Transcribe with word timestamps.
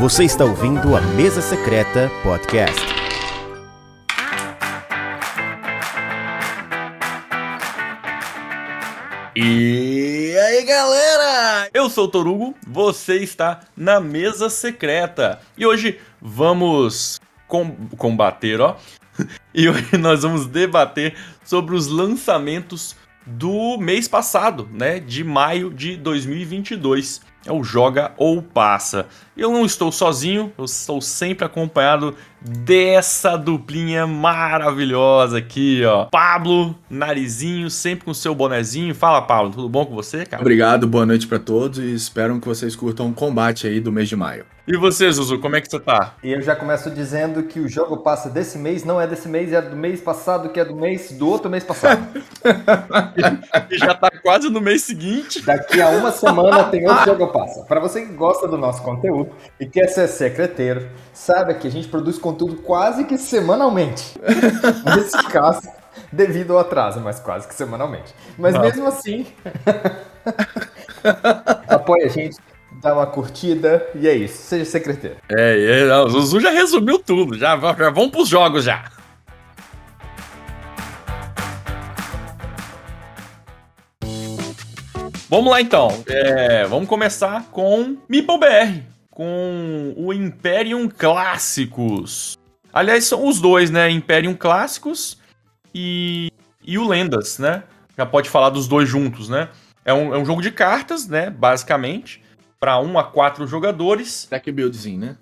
Você 0.00 0.24
está 0.24 0.46
ouvindo 0.46 0.96
a 0.96 1.00
Mesa 1.02 1.42
Secreta 1.42 2.10
Podcast. 2.22 2.80
E 9.36 10.34
aí 10.38 10.64
galera, 10.64 11.68
eu 11.74 11.90
sou 11.90 12.06
o 12.06 12.08
Torugo, 12.08 12.56
você 12.66 13.16
está 13.16 13.60
na 13.76 14.00
Mesa 14.00 14.48
Secreta 14.48 15.38
e 15.54 15.66
hoje 15.66 16.00
vamos 16.18 17.20
com 17.46 17.76
combater, 17.98 18.58
ó. 18.58 18.76
E 19.52 19.68
hoje 19.68 19.98
nós 19.98 20.22
vamos 20.22 20.46
debater 20.46 21.14
sobre 21.44 21.74
os 21.74 21.88
lançamentos 21.88 22.96
do 23.26 23.76
mês 23.76 24.08
passado, 24.08 24.66
né, 24.72 24.98
de 24.98 25.22
maio 25.22 25.70
de 25.74 25.94
2022 25.98 27.28
é 27.46 27.52
o 27.52 27.62
Joga 27.62 28.12
ou 28.16 28.42
Passa. 28.42 29.06
Eu 29.36 29.50
não 29.50 29.64
estou 29.64 29.90
sozinho, 29.90 30.52
eu 30.58 30.64
estou 30.64 31.00
sempre 31.00 31.44
acompanhado 31.44 32.14
dessa 32.40 33.36
duplinha 33.36 34.06
maravilhosa 34.06 35.38
aqui, 35.38 35.84
ó. 35.84 36.06
Pablo, 36.06 36.74
narizinho, 36.88 37.70
sempre 37.70 38.06
com 38.06 38.14
seu 38.14 38.34
bonezinho. 38.34 38.94
Fala, 38.94 39.22
Pablo, 39.22 39.50
tudo 39.50 39.68
bom 39.68 39.84
com 39.84 39.94
você, 39.94 40.24
cara? 40.24 40.42
Obrigado, 40.42 40.86
boa 40.86 41.04
noite 41.04 41.26
para 41.26 41.38
todos 41.38 41.78
e 41.78 41.94
espero 41.94 42.40
que 42.40 42.48
vocês 42.48 42.74
curtam 42.74 43.08
o 43.08 43.12
combate 43.12 43.66
aí 43.66 43.80
do 43.80 43.92
mês 43.92 44.08
de 44.08 44.16
maio. 44.16 44.44
E 44.66 44.76
você, 44.76 45.10
Zuzu, 45.10 45.40
como 45.40 45.56
é 45.56 45.60
que 45.60 45.68
você 45.68 45.80
tá? 45.80 46.14
E 46.22 46.30
eu 46.30 46.40
já 46.40 46.54
começo 46.54 46.90
dizendo 46.90 47.42
que 47.42 47.58
o 47.58 47.68
jogo 47.68 47.98
passa 47.98 48.30
desse 48.30 48.56
mês, 48.56 48.84
não 48.84 49.00
é 49.00 49.06
desse 49.06 49.28
mês, 49.28 49.52
é 49.52 49.60
do 49.60 49.74
mês 49.74 50.00
passado, 50.00 50.50
que 50.50 50.60
é 50.60 50.64
do 50.64 50.76
mês 50.76 51.10
do 51.10 51.28
outro 51.28 51.50
mês 51.50 51.64
passado. 51.64 52.06
e 53.68 53.76
já 53.76 53.94
tá 53.94 54.10
quase 54.22 54.48
no 54.48 54.60
mês 54.60 54.82
seguinte. 54.82 55.42
Daqui 55.44 55.80
a 55.80 55.88
uma 55.88 56.12
semana 56.12 56.64
tem 56.64 56.88
outro 56.88 57.04
jogo 57.04 57.26
passa. 57.28 57.64
Para 57.64 57.80
você 57.80 58.02
que 58.02 58.12
gosta 58.12 58.46
do 58.46 58.56
nosso 58.56 58.80
conteúdo 58.82 59.30
e 59.58 59.66
quer 59.66 59.88
ser 59.88 60.06
secreteiro, 60.06 60.88
saiba 61.12 61.52
que 61.54 61.66
a 61.66 61.70
gente 61.70 61.88
produz 61.88 62.16
conteúdo 62.16 62.29
quase 62.64 63.04
que 63.04 63.18
semanalmente. 63.18 64.18
Nesse 64.96 65.22
caso, 65.24 65.68
devido 66.12 66.52
ao 66.52 66.60
atraso, 66.60 67.00
mas 67.00 67.20
quase 67.20 67.46
que 67.46 67.54
semanalmente. 67.54 68.14
Mas 68.38 68.54
Nossa. 68.54 68.66
mesmo 68.66 68.86
assim, 68.86 69.26
apoia 71.68 72.06
a 72.06 72.08
gente 72.08 72.36
dá 72.80 72.94
uma 72.94 73.06
curtida 73.06 73.86
e 73.94 74.08
é 74.08 74.14
isso. 74.14 74.42
Seja 74.42 74.64
secretário. 74.64 75.16
É, 75.28 75.82
é 75.82 75.96
o 75.96 76.08
Zuzu 76.08 76.40
já 76.40 76.50
resumiu 76.50 76.98
tudo. 76.98 77.36
Já, 77.36 77.56
já 77.56 77.90
vamos 77.90 78.10
pros 78.10 78.28
jogos 78.28 78.64
já. 78.64 78.84
Vamos 85.28 85.48
lá 85.48 85.60
então. 85.60 86.02
É, 86.08 86.64
vamos 86.64 86.88
começar 86.88 87.44
com 87.52 87.96
Meeple 88.08 88.38
BR, 88.38 88.82
com 89.20 89.92
o 89.98 90.14
Imperium 90.14 90.88
Clássicos. 90.88 92.38
Aliás, 92.72 93.04
são 93.04 93.28
os 93.28 93.38
dois, 93.38 93.68
né? 93.68 93.90
Imperium 93.90 94.32
Clássicos 94.32 95.18
e, 95.74 96.32
e 96.64 96.78
o 96.78 96.88
Lendas, 96.88 97.38
né? 97.38 97.64
Já 97.98 98.06
pode 98.06 98.30
falar 98.30 98.48
dos 98.48 98.66
dois 98.66 98.88
juntos, 98.88 99.28
né? 99.28 99.50
É 99.84 99.92
um, 99.92 100.14
é 100.14 100.18
um 100.18 100.24
jogo 100.24 100.40
de 100.40 100.50
cartas, 100.50 101.06
né? 101.06 101.28
Basicamente 101.28 102.22
para 102.58 102.80
1 102.80 102.98
a 102.98 103.04
4 103.04 103.46
jogadores. 103.46 104.26
Deck 104.30 104.50
buildzinho, 104.50 105.00
né? 105.00 105.16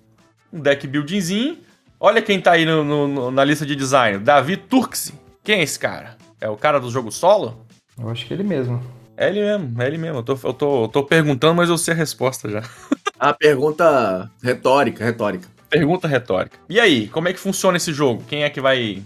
Um 0.53 0.61
deck 0.61 0.87
buildingzinho. 0.87 1.57
Olha 1.99 2.21
quem 2.21 2.39
tá 2.39 2.51
aí 2.51 2.63
no, 2.63 2.85
no, 2.85 3.31
na 3.31 3.43
lista 3.43 3.65
de 3.65 3.75
design. 3.75 4.19
Davi 4.19 4.55
Turksi. 4.55 5.13
Quem 5.43 5.59
é 5.59 5.63
esse 5.63 5.77
cara? 5.77 6.15
É 6.39 6.47
o 6.47 6.55
cara 6.55 6.79
do 6.79 6.89
jogo 6.89 7.11
solo? 7.11 7.65
Eu 7.99 8.09
acho 8.09 8.25
que 8.25 8.33
é 8.33 8.37
ele 8.37 8.43
mesmo. 8.47 8.81
É 9.17 9.27
ele 9.27 9.41
mesmo, 9.41 9.81
é 9.81 9.87
ele 9.87 9.97
mesmo. 9.97 10.19
Eu 10.19 10.23
tô, 10.23 10.39
eu 10.41 10.53
tô, 10.53 10.83
eu 10.85 10.87
tô 10.87 11.03
perguntando, 11.03 11.55
mas 11.55 11.67
eu 11.67 11.77
sei 11.77 11.93
a 11.93 11.97
resposta 11.97 12.49
já. 12.49 12.63
A 13.19 13.33
pergunta 13.33 14.31
retórica, 14.41 15.03
retórica. 15.03 15.49
Pergunta 15.69 16.07
retórica. 16.07 16.57
E 16.69 16.79
aí, 16.79 17.09
como 17.09 17.27
é 17.27 17.33
que 17.33 17.39
funciona 17.39 17.75
esse 17.75 17.91
jogo? 17.91 18.23
Quem 18.25 18.43
é 18.43 18.49
que 18.49 18.61
vai. 18.61 19.03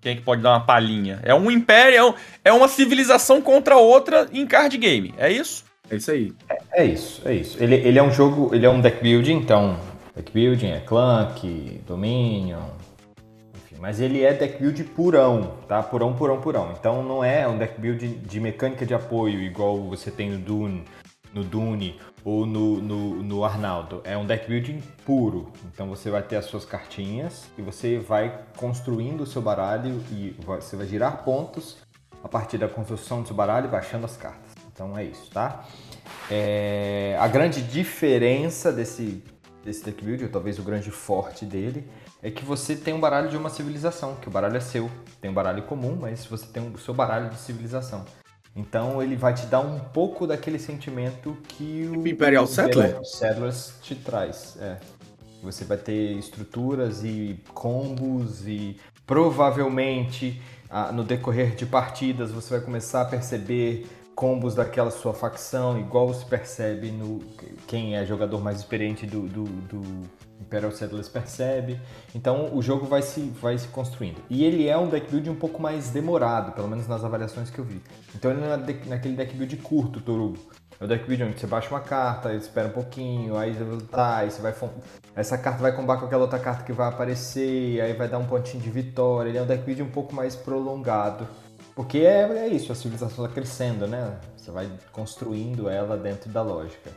Quem 0.00 0.12
é 0.12 0.16
que 0.16 0.22
pode 0.22 0.40
dar 0.40 0.52
uma 0.52 0.64
palhinha? 0.64 1.20
É 1.22 1.34
um 1.34 1.50
império, 1.50 1.96
é, 1.96 2.02
um, 2.04 2.14
é 2.46 2.52
uma 2.52 2.66
civilização 2.66 3.42
contra 3.42 3.76
outra 3.76 4.26
em 4.32 4.46
card 4.46 4.76
game, 4.78 5.14
é 5.18 5.30
isso? 5.30 5.64
É 5.90 5.96
isso 5.96 6.10
aí. 6.10 6.32
É, 6.48 6.82
é, 6.82 6.84
isso, 6.86 7.22
é 7.28 7.34
isso. 7.34 7.62
Ele, 7.62 7.74
ele 7.74 7.98
é 7.98 8.02
um 8.02 8.10
jogo, 8.10 8.54
ele 8.54 8.64
é 8.64 8.70
um 8.70 8.80
deck 8.80 9.00
building, 9.02 9.34
então 9.34 9.78
deck 10.16 10.32
building 10.32 10.70
é 10.70 10.80
Clank, 10.80 11.80
Dominion, 11.86 12.70
enfim, 13.54 13.76
mas 13.78 14.00
ele 14.00 14.22
é 14.22 14.32
deck 14.32 14.60
build 14.60 14.82
purão, 14.84 15.58
tá? 15.68 15.82
Purão, 15.82 16.14
purão, 16.14 16.40
purão. 16.40 16.74
Então 16.76 17.02
não 17.02 17.22
é 17.22 17.46
um 17.46 17.58
deck 17.58 17.78
build 17.78 18.08
de 18.08 18.40
mecânica 18.40 18.86
de 18.86 18.94
apoio 18.94 19.40
igual 19.40 19.78
você 19.82 20.10
tem 20.10 20.30
no 20.30 20.38
Dune, 20.38 20.84
no 21.32 21.44
Dune 21.44 22.00
ou 22.24 22.46
no, 22.46 22.80
no, 22.80 23.22
no 23.22 23.44
Arnaldo. 23.44 24.00
É 24.04 24.16
um 24.16 24.26
deck 24.26 24.48
building 24.48 24.80
puro. 25.04 25.52
Então 25.72 25.88
você 25.88 26.10
vai 26.10 26.22
ter 26.22 26.36
as 26.36 26.44
suas 26.46 26.64
cartinhas 26.64 27.44
e 27.58 27.62
você 27.62 27.98
vai 27.98 28.44
construindo 28.56 29.22
o 29.22 29.26
seu 29.26 29.42
baralho 29.42 30.02
e 30.10 30.36
você 30.44 30.76
vai 30.76 30.86
girar 30.86 31.24
pontos 31.24 31.78
a 32.22 32.28
partir 32.28 32.58
da 32.58 32.68
construção 32.68 33.22
do 33.22 33.26
seu 33.26 33.36
baralho 33.36 33.68
baixando 33.68 34.04
as 34.04 34.16
cartas. 34.16 34.52
Então 34.72 34.96
é 34.96 35.04
isso, 35.04 35.30
tá? 35.30 35.64
É, 36.30 37.16
a 37.18 37.26
grande 37.28 37.60
diferença 37.60 38.72
desse, 38.72 39.22
desse 39.64 39.84
deck 39.84 40.04
build, 40.04 40.24
ou 40.24 40.30
talvez 40.30 40.58
o 40.58 40.62
grande 40.62 40.90
forte 40.90 41.44
dele, 41.44 41.88
é 42.22 42.30
que 42.30 42.44
você 42.44 42.76
tem 42.76 42.94
um 42.94 43.00
baralho 43.00 43.28
de 43.28 43.36
uma 43.36 43.50
civilização, 43.50 44.14
que 44.14 44.28
o 44.28 44.30
baralho 44.30 44.56
é 44.56 44.60
seu. 44.60 44.88
Tem 45.20 45.30
um 45.30 45.34
baralho 45.34 45.64
comum, 45.64 45.98
mas 46.00 46.24
você 46.24 46.46
tem 46.46 46.62
o 46.66 46.78
seu 46.78 46.94
baralho 46.94 47.28
de 47.28 47.36
civilização. 47.36 48.04
Então 48.54 49.02
ele 49.02 49.16
vai 49.16 49.32
te 49.32 49.46
dar 49.46 49.60
um 49.60 49.78
pouco 49.78 50.26
daquele 50.26 50.58
sentimento 50.58 51.36
que 51.48 51.90
o 51.90 52.06
Imperial 52.06 52.46
Settler? 52.46 53.02
Settlers 53.04 53.74
te 53.82 53.94
traz. 53.94 54.56
É. 54.60 54.76
Você 55.42 55.64
vai 55.64 55.78
ter 55.78 56.12
estruturas 56.12 57.02
e 57.02 57.40
combos 57.52 58.46
e 58.46 58.76
provavelmente 59.06 60.40
no 60.94 61.02
decorrer 61.02 61.54
de 61.54 61.66
partidas 61.66 62.30
você 62.30 62.56
vai 62.56 62.64
começar 62.64 63.02
a 63.02 63.04
perceber 63.04 63.86
combos 64.14 64.54
daquela 64.54 64.90
sua 64.90 65.12
facção, 65.12 65.78
igual 65.80 66.12
se 66.14 66.24
percebe 66.24 66.90
no 66.90 67.20
quem 67.66 67.96
é 67.96 68.04
jogador 68.04 68.40
mais 68.40 68.58
experiente 68.58 69.06
do, 69.06 69.22
do, 69.22 69.44
do 69.44 69.82
Imperial 70.42 70.72
Settlers 70.72 71.08
percebe. 71.08 71.80
Então 72.14 72.54
o 72.54 72.60
jogo 72.60 72.86
vai 72.86 73.02
se, 73.02 73.20
vai 73.40 73.56
se 73.56 73.68
construindo. 73.68 74.20
E 74.28 74.44
ele 74.44 74.68
é 74.68 74.76
um 74.76 74.88
deck 74.88 75.10
build 75.10 75.30
um 75.30 75.34
pouco 75.34 75.60
mais 75.60 75.90
demorado, 75.90 76.52
pelo 76.52 76.68
menos 76.68 76.86
nas 76.86 77.04
avaliações 77.04 77.50
que 77.50 77.58
eu 77.58 77.64
vi. 77.64 77.80
Então 78.14 78.30
ele 78.30 78.40
não 78.40 78.52
é 78.52 78.56
de, 78.58 78.88
naquele 78.88 79.16
deck 79.16 79.34
build 79.34 79.56
curto, 79.58 80.00
Torugo. 80.00 80.38
É 80.80 80.84
o 80.84 80.88
deck 80.88 81.06
build 81.06 81.22
onde 81.22 81.40
você 81.40 81.46
baixa 81.46 81.70
uma 81.70 81.80
carta, 81.80 82.34
espera 82.34 82.68
um 82.68 82.72
pouquinho, 82.72 83.36
aí 83.36 83.56
tá, 83.90 84.18
aí 84.18 84.30
você 84.30 84.42
vai. 84.42 84.54
Essa 85.14 85.38
carta 85.38 85.62
vai 85.62 85.74
combar 85.74 85.98
com 85.98 86.06
aquela 86.06 86.22
outra 86.22 86.38
carta 86.38 86.64
que 86.64 86.72
vai 86.72 86.88
aparecer, 86.88 87.80
aí 87.80 87.92
vai 87.92 88.08
dar 88.08 88.18
um 88.18 88.26
pontinho 88.26 88.62
de 88.62 88.70
vitória. 88.70 89.30
Ele 89.30 89.38
é 89.38 89.42
um 89.42 89.46
deck 89.46 89.64
build 89.64 89.82
um 89.82 89.90
pouco 89.90 90.14
mais 90.14 90.34
prolongado. 90.34 91.26
Porque 91.74 91.98
é, 91.98 92.22
é 92.36 92.48
isso, 92.48 92.70
a 92.70 92.74
civilização 92.74 93.24
está 93.24 93.34
crescendo, 93.34 93.86
né? 93.86 94.18
Você 94.36 94.50
vai 94.50 94.68
construindo 94.90 95.70
ela 95.70 95.96
dentro 95.96 96.28
da 96.30 96.42
lógica. 96.42 96.90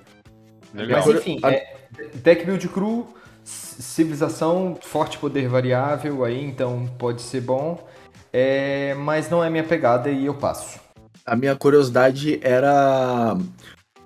Legal. 0.73 1.01
Mas 1.05 1.15
enfim, 1.15 1.39
é, 1.43 1.77
deck 2.15 2.45
build 2.45 2.67
cru, 2.67 3.07
civilização, 3.45 4.77
forte 4.81 5.17
poder 5.17 5.47
variável 5.47 6.25
aí, 6.25 6.43
então 6.43 6.89
pode 6.97 7.21
ser 7.21 7.41
bom. 7.41 7.87
É, 8.33 8.93
mas 8.95 9.29
não 9.29 9.43
é 9.43 9.49
minha 9.49 9.63
pegada 9.63 10.09
e 10.09 10.25
eu 10.25 10.33
passo. 10.33 10.79
A 11.25 11.35
minha 11.35 11.55
curiosidade 11.55 12.39
era 12.41 13.37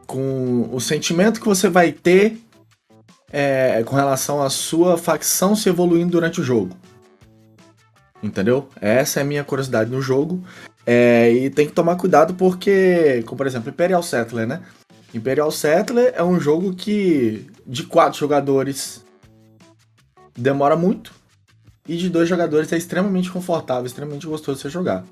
com 0.05 0.69
o 0.71 0.79
sentimento 0.79 1.39
que 1.39 1.47
você 1.47 1.69
vai 1.69 1.91
ter 1.91 2.39
é, 3.31 3.83
com 3.83 3.95
relação 3.95 4.41
à 4.41 4.49
sua 4.49 4.97
facção 4.97 5.55
se 5.55 5.69
evoluindo 5.69 6.11
durante 6.11 6.41
o 6.41 6.43
jogo. 6.43 6.75
Entendeu? 8.21 8.67
Essa 8.81 9.19
é 9.19 9.23
a 9.23 9.25
minha 9.25 9.43
curiosidade 9.43 9.89
no 9.89 10.01
jogo. 10.01 10.43
É, 10.85 11.31
e 11.31 11.49
tem 11.49 11.67
que 11.67 11.73
tomar 11.73 11.95
cuidado 11.95 12.33
porque, 12.33 13.23
como 13.25 13.37
por 13.37 13.47
exemplo, 13.47 13.69
Imperial 13.69 14.03
Settler, 14.03 14.47
né? 14.47 14.61
Imperial 15.13 15.51
Settler 15.51 16.13
é 16.15 16.23
um 16.23 16.39
jogo 16.39 16.73
que 16.73 17.47
de 17.65 17.83
quatro 17.83 18.19
jogadores 18.19 19.03
demora 20.39 20.75
muito 20.75 21.13
e 21.87 21.97
de 21.97 22.09
dois 22.09 22.29
jogadores 22.29 22.71
é 22.71 22.77
extremamente 22.77 23.31
confortável, 23.31 23.85
extremamente 23.85 24.27
gostoso 24.27 24.57
de 24.57 24.61
você 24.63 24.69
jogar. 24.69 25.03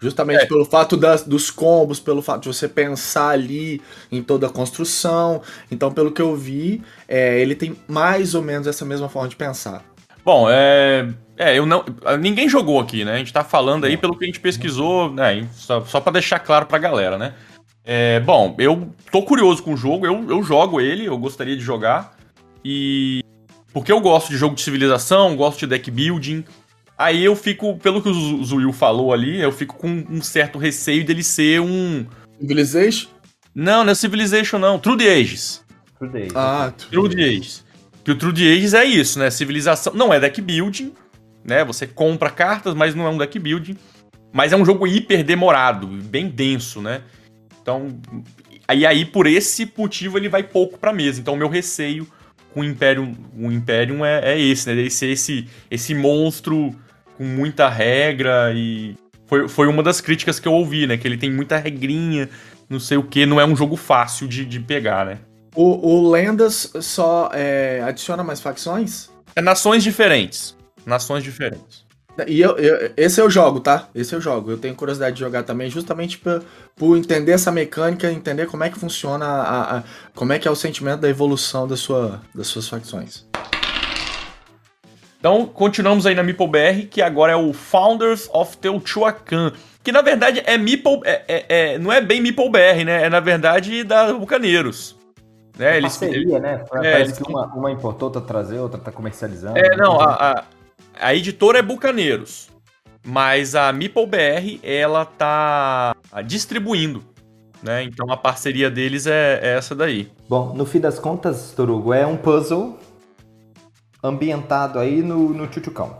Justamente 0.00 0.42
é. 0.42 0.46
pelo 0.46 0.64
fato 0.64 0.96
das, 0.96 1.22
dos 1.22 1.50
combos, 1.50 1.98
pelo 1.98 2.20
fato 2.20 2.42
de 2.42 2.48
você 2.48 2.68
pensar 2.68 3.30
ali 3.30 3.80
em 4.12 4.22
toda 4.22 4.46
a 4.46 4.50
construção. 4.50 5.40
Então, 5.70 5.90
pelo 5.90 6.12
que 6.12 6.20
eu 6.20 6.36
vi, 6.36 6.82
é, 7.08 7.40
ele 7.40 7.54
tem 7.54 7.76
mais 7.88 8.34
ou 8.34 8.42
menos 8.42 8.66
essa 8.66 8.84
mesma 8.84 9.08
forma 9.08 9.28
de 9.28 9.36
pensar. 9.36 9.82
Bom, 10.22 10.48
é, 10.50 11.08
é, 11.36 11.58
eu 11.58 11.64
não. 11.64 11.84
Ninguém 12.20 12.48
jogou 12.48 12.80
aqui, 12.80 13.04
né? 13.04 13.14
A 13.14 13.18
gente 13.18 13.32
tá 13.32 13.44
falando 13.44 13.84
aí 13.84 13.96
pelo 13.96 14.16
que 14.16 14.24
a 14.24 14.26
gente 14.26 14.40
pesquisou, 14.40 15.12
né? 15.12 15.48
Só, 15.52 15.82
só 15.84 16.00
para 16.00 16.12
deixar 16.12 16.40
claro 16.40 16.66
pra 16.66 16.78
galera, 16.78 17.16
né? 17.16 17.34
É, 17.84 18.20
bom, 18.20 18.54
eu 18.58 18.92
tô 19.12 19.22
curioso 19.22 19.62
com 19.62 19.74
o 19.74 19.76
jogo, 19.76 20.04
eu, 20.04 20.28
eu 20.28 20.42
jogo 20.42 20.80
ele, 20.80 21.06
eu 21.06 21.16
gostaria 21.16 21.56
de 21.56 21.62
jogar. 21.62 22.16
E. 22.64 23.20
Porque 23.76 23.92
eu 23.92 24.00
gosto 24.00 24.30
de 24.30 24.38
jogo 24.38 24.54
de 24.54 24.62
civilização, 24.62 25.36
gosto 25.36 25.58
de 25.58 25.66
deck 25.66 25.90
building. 25.90 26.42
Aí 26.96 27.22
eu 27.22 27.36
fico, 27.36 27.76
pelo 27.76 28.00
que 28.00 28.08
o 28.08 28.42
Zuil 28.42 28.72
falou 28.72 29.12
ali, 29.12 29.38
eu 29.38 29.52
fico 29.52 29.76
com 29.76 30.02
um 30.08 30.22
certo 30.22 30.58
receio 30.58 31.04
dele 31.04 31.22
ser 31.22 31.60
um. 31.60 32.06
Civilization? 32.40 33.10
Não, 33.54 33.84
não 33.84 33.92
é 33.92 33.94
Civilization, 33.94 34.58
não. 34.58 34.78
True 34.78 34.96
the 34.96 35.12
Ages. 35.12 35.62
True 35.98 36.10
the 36.10 36.18
Ages. 36.20 36.32
Ah, 36.34 36.72
True 36.90 37.14
the 37.14 37.22
Ages. 37.22 37.66
Que 38.02 38.12
o 38.12 38.14
True 38.14 38.32
the 38.32 38.50
Ages 38.50 38.72
é 38.72 38.84
isso, 38.86 39.18
né? 39.18 39.28
Civilização. 39.28 39.92
Não 39.92 40.10
é 40.10 40.18
deck 40.18 40.40
building, 40.40 40.94
né? 41.44 41.62
Você 41.62 41.86
compra 41.86 42.30
cartas, 42.30 42.72
mas 42.72 42.94
não 42.94 43.06
é 43.06 43.10
um 43.10 43.18
deck 43.18 43.38
building. 43.38 43.76
Mas 44.32 44.54
é 44.54 44.56
um 44.56 44.64
jogo 44.64 44.86
hiper 44.86 45.22
demorado, 45.22 45.86
bem 45.86 46.30
denso, 46.30 46.80
né? 46.80 47.02
Então. 47.60 48.00
E 48.74 48.86
aí, 48.86 49.04
por 49.04 49.26
esse 49.26 49.70
motivo, 49.76 50.16
ele 50.16 50.30
vai 50.30 50.42
pouco 50.42 50.78
pra 50.78 50.94
mesa. 50.94 51.20
Então, 51.20 51.34
o 51.34 51.36
meu 51.36 51.50
receio 51.50 52.08
com 52.56 52.62
o 52.62 52.64
Imperium, 52.64 53.14
o 53.38 53.52
Imperium 53.52 54.02
é, 54.02 54.32
é 54.32 54.40
esse, 54.40 54.66
né? 54.66 54.72
Ele 54.72 54.88
ser 54.88 55.10
esse, 55.10 55.46
esse 55.70 55.94
monstro 55.94 56.74
com 57.18 57.24
muita 57.24 57.68
regra 57.68 58.50
e. 58.54 58.96
Foi, 59.26 59.46
foi 59.46 59.66
uma 59.66 59.82
das 59.82 60.00
críticas 60.00 60.40
que 60.40 60.48
eu 60.48 60.54
ouvi, 60.54 60.86
né? 60.86 60.96
Que 60.96 61.06
ele 61.06 61.18
tem 61.18 61.30
muita 61.30 61.58
regrinha, 61.58 62.30
não 62.70 62.80
sei 62.80 62.96
o 62.96 63.02
que, 63.02 63.26
não 63.26 63.38
é 63.38 63.44
um 63.44 63.54
jogo 63.54 63.76
fácil 63.76 64.26
de, 64.26 64.46
de 64.46 64.58
pegar, 64.58 65.04
né? 65.04 65.18
O, 65.54 65.86
o 65.86 66.10
Lendas 66.10 66.72
só 66.80 67.28
é, 67.34 67.82
adiciona 67.84 68.24
mais 68.24 68.40
facções? 68.40 69.10
É 69.34 69.42
nações 69.42 69.84
diferentes. 69.84 70.56
Nações 70.86 71.22
diferentes. 71.22 71.85
E 72.26 72.40
eu, 72.40 72.56
eu, 72.56 72.92
esse 72.96 73.20
eu 73.20 73.28
jogo, 73.28 73.60
tá? 73.60 73.88
Esse 73.94 74.14
eu 74.14 74.20
jogo. 74.20 74.50
Eu 74.50 74.58
tenho 74.58 74.74
curiosidade 74.74 75.16
de 75.16 75.20
jogar 75.20 75.42
também, 75.42 75.68
justamente 75.68 76.18
por, 76.18 76.42
por 76.74 76.96
entender 76.96 77.32
essa 77.32 77.52
mecânica, 77.52 78.10
entender 78.10 78.46
como 78.46 78.64
é 78.64 78.70
que 78.70 78.78
funciona, 78.78 79.26
a, 79.26 79.78
a, 79.78 79.82
como 80.14 80.32
é 80.32 80.38
que 80.38 80.48
é 80.48 80.50
o 80.50 80.56
sentimento 80.56 81.00
da 81.00 81.08
evolução 81.08 81.68
da 81.68 81.76
sua, 81.76 82.20
das 82.34 82.46
suas 82.46 82.68
facções. 82.68 83.26
Então, 85.18 85.46
continuamos 85.46 86.06
aí 86.06 86.14
na 86.14 86.22
MeepleBR, 86.22 86.86
que 86.88 87.02
agora 87.02 87.32
é 87.32 87.36
o 87.36 87.52
Founders 87.52 88.28
of 88.32 88.56
Teotihuacan. 88.58 89.52
Que 89.82 89.92
na 89.92 90.02
verdade 90.02 90.42
é 90.46 90.58
Meeple. 90.58 91.00
É, 91.04 91.22
é, 91.28 91.44
é, 91.48 91.78
não 91.78 91.92
é 91.92 92.00
bem 92.00 92.20
MeepleBR, 92.20 92.84
né? 92.84 93.04
É 93.04 93.10
na 93.10 93.20
verdade 93.20 93.84
da 93.84 94.12
Bucaneiros. 94.12 94.96
Né? 95.56 95.78
Eles, 95.78 95.96
parceria, 95.96 96.38
né? 96.38 96.64
Parece 96.68 96.88
é, 96.88 97.00
eles... 97.00 97.18
que 97.18 97.28
uma, 97.28 97.46
uma 97.54 97.70
importou, 97.70 98.08
outra 98.08 98.20
trazer, 98.20 98.58
outra 98.58 98.78
tá 98.78 98.92
comercializando. 98.92 99.58
É, 99.58 99.76
não, 99.76 100.00
a, 100.00 100.32
a, 100.32 100.44
a 101.00 101.14
editora 101.14 101.58
é 101.58 101.62
Bucaneiros. 101.62 102.48
Mas 103.04 103.54
a 103.54 103.72
MeepleBR, 103.72 104.58
ela 104.64 105.04
tá 105.04 105.94
distribuindo. 106.24 107.04
Né? 107.62 107.84
Então 107.84 108.10
a 108.10 108.16
parceria 108.16 108.70
deles 108.70 109.06
é, 109.06 109.40
é 109.42 109.56
essa 109.56 109.74
daí. 109.74 110.10
Bom, 110.28 110.52
no 110.54 110.66
fim 110.66 110.80
das 110.80 110.98
contas, 110.98 111.52
Torugo, 111.52 111.92
é 111.92 112.06
um 112.06 112.16
puzzle 112.16 112.78
ambientado 114.02 114.78
aí 114.78 115.02
no, 115.02 115.30
no 115.30 115.52
Chuchucão. 115.52 115.98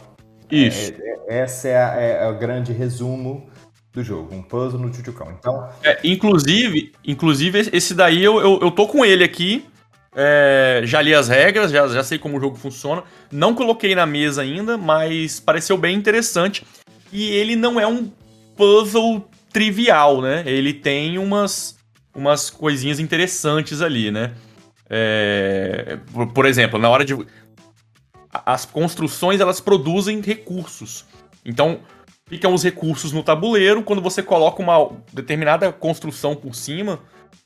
Isso. 0.50 0.92
É, 1.28 1.38
é, 1.38 1.44
esse 1.44 1.68
é, 1.68 1.72
é, 1.72 2.24
é, 2.24 2.28
o 2.28 2.38
grande 2.38 2.72
resumo 2.72 3.48
do 3.92 4.02
jogo, 4.02 4.34
um 4.34 4.42
puzzle 4.42 4.78
no 4.78 4.92
Chuchucão. 4.92 5.32
Então, 5.38 5.68
é, 5.82 5.98
inclusive, 6.04 6.92
inclusive 7.04 7.70
esse 7.72 7.94
daí 7.94 8.22
eu, 8.22 8.38
eu, 8.38 8.60
eu 8.62 8.70
tô 8.70 8.86
com 8.86 9.04
ele 9.04 9.24
aqui. 9.24 9.64
É, 10.18 10.80
já 10.84 11.02
li 11.02 11.14
as 11.14 11.28
regras, 11.28 11.70
já, 11.70 11.86
já 11.88 12.02
sei 12.02 12.18
como 12.18 12.38
o 12.38 12.40
jogo 12.40 12.56
funciona. 12.56 13.02
Não 13.30 13.54
coloquei 13.54 13.94
na 13.94 14.06
mesa 14.06 14.40
ainda, 14.40 14.78
mas 14.78 15.38
pareceu 15.38 15.76
bem 15.76 15.94
interessante. 15.94 16.66
E 17.12 17.28
ele 17.28 17.54
não 17.54 17.78
é 17.78 17.86
um 17.86 18.10
puzzle 18.56 19.28
trivial, 19.52 20.22
né? 20.22 20.42
Ele 20.46 20.72
tem 20.72 21.18
umas, 21.18 21.76
umas 22.14 22.48
coisinhas 22.48 22.98
interessantes 22.98 23.82
ali, 23.82 24.10
né? 24.10 24.32
É, 24.88 25.98
por, 26.10 26.32
por, 26.32 26.46
exemplo, 26.46 26.78
na 26.78 26.88
hora 26.88 27.04
de. 27.04 27.14
As 28.32 28.64
construções 28.64 29.38
elas 29.38 29.60
produzem 29.60 30.22
recursos. 30.22 31.04
Então, 31.44 31.80
ficam 32.26 32.54
os 32.54 32.62
recursos 32.62 33.12
no 33.12 33.22
tabuleiro. 33.22 33.82
Quando 33.82 34.00
você 34.00 34.22
coloca 34.22 34.62
uma 34.62 34.92
determinada 35.12 35.70
construção 35.72 36.34
por 36.34 36.54
cima, 36.54 37.00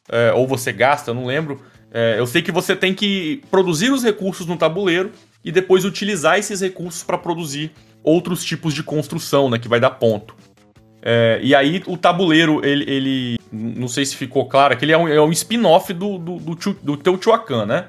é, 0.08 0.32
ou 0.32 0.46
você 0.46 0.73
gasta, 0.73 1.12
não 1.12 1.26
lembro 1.26 1.61
é, 1.92 2.16
eu 2.19 2.26
sei 2.26 2.40
que 2.40 2.52
você 2.52 2.76
tem 2.76 2.94
que 2.94 3.42
produzir 3.50 3.90
os 3.90 4.04
recursos 4.04 4.46
no 4.46 4.56
tabuleiro 4.56 5.10
e 5.44 5.50
depois 5.50 5.84
utilizar 5.84 6.38
esses 6.38 6.60
recursos 6.60 7.02
para 7.02 7.19
produzir 7.19 7.72
outros 8.02 8.44
tipos 8.44 8.72
de 8.75 8.82
construção, 8.82 9.50
né? 9.50 9.58
Que 9.58 9.69
vai 9.69 9.81
dar 9.81 9.90
ponto. 9.90 10.34
É, 11.02 11.40
e 11.42 11.54
aí 11.54 11.82
o 11.87 11.96
tabuleiro, 11.96 12.64
ele, 12.64 12.84
ele, 12.90 13.38
Não 13.50 13.88
sei 13.88 14.04
se 14.04 14.14
ficou 14.14 14.46
claro, 14.46 14.76
que 14.76 14.84
ele 14.84 14.92
é 14.92 14.98
um, 14.98 15.08
é 15.08 15.20
um 15.20 15.32
spin-off 15.32 15.92
do, 15.92 16.19
do, 16.19 16.37
do, 16.37 16.54
do 16.82 16.96
Teotihuacan, 16.96 17.66
né? 17.66 17.87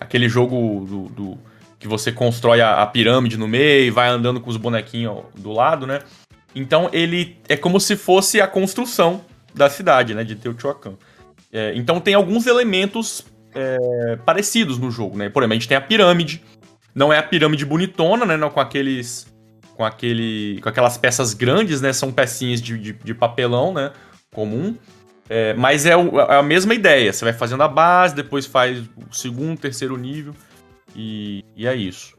Aquele 0.00 0.28
jogo 0.28 0.86
do, 0.86 1.02
do 1.08 1.38
que 1.78 1.86
você 1.86 2.10
constrói 2.10 2.60
a, 2.60 2.82
a, 2.82 2.86
pirâmide 2.86 3.36
no 3.36 3.46
meio 3.46 3.86
e 3.86 3.90
vai 3.90 4.08
andando 4.08 4.40
com 4.40 4.50
os 4.50 4.56
bonequinhos 4.56 5.22
do 5.36 5.52
lado, 5.52 5.86
né? 5.86 6.00
Então 6.54 6.88
ele 6.92 7.36
é 7.48 7.56
como 7.56 7.78
se 7.78 7.96
fosse 7.96 8.40
a 8.40 8.46
construção 8.46 9.20
da 9.54 9.68
cidade, 9.68 10.14
né? 10.14 10.24
De 10.24 10.34
Teotihuacan. 10.34 10.94
É, 11.52 11.72
então 11.74 12.00
tem 12.00 12.14
alguns 12.14 12.46
elementos 12.46 13.24
é, 13.54 14.16
parecidos 14.24 14.78
no 14.78 14.90
jogo, 14.90 15.16
né? 15.16 15.28
Por 15.28 15.42
exemplo, 15.42 15.52
a 15.52 15.58
gente 15.58 15.68
tem 15.68 15.76
a 15.76 15.80
pirâmide. 15.80 16.42
Não 16.94 17.12
é 17.12 17.18
a 17.18 17.22
pirâmide 17.22 17.64
bonitona, 17.64 18.24
né? 18.24 18.36
Não 18.36 18.50
com 18.50 18.60
aqueles. 18.60 19.26
Com, 19.74 19.84
aquele, 19.84 20.60
com 20.60 20.68
aquelas 20.68 20.98
peças 20.98 21.34
grandes, 21.34 21.80
né? 21.80 21.92
São 21.92 22.12
pecinhas 22.12 22.60
de, 22.60 22.78
de, 22.78 22.92
de 22.92 23.14
papelão, 23.14 23.72
né? 23.72 23.92
Comum. 24.32 24.76
É, 25.28 25.54
mas 25.54 25.86
é, 25.86 25.96
o, 25.96 26.20
é, 26.20 26.38
a 26.38 26.42
mesma 26.42 26.74
ideia. 26.74 27.12
Você 27.12 27.24
vai 27.24 27.32
fazendo 27.32 27.62
a 27.62 27.68
base, 27.68 28.14
depois 28.14 28.46
faz 28.46 28.80
o 28.80 29.14
segundo, 29.14 29.58
terceiro 29.58 29.96
nível. 29.96 30.34
E, 30.94 31.44
e 31.56 31.66
é 31.66 31.74
isso. 31.74 32.16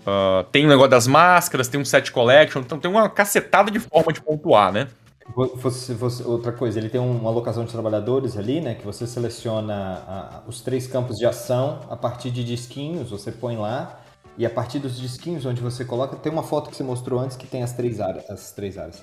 Uh, 0.00 0.42
tem 0.50 0.66
o 0.66 0.68
negócio 0.68 0.90
das 0.90 1.06
máscaras, 1.06 1.68
tem 1.68 1.80
um 1.80 1.84
set 1.84 2.10
collection, 2.10 2.60
então 2.60 2.76
tem 2.76 2.90
uma 2.90 3.08
cacetada 3.08 3.70
de 3.70 3.78
forma 3.78 4.12
de 4.12 4.20
pontuar, 4.20 4.72
né? 4.72 4.88
Você, 5.34 5.94
você, 5.94 6.22
outra 6.24 6.52
coisa, 6.52 6.78
ele 6.78 6.88
tem 6.88 7.00
uma 7.00 7.30
alocação 7.30 7.64
de 7.64 7.72
trabalhadores 7.72 8.36
ali, 8.36 8.60
né? 8.60 8.74
Que 8.74 8.84
você 8.84 9.06
seleciona 9.06 10.04
a, 10.06 10.42
os 10.46 10.60
três 10.60 10.86
campos 10.86 11.16
de 11.16 11.24
ação 11.24 11.80
a 11.88 11.96
partir 11.96 12.30
de 12.30 12.44
disquinhos, 12.44 13.10
você 13.10 13.30
põe 13.30 13.56
lá. 13.56 14.00
E 14.36 14.44
a 14.46 14.50
partir 14.50 14.78
dos 14.78 14.98
disquinhos 14.98 15.46
onde 15.46 15.60
você 15.60 15.84
coloca, 15.84 16.16
tem 16.16 16.32
uma 16.32 16.42
foto 16.42 16.70
que 16.70 16.76
você 16.76 16.82
mostrou 16.82 17.20
antes 17.20 17.36
que 17.36 17.46
tem 17.46 17.62
as 17.62 17.72
três 17.72 18.00
áreas. 18.00 18.28
As 18.28 18.52
três 18.52 18.76
áreas. 18.76 19.02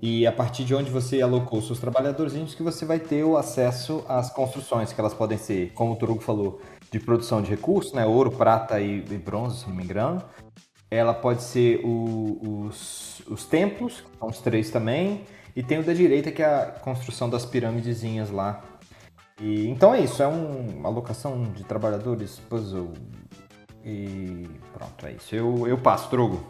E 0.00 0.26
a 0.26 0.32
partir 0.32 0.64
de 0.64 0.74
onde 0.74 0.90
você 0.90 1.20
alocou 1.20 1.60
seus 1.60 1.80
trabalhadores, 1.80 2.54
que 2.54 2.62
você 2.62 2.84
vai 2.84 3.00
ter 3.00 3.24
o 3.24 3.36
acesso 3.36 4.04
às 4.08 4.30
construções, 4.30 4.92
que 4.92 5.00
elas 5.00 5.12
podem 5.12 5.36
ser, 5.36 5.72
como 5.72 5.92
o 5.92 5.96
Turugo 5.96 6.20
falou, 6.20 6.60
de 6.90 7.00
produção 7.00 7.42
de 7.42 7.50
recursos, 7.50 7.92
né? 7.92 8.06
Ouro, 8.06 8.30
prata 8.30 8.80
e, 8.80 8.98
e 8.98 9.18
bronze, 9.18 9.60
se 9.60 9.68
não 9.68 9.74
me 9.74 9.82
engano. 9.82 10.22
Ela 10.90 11.12
pode 11.12 11.42
ser 11.42 11.80
o, 11.84 12.66
os, 12.68 13.22
os 13.28 13.44
templos, 13.44 14.04
são 14.18 14.28
os 14.28 14.38
três 14.38 14.70
também 14.70 15.24
e 15.58 15.62
tem 15.64 15.80
o 15.80 15.82
da 15.82 15.92
direita, 15.92 16.30
que 16.30 16.40
é 16.40 16.46
a 16.46 16.66
construção 16.66 17.28
das 17.28 17.44
pirâmidezinhas 17.44 18.30
lá. 18.30 18.62
E, 19.42 19.66
então 19.66 19.92
é 19.92 20.00
isso, 20.00 20.22
é 20.22 20.28
um, 20.28 20.68
uma 20.78 20.88
alocação 20.88 21.50
de 21.52 21.64
trabalhadores 21.64 22.40
puzzle. 22.48 22.92
E 23.84 24.46
pronto, 24.72 25.04
é 25.04 25.14
isso. 25.14 25.34
Eu, 25.34 25.66
eu 25.66 25.76
passo, 25.76 26.08
Drogo. 26.12 26.46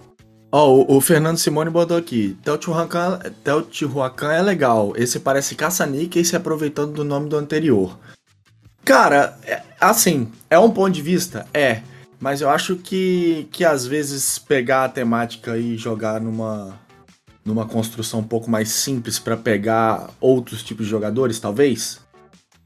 Ó, 0.53 0.67
oh, 0.67 0.93
o, 0.93 0.97
o, 0.99 1.01
Fernando 1.01 1.39
Simone 1.39 1.71
botou 1.71 1.97
aqui. 1.97 2.37
Teotihuacan, 2.45 3.19
Teotihuacan 3.43 4.31
é 4.31 4.43
legal. 4.43 4.93
Esse 4.95 5.19
parece 5.19 5.55
caça-níquel 5.55 6.23
se 6.23 6.37
aproveitando 6.37 6.93
do 6.93 7.03
nome 7.03 7.31
do 7.31 7.37
anterior. 7.39 7.99
Cara, 8.85 9.39
é, 9.47 9.63
assim, 9.81 10.31
é 10.51 10.59
um 10.59 10.71
ponto 10.71 10.93
de 10.93 11.01
vista? 11.01 11.47
É. 11.55 11.81
Mas 12.21 12.43
eu 12.43 12.51
acho 12.51 12.77
que, 12.77 13.49
que 13.53 13.65
às 13.65 13.87
vezes 13.87 14.39
pegar 14.39 14.85
a 14.85 14.89
temática 14.91 15.57
e 15.57 15.79
jogar 15.79 16.21
numa, 16.21 16.79
numa 17.49 17.67
construção 17.67 18.21
um 18.21 18.25
pouco 18.25 18.51
mais 18.51 18.69
simples 18.69 19.19
para 19.19 19.37
pegar 19.37 20.11
outros 20.21 20.63
tipos 20.63 20.85
de 20.85 20.91
jogadores, 20.91 21.41
talvez? 21.41 21.99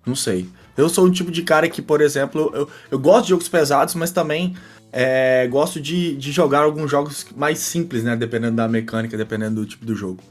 Não 0.05 0.17
sei. 0.17 0.49
Eu 0.77 0.89
sou 0.89 1.07
um 1.07 1.11
tipo 1.11 1.31
de 1.31 1.43
cara 1.43 1.69
que, 1.69 1.81
por 1.81 2.01
exemplo, 2.01 2.51
eu, 2.55 2.69
eu 2.91 2.99
gosto 2.99 3.25
de 3.25 3.31
jogos 3.31 3.49
pesados, 3.49 3.95
mas 3.95 4.11
também 4.11 4.57
é, 4.91 5.47
gosto 5.47 5.81
de, 5.81 6.17
de 6.17 6.33
jogar 6.33 6.63
alguns 6.63 6.91
jogos 6.91 7.25
mais 7.37 7.61
simples, 7.61 8.03
né? 8.03 8.17
Dependendo 8.17 8.57
da 8.57 8.69
mecânica, 8.69 9.17
dependendo 9.17 9.61
do 9.61 9.67
tipo 9.67 9.87
do 9.87 9.95
jogo. 9.95 10.23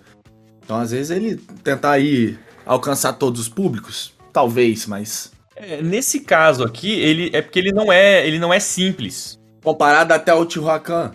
Então, 0.63 0.77
às 0.77 0.91
vezes, 0.91 1.09
ele 1.09 1.37
tentar 1.63 1.91
aí 1.91 2.37
alcançar 2.65 3.13
todos 3.13 3.39
os 3.39 3.49
públicos, 3.49 4.13
talvez, 4.33 4.85
mas. 4.85 5.31
É, 5.55 5.81
nesse 5.81 6.19
caso 6.19 6.63
aqui, 6.63 6.91
ele 6.91 7.29
é 7.33 7.41
porque 7.41 7.59
ele 7.59 7.71
não 7.71 7.91
é, 7.91 8.27
ele 8.27 8.37
não 8.37 8.53
é 8.53 8.59
simples. 8.59 9.39
Comparado 9.63 10.13
até 10.13 10.31
ao 10.31 10.45
Tihuacan. 10.45 11.11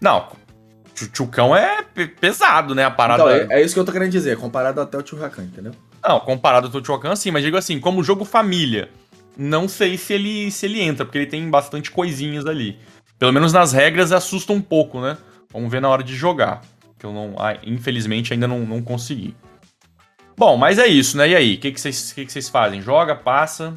Não, 0.00 0.28
Tchucão 0.94 1.54
é 1.54 1.82
pesado, 2.20 2.74
né? 2.74 2.84
A 2.84 2.90
parada. 2.90 3.22
Então, 3.22 3.56
é, 3.56 3.60
é, 3.60 3.64
isso 3.64 3.74
que 3.74 3.80
eu 3.80 3.84
tô 3.84 3.92
querendo 3.92 4.10
dizer, 4.10 4.36
comparado 4.36 4.80
até 4.80 4.96
o 4.96 5.02
Tchucão, 5.02 5.44
entendeu? 5.44 5.72
Não, 6.02 6.20
comparado 6.20 6.70
ao 6.72 6.82
Tchucão, 6.82 7.16
sim, 7.16 7.30
mas 7.30 7.42
digo 7.42 7.56
assim, 7.56 7.80
como 7.80 8.02
jogo 8.02 8.24
família, 8.24 8.88
não 9.36 9.66
sei 9.68 9.98
se 9.98 10.12
ele, 10.12 10.50
se 10.50 10.66
ele 10.66 10.80
entra, 10.80 11.04
porque 11.04 11.18
ele 11.18 11.26
tem 11.26 11.48
bastante 11.50 11.90
coisinhas 11.90 12.46
ali. 12.46 12.78
Pelo 13.18 13.32
menos 13.32 13.52
nas 13.52 13.72
regras 13.72 14.12
assusta 14.12 14.52
um 14.52 14.60
pouco, 14.60 15.00
né? 15.00 15.16
Vamos 15.52 15.70
ver 15.70 15.80
na 15.80 15.88
hora 15.88 16.02
de 16.02 16.14
jogar. 16.14 16.62
Que 16.98 17.06
eu 17.06 17.12
não. 17.12 17.34
Ah, 17.38 17.56
infelizmente 17.64 18.32
ainda 18.32 18.46
não, 18.46 18.60
não 18.60 18.82
consegui. 18.82 19.34
Bom, 20.36 20.56
mas 20.56 20.78
é 20.78 20.86
isso, 20.86 21.16
né? 21.16 21.28
E 21.28 21.36
aí? 21.36 21.54
O 21.54 21.58
que, 21.58 21.72
que, 21.72 21.80
vocês, 21.80 22.12
que, 22.12 22.26
que 22.26 22.32
vocês 22.32 22.48
fazem? 22.48 22.80
Joga, 22.82 23.14
passa? 23.14 23.74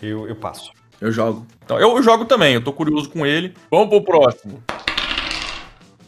Eu, 0.00 0.28
eu 0.28 0.34
passo. 0.34 0.72
Eu 1.00 1.12
jogo. 1.12 1.46
Então, 1.64 1.78
eu, 1.78 1.96
eu 1.96 2.02
jogo 2.02 2.24
também, 2.24 2.54
eu 2.54 2.62
tô 2.62 2.72
curioso 2.72 3.08
com 3.08 3.24
ele. 3.24 3.54
Vamos 3.70 3.88
pro 3.88 4.02
próximo. 4.04 4.62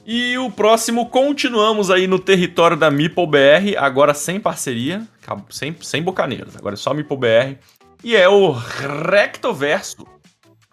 E 0.06 0.36
o 0.36 0.50
próximo, 0.50 1.08
continuamos 1.08 1.90
aí 1.90 2.06
no 2.06 2.18
território 2.18 2.76
da 2.76 2.90
Meeple 2.90 3.26
BR, 3.26 3.78
agora 3.78 4.12
sem 4.12 4.38
parceria, 4.38 5.06
sem, 5.48 5.74
sem 5.80 6.02
bocaneiros, 6.02 6.54
agora 6.56 6.74
é 6.74 6.76
só 6.76 6.92
Meeple 6.92 7.16
BR. 7.16 7.58
E 8.02 8.14
é 8.14 8.28
o 8.28 8.50
Rectoverso, 8.50 10.06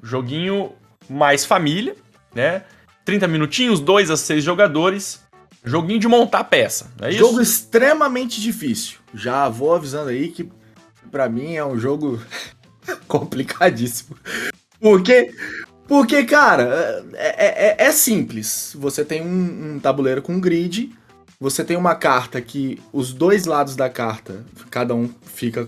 joguinho 0.04 0.74
mais 1.10 1.46
família, 1.46 1.96
né? 2.36 2.64
30 3.06 3.28
minutinhos, 3.28 3.80
2 3.80 4.12
a 4.12 4.18
6 4.18 4.44
jogadores. 4.44 5.22
Joguinho 5.64 6.00
de 6.00 6.08
montar 6.08 6.44
peça, 6.46 6.92
é 7.00 7.12
Jogo 7.12 7.40
extremamente 7.40 8.42
difícil. 8.42 8.98
Já 9.14 9.48
vou 9.48 9.76
avisando 9.76 10.10
aí 10.10 10.30
que 10.30 10.50
para 11.12 11.30
mim 11.30 11.54
é 11.54 11.64
um 11.64 11.78
jogo 11.78 12.20
complicadíssimo. 13.08 14.18
Porque, 14.80 15.32
porque 15.92 16.24
cara, 16.24 17.04
é, 17.16 17.84
é, 17.84 17.88
é 17.88 17.92
simples. 17.92 18.74
Você 18.80 19.04
tem 19.04 19.22
um, 19.22 19.74
um, 19.74 19.80
tabuleiro 19.82 20.22
com 20.22 20.40
grid, 20.40 20.96
você 21.38 21.66
tem 21.66 21.76
uma 21.76 21.96
carta 21.96 22.40
que 22.40 22.82
os 22.94 23.12
dois 23.12 23.44
lados 23.44 23.76
da 23.76 23.90
carta, 23.90 24.46
cada 24.70 24.96
um 24.96 25.10
fica 25.26 25.68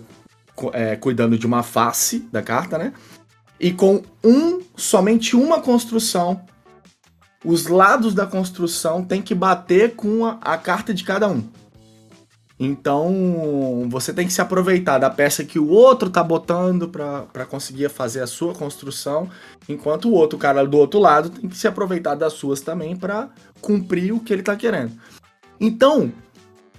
é, 0.71 0.95
cuidando 0.95 1.37
de 1.37 1.45
uma 1.45 1.61
face 1.61 2.19
da 2.31 2.41
carta, 2.41 2.77
né? 2.77 2.93
E 3.59 3.73
com 3.73 4.01
um, 4.23 4.61
somente 4.77 5.35
uma 5.35 5.59
construção 5.59 6.41
os 7.43 7.67
lados 7.67 8.13
da 8.13 8.25
construção 8.25 9.03
tem 9.03 9.21
que 9.21 9.35
bater 9.35 9.93
com 9.93 10.25
a, 10.25 10.37
a 10.41 10.57
carta 10.57 10.93
de 10.93 11.03
cada 11.03 11.27
um. 11.27 11.43
Então, 12.65 13.89
você 13.89 14.13
tem 14.13 14.25
que 14.25 14.31
se 14.31 14.39
aproveitar 14.39 14.97
da 14.97 15.09
peça 15.09 15.43
que 15.43 15.59
o 15.59 15.67
outro 15.67 16.09
tá 16.09 16.23
botando 16.23 16.87
para 16.87 17.45
conseguir 17.45 17.89
fazer 17.89 18.21
a 18.21 18.27
sua 18.27 18.53
construção, 18.53 19.29
enquanto 19.67 20.07
o 20.07 20.13
outro 20.13 20.39
cara 20.39 20.65
do 20.65 20.77
outro 20.77 20.97
lado 20.97 21.29
tem 21.29 21.49
que 21.49 21.57
se 21.57 21.67
aproveitar 21.67 22.15
das 22.15 22.31
suas 22.31 22.61
também 22.61 22.95
para 22.95 23.27
cumprir 23.59 24.13
o 24.13 24.19
que 24.21 24.31
ele 24.31 24.41
tá 24.41 24.55
querendo. 24.55 24.93
Então, 25.59 26.09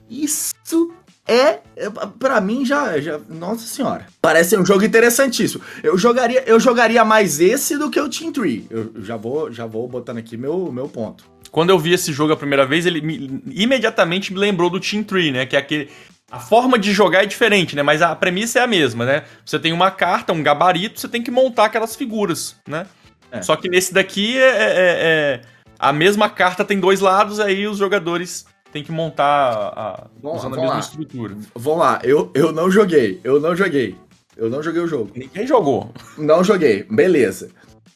isso 0.08 0.90
é, 1.28 1.60
é 1.76 1.90
para 2.18 2.40
mim 2.40 2.64
já, 2.64 2.98
já, 2.98 3.20
nossa 3.28 3.66
senhora. 3.66 4.06
Parece 4.22 4.56
um 4.56 4.64
jogo 4.64 4.84
interessantíssimo. 4.84 5.62
Eu 5.82 5.98
jogaria, 5.98 6.44
eu 6.46 6.58
jogaria 6.58 7.04
mais 7.04 7.40
esse 7.40 7.76
do 7.76 7.90
que 7.90 8.00
o 8.00 8.08
Team 8.08 8.32
Tree. 8.32 8.66
Eu 8.70 8.90
já 9.02 9.18
vou, 9.18 9.52
já 9.52 9.66
vou 9.66 9.86
botando 9.86 10.16
aqui 10.16 10.38
meu, 10.38 10.72
meu 10.72 10.88
ponto. 10.88 11.33
Quando 11.54 11.70
eu 11.70 11.78
vi 11.78 11.92
esse 11.92 12.12
jogo 12.12 12.32
a 12.32 12.37
primeira 12.37 12.66
vez, 12.66 12.84
ele 12.84 13.00
me, 13.00 13.40
imediatamente 13.52 14.32
me 14.32 14.40
lembrou 14.40 14.68
do 14.68 14.80
Team 14.80 15.04
Tree, 15.04 15.30
né? 15.30 15.46
Que 15.46 15.54
é 15.54 15.61
aquele 15.61 15.88
a 16.28 16.40
forma 16.40 16.76
de 16.76 16.92
jogar 16.92 17.23
é 17.23 17.26
diferente, 17.26 17.76
né? 17.76 17.82
Mas 17.84 18.02
a 18.02 18.12
premissa 18.16 18.58
é 18.58 18.62
a 18.62 18.66
mesma, 18.66 19.06
né? 19.06 19.23
Você 19.46 19.56
tem 19.61 19.73
uma 19.73 19.88
carta, 19.88 20.32
um 20.32 20.42
gabarito, 20.42 20.99
você 20.99 21.06
tem 21.06 21.23
que 21.23 21.30
montar 21.30 21.66
aquelas 21.66 21.94
figuras, 21.94 22.56
né? 22.66 22.88
É. 23.30 23.40
Só 23.40 23.54
que 23.54 23.68
nesse 23.68 23.94
daqui 23.94 24.37
é, 24.37 24.42
é, 24.42 24.75
é, 24.76 25.40
a 25.78 25.92
mesma 25.92 26.28
carta 26.28 26.64
tem 26.64 26.80
dois 26.80 26.99
lados, 26.99 27.38
aí 27.38 27.68
os 27.68 27.78
jogadores 27.78 28.46
tem 28.73 28.82
que 28.82 28.90
montar 28.90 29.52
a, 29.76 30.06
Bom, 30.20 30.34
usando 30.34 30.54
a 30.54 30.56
mesma 30.56 30.75
lá. 30.75 30.80
estrutura. 30.80 31.37
Vamos 31.54 31.78
lá, 31.78 32.00
eu, 32.02 32.32
eu 32.34 32.50
não 32.50 32.68
joguei, 32.68 33.20
eu 33.23 33.38
não 33.38 33.54
joguei. 33.54 33.96
Eu 34.37 34.50
não 34.50 34.61
joguei 34.61 34.82
o 34.82 34.88
jogo. 34.88 35.12
Ninguém 35.14 35.46
jogou. 35.46 35.92
Não 36.18 36.42
joguei, 36.42 36.82
beleza. 36.90 37.50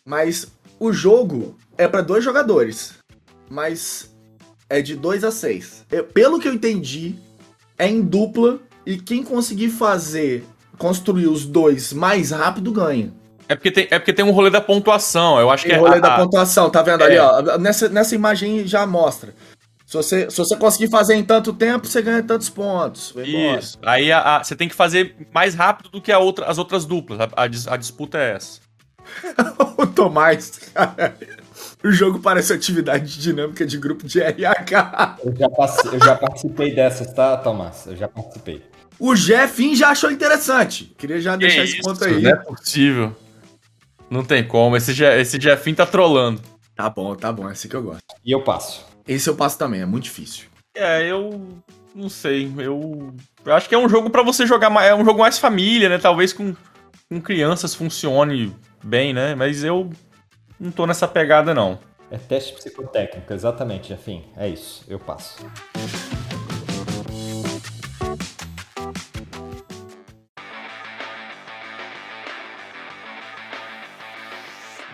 Mas 0.07 0.47
o 0.79 0.93
jogo 0.93 1.59
é 1.77 1.89
para 1.89 2.03
dois 2.03 2.23
jogadores. 2.23 2.98
Mas 3.51 4.15
é 4.69 4.83
de 4.83 4.95
2 4.95 5.25
a 5.25 5.31
6. 5.31 5.87
Pelo 6.13 6.39
que 6.39 6.49
eu 6.49 6.53
entendi, 6.53 7.17
é 7.79 7.89
em 7.89 8.03
dupla 8.03 8.61
e 8.85 8.97
quem 8.97 9.23
conseguir 9.23 9.71
fazer, 9.71 10.45
construir 10.77 11.27
os 11.27 11.45
dois 11.45 11.93
mais 11.93 12.31
rápido 12.31 12.73
ganha. 12.73 13.13
É 13.49 13.55
porque 13.55 13.71
tem, 13.71 13.89
é 13.91 13.99
porque 13.99 14.13
tem 14.13 14.25
um 14.25 14.31
rolê 14.31 14.51
da 14.51 14.61
pontuação. 14.61 15.41
Eu 15.41 15.49
acho 15.49 15.65
tem 15.65 15.73
que 15.73 15.77
é. 15.77 15.81
rolê 15.81 15.97
a, 15.97 16.01
da 16.01 16.17
pontuação, 16.17 16.69
tá 16.69 16.83
vendo 16.83 17.03
é. 17.03 17.07
ali, 17.07 17.19
ó? 17.19 17.59
Nessa, 17.59 17.89
nessa 17.89 18.15
imagem 18.15 18.67
já 18.67 18.87
mostra. 18.87 19.35
Se 19.87 19.97
você, 19.97 20.31
se 20.31 20.37
você 20.37 20.55
conseguir 20.55 20.91
fazer 20.91 21.15
em 21.15 21.25
tanto 21.25 21.51
tempo, 21.51 21.87
você 21.87 22.03
ganha 22.03 22.23
tantos 22.23 22.51
pontos. 22.51 23.15
Isso. 23.17 23.79
Aí 23.83 24.13
a, 24.13 24.37
a, 24.37 24.45
você 24.45 24.55
tem 24.55 24.69
que 24.69 24.75
fazer 24.75 25.17
mais 25.33 25.55
rápido 25.55 25.89
do 25.89 25.99
que 25.99 26.13
outra, 26.13 26.45
as 26.45 26.59
outras 26.59 26.85
duplas. 26.85 27.19
A, 27.21 27.45
a, 27.73 27.77
disputa 27.79 28.19
é 28.19 28.35
essa. 28.35 28.61
o 29.79 29.87
Tomás, 29.87 30.59
cara, 30.75 31.17
o 31.83 31.93
jogo 31.93 32.19
parece 32.19 32.53
atividade 32.53 33.21
dinâmica 33.21 33.65
de 33.65 33.79
grupo 33.79 34.07
de 34.07 34.21
RH. 34.21 35.19
Eu 35.25 35.37
já, 35.37 35.49
passei, 35.49 35.95
eu 35.95 36.05
já 36.05 36.15
participei 36.17 36.75
dessas, 36.75 37.13
tá, 37.13 37.37
Tomás? 37.37 37.87
Eu 37.87 37.97
já 37.97 38.09
participei. 38.09 38.63
O 38.99 39.15
Jeffin 39.15 39.77
já 39.77 39.91
achou 39.91 40.11
interessante. 40.11 40.93
Queria 40.99 41.21
já 41.21 41.37
deixar 41.37 41.63
esse 41.65 41.81
ponto 41.81 42.05
aí. 42.05 42.21
Não 42.21 42.31
é 42.31 42.37
possível. 42.37 43.17
Não 44.11 44.25
tem 44.25 44.47
como. 44.47 44.77
Esse, 44.77 45.03
esse 45.05 45.41
Jeffin 45.41 45.75
tá 45.75 45.87
trolando. 45.87 46.43
Tá 46.75 46.91
bom, 46.91 47.15
tá 47.15 47.33
bom. 47.33 47.49
É 47.49 47.53
assim 47.53 47.69
que 47.69 47.77
eu 47.77 47.83
gosto. 47.83 48.03
E 48.25 48.33
eu 48.33 48.43
passo. 48.43 48.85
Esse 49.07 49.29
eu 49.29 49.37
passo 49.37 49.57
também, 49.57 49.81
é 49.81 49.87
muito 49.87 50.05
difícil. 50.05 50.47
É, 50.75 51.07
eu 51.07 51.41
não 51.95 52.09
sei. 52.09 52.53
Eu, 52.59 53.15
eu 53.45 53.55
acho 53.55 53.69
que 53.69 53.75
é 53.75 53.79
um 53.79 53.89
jogo 53.89 54.11
para 54.11 54.23
você 54.23 54.47
jogar, 54.47 54.73
é 54.85 54.95
um 54.95 55.05
jogo 55.05 55.21
mais 55.21 55.39
família, 55.39 55.89
né? 55.89 55.99
Talvez 55.99 56.33
com, 56.33 56.55
com 57.09 57.21
crianças 57.21 57.75
funcione 57.75 58.55
bem, 58.83 59.13
né? 59.13 59.35
Mas 59.35 59.63
eu 59.63 59.91
não 60.59 60.71
tô 60.71 60.87
nessa 60.87 61.07
pegada 61.07 61.55
não. 61.55 61.79
É 62.11 62.17
teste 62.17 62.55
psicotécnico, 62.55 63.33
exatamente, 63.33 63.93
afim. 63.93 64.25
É 64.37 64.49
isso, 64.49 64.85
eu 64.89 64.99
passo. 64.99 65.37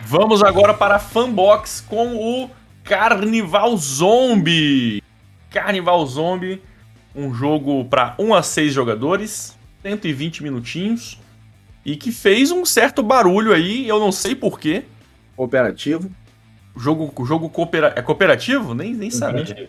Vamos 0.02 0.42
agora 0.42 0.74
para 0.74 0.96
a 0.96 0.98
Fanbox 0.98 1.80
com 1.80 2.16
o 2.16 2.50
Carnival 2.84 3.76
Zombie. 3.76 5.02
Carnival 5.50 6.04
Zombie, 6.06 6.60
um 7.14 7.32
jogo 7.32 7.84
para 7.86 8.14
1 8.18 8.34
a 8.34 8.42
6 8.42 8.72
jogadores, 8.72 9.56
120 9.82 10.42
minutinhos, 10.42 11.18
e 11.84 11.96
que 11.96 12.12
fez 12.12 12.50
um 12.50 12.64
certo 12.64 13.02
barulho 13.02 13.52
aí, 13.52 13.88
eu 13.88 13.98
não 13.98 14.12
sei 14.12 14.34
porquê. 14.34 14.84
Cooperativo. 15.36 16.10
Jogo, 16.76 17.24
jogo 17.24 17.48
coopera 17.48 17.92
é 17.96 18.02
cooperativo? 18.02 18.74
Nem, 18.74 18.94
nem 18.94 19.10
sabe. 19.10 19.68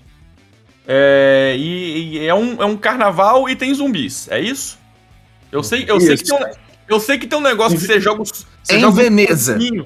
É, 0.88 1.56
e, 1.58 2.18
e, 2.18 2.28
é, 2.28 2.34
um, 2.34 2.62
é 2.62 2.66
um 2.66 2.78
carnaval 2.78 3.50
e 3.50 3.56
tem 3.56 3.74
zumbis, 3.74 4.28
é 4.30 4.40
isso? 4.40 4.78
Eu 5.52 5.64
sei, 5.64 5.86
eu 5.88 5.98
isso. 5.98 6.08
sei 6.08 6.18
que 6.18 6.24
tem 6.24 6.36
um, 6.36 6.52
eu 6.88 7.00
sei 7.00 7.18
que 7.18 7.28
tem 7.28 7.40
um 7.40 7.42
negócio 7.42 7.78
que 7.78 7.86
você 7.86 8.00
joga. 8.00 8.24
Você 8.24 8.76
em 8.76 8.80
joga 8.80 9.04
Veneza. 9.04 9.58
Um 9.58 9.86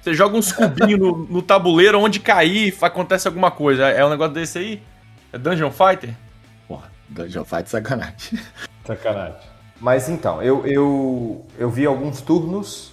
você 0.00 0.14
joga 0.14 0.36
uns 0.36 0.50
cubinhos 0.50 0.98
no, 0.98 1.26
no, 1.26 1.42
tabuleiro, 1.42 2.00
onde 2.00 2.20
cair, 2.20 2.74
acontece 2.80 3.28
alguma 3.28 3.50
coisa. 3.50 3.88
É 3.88 4.04
um 4.04 4.08
negócio 4.08 4.32
desse 4.32 4.58
aí? 4.58 4.82
É 5.30 5.36
Dungeon 5.36 5.70
Fighter? 5.70 6.14
Porra, 6.66 6.90
Dungeon 7.08 7.44
Fighter 7.44 7.68
sacanagem. 7.68 8.38
Sacanagem. 8.86 9.36
Mas 9.78 10.08
então, 10.08 10.42
eu, 10.42 10.66
eu, 10.66 11.46
eu 11.58 11.70
vi 11.70 11.84
alguns 11.84 12.22
turnos, 12.22 12.89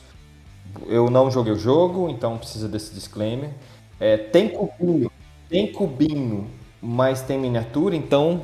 eu 0.87 1.09
não 1.09 1.29
joguei 1.31 1.53
o 1.53 1.57
jogo, 1.57 2.09
então 2.09 2.37
precisa 2.37 2.67
desse 2.67 2.93
disclaimer. 2.93 3.51
É, 3.99 4.17
tem 4.17 4.49
cubinho, 4.49 5.11
tem 5.49 5.71
cubinho, 5.71 6.47
mas 6.81 7.21
tem 7.21 7.39
miniatura, 7.39 7.95
então 7.95 8.43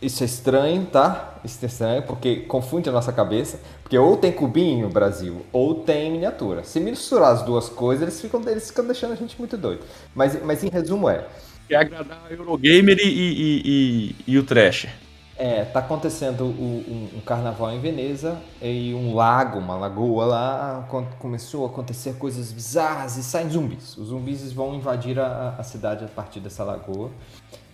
isso 0.00 0.22
é 0.22 0.26
estranho, 0.26 0.84
tá? 0.86 1.40
Isso 1.44 1.64
é 1.64 1.66
estranho 1.66 2.02
porque 2.02 2.36
confunde 2.40 2.88
a 2.88 2.92
nossa 2.92 3.12
cabeça. 3.12 3.58
Porque 3.82 3.96
ou 3.96 4.16
tem 4.16 4.32
cubinho 4.32 4.88
Brasil, 4.88 5.44
ou 5.52 5.76
tem 5.76 6.12
miniatura. 6.12 6.64
Se 6.64 6.80
misturar 6.80 7.32
as 7.32 7.42
duas 7.42 7.68
coisas, 7.68 8.02
eles 8.02 8.20
ficam, 8.20 8.42
eles 8.46 8.68
ficam 8.68 8.86
deixando 8.86 9.12
a 9.12 9.16
gente 9.16 9.38
muito 9.38 9.56
doido. 9.56 9.84
Mas, 10.14 10.42
mas 10.42 10.62
em 10.62 10.68
resumo 10.68 11.08
é. 11.08 11.26
Quer 11.68 11.76
agradar 11.76 12.26
o 12.28 12.32
Eurogamer 12.32 12.98
e, 12.98 13.08
e, 13.08 13.62
e, 13.64 14.16
e 14.26 14.38
o 14.38 14.42
Trash. 14.42 14.86
É, 15.36 15.64
tá 15.64 15.80
acontecendo 15.80 16.44
um, 16.44 17.08
um, 17.16 17.20
carnaval 17.20 17.72
em 17.72 17.80
Veneza 17.80 18.40
e 18.62 18.94
um 18.94 19.16
lago, 19.16 19.58
uma 19.58 19.74
lagoa 19.74 20.24
lá, 20.24 20.88
começou 21.18 21.66
a 21.66 21.68
acontecer 21.68 22.14
coisas 22.18 22.52
bizarras 22.52 23.16
e 23.16 23.22
saem 23.24 23.50
zumbis. 23.50 23.96
Os 23.98 24.08
zumbis 24.08 24.52
vão 24.52 24.76
invadir 24.76 25.18
a, 25.18 25.56
a 25.58 25.62
cidade 25.64 26.04
a 26.04 26.08
partir 26.08 26.38
dessa 26.38 26.62
lagoa 26.62 27.10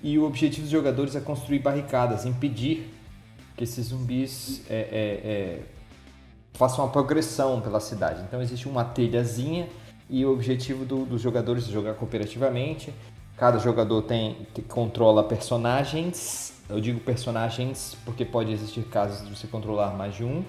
e 0.02 0.18
o 0.18 0.24
objetivo 0.24 0.62
dos 0.62 0.70
jogadores 0.70 1.14
é 1.14 1.20
construir 1.20 1.58
barricadas, 1.58 2.24
impedir 2.24 2.94
que 3.54 3.64
esses 3.64 3.88
zumbis 3.88 4.62
é, 4.70 4.74
é, 4.74 5.30
é, 5.30 5.62
façam 6.54 6.82
uma 6.82 6.90
progressão 6.90 7.60
pela 7.60 7.78
cidade. 7.78 8.22
Então 8.22 8.40
existe 8.40 8.66
uma 8.66 8.84
telhazinha 8.84 9.68
e 10.08 10.24
o 10.24 10.32
objetivo 10.32 10.86
do, 10.86 11.04
dos 11.04 11.20
jogadores 11.20 11.68
é 11.68 11.70
jogar 11.70 11.92
cooperativamente. 11.92 12.92
Cada 13.36 13.58
jogador 13.58 14.02
tem, 14.02 14.46
controla 14.66 15.22
personagens. 15.22 16.49
Eu 16.70 16.80
digo 16.80 17.00
personagens 17.00 17.96
porque 18.04 18.24
pode 18.24 18.52
existir 18.52 18.84
casos 18.84 19.26
de 19.26 19.36
você 19.36 19.46
controlar 19.46 19.90
mais 19.90 20.14
de 20.14 20.24
um. 20.24 20.44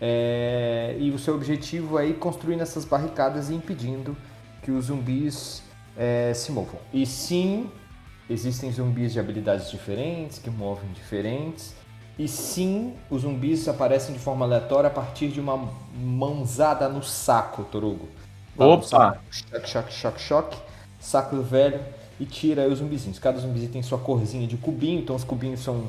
É, 0.00 0.96
e 0.98 1.10
o 1.10 1.18
seu 1.18 1.34
objetivo 1.34 1.98
é 1.98 2.06
ir 2.06 2.14
construindo 2.14 2.60
essas 2.60 2.84
barricadas 2.84 3.50
e 3.50 3.54
impedindo 3.54 4.16
que 4.62 4.70
os 4.70 4.86
zumbis 4.86 5.62
é, 5.96 6.32
se 6.34 6.52
movam. 6.52 6.78
E 6.92 7.04
sim, 7.04 7.68
Existem 8.30 8.70
zumbis 8.70 9.14
de 9.14 9.20
habilidades 9.20 9.70
diferentes, 9.70 10.38
que 10.38 10.50
movem 10.50 10.90
diferentes. 10.92 11.74
E 12.18 12.28
sim, 12.28 12.94
os 13.08 13.22
zumbis 13.22 13.66
aparecem 13.68 14.14
de 14.14 14.20
forma 14.20 14.44
aleatória 14.44 14.88
a 14.88 14.90
partir 14.90 15.28
de 15.28 15.40
uma 15.40 15.70
mãozada 15.94 16.88
no 16.90 17.02
saco, 17.02 17.64
Torugo. 17.64 18.06
Opa! 18.58 19.18
Choque, 19.30 19.68
choque, 19.68 19.92
choque, 19.92 20.20
choque. 20.20 20.58
Saco 21.00 21.40
velho 21.40 21.80
e 22.20 22.26
tira 22.26 22.62
aí 22.62 22.72
os 22.72 22.78
zumbizinhos. 22.78 23.18
Cada 23.18 23.38
zumbizinho 23.38 23.70
tem 23.70 23.82
sua 23.82 23.98
corzinha 23.98 24.46
de 24.46 24.56
cubinho, 24.56 25.00
então 25.00 25.14
os 25.14 25.24
cubinhos 25.24 25.60
são 25.60 25.88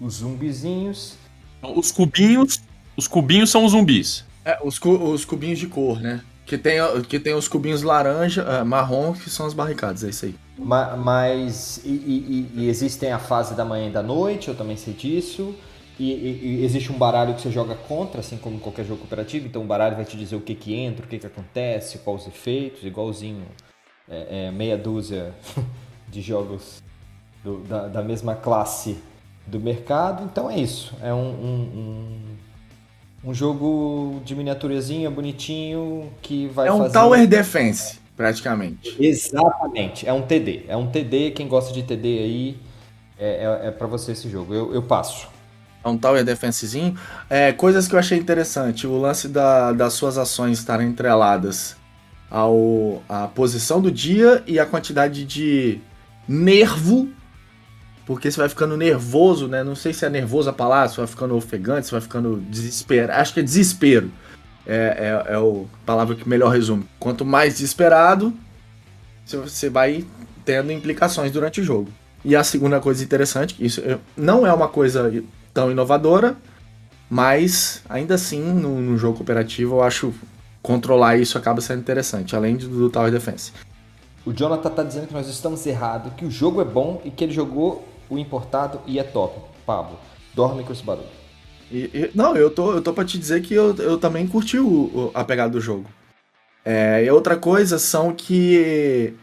os 0.00 0.14
zumbizinhos. 0.14 1.16
Os 1.62 1.90
cubinhos, 1.90 2.60
os 2.96 3.08
cubinhos 3.08 3.50
são 3.50 3.64
os 3.64 3.72
zumbis. 3.72 4.24
É, 4.44 4.58
os, 4.62 4.78
cu 4.78 4.90
os 4.90 5.24
cubinhos 5.24 5.58
de 5.58 5.66
cor, 5.66 6.00
né? 6.00 6.22
Que 6.44 6.56
tem, 6.56 6.78
que 7.08 7.18
tem 7.18 7.34
os 7.34 7.48
cubinhos 7.48 7.82
laranja, 7.82 8.44
uh, 8.44 8.64
marrom, 8.64 9.12
que 9.12 9.28
são 9.28 9.46
as 9.46 9.52
barricadas, 9.52 10.04
é 10.04 10.10
isso 10.10 10.26
aí. 10.26 10.34
Mas, 10.56 10.98
mas 10.98 11.80
e, 11.84 11.88
e, 11.88 12.50
e, 12.54 12.68
existem 12.68 13.10
a 13.10 13.18
fase 13.18 13.56
da 13.56 13.64
manhã 13.64 13.88
e 13.88 13.90
da 13.90 14.02
noite, 14.02 14.46
eu 14.46 14.54
também 14.54 14.76
sei 14.76 14.94
disso. 14.94 15.54
E, 15.98 16.12
e, 16.12 16.64
existe 16.64 16.92
um 16.92 16.98
baralho 16.98 17.34
que 17.34 17.40
você 17.40 17.50
joga 17.50 17.74
contra, 17.74 18.20
assim 18.20 18.36
como 18.36 18.60
qualquer 18.60 18.84
jogo 18.84 19.00
cooperativo. 19.00 19.46
Então 19.46 19.62
o 19.62 19.66
baralho 19.66 19.96
vai 19.96 20.04
te 20.04 20.16
dizer 20.16 20.36
o 20.36 20.40
que 20.40 20.54
que 20.54 20.72
entra, 20.74 21.04
o 21.04 21.08
que 21.08 21.18
que 21.18 21.26
acontece, 21.26 21.98
quais 21.98 22.22
os 22.22 22.28
efeitos, 22.28 22.84
igualzinho 22.84 23.42
é, 24.08 24.46
é, 24.46 24.50
meia 24.50 24.76
dúzia 24.76 25.34
de 26.08 26.20
jogos 26.20 26.82
do, 27.42 27.58
da, 27.58 27.88
da, 27.88 28.02
mesma 28.02 28.34
classe 28.34 28.98
do 29.46 29.60
mercado. 29.60 30.24
Então 30.24 30.50
é 30.50 30.58
isso. 30.58 30.94
É 31.02 31.12
um, 31.12 31.18
um, 31.18 32.18
um, 33.24 33.30
um 33.30 33.34
jogo 33.34 34.20
de 34.24 34.34
miniaturazinha 34.34 35.10
bonitinho 35.10 36.12
que 36.22 36.46
vai 36.48 36.68
É 36.68 36.72
um 36.72 36.78
fazer... 36.78 36.92
Tower 36.92 37.26
Defense, 37.26 37.98
praticamente. 38.16 38.96
Exatamente. 38.98 40.08
É 40.08 40.12
um 40.12 40.22
TD. 40.22 40.64
É 40.68 40.76
um 40.76 40.86
TD. 40.86 41.32
Quem 41.32 41.48
gosta 41.48 41.72
de 41.72 41.82
TD 41.82 42.18
aí, 42.18 42.58
é, 43.18 43.60
é, 43.64 43.68
é 43.68 43.70
para 43.70 43.86
você 43.86 44.12
esse 44.12 44.28
jogo. 44.28 44.54
Eu, 44.54 44.72
eu 44.74 44.82
passo. 44.82 45.28
É 45.84 45.88
um 45.88 45.96
Tower 45.96 46.24
Defensezinho. 46.24 46.96
É, 47.30 47.52
coisas 47.52 47.86
que 47.86 47.94
eu 47.94 47.98
achei 47.98 48.18
interessante. 48.18 48.86
O 48.86 49.00
lance 49.00 49.28
da, 49.28 49.72
das 49.72 49.92
suas 49.92 50.18
ações 50.18 50.58
estarem 50.58 50.88
entreladas 50.88 51.76
ao, 52.30 53.02
à 53.08 53.28
posição 53.28 53.80
do 53.80 53.90
dia 53.90 54.42
e 54.46 54.58
a 54.58 54.66
quantidade 54.66 55.24
de 55.24 55.80
nervo 56.28 57.08
porque 58.06 58.30
você 58.30 58.38
vai 58.38 58.48
ficando 58.48 58.76
nervoso, 58.76 59.48
né? 59.48 59.64
Não 59.64 59.74
sei 59.74 59.92
se 59.92 60.06
é 60.06 60.08
nervoso 60.08 60.48
a 60.48 60.52
palavra, 60.52 60.88
você 60.88 60.98
vai 60.98 61.08
ficando 61.08 61.34
ofegante, 61.34 61.88
você 61.88 61.90
vai 61.90 62.00
ficando 62.00 62.36
desespero. 62.48 63.12
Acho 63.12 63.34
que 63.34 63.40
é 63.40 63.42
desespero. 63.42 64.12
É, 64.64 65.24
é, 65.28 65.32
é 65.32 65.36
a 65.36 65.64
palavra 65.84 66.14
que 66.14 66.28
melhor 66.28 66.50
resume. 66.50 66.86
Quanto 67.00 67.24
mais 67.24 67.54
desesperado, 67.54 68.32
você 69.26 69.68
vai 69.68 70.04
tendo 70.44 70.70
implicações 70.70 71.32
durante 71.32 71.60
o 71.60 71.64
jogo. 71.64 71.90
E 72.24 72.36
a 72.36 72.44
segunda 72.44 72.78
coisa 72.80 73.02
interessante, 73.02 73.56
isso 73.58 73.82
não 74.16 74.46
é 74.46 74.52
uma 74.52 74.68
coisa 74.68 75.12
tão 75.52 75.70
inovadora, 75.72 76.36
mas 77.10 77.82
ainda 77.88 78.14
assim, 78.14 78.40
no, 78.40 78.80
no 78.80 78.96
jogo 78.96 79.18
cooperativo, 79.18 79.76
eu 79.76 79.82
acho 79.82 80.14
controlar 80.66 81.16
isso 81.16 81.38
acaba 81.38 81.60
sendo 81.60 81.78
interessante, 81.78 82.34
além 82.34 82.56
do, 82.56 82.90
Tower 82.90 83.12
Defense. 83.12 83.52
O 84.26 84.32
Jonathan 84.32 84.68
tá 84.68 84.82
dizendo 84.82 85.06
que 85.06 85.14
nós 85.14 85.28
estamos 85.28 85.64
errados, 85.64 86.12
que 86.14 86.24
o 86.24 86.30
jogo 86.30 86.60
é 86.60 86.64
bom 86.64 87.00
e 87.04 87.10
que 87.10 87.22
ele 87.22 87.32
jogou 87.32 87.86
o 88.10 88.18
importado 88.18 88.80
e 88.84 88.98
é 88.98 89.04
top. 89.04 89.40
Pablo, 89.64 89.96
dorme 90.34 90.64
com 90.64 90.72
esse 90.72 90.82
barulho. 90.82 91.06
E, 91.70 91.84
e, 91.94 92.10
não, 92.14 92.36
eu 92.36 92.50
tô, 92.50 92.72
eu 92.72 92.82
tô 92.82 92.92
pra 92.92 93.04
te 93.04 93.16
dizer 93.16 93.42
que 93.42 93.54
eu, 93.54 93.76
eu 93.76 93.96
também 93.96 94.26
curti 94.26 94.58
o, 94.58 94.66
o, 94.66 95.10
a 95.14 95.24
pegada 95.24 95.50
do 95.50 95.60
jogo. 95.60 95.88
É, 96.64 97.04
e 97.04 97.10
outra 97.10 97.36
coisa 97.36 97.78
são 97.78 98.12
que 98.12 99.14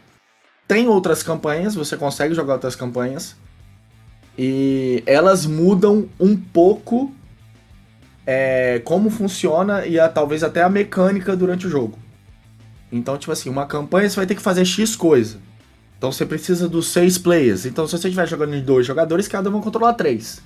tem 0.66 0.88
outras 0.88 1.22
campanhas, 1.22 1.74
você 1.74 1.94
consegue 1.94 2.34
jogar 2.34 2.54
outras 2.54 2.74
campanhas. 2.74 3.36
E 4.38 5.02
elas 5.04 5.44
mudam 5.44 6.08
um 6.18 6.34
pouco 6.34 7.12
é, 8.26 8.80
como 8.84 9.10
funciona 9.10 9.86
e 9.86 9.98
a, 9.98 10.08
talvez 10.08 10.42
até 10.42 10.62
a 10.62 10.68
mecânica 10.68 11.36
durante 11.36 11.66
o 11.66 11.70
jogo. 11.70 11.98
Então, 12.90 13.18
tipo 13.18 13.32
assim, 13.32 13.50
uma 13.50 13.66
campanha 13.66 14.08
você 14.08 14.16
vai 14.16 14.26
ter 14.26 14.34
que 14.34 14.42
fazer 14.42 14.64
X 14.64 14.94
coisa. 14.94 15.38
Então 15.98 16.12
você 16.12 16.24
precisa 16.26 16.68
dos 16.68 16.88
seis 16.88 17.18
players. 17.18 17.66
Então, 17.66 17.86
se 17.86 17.98
você 17.98 18.08
estiver 18.08 18.26
jogando 18.28 18.52
de 18.52 18.60
dois 18.60 18.86
jogadores, 18.86 19.26
cada 19.26 19.48
um 19.48 19.52
vai 19.54 19.62
controlar 19.62 19.94
três. 19.94 20.42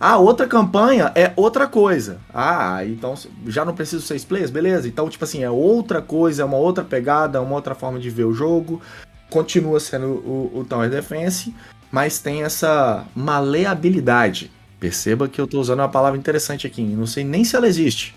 A 0.00 0.16
outra 0.16 0.46
campanha 0.46 1.10
é 1.14 1.32
outra 1.34 1.66
coisa. 1.66 2.18
Ah, 2.32 2.84
então 2.84 3.14
já 3.46 3.64
não 3.64 3.74
preciso 3.74 4.06
seis 4.06 4.24
players? 4.24 4.50
Beleza. 4.50 4.86
Então, 4.86 5.08
tipo 5.08 5.24
assim, 5.24 5.42
é 5.42 5.50
outra 5.50 6.00
coisa, 6.00 6.42
é 6.42 6.44
uma 6.44 6.56
outra 6.56 6.84
pegada, 6.84 7.40
uma 7.42 7.54
outra 7.54 7.74
forma 7.74 7.98
de 7.98 8.08
ver 8.08 8.24
o 8.24 8.32
jogo. 8.32 8.80
Continua 9.28 9.80
sendo 9.80 10.06
o, 10.06 10.52
o 10.54 10.64
Tower 10.64 10.88
Defense, 10.88 11.54
mas 11.90 12.20
tem 12.20 12.44
essa 12.44 13.04
maleabilidade. 13.14 14.50
Perceba 14.80 15.28
que 15.28 15.40
eu 15.40 15.44
estou 15.44 15.60
usando 15.60 15.80
uma 15.80 15.88
palavra 15.88 16.18
interessante 16.18 16.66
aqui. 16.66 16.82
Não 16.82 17.06
sei 17.06 17.24
nem 17.24 17.44
se 17.44 17.56
ela 17.56 17.66
existe. 17.66 18.14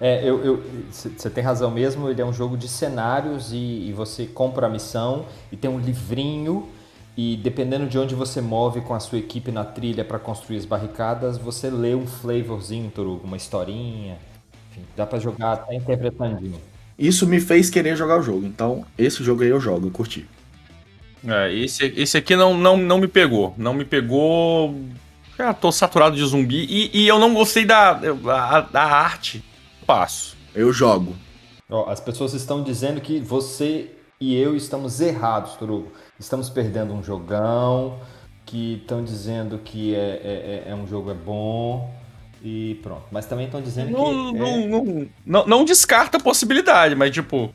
É, 0.00 0.28
eu, 0.28 0.62
você 0.90 1.30
tem 1.30 1.44
razão 1.44 1.70
mesmo. 1.70 2.08
Ele 2.08 2.20
é 2.20 2.24
um 2.24 2.32
jogo 2.32 2.56
de 2.56 2.66
cenários 2.68 3.52
e, 3.52 3.88
e, 3.88 3.92
você 3.92 4.26
compra 4.26 4.66
a 4.66 4.70
missão 4.70 5.26
e 5.52 5.56
tem 5.56 5.70
um 5.70 5.78
livrinho 5.78 6.68
e 7.16 7.36
dependendo 7.36 7.86
de 7.86 7.98
onde 7.98 8.14
você 8.14 8.40
move 8.40 8.80
com 8.80 8.94
a 8.94 9.00
sua 9.00 9.18
equipe 9.18 9.52
na 9.52 9.64
trilha 9.64 10.04
para 10.04 10.18
construir 10.18 10.56
as 10.56 10.64
barricadas, 10.64 11.38
você 11.38 11.70
lê 11.70 11.94
um 11.94 12.06
flavorzinho, 12.06 12.90
Torugo, 12.90 13.24
uma 13.24 13.36
historinha. 13.36 14.18
Enfim, 14.70 14.82
dá 14.96 15.06
para 15.06 15.20
jogar 15.20 15.52
até 15.52 15.74
interpretandinho. 15.74 16.58
Isso 16.98 17.26
me 17.26 17.40
fez 17.40 17.70
querer 17.70 17.96
jogar 17.96 18.18
o 18.18 18.22
jogo. 18.22 18.46
Então, 18.46 18.84
esse 18.96 19.22
jogo 19.22 19.42
aí 19.42 19.50
eu 19.50 19.60
jogo, 19.60 19.86
eu 19.86 19.90
curti. 19.90 20.26
É, 21.26 21.54
esse, 21.54 21.84
esse 21.96 22.16
aqui 22.16 22.34
não, 22.34 22.56
não, 22.56 22.76
não 22.76 22.98
me 22.98 23.06
pegou. 23.06 23.54
Não 23.56 23.74
me 23.74 23.84
pegou. 23.84 24.74
Já 25.38 25.52
tô 25.54 25.72
saturado 25.72 26.16
de 26.16 26.24
zumbi. 26.24 26.66
E, 26.68 27.02
e 27.02 27.08
eu 27.08 27.18
não 27.18 27.32
gostei 27.34 27.64
da, 27.64 27.94
da, 27.94 28.60
da 28.60 28.82
arte 28.82 29.42
passo. 29.86 30.36
Eu 30.54 30.72
jogo. 30.72 31.16
Ó, 31.70 31.90
as 31.90 32.00
pessoas 32.00 32.34
estão 32.34 32.62
dizendo 32.62 33.00
que 33.00 33.18
você 33.18 33.90
e 34.20 34.36
eu 34.36 34.54
estamos 34.54 35.00
errados, 35.00 35.54
Turugo. 35.54 35.92
Estamos 36.18 36.48
perdendo 36.48 36.92
um 36.94 37.02
jogão, 37.02 37.98
que 38.46 38.74
estão 38.74 39.02
dizendo 39.02 39.58
que 39.58 39.94
é, 39.94 39.98
é, 39.98 40.62
é, 40.68 40.70
é 40.70 40.74
um 40.76 40.86
jogo 40.86 41.10
é 41.10 41.14
bom 41.14 41.92
e 42.40 42.78
pronto. 42.82 43.02
Mas 43.10 43.26
também 43.26 43.46
estão 43.46 43.60
dizendo 43.60 43.90
não, 43.90 44.04
que. 44.04 44.38
Não, 44.38 44.46
é... 44.46 44.66
não, 44.66 45.08
não, 45.26 45.46
não, 45.46 45.64
descarta 45.64 46.18
a 46.18 46.20
possibilidade, 46.20 46.94
mas 46.94 47.10
tipo, 47.10 47.52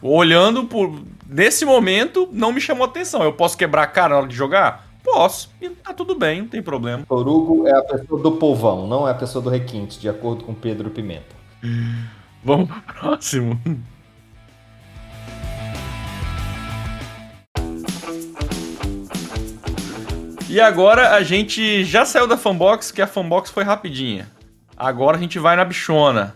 olhando 0.00 0.64
por. 0.64 1.02
Nesse 1.28 1.64
momento, 1.64 2.28
não 2.32 2.52
me 2.52 2.60
chamou 2.60 2.86
atenção. 2.86 3.22
Eu 3.22 3.32
posso 3.32 3.58
quebrar 3.58 3.82
a 3.82 3.86
cara 3.86 4.10
na 4.10 4.20
hora 4.20 4.28
de 4.28 4.36
jogar? 4.36 4.85
Posso. 5.06 5.50
E 5.62 5.70
tá 5.70 5.94
tudo 5.94 6.16
bem, 6.16 6.42
não 6.42 6.48
tem 6.48 6.60
problema. 6.60 7.06
Torugo 7.06 7.66
é 7.66 7.72
a 7.72 7.82
pessoa 7.82 8.20
do 8.20 8.32
povão, 8.32 8.88
não 8.88 9.06
é 9.06 9.12
a 9.12 9.14
pessoa 9.14 9.40
do 9.40 9.48
requinte, 9.48 10.00
de 10.00 10.08
acordo 10.08 10.42
com 10.42 10.52
Pedro 10.52 10.90
Pimenta. 10.90 11.36
Vamos 12.42 12.68
pro 12.68 12.80
próximo. 12.82 13.60
E 20.48 20.60
agora 20.60 21.14
a 21.14 21.22
gente 21.22 21.84
já 21.84 22.04
saiu 22.04 22.26
da 22.26 22.36
fanbox, 22.36 22.90
que 22.90 23.00
a 23.00 23.06
fanbox 23.06 23.50
foi 23.50 23.62
rapidinha. 23.62 24.28
Agora 24.76 25.16
a 25.16 25.20
gente 25.20 25.38
vai 25.38 25.54
na 25.56 25.64
bichona. 25.64 26.34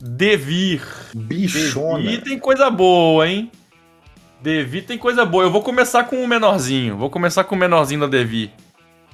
Devir. 0.00 0.82
Bichona. 1.14 2.10
E 2.10 2.18
tem 2.18 2.38
coisa 2.38 2.70
boa, 2.70 3.28
hein? 3.28 3.50
Devir 4.40 4.86
tem 4.86 4.98
coisa 4.98 5.24
boa. 5.24 5.44
Eu 5.44 5.50
vou 5.50 5.62
começar 5.62 6.04
com 6.04 6.22
o 6.22 6.28
menorzinho. 6.28 6.96
Vou 6.96 7.10
começar 7.10 7.44
com 7.44 7.54
o 7.54 7.58
menorzinho 7.58 8.00
da 8.00 8.06
Devir. 8.06 8.50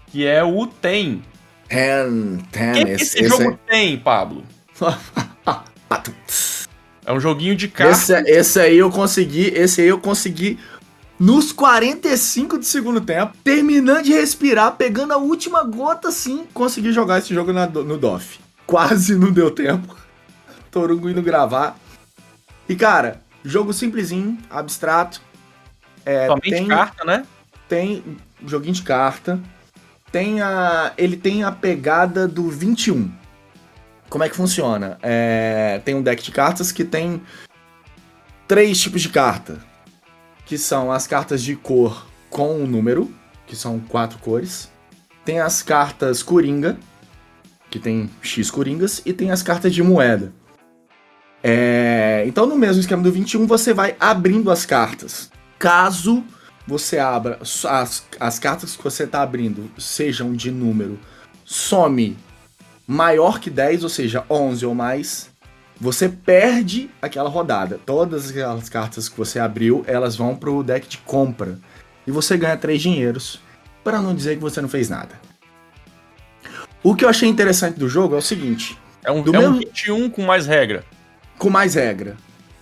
Que 0.08 0.26
é 0.26 0.42
o 0.42 0.66
Tem. 0.66 1.22
Ten, 1.68 2.38
ten. 2.52 2.72
que 2.72 2.90
esse, 2.92 3.18
esse 3.18 3.28
jogo 3.28 3.50
é... 3.50 3.70
tem, 3.70 3.98
Pablo? 3.98 4.44
É 7.06 7.12
um 7.12 7.20
joguinho 7.20 7.54
de 7.54 7.68
carta. 7.68 7.92
Esse, 7.92 8.30
esse, 8.30 8.60
aí 8.60 8.78
eu 8.78 8.90
consegui, 8.90 9.48
esse 9.54 9.82
aí 9.82 9.88
eu 9.88 9.98
consegui 9.98 10.58
nos 11.18 11.52
45 11.52 12.58
do 12.58 12.64
segundo 12.64 13.00
tempo, 13.00 13.36
terminando 13.44 14.04
de 14.04 14.12
respirar, 14.12 14.72
pegando 14.72 15.12
a 15.12 15.16
última 15.16 15.62
gota 15.64 16.08
assim, 16.08 16.46
consegui 16.54 16.92
jogar 16.92 17.18
esse 17.18 17.34
jogo 17.34 17.52
na, 17.52 17.66
no 17.66 17.98
DOF. 17.98 18.40
Quase 18.66 19.16
não 19.16 19.30
deu 19.30 19.50
tempo. 19.50 19.94
Torugo 20.70 21.08
indo 21.08 21.22
gravar. 21.22 21.78
E 22.68 22.74
cara, 22.74 23.20
jogo 23.44 23.72
simplesinho, 23.72 24.38
abstrato. 24.50 25.20
É, 26.04 26.26
Somente 26.26 26.50
tem, 26.50 26.66
carta, 26.66 27.04
né? 27.04 27.26
Tem 27.68 28.02
joguinho 28.46 28.74
de 28.74 28.82
carta. 28.82 29.38
Tem 30.10 30.40
a, 30.40 30.92
ele 30.96 31.16
tem 31.16 31.44
a 31.44 31.52
pegada 31.52 32.26
do 32.26 32.48
21 32.48 33.10
como 34.14 34.22
é 34.22 34.28
que 34.28 34.36
funciona? 34.36 34.96
É, 35.02 35.80
tem 35.84 35.92
um 35.92 36.00
deck 36.00 36.22
de 36.22 36.30
cartas 36.30 36.70
que 36.70 36.84
tem 36.84 37.20
três 38.46 38.80
tipos 38.80 39.02
de 39.02 39.08
carta, 39.08 39.58
que 40.46 40.56
são 40.56 40.92
as 40.92 41.04
cartas 41.04 41.42
de 41.42 41.56
cor 41.56 42.06
com 42.30 42.62
o 42.62 42.64
número, 42.64 43.12
que 43.44 43.56
são 43.56 43.80
quatro 43.80 44.20
cores. 44.20 44.70
Tem 45.24 45.40
as 45.40 45.62
cartas 45.62 46.22
coringa, 46.22 46.78
que 47.68 47.80
tem 47.80 48.08
X 48.22 48.52
coringas, 48.52 49.02
e 49.04 49.12
tem 49.12 49.32
as 49.32 49.42
cartas 49.42 49.74
de 49.74 49.82
moeda. 49.82 50.32
É, 51.46 52.24
então, 52.26 52.46
no 52.46 52.56
mesmo 52.56 52.80
esquema 52.80 53.02
do 53.02 53.12
21, 53.12 53.46
você 53.46 53.74
vai 53.74 53.94
abrindo 54.00 54.50
as 54.50 54.64
cartas. 54.64 55.30
Caso 55.58 56.24
você 56.66 56.98
abra 56.98 57.38
as, 57.42 58.06
as 58.18 58.38
cartas 58.38 58.74
que 58.74 58.82
você 58.82 59.04
está 59.04 59.20
abrindo 59.20 59.70
sejam 59.76 60.32
de 60.32 60.50
número, 60.50 60.98
some 61.44 62.16
maior 62.86 63.38
que 63.38 63.50
10, 63.50 63.82
ou 63.82 63.90
seja, 63.90 64.24
11 64.30 64.64
ou 64.64 64.74
mais, 64.74 65.28
você 65.78 66.08
perde 66.08 66.88
aquela 67.02 67.28
rodada. 67.28 67.78
Todas 67.84 68.30
aquelas 68.30 68.70
cartas 68.70 69.06
que 69.06 69.18
você 69.18 69.38
abriu, 69.38 69.84
elas 69.86 70.16
vão 70.16 70.34
pro 70.34 70.62
deck 70.62 70.88
de 70.88 70.96
compra. 70.98 71.58
E 72.06 72.10
você 72.10 72.38
ganha 72.38 72.56
3 72.56 72.80
dinheiros, 72.80 73.38
para 73.82 74.00
não 74.00 74.14
dizer 74.14 74.36
que 74.36 74.42
você 74.42 74.62
não 74.62 74.68
fez 74.68 74.88
nada. 74.88 75.20
O 76.82 76.94
que 76.94 77.04
eu 77.04 77.08
achei 77.10 77.28
interessante 77.28 77.78
do 77.78 77.88
jogo 77.88 78.14
é 78.14 78.18
o 78.18 78.22
seguinte. 78.22 78.78
É 79.02 79.12
um, 79.12 79.20
é 79.20 79.30
mesmo... 79.30 79.56
um 79.56 79.58
21 79.58 80.08
com 80.08 80.22
mais 80.22 80.46
regra. 80.46 80.84
Com 81.38 81.50
mais 81.50 81.74
regra. 81.74 82.16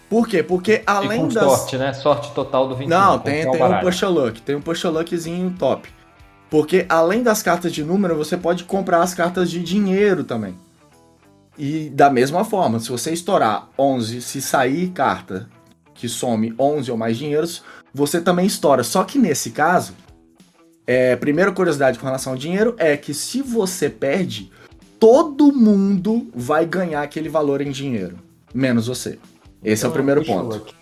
Por 0.09 0.29
quê? 0.29 0.43
Porque 0.43 0.83
além 0.87 1.21
e 1.21 1.23
com 1.23 1.29
das. 1.29 1.45
sorte, 1.45 1.77
né? 1.77 1.93
Sorte 1.95 2.33
total 2.33 2.69
do 2.69 2.77
21. 2.77 2.89
Não, 2.89 3.19
tem, 3.19 3.51
tem 3.51 3.63
um 3.63 3.81
push 3.81 4.03
luck, 4.03 4.43
tem 4.43 4.57
um 4.57 4.61
push 4.61 4.85
luckzinho 4.85 5.55
top. 5.59 5.89
Porque 6.51 6.85
além 6.89 7.23
das 7.23 7.43
cartas 7.43 7.73
de 7.73 7.83
número, 7.83 8.15
você 8.15 8.37
pode 8.37 8.65
comprar 8.65 9.03
as 9.03 9.15
cartas 9.15 9.51
de 9.51 9.63
dinheiro 9.63 10.23
também. 10.23 10.55
E 11.57 11.91
da 11.91 12.11
mesma 12.11 12.45
forma, 12.45 12.79
se 12.79 12.91
você 12.91 13.13
estourar 13.13 13.69
11, 13.79 14.21
se 14.21 14.43
sair 14.43 14.91
carta 14.91 15.49
que 15.95 16.09
some 16.09 16.55
11 16.59 16.91
ou 16.91 16.97
mais 16.97 17.17
dinheiros, 17.17 17.63
você 17.95 18.21
também 18.21 18.47
estoura. 18.47 18.83
Só 18.83 19.05
que 19.05 19.19
nesse 19.19 19.51
caso, 19.51 19.95
é, 20.87 21.15
primeira 21.17 21.53
curiosidade 21.53 21.99
com 21.99 22.07
relação 22.07 22.33
ao 22.33 22.39
dinheiro 22.39 22.75
é 22.79 22.97
que 22.97 23.15
se 23.15 23.41
você 23.41 23.89
perde, 23.89 24.51
todo 24.99 25.53
mundo 25.53 26.29
vai 26.35 26.67
ganhar 26.67 27.03
aquele 27.03 27.29
valor 27.29 27.61
em 27.61 27.71
dinheiro, 27.71 28.19
menos 28.55 28.87
você. 28.87 29.19
Esse 29.65 29.85
é 29.85 29.87
o 29.87 29.91
Então, 29.91 29.93
primeiro 29.93 30.25
ponto. 30.25 30.57
luck. 30.57 30.75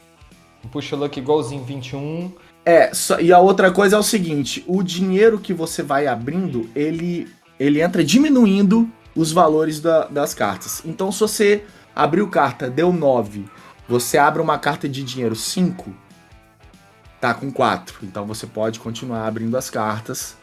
Um 0.64 0.68
push 0.68 0.92
a 0.92 0.96
luck 0.96 1.18
igualzinho 1.18 1.64
21. 1.64 2.32
É, 2.64 2.92
só- 2.92 3.18
e 3.20 3.32
a 3.32 3.38
outra 3.38 3.70
coisa 3.70 3.96
é 3.96 3.98
o 3.98 4.02
seguinte: 4.02 4.64
o 4.66 4.82
dinheiro 4.82 5.38
que 5.38 5.52
você 5.54 5.82
vai 5.82 6.06
abrindo, 6.06 6.68
ele, 6.74 7.28
ele 7.58 7.80
entra 7.80 8.04
diminuindo 8.04 8.90
os 9.14 9.32
valores 9.32 9.80
da- 9.80 10.06
das 10.06 10.34
cartas. 10.34 10.82
Então, 10.84 11.10
se 11.10 11.20
você 11.20 11.64
abriu 11.96 12.28
carta, 12.28 12.68
deu 12.70 12.92
9, 12.92 13.44
você 13.88 14.18
abre 14.18 14.40
uma 14.40 14.58
carta 14.58 14.88
de 14.88 15.02
dinheiro 15.02 15.34
5, 15.34 15.92
tá 17.20 17.34
com 17.34 17.50
4. 17.50 17.98
Então 18.02 18.24
você 18.26 18.46
pode 18.46 18.78
continuar 18.78 19.26
abrindo 19.26 19.56
as 19.56 19.68
cartas, 19.68 20.36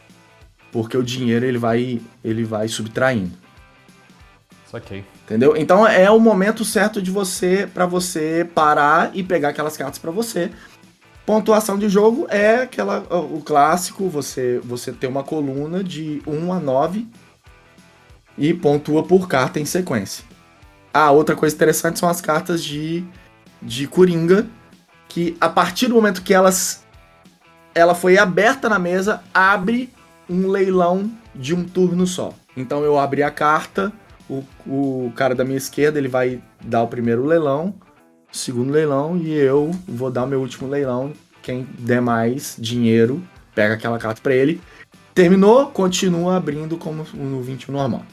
porque 0.71 0.97
o 0.97 1.03
dinheiro 1.03 1.45
ele 1.45 1.57
vai, 1.57 2.01
ele 2.23 2.43
vai 2.43 2.67
subtraindo. 2.67 3.31
Saquei. 4.69 5.05
Entendeu? 5.23 5.55
Então 5.55 5.87
é 5.87 6.11
o 6.11 6.19
momento 6.19 6.65
certo 6.65 7.01
de 7.01 7.09
você 7.09 7.67
para 7.73 7.85
você 7.85 8.47
parar 8.53 9.11
e 9.13 9.23
pegar 9.23 9.49
aquelas 9.49 9.77
cartas 9.77 9.97
para 9.97 10.11
você. 10.11 10.51
Pontuação 11.25 11.77
de 11.77 11.89
jogo 11.89 12.27
é 12.29 12.61
aquela 12.61 12.99
o 13.11 13.41
clássico, 13.41 14.07
você 14.09 14.61
você 14.63 14.91
tem 14.91 15.09
uma 15.09 15.23
coluna 15.23 15.83
de 15.83 16.21
1 16.25 16.53
a 16.53 16.59
9 16.59 17.07
e 18.37 18.53
pontua 18.53 19.03
por 19.03 19.27
carta 19.27 19.59
em 19.59 19.65
sequência. 19.65 20.23
Ah, 20.93 21.11
outra 21.11 21.35
coisa 21.35 21.55
interessante 21.55 21.99
são 21.99 22.09
as 22.09 22.21
cartas 22.21 22.63
de 22.63 23.05
de 23.61 23.87
coringa 23.87 24.47
que 25.09 25.35
a 25.39 25.49
partir 25.49 25.87
do 25.87 25.95
momento 25.95 26.21
que 26.21 26.33
elas 26.33 26.85
ela 27.73 27.93
foi 27.93 28.17
aberta 28.17 28.67
na 28.67 28.79
mesa, 28.79 29.21
abre 29.33 29.89
um 30.29 30.47
leilão 30.47 31.11
de 31.33 31.53
um 31.53 31.63
turno 31.63 32.07
só. 32.07 32.33
Então 32.55 32.83
eu 32.83 32.97
abri 32.97 33.21
a 33.21 33.29
carta, 33.29 33.93
o, 34.29 34.43
o 34.65 35.11
cara 35.15 35.33
da 35.35 35.43
minha 35.45 35.57
esquerda 35.57 35.97
ele 35.99 36.07
vai 36.07 36.41
dar 36.63 36.83
o 36.83 36.87
primeiro 36.87 37.25
leilão, 37.25 37.73
o 38.33 38.37
segundo 38.37 38.71
leilão 38.71 39.17
e 39.17 39.31
eu 39.33 39.71
vou 39.87 40.11
dar 40.11 40.23
o 40.23 40.27
meu 40.27 40.39
último 40.41 40.67
leilão. 40.67 41.13
Quem 41.41 41.65
der 41.79 42.01
mais 42.01 42.55
dinheiro 42.59 43.23
pega 43.55 43.75
aquela 43.75 43.97
carta 43.97 44.21
pra 44.21 44.35
ele. 44.35 44.59
Terminou, 45.15 45.67
continua 45.67 46.35
abrindo 46.37 46.77
como 46.77 47.05
no 47.13 47.41
21 47.41 47.73
normal. 47.73 48.03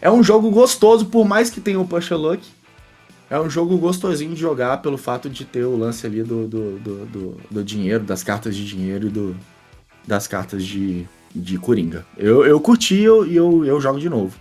É 0.00 0.10
um 0.10 0.22
jogo 0.22 0.50
gostoso, 0.50 1.06
por 1.06 1.26
mais 1.26 1.50
que 1.50 1.60
tenha 1.60 1.80
o 1.80 1.88
Push 1.88 2.10
Luck. 2.10 2.42
É 3.30 3.38
um 3.40 3.50
jogo 3.50 3.76
gostosinho 3.76 4.34
de 4.34 4.40
jogar 4.40 4.80
pelo 4.80 4.96
fato 4.96 5.28
de 5.28 5.44
ter 5.44 5.64
o 5.64 5.76
lance 5.76 6.06
ali 6.06 6.22
do, 6.22 6.46
do, 6.46 6.78
do, 6.78 7.06
do- 7.06 7.36
do 7.50 7.64
dinheiro, 7.64 8.04
das 8.04 8.22
cartas 8.22 8.54
de 8.56 8.64
dinheiro 8.64 9.08
e 9.08 9.10
do, 9.10 9.36
das 10.06 10.26
cartas 10.26 10.64
de, 10.64 11.04
de 11.34 11.58
Coringa. 11.58 12.06
Eu, 12.16 12.46
eu 12.46 12.58
curti 12.60 12.94
e 12.94 13.04
eu, 13.04 13.26
eu, 13.26 13.64
eu 13.66 13.80
jogo 13.80 13.98
de 13.98 14.08
novo. 14.08 14.34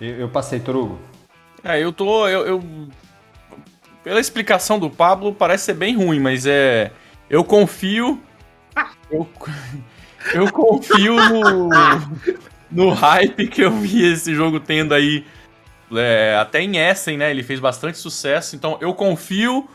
Eu, 0.00 0.08
eu 0.20 0.28
passei, 0.28 0.60
Torugo. 0.60 0.98
É, 1.64 1.82
eu 1.82 1.92
tô. 1.92 2.28
Eu, 2.28 2.46
eu- 2.46 2.64
Pela 4.04 4.20
explicação 4.20 4.78
do 4.78 4.88
Pablo, 4.88 5.34
parece 5.34 5.64
ser 5.64 5.74
bem 5.74 5.96
ruim, 5.96 6.20
mas 6.20 6.46
é. 6.46 6.92
Eu 7.28 7.42
confio. 7.42 8.20
Eu, 9.10 9.28
eu 10.34 10.52
confio 10.52 11.16
no. 11.16 11.68
No 12.70 12.90
hype 12.90 13.46
que 13.48 13.62
eu 13.62 13.70
vi 13.70 14.04
esse 14.12 14.34
jogo 14.34 14.58
tendo 14.60 14.92
aí. 14.94 15.24
é, 15.92 16.36
até 16.40 16.60
em 16.62 16.76
Essen, 16.78 17.16
né? 17.16 17.30
Ele 17.30 17.42
fez 17.42 17.58
bastante 17.60 17.98
sucesso. 17.98 18.54
Então 18.54 18.76
eu 18.80 18.92
confio 18.94 19.68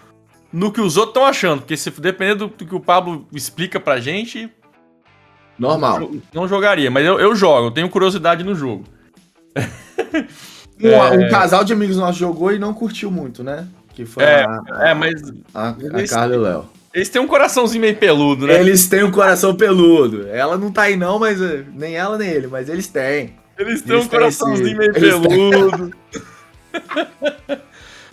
no 0.51 0.71
que 0.71 0.79
os 0.81 0.95
outros 0.97 1.11
estão 1.15 1.25
achando. 1.25 1.59
Porque 1.61 1.75
se 1.75 1.89
dependendo 1.99 2.47
do 2.47 2.65
que 2.65 2.75
o 2.75 2.79
Pablo 2.79 3.27
explica 3.33 3.79
pra 3.79 3.99
gente, 3.99 4.49
Normal. 5.57 6.01
eu 6.01 6.21
não 6.33 6.47
jogaria. 6.47 6.89
Mas 6.91 7.05
eu, 7.05 7.19
eu 7.19 7.35
jogo, 7.35 7.67
eu 7.67 7.71
tenho 7.71 7.89
curiosidade 7.89 8.43
no 8.43 8.55
jogo. 8.55 8.83
Um, 10.83 11.25
um 11.25 11.29
casal 11.29 11.63
de 11.63 11.73
amigos 11.73 11.95
nossos 11.97 12.17
jogou 12.17 12.51
e 12.51 12.57
não 12.59 12.73
curtiu 12.73 13.11
muito, 13.11 13.43
né? 13.43 13.67
Que 13.93 14.05
foi 14.05 14.23
É, 14.23 14.43
a, 14.71 14.89
É, 14.89 14.93
mas 14.93 15.21
a, 15.53 15.69
a 15.69 15.75
eles- 15.79 16.09
Carla 16.09 16.33
e 16.33 16.37
o 16.37 16.41
Léo. 16.41 16.69
eles 16.93 17.09
têm 17.09 17.21
um 17.21 17.27
coraçãozinho 17.27 17.81
meio 17.81 17.95
peludo, 17.97 18.47
né? 18.47 18.59
Eles 18.59 18.87
têm 18.87 19.03
um 19.03 19.11
coração 19.11 19.53
peludo. 19.55 20.27
Ela 20.29 20.57
não 20.57 20.71
tá 20.71 20.83
aí 20.83 20.95
não, 20.95 21.19
mas 21.19 21.39
eh, 21.41 21.63
nem 21.75 21.95
ela 21.95 22.17
nem 22.17 22.29
ele, 22.29 22.47
mas 22.47 22.67
eles 22.67 22.87
têm. 22.87 23.35
Eles 23.59 23.81
têm 23.83 23.93
Eles 23.93 24.05
um 24.05 24.09
têm 24.09 24.19
coraçãozinho 24.19 24.67
esse- 24.69 24.75
meio 24.77 24.91
eles 24.97 25.15
peludo. 25.27 25.93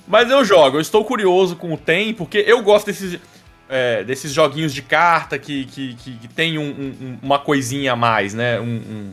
Mas 0.07 0.31
eu 0.31 0.43
jogo, 0.45 0.79
eu 0.79 0.81
estou 0.81 1.05
curioso 1.05 1.55
com 1.55 1.73
o 1.73 1.77
Tem, 1.77 2.15
porque 2.15 2.39
eu 2.47 2.63
gosto 2.63 2.87
desses, 2.87 3.19
é, 3.69 4.03
desses 4.05 4.33
joguinhos 4.33 4.73
de 4.73 4.81
carta 4.81 5.39
que, 5.39 5.67
que, 5.67 5.95
que, 5.97 6.13
que 6.17 6.29
tem 6.29 6.57
um- 6.59 6.63
um- 6.71 7.19
uma 7.23 7.39
coisinha 7.39 7.93
a 7.93 7.97
mais, 7.97 8.33
né? 8.33 8.59
Um, 8.59 9.11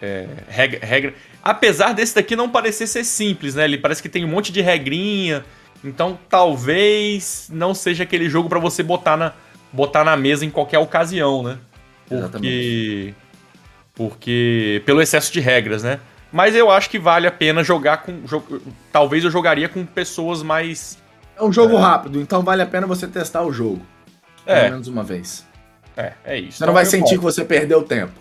é, 0.00 0.26
regra, 0.48 0.84
regra. 0.84 1.14
Apesar 1.42 1.92
desse 1.92 2.14
daqui 2.14 2.34
não 2.36 2.48
parecer 2.48 2.86
ser 2.86 3.04
simples, 3.04 3.54
né? 3.54 3.64
Ele 3.64 3.78
parece 3.78 4.02
que 4.02 4.08
tem 4.08 4.24
um 4.24 4.28
monte 4.28 4.50
de 4.52 4.60
regrinha. 4.60 5.44
Então 5.84 6.18
talvez 6.28 7.48
não 7.52 7.74
seja 7.74 8.02
aquele 8.04 8.28
jogo 8.28 8.48
pra 8.48 8.58
você 8.58 8.82
botar 8.82 9.16
na, 9.16 9.32
botar 9.72 10.02
na 10.04 10.16
mesa 10.16 10.44
em 10.44 10.50
qualquer 10.50 10.78
ocasião, 10.78 11.42
né? 11.42 11.58
Porque. 12.08 13.14
Porque. 13.94 14.82
Pelo 14.84 15.00
excesso 15.00 15.32
de 15.32 15.40
regras, 15.40 15.82
né? 15.82 16.00
Mas 16.32 16.54
eu 16.54 16.70
acho 16.70 16.90
que 16.90 16.98
vale 16.98 17.26
a 17.26 17.30
pena 17.30 17.62
jogar 17.64 17.98
com. 17.98 18.20
jo- 18.22 18.60
talvez 18.92 19.24
eu 19.24 19.30
jogaria 19.30 19.68
com 19.68 19.84
pessoas 19.86 20.42
mais. 20.42 20.98
É 21.38 21.42
um 21.42 21.52
jogo 21.52 21.76
rápido, 21.76 22.20
então 22.20 22.42
vale 22.42 22.62
a 22.62 22.66
pena 22.66 22.86
você 22.86 23.06
testar 23.06 23.42
o 23.42 23.52
jogo. 23.52 23.80
Pelo 24.44 24.58
É, 24.58 24.70
menos 24.70 24.88
uma 24.88 25.02
vez. 25.02 25.46
é, 25.96 26.12
é 26.24 26.38
isso. 26.38 26.58
Você 26.58 26.66
não 26.66 26.72
vai 26.72 26.84
eu 26.84 26.86
sentir 26.90 27.10
jogo. 27.14 27.18
que 27.18 27.24
você 27.24 27.44
perdeu 27.44 27.82
tempo. 27.82 28.12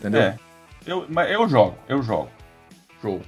Entendeu? 0.00 0.20
É. 0.22 0.36
Eu, 0.86 1.06
mas 1.08 1.30
eu 1.30 1.48
jogo, 1.48 1.76
eu 1.88 2.02
jogo. 2.02 2.28
Jogo. 3.02 3.22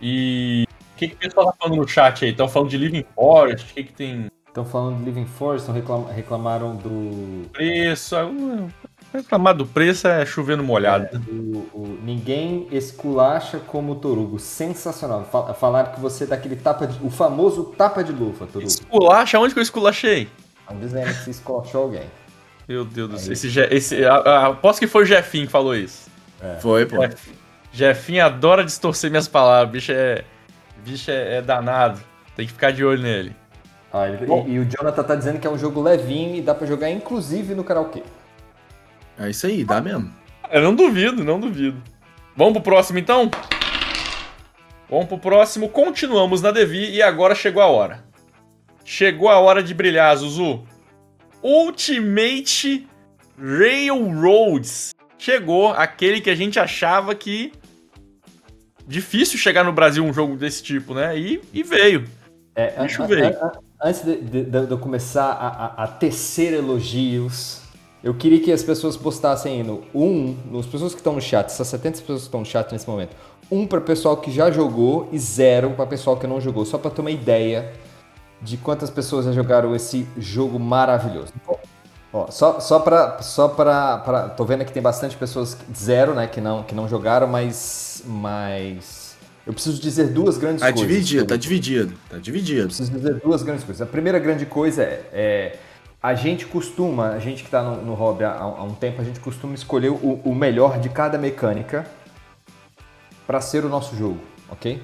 E. 0.00 0.66
O 0.94 0.98
que, 1.02 1.08
que 1.08 1.14
o 1.14 1.18
pessoal 1.18 1.46
tá 1.46 1.54
falando 1.58 1.76
no 1.80 1.88
chat 1.88 2.24
aí? 2.24 2.30
Estão 2.30 2.48
falando 2.48 2.68
de 2.70 2.76
Living 2.76 3.04
Forest? 3.14 3.70
O 3.72 3.74
que, 3.74 3.84
que 3.84 3.92
tem 3.92 4.26
Estão 4.46 4.64
falando 4.66 4.98
de 4.98 5.04
Living 5.04 5.24
Force, 5.26 5.64
tão 5.64 5.74
reclam- 5.74 6.04
reclamaram 6.14 6.76
do, 6.76 7.48
preço? 7.50 8.14
Uh, 8.16 8.68
Reclamar 9.12 9.54
do 9.54 9.66
preço 9.66 10.06
é 10.06 10.24
chovendo 10.26 10.62
molhado. 10.62 11.18
do- 11.18 11.68
o 11.74 11.98
Ninguém 12.04 12.68
Esculacha 12.70 13.58
como 13.58 13.94
Torugo. 13.96 14.38
Sensacional. 14.38 15.24
Fal- 15.24 15.54
Falaram 15.54 15.92
que 15.92 16.00
você 16.00 16.26
dá 16.26 16.36
aquele 16.36 16.56
tapa 16.56 16.86
de. 16.86 17.04
O 17.04 17.10
famoso 17.10 17.64
tapa 17.76 18.04
de 18.04 18.12
luva, 18.12 18.46
Torugo. 18.46 18.68
Esculacha? 18.70 19.38
Onde 19.38 19.54
que 19.54 19.58
eu 19.58 19.62
esculachei? 19.62 20.28
Estão 20.60 20.78
dizendo 20.78 21.06
que 21.08 21.24
você 21.24 21.30
esculachou 21.30 21.82
alguém. 21.84 22.04
Meu 22.68 22.84
Deus 22.84 23.10
do 23.10 23.18
céu. 23.18 23.32
Esse, 23.32 23.48
esse, 23.70 24.04
a- 24.04 24.46
aposto 24.48 24.78
que 24.80 24.86
foi 24.86 25.02
o 25.02 25.06
Jefinho 25.06 25.46
que 25.46 25.52
falou 25.52 25.74
isso. 25.74 26.11
Foi, 26.60 26.86
pô. 26.86 26.98
Jeff- 27.06 27.32
Jefinho 27.72 28.24
adora 28.24 28.64
distorcer 28.64 29.10
minhas 29.10 29.28
palavras. 29.28 29.70
Bicho 29.72 29.92
é. 29.92 30.24
Bicho 30.84 31.10
é, 31.10 31.36
é 31.36 31.42
danado. 31.42 32.00
Tem 32.36 32.46
que 32.46 32.52
ficar 32.52 32.70
de 32.72 32.84
olho 32.84 33.02
nele. 33.02 33.34
Ah, 33.92 34.08
ele- 34.08 34.24
e, 34.48 34.52
e 34.54 34.58
o 34.58 34.64
Jonathan 34.64 35.02
tá 35.02 35.14
dizendo 35.14 35.38
que 35.38 35.46
é 35.46 35.50
um 35.50 35.58
jogo 35.58 35.80
levinho 35.80 36.34
e 36.36 36.42
dá 36.42 36.54
pra 36.54 36.66
jogar 36.66 36.90
inclusive 36.90 37.54
no 37.54 37.62
karaokê. 37.62 38.02
É 39.18 39.28
isso 39.30 39.46
aí, 39.46 39.64
dá 39.64 39.80
mesmo. 39.80 40.10
Eu 40.50 40.62
não 40.62 40.74
duvido, 40.74 41.22
não 41.22 41.38
duvido. 41.38 41.80
Vamos 42.36 42.54
pro 42.54 42.62
próximo 42.62 42.98
então? 42.98 43.30
Vamos 44.88 45.06
pro 45.06 45.18
próximo. 45.18 45.68
Continuamos 45.68 46.42
na 46.42 46.50
Devi 46.50 46.90
e 46.90 47.02
agora 47.02 47.34
chegou 47.34 47.62
a 47.62 47.66
hora. 47.66 48.02
Chegou 48.84 49.28
a 49.28 49.38
hora 49.38 49.62
de 49.62 49.72
brilhar, 49.74 50.14
Zuzu. 50.16 50.64
Ultimate 51.42 52.86
Railroads. 53.38 54.92
Chegou 55.22 55.68
aquele 55.68 56.20
que 56.20 56.28
a 56.28 56.34
gente 56.34 56.58
achava 56.58 57.14
que. 57.14 57.52
Difícil 58.84 59.38
chegar 59.38 59.62
no 59.62 59.72
Brasil 59.72 60.04
um 60.04 60.12
jogo 60.12 60.36
desse 60.36 60.64
tipo, 60.64 60.94
né? 60.94 61.16
E, 61.16 61.40
e 61.52 61.62
veio. 61.62 62.08
É, 62.56 62.74
a- 62.76 63.06
ver. 63.06 63.36
a- 63.36 63.46
a- 63.46 63.58
Antes 63.84 64.04
de, 64.04 64.16
de- 64.16 64.44
de 64.44 64.70
eu 64.72 64.78
começar 64.78 65.30
a, 65.30 65.84
a- 65.84 65.86
tecer 65.86 66.52
elogios, 66.52 67.60
eu 68.02 68.12
queria 68.14 68.40
que 68.40 68.50
as 68.50 68.64
pessoas 68.64 68.96
postassem 68.96 69.62
no 69.62 69.84
um, 69.94 70.36
as 70.58 70.66
pessoas 70.66 70.92
que 70.92 70.98
estão 70.98 71.12
no 71.12 71.20
chat, 71.20 71.46
essas 71.46 71.68
70 71.68 72.00
pessoas 72.00 72.22
que 72.22 72.26
estão 72.26 72.40
no 72.40 72.46
chat 72.46 72.72
nesse 72.72 72.88
momento, 72.88 73.14
um 73.48 73.64
para 73.64 73.80
pessoal 73.80 74.16
que 74.16 74.30
já 74.32 74.50
jogou 74.50 75.08
e 75.12 75.18
zero 75.20 75.70
para 75.70 75.86
pessoal 75.86 76.16
que 76.16 76.26
não 76.26 76.40
jogou, 76.40 76.64
só 76.64 76.78
para 76.78 76.90
ter 76.90 77.00
uma 77.00 77.12
ideia 77.12 77.72
de 78.40 78.56
quantas 78.56 78.90
pessoas 78.90 79.24
já 79.24 79.30
jogaram 79.30 79.72
esse 79.76 80.04
jogo 80.18 80.58
maravilhoso. 80.58 81.32
Ó, 82.12 82.30
só 82.30 82.60
só 82.60 82.78
para 82.78 83.22
só 83.22 83.48
para 83.48 83.98
pra- 83.98 84.28
tô 84.28 84.44
vendo 84.44 84.64
que 84.64 84.72
tem 84.72 84.82
bastante 84.82 85.16
pessoas 85.16 85.56
zero, 85.74 86.14
né, 86.14 86.26
que 86.26 86.40
não 86.40 86.62
que 86.62 86.74
não 86.74 86.86
jogaram, 86.86 87.26
mas 87.26 88.02
mas 88.06 89.16
eu 89.46 89.52
preciso 89.52 89.80
dizer 89.80 90.08
duas 90.08 90.36
grandes 90.36 90.60
tá 90.60 90.72
coisas. 90.72 90.88
Dividido, 90.88 91.26
tá 91.26 91.36
dividido, 91.36 91.94
tá 92.10 92.18
dividido. 92.18 92.60
Eu 92.60 92.66
preciso 92.66 92.92
dizer 92.92 93.14
duas 93.14 93.42
grandes 93.42 93.64
coisas. 93.64 93.80
A 93.80 93.90
primeira 93.90 94.18
grande 94.18 94.44
coisa 94.44 94.82
é, 94.82 95.04
é 95.12 95.58
a 96.02 96.14
gente 96.14 96.46
costuma, 96.46 97.10
a 97.10 97.18
gente 97.18 97.42
que 97.42 97.48
está 97.48 97.62
no, 97.62 97.80
no, 97.80 97.94
hobby 97.94 98.24
há, 98.24 98.32
há, 98.32 98.62
um 98.62 98.74
tempo, 98.74 99.00
a 99.00 99.04
gente 99.04 99.20
costuma 99.20 99.54
escolher 99.54 99.90
o, 99.90 100.20
o 100.24 100.34
melhor 100.34 100.80
de 100.80 100.88
cada 100.88 101.16
mecânica 101.16 101.86
para 103.26 103.40
ser 103.40 103.64
o 103.64 103.68
nosso 103.68 103.96
jogo, 103.96 104.20
ok? 104.50 104.82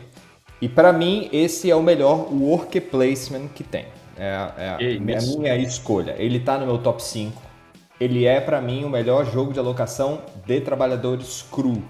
E 0.60 0.68
para 0.68 0.92
mim, 0.92 1.28
esse 1.32 1.70
é 1.70 1.74
o 1.74 1.82
melhor 1.82 2.32
work 2.32 2.80
placement 2.82 3.48
que 3.48 3.64
tem. 3.64 3.86
É, 4.18 4.50
é 4.56 4.68
a, 4.68 4.74
a 4.74 5.38
minha 5.38 5.56
escolha. 5.56 6.14
Ele 6.18 6.38
está 6.38 6.58
no 6.58 6.66
meu 6.66 6.78
top 6.78 7.02
5. 7.02 7.40
Ele 8.00 8.26
é, 8.26 8.40
para 8.40 8.60
mim, 8.60 8.84
o 8.84 8.88
melhor 8.88 9.24
jogo 9.24 9.52
de 9.52 9.58
alocação 9.58 10.22
de 10.46 10.60
trabalhadores 10.60 11.44
cru. 11.50 11.82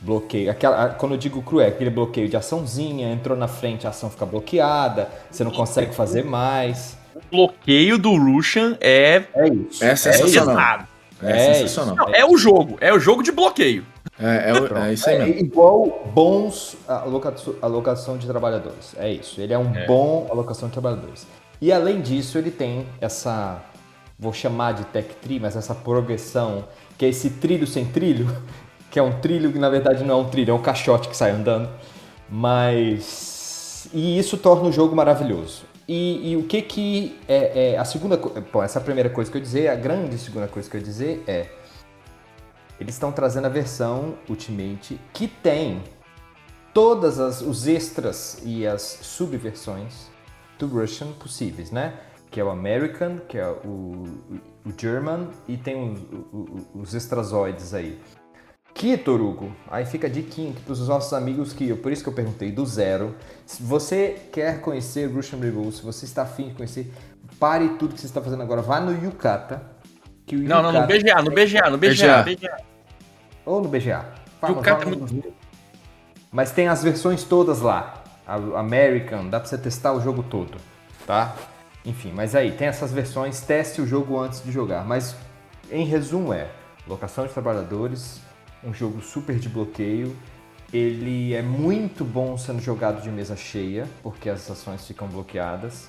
Bloqueio. 0.00 0.50
Aquela, 0.50 0.90
quando 0.90 1.12
eu 1.12 1.18
digo 1.18 1.42
cru, 1.42 1.60
é 1.60 1.68
aquele 1.68 1.90
bloqueio 1.90 2.28
de 2.28 2.36
açãozinha, 2.36 3.10
entrou 3.10 3.36
na 3.36 3.48
frente, 3.48 3.86
a 3.86 3.90
ação 3.90 4.10
fica 4.10 4.26
bloqueada, 4.26 5.08
você 5.30 5.42
não 5.42 5.50
consegue 5.50 5.94
fazer 5.94 6.24
mais. 6.24 6.96
O 7.14 7.20
bloqueio 7.30 7.98
do 7.98 8.14
Russian 8.14 8.76
é. 8.80 9.24
É 9.34 9.48
isso. 9.48 9.82
É 9.82 9.96
sensacional. 9.96 10.80
É, 11.22 11.30
é 11.30 11.54
sensacional. 11.54 11.96
Não, 11.96 12.14
é 12.14 12.24
o 12.24 12.36
jogo. 12.36 12.76
É 12.80 12.92
o 12.92 12.98
jogo 12.98 13.22
de 13.22 13.32
bloqueio. 13.32 13.86
É, 14.18 14.50
é, 14.50 14.88
é 14.88 14.92
isso 14.92 15.08
aí 15.08 15.16
é 15.16 15.18
mesmo. 15.20 15.34
É 15.34 15.38
igual 15.40 16.10
bons 16.14 16.76
alocação, 16.86 17.54
alocação 17.60 18.18
de 18.18 18.26
trabalhadores. 18.26 18.94
É 18.98 19.10
isso. 19.10 19.40
Ele 19.40 19.52
é 19.52 19.58
um 19.58 19.74
é. 19.74 19.86
bom 19.86 20.26
alocação 20.30 20.68
de 20.68 20.72
trabalhadores. 20.72 21.26
E 21.60 21.72
além 21.72 22.00
disso, 22.00 22.36
ele 22.36 22.50
tem 22.50 22.86
essa, 23.00 23.62
vou 24.18 24.32
chamar 24.32 24.72
de 24.72 24.84
tech 24.84 25.08
tree, 25.22 25.40
mas 25.40 25.56
essa 25.56 25.74
progressão, 25.74 26.64
que 26.98 27.04
é 27.04 27.08
esse 27.08 27.30
trilho 27.30 27.66
sem 27.66 27.86
trilho, 27.86 28.26
que 28.90 28.98
é 28.98 29.02
um 29.02 29.20
trilho 29.20 29.52
que 29.52 29.58
na 29.58 29.70
verdade 29.70 30.04
não 30.04 30.18
é 30.18 30.22
um 30.22 30.28
trilho, 30.28 30.50
é 30.50 30.54
um 30.54 30.62
caixote 30.62 31.08
que 31.08 31.16
sai 31.16 31.30
andando. 31.30 31.68
Mas. 32.28 33.88
E 33.92 34.18
isso 34.18 34.36
torna 34.36 34.68
o 34.68 34.72
jogo 34.72 34.94
maravilhoso. 34.94 35.64
E, 35.88 36.32
e 36.32 36.36
o 36.36 36.42
que 36.42 36.60
que 36.62 37.18
é, 37.28 37.74
é, 37.74 37.78
a 37.78 37.84
segunda 37.84 38.16
bom 38.16 38.60
essa 38.60 38.80
é 38.80 38.82
a 38.82 38.84
primeira 38.84 39.08
coisa 39.08 39.30
que 39.30 39.36
eu 39.36 39.40
dizer 39.40 39.68
a 39.68 39.76
grande 39.76 40.18
segunda 40.18 40.48
coisa 40.48 40.68
que 40.68 40.76
eu 40.76 40.80
dizer 40.80 41.22
é 41.28 41.46
eles 42.80 42.96
estão 42.96 43.12
trazendo 43.12 43.44
a 43.44 43.48
versão 43.48 44.14
Ultimate 44.28 44.98
que 45.12 45.28
tem 45.28 45.84
todas 46.74 47.20
as, 47.20 47.40
os 47.40 47.68
extras 47.68 48.42
e 48.44 48.66
as 48.66 48.82
subversões 48.82 50.10
do 50.58 50.66
Russian 50.66 51.12
possíveis, 51.12 51.70
né? 51.70 51.94
Que 52.30 52.40
é 52.40 52.44
o 52.44 52.50
American, 52.50 53.18
que 53.28 53.38
é 53.38 53.48
o, 53.48 54.04
o 54.64 54.72
German 54.76 55.28
e 55.46 55.56
tem 55.56 55.92
os, 55.92 56.00
os, 56.32 56.66
os 56.74 56.94
extrazoides 56.94 57.72
aí. 57.72 57.98
Que, 58.76 58.98
Torugo, 58.98 59.56
aí 59.70 59.86
fica 59.86 60.08
de 60.08 60.22
quinto 60.22 60.60
para 60.60 60.72
os 60.72 60.86
nossos 60.86 61.10
amigos 61.14 61.54
que, 61.54 61.74
por 61.74 61.90
isso 61.90 62.02
que 62.02 62.10
eu 62.10 62.12
perguntei, 62.12 62.52
do 62.52 62.66
zero. 62.66 63.14
Se 63.46 63.62
você 63.62 64.28
quer 64.30 64.60
conhecer 64.60 65.06
Russian 65.06 65.38
Revolt, 65.38 65.76
se 65.76 65.82
você 65.82 66.04
está 66.04 66.22
afim 66.22 66.48
de 66.48 66.56
conhecer, 66.56 66.92
pare 67.40 67.70
tudo 67.78 67.94
que 67.94 68.00
você 68.00 68.06
está 68.06 68.20
fazendo 68.20 68.42
agora, 68.42 68.60
vá 68.60 68.78
no 68.78 68.92
Yukata. 68.92 69.62
Que 70.26 70.36
o 70.36 70.40
não, 70.40 70.58
Yukata 70.58 70.72
não, 70.72 70.80
no 70.82 70.86
BGA, 70.86 71.22
no 71.22 71.30
BGA, 71.30 71.70
no 71.70 71.78
BGA. 71.78 72.22
BGA. 72.22 72.56
Ou 73.46 73.62
no 73.62 73.68
BGA. 73.70 74.04
Fala, 74.38 74.56
Yukata 74.56 74.82
é 74.82 74.94
muito... 74.94 75.34
Mas 76.30 76.52
tem 76.52 76.68
as 76.68 76.82
versões 76.82 77.24
todas 77.24 77.62
lá. 77.62 77.95
American, 78.26 79.28
dá 79.28 79.38
para 79.38 79.48
você 79.48 79.58
testar 79.58 79.92
o 79.92 80.00
jogo 80.00 80.22
todo, 80.22 80.58
tá? 81.06 81.34
Enfim, 81.84 82.12
mas 82.12 82.34
aí, 82.34 82.50
tem 82.50 82.66
essas 82.66 82.92
versões, 82.92 83.40
teste 83.40 83.80
o 83.80 83.86
jogo 83.86 84.18
antes 84.18 84.42
de 84.42 84.50
jogar. 84.50 84.84
Mas, 84.84 85.14
em 85.70 85.84
resumo, 85.84 86.32
é 86.32 86.48
locação 86.86 87.26
de 87.26 87.32
trabalhadores, 87.32 88.20
um 88.64 88.74
jogo 88.74 89.00
super 89.00 89.38
de 89.38 89.48
bloqueio. 89.48 90.16
Ele 90.72 91.32
é 91.32 91.42
muito 91.42 92.04
bom 92.04 92.36
sendo 92.36 92.60
jogado 92.60 93.00
de 93.00 93.08
mesa 93.08 93.36
cheia, 93.36 93.86
porque 94.02 94.28
as 94.28 94.50
ações 94.50 94.84
ficam 94.84 95.06
bloqueadas. 95.06 95.88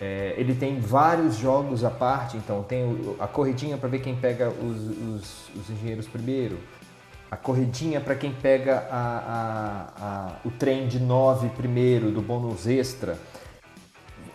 É, 0.00 0.34
ele 0.36 0.54
tem 0.54 0.80
vários 0.80 1.36
jogos 1.36 1.84
à 1.84 1.90
parte, 1.90 2.36
então 2.36 2.62
tem 2.62 2.98
a 3.18 3.26
corridinha 3.26 3.78
para 3.78 3.88
ver 3.88 4.00
quem 4.00 4.14
pega 4.14 4.50
os, 4.50 4.76
os, 4.76 5.48
os, 5.54 5.70
engenheiros 5.70 6.06
primeiro, 6.06 6.58
a 7.30 7.36
corridinha 7.36 8.00
para 8.00 8.14
quem 8.14 8.32
pega 8.32 8.86
a, 8.90 8.98
a, 8.98 10.06
a, 10.06 10.32
o 10.44 10.50
trem 10.50 10.86
de 10.86 10.98
9 10.98 11.48
primeiro, 11.50 12.10
do 12.10 12.22
bônus 12.22 12.66
extra. 12.66 13.18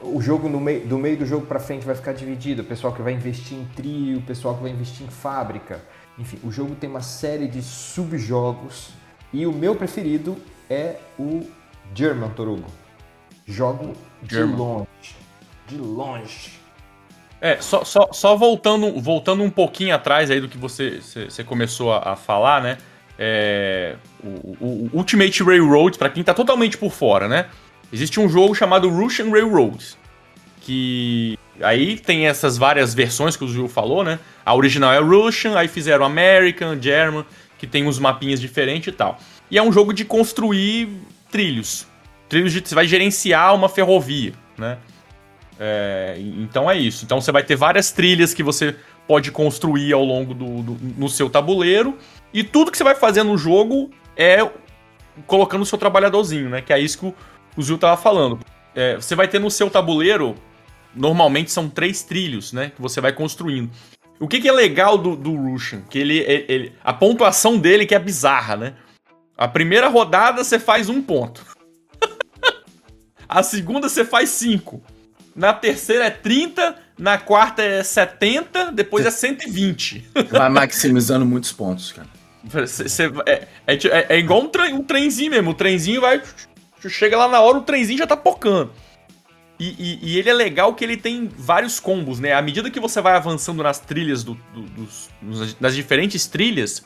O 0.01 0.21
jogo 0.21 0.49
no 0.49 0.59
meio, 0.59 0.85
do 0.87 0.97
meio 0.97 1.17
do 1.17 1.25
jogo 1.25 1.45
para 1.45 1.59
frente 1.59 1.85
vai 1.85 1.95
ficar 1.95 2.13
dividido, 2.13 2.63
o 2.63 2.65
pessoal 2.65 2.93
que 2.93 3.01
vai 3.01 3.13
investir 3.13 3.57
em 3.57 3.65
trio, 3.75 4.19
o 4.19 4.21
pessoal 4.23 4.55
que 4.55 4.61
vai 4.61 4.71
investir 4.71 5.05
em 5.05 5.09
fábrica. 5.09 5.81
Enfim, 6.17 6.39
o 6.43 6.51
jogo 6.51 6.75
tem 6.75 6.89
uma 6.89 7.01
série 7.01 7.47
de 7.47 7.61
subjogos 7.61 8.89
e 9.31 9.45
o 9.45 9.53
meu 9.53 9.75
preferido 9.75 10.37
é 10.69 10.97
o 11.17 11.47
German 11.93 12.29
Torugo. 12.31 12.69
Jogo 13.45 13.93
German. 14.23 14.55
de 14.55 14.61
longe. 14.61 15.15
De 15.67 15.77
longe. 15.77 16.60
É, 17.41 17.59
só, 17.59 17.83
só, 17.83 18.07
só 18.13 18.35
voltando, 18.35 19.01
voltando 19.01 19.41
um 19.41 19.49
pouquinho 19.49 19.95
atrás 19.95 20.29
aí 20.29 20.39
do 20.39 20.47
que 20.47 20.59
você, 20.59 21.01
você 21.01 21.43
começou 21.43 21.91
a, 21.91 22.13
a 22.13 22.15
falar, 22.15 22.61
né? 22.61 22.77
É, 23.17 23.95
o, 24.23 24.29
o, 24.63 24.89
Ultimate 24.93 25.41
Railroad, 25.41 25.97
para 25.97 26.09
quem 26.09 26.23
tá 26.23 26.35
totalmente 26.35 26.77
por 26.77 26.91
fora, 26.91 27.27
né? 27.27 27.47
Existe 27.91 28.19
um 28.19 28.29
jogo 28.29 28.53
chamado 28.53 28.87
Russian 28.89 29.31
Railroads, 29.31 29.97
que 30.61 31.37
aí 31.59 31.97
tem 31.97 32.27
essas 32.27 32.59
várias 32.59 32.93
versões 32.93 33.35
que 33.35 33.43
o 33.43 33.47
Gil 33.47 33.67
falou, 33.67 34.03
né? 34.03 34.19
A 34.45 34.53
original 34.55 34.93
é 34.93 34.99
Russian, 34.99 35.57
aí 35.57 35.67
fizeram 35.67 36.05
American, 36.05 36.79
German, 36.79 37.25
que 37.57 37.65
tem 37.65 37.87
uns 37.87 37.97
mapinhas 37.97 38.39
diferentes 38.39 38.87
e 38.87 38.95
tal. 38.95 39.17
E 39.49 39.57
é 39.57 39.63
um 39.63 39.71
jogo 39.71 39.93
de 39.93 40.05
construir 40.05 40.89
trilhos. 41.31 41.87
Trilhos 42.29 42.53
de. 42.53 42.61
Você 42.61 42.75
vai 42.75 42.87
gerenciar 42.87 43.53
uma 43.55 43.67
ferrovia, 43.67 44.33
né? 44.57 44.77
É, 45.63 46.15
então 46.17 46.69
é 46.69 46.75
isso. 46.75 47.05
Então 47.05 47.21
você 47.21 47.31
vai 47.31 47.43
ter 47.43 47.55
várias 47.55 47.91
trilhas 47.91 48.33
que 48.33 48.41
você 48.41 48.75
pode 49.07 49.29
construir 49.31 49.93
ao 49.93 50.03
longo 50.03 50.33
do, 50.33 50.63
do, 50.63 50.77
no 50.97 51.07
seu 51.07 51.29
tabuleiro. 51.29 51.99
E 52.33 52.43
tudo 52.43 52.71
que 52.71 52.77
você 52.77 52.83
vai 52.83 52.95
fazer 52.95 53.21
no 53.21 53.37
jogo 53.37 53.91
é 54.17 54.39
colocando 55.27 55.61
o 55.61 55.65
seu 55.65 55.77
trabalhadorzinho, 55.77 56.49
né? 56.49 56.61
Que 56.61 56.73
é 56.73 56.79
isso 56.79 56.97
que 56.97 57.05
o, 57.05 57.15
o 57.55 57.61
Zil 57.61 57.77
tava 57.77 57.95
falando. 57.95 58.39
É, 58.73 58.95
você 58.95 59.13
vai 59.13 59.27
ter 59.27 59.37
no 59.37 59.51
seu 59.51 59.69
tabuleiro, 59.69 60.33
normalmente 60.95 61.51
são 61.51 61.69
três 61.69 62.01
trilhos, 62.01 62.51
né? 62.51 62.71
Que 62.75 62.81
você 62.81 62.99
vai 62.99 63.13
construindo. 63.13 63.69
O 64.19 64.27
que, 64.27 64.41
que 64.41 64.49
é 64.49 64.51
legal 64.51 64.97
do, 64.97 65.15
do 65.15 65.35
Russian? 65.35 65.81
Que 65.81 65.99
ele, 65.99 66.17
ele, 66.19 66.45
ele, 66.47 66.73
A 66.83 66.91
pontuação 66.91 67.59
dele 67.59 67.85
que 67.85 67.93
é 67.93 67.99
bizarra, 67.99 68.55
né? 68.55 68.73
A 69.37 69.47
primeira 69.47 69.87
rodada 69.89 70.43
você 70.43 70.57
faz 70.57 70.89
um 70.89 71.03
ponto. 71.03 71.45
a 73.29 73.43
segunda 73.43 73.87
você 73.87 74.03
faz 74.03 74.29
cinco. 74.29 74.81
Na 75.35 75.53
terceira 75.53 76.05
é 76.05 76.09
30, 76.09 76.75
na 76.97 77.17
quarta 77.17 77.61
é 77.61 77.83
70, 77.83 78.71
depois 78.71 79.05
é 79.05 79.11
120. 79.11 80.09
Vai 80.29 80.49
maximizando 80.49 81.25
muitos 81.25 81.51
pontos, 81.51 81.91
cara. 81.91 82.07
Cê, 82.67 82.89
cê, 82.89 83.03
é, 83.25 83.47
é, 83.67 83.73
é, 83.75 84.05
é, 84.09 84.19
igual 84.19 84.41
um, 84.41 84.47
tre 84.47 84.73
um 84.73 84.83
trenzinho 84.83 85.31
mesmo. 85.31 85.51
O 85.51 85.53
trenzinho 85.53 86.01
vai. 86.01 86.21
Chega 86.87 87.15
lá 87.15 87.27
na 87.27 87.39
hora, 87.39 87.59
o 87.59 87.61
trenzinho 87.61 87.99
já 87.99 88.07
tá 88.07 88.17
pocando. 88.17 88.71
E, 89.59 89.75
e, 89.77 89.99
e, 90.01 90.17
ele 90.17 90.29
é 90.31 90.33
legal 90.33 90.73
que 90.73 90.83
ele 90.83 90.97
tem 90.97 91.29
vários 91.37 91.79
combos, 91.79 92.19
né? 92.19 92.33
À 92.33 92.41
medida 92.41 92.71
que 92.71 92.79
você 92.79 92.99
vai 92.99 93.13
avançando 93.13 93.61
nas 93.61 93.79
trilhas, 93.79 94.23
do, 94.23 94.33
do, 94.51 94.61
dos, 94.61 95.09
nas 95.59 95.75
diferentes 95.75 96.25
trilhas, 96.25 96.83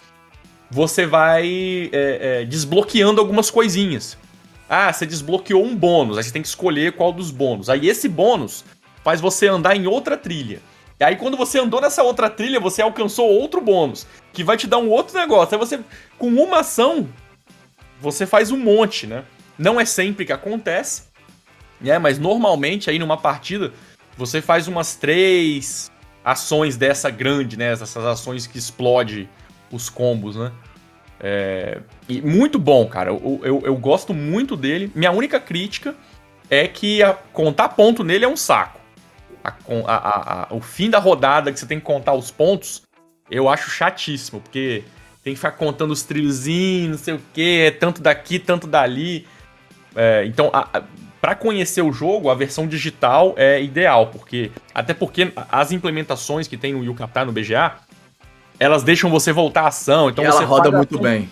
você 0.70 1.06
vai 1.06 1.90
é, 1.94 2.42
é, 2.42 2.46
desbloqueando 2.46 3.22
algumas 3.22 3.50
coisinhas. 3.50 4.18
Ah, 4.70 4.92
você 4.92 5.06
desbloqueou 5.06 5.64
um 5.64 5.76
bônus, 5.76 6.18
aí 6.18 6.24
você 6.24 6.32
tem 6.32 6.42
que 6.42 6.48
escolher 6.48 6.94
qual 6.94 7.12
dos 7.12 7.32
bônus. 7.32 7.70
Aí 7.70 7.88
esse 7.88 8.10
bônus 8.10 8.66
faz 9.04 9.22
você 9.22 9.48
andar 9.48 9.76
em 9.76 9.86
outra 9.86 10.18
trilha. 10.18 10.60
E 11.00 11.04
aí 11.04 11.16
quando 11.16 11.38
você 11.38 11.60
andou 11.60 11.82
nessa 11.82 12.02
outra 12.04 12.30
trilha, 12.30 12.60
você 12.60 12.82
alcançou 12.82 13.30
outro 13.30 13.62
bônus, 13.62 14.08
que 14.34 14.44
vai 14.44 14.58
te 14.58 14.66
dar 14.66 14.78
um 14.78 14.90
outro 14.90 15.18
negócio. 15.18 15.56
Aí 15.56 15.60
você, 15.60 15.80
com 16.18 16.28
uma 16.28 16.62
ação, 16.62 17.08
você 18.02 18.26
faz 18.26 18.52
um 18.52 18.58
monte, 18.58 19.06
né? 19.06 19.24
Não 19.58 19.80
é 19.80 19.86
sempre 19.86 20.26
que 20.26 20.34
acontece, 20.34 21.04
é, 21.84 22.00
mas 22.00 22.18
normalmente 22.18 22.90
aí 22.90 22.98
numa 22.98 23.18
partida 23.18 23.72
você 24.18 24.42
faz 24.42 24.68
umas 24.68 24.96
três 24.96 25.92
ações 26.24 26.76
dessa 26.76 27.10
grande, 27.10 27.58
né? 27.58 27.72
Essas 27.72 27.98
ações 27.98 28.48
que 28.48 28.58
explode 28.58 29.30
os 29.72 29.90
combos, 29.90 30.36
né? 30.36 30.52
É, 31.20 31.80
e 32.08 32.22
muito 32.22 32.60
bom, 32.60 32.86
cara. 32.88 33.10
Eu, 33.10 33.40
eu, 33.44 33.62
eu, 33.66 33.76
gosto 33.76 34.14
muito 34.14 34.56
dele. 34.56 34.92
Minha 34.94 35.12
única 35.12 35.40
crítica 35.40 35.96
é 36.50 36.68
que 36.68 37.02
a, 37.02 37.14
contar 37.14 37.70
ponto 37.70 38.04
nele 38.04 38.26
é 38.26 38.28
um 38.28 38.38
saco. 38.38 38.80
A, 39.44 39.54
a, 39.88 40.54
o 40.54 40.60
fim 40.60 40.90
da 40.90 41.00
rodada 41.00 41.52
que 41.52 41.60
você 41.60 41.66
tem 41.66 41.80
que 41.80 41.86
contar 41.86 42.14
os 42.14 42.32
pontos, 42.32 42.82
eu 43.30 43.48
acho 43.48 43.70
chatíssimo, 43.70 44.42
porque 44.42 44.84
tem 45.24 45.34
que 45.34 45.40
ficar 45.40 45.52
contando 45.52 45.92
os 45.92 46.04
trilhozinhos, 46.04 46.90
não 46.90 46.98
sei 46.98 47.14
o 47.16 47.22
que, 47.34 47.76
tanto 47.80 48.02
daqui, 48.02 48.40
tanto 48.40 48.68
dali. 48.68 49.28
É, 49.96 50.26
então, 50.26 50.52
para 51.22 51.34
conhecer 51.34 51.82
o 51.82 51.92
jogo, 51.92 52.30
a 52.30 52.36
versão 52.36 52.68
digital 52.68 53.34
é 53.36 53.60
ideal, 53.60 54.08
porque 54.08 54.52
até 54.74 54.94
porque 54.94 55.32
as 55.52 55.72
implementações 55.72 56.48
que 56.48 56.58
tem 56.58 56.74
no 56.74 56.84
Yucatán 56.84 57.26
no 57.26 57.32
BGA, 57.32 57.78
elas 58.60 58.84
deixam 58.84 59.10
você 59.10 59.32
voltar 59.32 59.62
à 59.64 59.68
ação. 59.68 60.10
Então 60.10 60.24
e 60.24 60.28
ela 60.28 60.38
você 60.38 60.44
roda 60.44 60.72
muito 60.72 61.00
bem. 61.00 61.30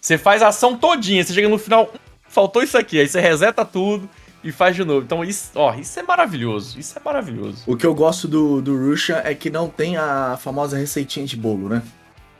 Você 0.00 0.16
faz 0.16 0.42
a 0.42 0.48
ação 0.48 0.76
todinha, 0.76 1.22
você 1.22 1.34
chega 1.34 1.48
no 1.48 1.58
final, 1.58 1.92
faltou 2.28 2.62
isso 2.62 2.78
aqui. 2.78 2.98
Aí 2.98 3.06
você 3.06 3.20
reseta 3.20 3.64
tudo 3.64 4.08
e 4.42 4.50
faz 4.50 4.74
de 4.74 4.84
novo. 4.84 5.04
Então, 5.04 5.22
isso, 5.22 5.50
ó, 5.54 5.74
isso 5.74 5.98
é 5.98 6.02
maravilhoso. 6.02 6.78
Isso 6.78 6.98
é 6.98 7.02
maravilhoso. 7.04 7.62
O 7.66 7.76
que 7.76 7.86
eu 7.86 7.94
gosto 7.94 8.26
do, 8.26 8.62
do 8.62 8.76
Rusha 8.76 9.20
é 9.24 9.34
que 9.34 9.50
não 9.50 9.68
tem 9.68 9.96
a 9.96 10.38
famosa 10.40 10.76
receitinha 10.78 11.26
de 11.26 11.36
bolo, 11.36 11.68
né? 11.68 11.82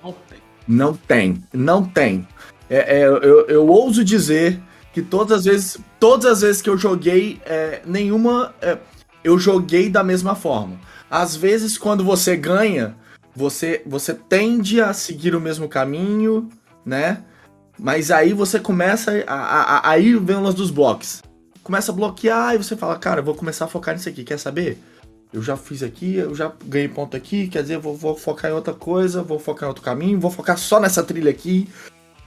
Não 0.02 0.12
tem. 0.12 0.38
Não 0.66 0.94
tem. 0.94 1.44
Não 1.52 1.84
tem. 1.84 2.28
É, 2.68 3.00
é, 3.00 3.04
eu, 3.04 3.46
eu 3.46 3.66
ouso 3.66 4.04
dizer 4.04 4.60
que 4.92 5.02
todas 5.02 5.40
as 5.40 5.44
vezes, 5.44 5.78
todas 5.98 6.26
as 6.26 6.40
vezes 6.40 6.62
que 6.62 6.70
eu 6.70 6.78
joguei, 6.78 7.40
é, 7.44 7.82
nenhuma 7.84 8.54
é, 8.62 8.78
eu 9.22 9.38
joguei 9.38 9.90
da 9.90 10.02
mesma 10.02 10.34
forma. 10.34 10.78
Às 11.10 11.36
vezes, 11.36 11.76
quando 11.76 12.04
você 12.04 12.36
ganha, 12.36 12.96
você, 13.40 13.82
você 13.86 14.12
tende 14.12 14.80
a 14.80 14.92
seguir 14.92 15.34
o 15.34 15.40
mesmo 15.40 15.66
caminho, 15.66 16.50
né? 16.84 17.24
Mas 17.78 18.10
aí 18.10 18.34
você 18.34 18.60
começa 18.60 19.24
a, 19.26 19.34
a, 19.34 19.62
a 19.78 19.90
aí 19.90 20.14
vem 20.14 20.36
o 20.36 20.42
lance 20.42 20.56
dos 20.56 20.70
blocos. 20.70 21.22
Começa 21.62 21.90
a 21.90 21.94
bloquear 21.94 22.54
e 22.54 22.58
você 22.58 22.76
fala, 22.76 22.98
cara, 22.98 23.22
vou 23.22 23.34
começar 23.34 23.64
a 23.64 23.68
focar 23.68 23.94
nisso 23.94 24.08
aqui, 24.08 24.24
quer 24.24 24.38
saber? 24.38 24.78
Eu 25.32 25.40
já 25.40 25.56
fiz 25.56 25.82
aqui, 25.82 26.16
eu 26.16 26.34
já 26.34 26.52
ganhei 26.66 26.88
ponto 26.88 27.16
aqui, 27.16 27.48
quer 27.48 27.62
dizer, 27.62 27.78
vou, 27.78 27.96
vou 27.96 28.16
focar 28.16 28.50
em 28.50 28.54
outra 28.54 28.74
coisa, 28.74 29.22
vou 29.22 29.38
focar 29.38 29.66
em 29.66 29.68
outro 29.68 29.82
caminho, 29.84 30.20
vou 30.20 30.30
focar 30.30 30.58
só 30.58 30.78
nessa 30.78 31.02
trilha 31.02 31.30
aqui. 31.30 31.68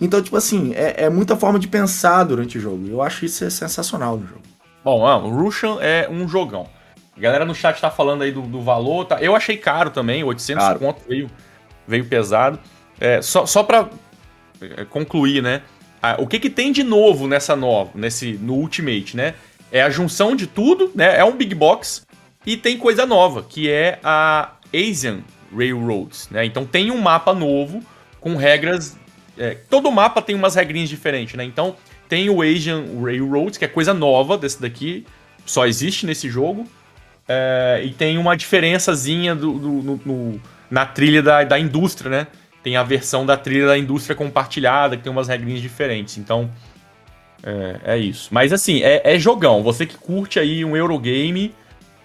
Então, 0.02 0.22
tipo 0.22 0.36
assim, 0.36 0.74
é, 0.74 1.04
é 1.04 1.10
muita 1.10 1.36
forma 1.36 1.60
de 1.60 1.68
pensar 1.68 2.24
durante 2.24 2.58
o 2.58 2.62
jogo. 2.62 2.88
Eu 2.88 3.02
acho 3.02 3.26
isso 3.26 3.50
sensacional 3.52 4.18
no 4.18 4.26
jogo. 4.26 4.42
Bom, 4.84 5.02
o 5.02 5.30
Russian 5.30 5.78
é 5.80 6.10
um 6.10 6.28
jogão. 6.28 6.68
A 7.16 7.20
galera 7.20 7.46
no 7.46 7.54
chat 7.54 7.80
tá 7.80 7.92
falando 7.92 8.24
aí 8.24 8.32
do, 8.32 8.42
do 8.42 8.62
valor, 8.62 9.06
tá? 9.06 9.22
Eu 9.22 9.36
achei 9.36 9.56
caro 9.58 9.92
também, 9.92 10.24
800 10.24 10.64
caro. 10.64 10.80
conto 10.80 11.02
veio, 11.08 11.30
veio 11.88 12.06
pesado. 12.06 12.60
É, 13.00 13.22
só, 13.22 13.46
só 13.46 13.64
pra 13.64 13.90
é, 14.62 14.86
concluir, 14.86 15.42
né? 15.42 15.62
Ah, 16.02 16.18
o 16.20 16.28
que 16.28 16.40
que 16.40 16.50
tem 16.50 16.72
de 16.72 16.84
novo 16.84 17.28
nessa 17.28 17.56
nova, 17.56 17.92
nesse, 17.96 18.34
no 18.34 18.56
Ultimate, 18.56 19.16
né? 19.16 19.36
É 19.72 19.82
a 19.82 19.90
junção 19.90 20.36
de 20.36 20.48
tudo, 20.48 20.92
né? 20.94 21.18
É 21.18 21.24
um 21.24 21.36
big 21.36 21.56
box 21.56 22.06
e 22.46 22.58
tem 22.58 22.78
coisa 22.78 23.06
nova, 23.06 23.44
que 23.44 23.70
é 23.70 24.00
a 24.04 24.54
Asian 24.74 25.22
Railroads, 25.56 26.30
né? 26.30 26.46
Então 26.46 26.66
tem 26.66 26.92
um 26.92 27.00
mapa 27.00 27.34
novo 27.34 27.82
com 28.20 28.36
regras. 28.36 28.98
É, 29.38 29.58
todo 29.70 29.92
mapa 29.92 30.22
tem 30.22 30.36
umas 30.36 30.56
regrinhas 30.56 30.90
diferentes, 30.90 31.36
né? 31.36 31.44
Então 31.44 31.76
tem 32.10 32.30
o 32.30 32.42
Asian 32.42 32.86
Railroads, 33.02 33.58
que 33.58 33.66
é 33.66 33.68
coisa 33.68 33.94
nova 33.94 34.38
desse 34.38 34.62
daqui, 34.62 35.06
só 35.46 35.66
existe 35.66 36.06
nesse 36.06 36.30
jogo. 36.30 36.66
É, 37.28 37.82
e 37.84 37.92
tem 37.92 38.18
uma 38.18 38.36
diferençazinha 38.36 39.34
do, 39.34 39.54
do 39.54 39.70
no, 39.70 40.02
no, 40.06 40.42
na 40.70 40.86
trilha 40.86 41.22
da, 41.22 41.44
da 41.44 41.60
indústria, 41.60 42.10
né? 42.10 42.28
Tem 42.62 42.76
a 42.76 42.84
versão 42.84 43.26
da 43.26 43.36
trilha 43.36 43.68
da 43.68 43.78
indústria 43.78 44.16
compartilhada, 44.16 44.96
que 44.98 45.04
tem 45.04 45.12
umas 45.12 45.28
regrinhas 45.28 45.62
diferentes. 45.62 46.18
Então, 46.18 46.50
é, 47.44 47.96
é 47.96 47.98
isso. 47.98 48.30
Mas 48.32 48.54
assim, 48.54 48.82
é, 48.82 49.02
é, 49.04 49.20
jogão. 49.20 49.62
Você 49.62 49.86
que 49.86 49.98
curte 49.98 50.40
aí 50.40 50.64
um 50.64 50.76
Eurogame, 50.76 51.54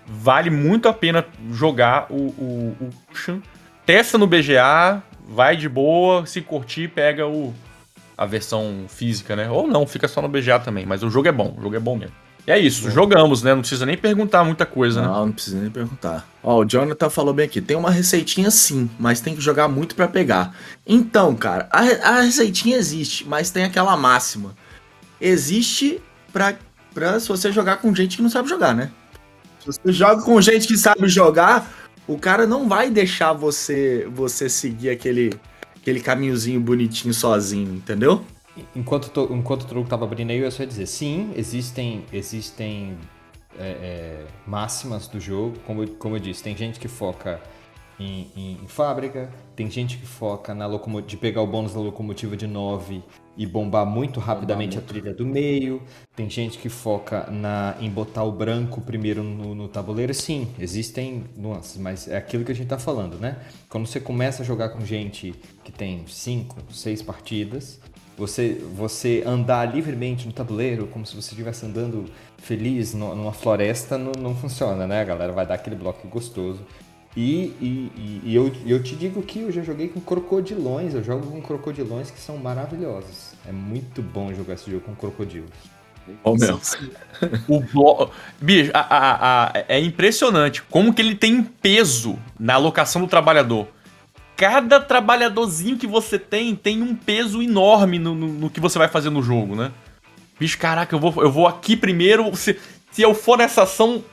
vale 0.07 0.50
muito 0.50 0.88
a 0.88 0.92
pena 0.92 1.24
jogar 1.52 2.07
o, 2.11 2.16
o, 2.16 2.76
o 2.81 3.42
Testa 3.87 4.18
no 4.18 4.26
BGA, 4.26 5.02
vai 5.28 5.57
de 5.57 5.68
boa. 5.68 6.26
Se 6.26 6.40
curtir, 6.40 6.88
pega 6.88 7.26
o, 7.26 7.54
a 8.16 8.26
versão 8.26 8.87
física, 8.88 9.37
né? 9.37 9.48
Ou 9.48 9.66
não, 9.66 9.87
fica 9.87 10.09
só 10.09 10.20
no 10.20 10.28
BGA 10.28 10.59
também. 10.59 10.85
Mas 10.85 11.02
o 11.02 11.11
jogo 11.11 11.28
é 11.28 11.33
bom, 11.33 11.54
o 11.57 11.62
jogo 11.62 11.76
é 11.76 11.81
bom 11.81 11.96
mesmo. 11.96 12.14
É 12.48 12.58
isso, 12.58 12.90
jogamos, 12.90 13.42
né? 13.42 13.52
Não 13.52 13.61
precisa 13.61 13.84
nem 13.84 13.94
perguntar 13.94 14.42
muita 14.42 14.64
coisa, 14.64 15.02
não, 15.02 15.08
né? 15.08 15.14
Não, 15.14 15.26
não 15.26 15.32
precisa 15.34 15.61
nem 15.61 15.70
perguntar. 15.70 16.26
Ó, 16.42 16.61
o 16.61 16.64
Jonathan 16.64 17.11
falou 17.11 17.34
bem 17.34 17.44
aqui, 17.44 17.61
tem 17.61 17.76
uma 17.76 17.90
receitinha 17.90 18.50
sim, 18.50 18.88
mas 18.98 19.20
tem 19.20 19.34
que 19.34 19.40
jogar 19.42 19.68
muito 19.68 19.94
para 19.94 20.08
pegar. 20.08 20.56
Então, 20.87 21.37
cara, 21.37 21.68
a, 21.70 21.80
a, 21.80 22.20
receitinha 22.22 22.78
existe, 22.78 23.28
mas 23.28 23.50
tem 23.50 23.64
aquela 23.64 23.94
máxima. 23.98 24.56
Existe 25.20 26.00
pra, 26.32 26.56
pra 26.94 27.20
se 27.20 27.28
você 27.28 27.52
jogar 27.52 27.82
com 27.82 27.94
gente 27.94 28.16
que 28.16 28.22
não 28.22 28.30
sabe 28.30 28.48
jogar, 28.48 28.74
né? 28.74 28.90
Se 29.61 29.66
você 29.66 29.92
joga 29.92 30.22
com 30.22 30.40
gente 30.40 30.66
que 30.66 30.78
sabe 30.78 31.06
jogar, 31.06 31.70
o 32.06 32.16
cara 32.16 32.46
não 32.46 32.66
vai 32.66 32.90
deixar 32.90 33.34
você 33.34 34.08
você 34.14 34.48
seguir 34.48 34.88
aquele, 34.88 35.34
aquele 35.76 36.00
caminhozinho 36.00 36.61
bonitinho 36.61 37.12
sozinho, 37.12 37.74
entendeu? 37.74 38.24
Enquanto, 38.75 39.11
to, 39.11 39.29
enquanto 39.33 39.62
o 39.62 39.66
truco 39.66 39.85
estava 39.85 40.05
abrindo 40.05 40.31
aí, 40.31 40.38
eu 40.38 40.51
só 40.51 40.62
ia 40.62 40.66
dizer, 40.66 40.87
sim, 40.87 41.33
existem, 41.37 42.05
existem 42.12 42.97
é, 43.59 43.66
é, 43.66 44.27
máximas 44.47 45.09
do 45.09 45.21
jogo, 45.21 45.59
como, 45.66 45.87
como 45.87 46.16
eu 46.16 46.21
disse, 46.21 46.42
tem 46.42 46.57
gente 46.57 46.79
que 46.79 46.88
foca 46.88 47.40
em, 47.99 48.31
em, 48.37 48.59
em 48.62 48.66
fábrica, 48.68 49.29
tem 49.57 49.68
gente 49.68 49.99
que 49.99 50.07
foca 50.07 50.55
na 50.55 50.68
de 51.05 51.16
pegar 51.16 51.42
o 51.42 51.47
bônus 51.47 51.75
da 51.75 51.81
locomotiva 51.81 52.37
de 52.37 52.47
9 52.47 53.03
e 53.37 53.44
bombar 53.44 53.85
muito 53.85 54.21
rapidamente 54.21 54.77
bombar 54.77 54.92
muito. 54.92 54.99
a 54.99 55.01
trilha 55.01 55.14
do 55.14 55.27
meio, 55.27 55.83
tem 56.14 56.31
gente 56.31 56.59
que 56.59 56.68
foca 56.68 57.29
na, 57.31 57.77
em 57.81 57.90
botar 57.90 58.23
o 58.23 58.33
branco 58.33 58.81
primeiro 58.81 59.23
no, 59.23 59.55
no 59.55 59.68
tabuleiro, 59.68 60.14
sim, 60.14 60.49
existem 60.59 61.25
nuances, 61.37 61.77
mas 61.77 62.09
é 62.09 62.16
aquilo 62.16 62.44
que 62.44 62.53
a 62.53 62.55
gente 62.55 62.66
está 62.66 62.79
falando, 62.79 63.18
né? 63.18 63.38
Quando 63.68 63.87
você 63.87 64.01
começa 64.01 64.42
a 64.42 64.47
jogar 64.47 64.71
com 64.71 64.85
gente 64.85 65.35
que 65.64 65.73
tem 65.73 66.05
5, 66.07 66.73
6 66.73 67.03
partidas, 67.03 67.81
você, 68.18 68.61
você 68.74 69.22
andar 69.24 69.72
livremente 69.72 70.26
no 70.26 70.33
tabuleiro, 70.33 70.88
como 70.88 71.07
se 71.07 71.14
você 71.14 71.31
estivesse 71.31 71.64
andando 71.64 72.07
feliz 72.38 72.92
numa 72.92 73.33
floresta, 73.33 73.96
não, 73.96 74.11
não 74.12 74.35
funciona, 74.35 74.87
né? 74.87 75.00
A 75.00 75.04
galera 75.04 75.33
vai 75.33 75.46
dar 75.46 75.54
aquele 75.54 75.76
bloco 75.76 76.07
gostoso. 76.09 76.61
E, 77.16 77.54
e, 77.61 78.22
e, 78.24 78.35
eu, 78.35 78.52
eu 78.66 78.83
te 78.83 78.94
digo 78.96 79.22
que 79.22 79.40
eu 79.40 79.52
já 79.52 79.62
joguei 79.62 79.88
com 79.88 80.00
crocodilões, 80.00 80.94
eu 80.94 81.02
jogo 81.02 81.31
com 81.31 81.40
crocodilões 81.40 82.11
que 82.11 82.18
são 82.18 82.37
maravilhosos. 82.37 83.33
É 83.46 83.52
muito 83.52 84.02
bom 84.02 84.35
jogar 84.35 84.54
esse 84.54 84.70
jogo 84.70 84.85
com 84.85 84.94
crocodilos. 84.94 85.50
Oh, 86.24 86.35
meu. 86.35 86.61
o 87.48 87.61
blo... 87.61 88.11
Bicho, 88.40 88.70
a, 88.74 88.81
a, 88.81 89.46
a, 89.46 89.64
é 89.68 89.78
impressionante 89.78 90.62
como 90.62 90.92
que 90.92 91.02
ele 91.02 91.14
tem 91.14 91.42
peso 91.42 92.18
na 92.38 92.54
alocação 92.54 93.02
do 93.02 93.09
trabalhador 93.09 93.68
cada 94.38 94.79
trabalhadorzinho 94.79 95.77
que 95.77 95.87
você 95.87 96.16
tem 96.16 96.55
tem 96.55 96.81
um 96.81 96.94
peso 96.94 97.42
enorme 97.42 97.98
no, 97.98 98.14
no, 98.14 98.29
no, 98.29 98.48
que 98.48 98.61
você 98.61 98.79
vai 98.79 98.87
fazer 98.87 99.11
no 99.11 99.20
jogo, 99.20 99.57
né? 99.57 99.72
Bicho, 100.38 100.57
caraca, 100.57 100.94
eu 100.94 101.01
vou, 101.01 101.12
eu 101.20 101.31
vou 101.31 101.48
aqui 101.48 101.77
primeiro. 101.77 102.35
Se, 102.37 102.57
se 102.92 103.03
eu 103.03 103.12
for 103.14 103.37
nessa 103.37 103.64
ação, 103.64 104.05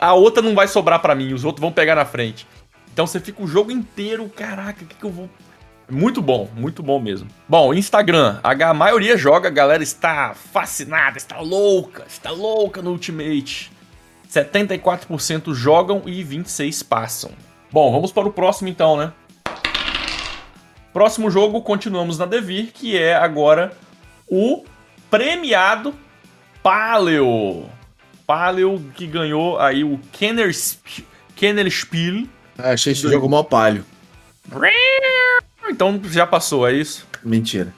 a 0.00 0.14
outra 0.14 0.40
não 0.40 0.54
vai 0.54 0.68
sobrar 0.68 1.00
para 1.00 1.16
mim, 1.16 1.32
os 1.32 1.44
outros 1.44 1.60
vão 1.60 1.72
pegar 1.72 1.96
na 1.96 2.04
frente. 2.04 2.46
Então 2.92 3.08
você 3.08 3.18
fica 3.18 3.42
o 3.42 3.46
jogo 3.48 3.72
inteiro, 3.72 4.28
caraca, 4.28 4.84
o 4.84 4.86
que, 4.86 4.94
que 4.94 5.04
eu 5.04 5.10
vou. 5.10 5.28
Muito 5.90 6.22
bom, 6.22 6.48
muito 6.54 6.80
bom 6.80 7.00
mesmo. 7.00 7.28
Bom, 7.48 7.74
Instagram, 7.74 8.38
a 8.44 8.72
maioria 8.72 9.16
joga, 9.16 9.48
a 9.48 9.52
galera 9.52 9.82
está 9.82 10.32
fascinada, 10.32 11.18
está 11.18 11.40
louca, 11.40 12.04
está 12.08 12.30
louca 12.30 12.80
no 12.80 12.92
Ultimate. 12.92 13.72
74% 14.32 15.52
jogam 15.52 16.02
e 16.06 16.22
26 16.22 16.84
passam. 16.84 17.32
Bom, 17.72 17.90
vamos 17.90 18.12
para 18.12 18.28
o 18.28 18.32
próximo 18.32 18.68
então, 18.68 18.96
né? 18.96 19.12
Próximo 20.92 21.30
jogo, 21.30 21.62
continuamos 21.62 22.18
na 22.18 22.26
Devir, 22.26 22.72
que 22.72 22.98
é 22.98 23.14
agora 23.14 23.72
o 24.28 24.64
premiado 25.08 25.94
Paleo. 26.62 27.68
Paleo 28.26 28.84
que 28.94 29.06
ganhou 29.06 29.58
aí 29.58 29.84
o 29.84 30.00
Kenner, 30.12 30.50
Kenner 31.36 31.70
Spiel. 31.70 32.26
Ah, 32.58 32.70
achei 32.70 32.92
esse 32.92 33.08
jogo 33.08 33.28
mó 33.28 33.42
palio. 33.44 33.84
Então 35.68 36.00
já 36.04 36.26
passou, 36.26 36.66
é 36.68 36.72
isso? 36.72 37.06
Mentira. 37.22 37.72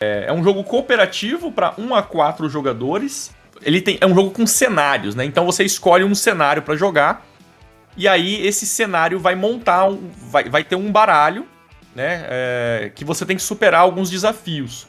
É, 0.00 0.26
é 0.28 0.32
um 0.32 0.42
jogo 0.42 0.64
cooperativo 0.64 1.52
para 1.52 1.74
1 1.76 1.94
a 1.94 2.02
4 2.02 2.48
jogadores. 2.48 3.30
Ele 3.60 3.82
tem, 3.82 3.98
é 4.00 4.06
um 4.06 4.14
jogo 4.14 4.30
com 4.30 4.46
cenários, 4.46 5.14
né? 5.14 5.24
Então 5.24 5.44
você 5.44 5.64
escolhe 5.64 6.04
um 6.04 6.14
cenário 6.14 6.62
para 6.62 6.76
jogar. 6.76 7.26
E 7.96 8.08
aí 8.08 8.46
esse 8.46 8.64
cenário 8.64 9.18
vai 9.18 9.34
montar 9.34 9.86
um, 9.86 10.08
vai, 10.30 10.48
vai 10.48 10.64
ter 10.64 10.76
um 10.76 10.90
baralho 10.90 11.46
né? 11.98 12.24
É, 12.28 12.92
que 12.94 13.04
você 13.04 13.26
tem 13.26 13.36
que 13.36 13.42
superar 13.42 13.80
alguns 13.80 14.08
desafios. 14.08 14.86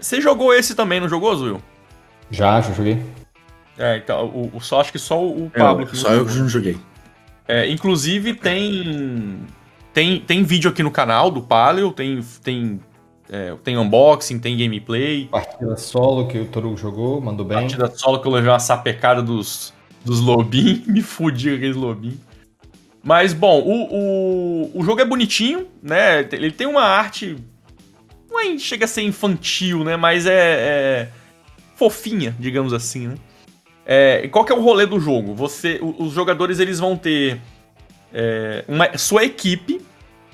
Você 0.00 0.20
jogou 0.20 0.54
esse 0.54 0.76
também, 0.76 1.00
não 1.00 1.08
jogou, 1.08 1.34
Zuil? 1.34 1.60
Já, 2.30 2.60
já 2.60 2.72
joguei. 2.72 3.02
É, 3.76 3.96
então, 3.96 4.26
o, 4.26 4.50
o 4.54 4.60
só 4.60 4.80
acho 4.80 4.92
que 4.92 4.98
só 5.00 5.20
o 5.20 5.50
Pablo. 5.50 5.88
É, 5.90 5.96
só 5.96 6.10
eu 6.12 6.24
que 6.24 6.34
não 6.34 6.48
joguei. 6.48 6.78
É, 7.46 7.68
inclusive 7.68 8.34
tem, 8.34 9.40
tem 9.92 10.20
tem 10.20 10.44
vídeo 10.44 10.70
aqui 10.70 10.82
no 10.82 10.90
canal 10.90 11.30
do 11.30 11.42
Paleo, 11.42 11.90
tem 11.92 12.20
tem 12.42 12.80
é, 13.30 13.56
tem 13.64 13.76
unboxing, 13.76 14.38
tem 14.38 14.56
gameplay. 14.56 15.26
Partida 15.26 15.76
solo 15.76 16.28
que 16.28 16.38
o 16.38 16.44
Toru 16.44 16.76
jogou, 16.76 17.20
mandou 17.20 17.44
bem. 17.44 17.58
Partida 17.58 17.90
solo 17.90 18.20
que 18.20 18.28
eu 18.28 18.32
levei 18.32 18.50
uma 18.50 18.60
sapecada 18.60 19.22
dos, 19.22 19.72
dos 20.04 20.20
lobinhos, 20.20 20.86
me 20.86 21.02
fudi 21.02 21.48
com 21.50 21.56
aqueles 21.56 21.76
lobinhos. 21.76 22.27
Mas, 23.08 23.32
bom, 23.32 23.62
o, 23.62 23.84
o, 23.90 24.80
o 24.80 24.84
jogo 24.84 25.00
é 25.00 25.04
bonitinho, 25.06 25.66
né? 25.82 26.28
Ele 26.30 26.52
tem 26.52 26.66
uma 26.66 26.82
arte. 26.82 27.38
Não 28.30 28.38
é, 28.38 28.58
chega 28.58 28.84
a 28.84 28.86
ser 28.86 29.00
infantil, 29.00 29.82
né? 29.82 29.96
Mas 29.96 30.26
é, 30.26 30.34
é 30.34 31.08
fofinha, 31.74 32.36
digamos 32.38 32.74
assim, 32.74 33.08
né? 33.08 33.14
É, 33.86 34.28
qual 34.28 34.44
que 34.44 34.52
é 34.52 34.54
o 34.54 34.60
rolê 34.60 34.84
do 34.84 35.00
jogo? 35.00 35.34
Você, 35.34 35.80
os 35.80 36.12
jogadores 36.12 36.58
eles 36.58 36.78
vão 36.78 36.98
ter 36.98 37.40
é, 38.12 38.62
uma, 38.68 38.98
sua 38.98 39.24
equipe 39.24 39.80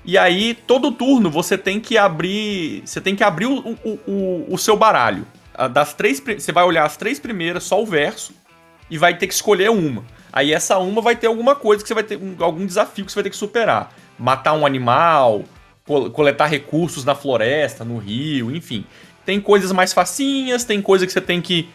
e 0.04 0.18
aí 0.18 0.52
todo 0.66 0.90
turno 0.90 1.30
você 1.30 1.56
tem 1.56 1.78
que 1.78 1.96
abrir, 1.96 2.82
você 2.84 3.00
tem 3.00 3.14
que 3.14 3.22
abrir 3.22 3.46
o, 3.46 3.78
o, 3.84 3.90
o, 4.04 4.46
o 4.52 4.58
seu 4.58 4.76
baralho. 4.76 5.24
das 5.70 5.94
três. 5.94 6.18
Você 6.18 6.50
vai 6.50 6.64
olhar 6.64 6.84
as 6.84 6.96
três 6.96 7.20
primeiras, 7.20 7.62
só 7.62 7.80
o 7.80 7.86
verso, 7.86 8.32
e 8.90 8.98
vai 8.98 9.16
ter 9.16 9.28
que 9.28 9.34
escolher 9.34 9.70
uma. 9.70 10.02
Aí 10.34 10.52
essa 10.52 10.76
uma 10.78 11.00
vai 11.00 11.14
ter 11.14 11.28
alguma 11.28 11.54
coisa 11.54 11.80
que 11.80 11.86
você 11.86 11.94
vai 11.94 12.02
ter. 12.02 12.16
Um, 12.16 12.34
algum 12.40 12.66
desafio 12.66 13.04
que 13.04 13.12
você 13.12 13.14
vai 13.14 13.22
ter 13.22 13.30
que 13.30 13.36
superar. 13.36 13.94
Matar 14.18 14.52
um 14.54 14.66
animal, 14.66 15.44
coletar 16.12 16.46
recursos 16.46 17.04
na 17.04 17.14
floresta, 17.14 17.84
no 17.84 17.98
rio, 17.98 18.50
enfim. 18.50 18.84
Tem 19.24 19.40
coisas 19.40 19.70
mais 19.70 19.92
facinhas, 19.92 20.64
tem 20.64 20.82
coisa 20.82 21.06
que 21.06 21.12
você 21.12 21.20
tem 21.20 21.40
que. 21.40 21.68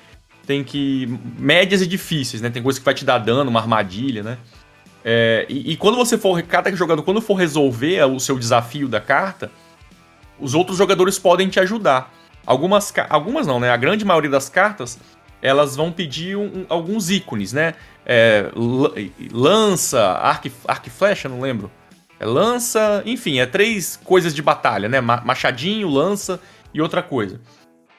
Tem 0.45 0.61
que. 0.61 1.07
médias 1.37 1.81
e 1.81 1.87
difíceis, 1.87 2.41
né? 2.41 2.49
Tem 2.49 2.61
coisa 2.61 2.77
que 2.77 2.83
vai 2.83 2.93
te 2.93 3.05
dar 3.05 3.19
dano, 3.19 3.49
uma 3.49 3.61
armadilha, 3.61 4.23
né? 4.23 4.37
É, 5.05 5.45
e, 5.47 5.71
e, 5.71 5.77
quando 5.77 5.95
você 5.95 6.17
for. 6.17 6.41
Cada 6.41 6.69
jogador, 6.75 7.01
quando 7.03 7.21
for 7.21 7.35
resolver 7.35 8.03
o 8.03 8.19
seu 8.19 8.37
desafio 8.37 8.89
da 8.89 8.99
carta, 8.99 9.49
os 10.37 10.53
outros 10.53 10.77
jogadores 10.77 11.17
podem 11.17 11.47
te 11.47 11.61
ajudar. 11.61 12.13
Algumas, 12.45 12.93
algumas 13.09 13.47
não, 13.47 13.57
né? 13.57 13.69
A 13.69 13.77
grande 13.77 14.03
maioria 14.03 14.29
das 14.29 14.49
cartas 14.49 14.99
elas 15.41 15.75
vão 15.75 15.91
pedir 15.91 16.35
um, 16.35 16.45
um, 16.45 16.65
alguns 16.69 17.09
ícones, 17.09 17.53
né? 17.53 17.75
É, 18.05 18.51
lança, 19.31 20.01
arco, 20.01 20.49
arco 20.67 20.87
e 20.87 20.89
flecha, 20.89 21.29
não 21.29 21.41
lembro. 21.41 21.71
É 22.19 22.25
lança, 22.25 23.01
enfim, 23.05 23.39
é 23.39 23.45
três 23.45 23.97
coisas 24.03 24.33
de 24.33 24.41
batalha, 24.41 24.89
né? 24.89 24.99
Machadinho, 24.99 25.87
lança 25.87 26.39
e 26.73 26.81
outra 26.81 27.01
coisa. 27.01 27.39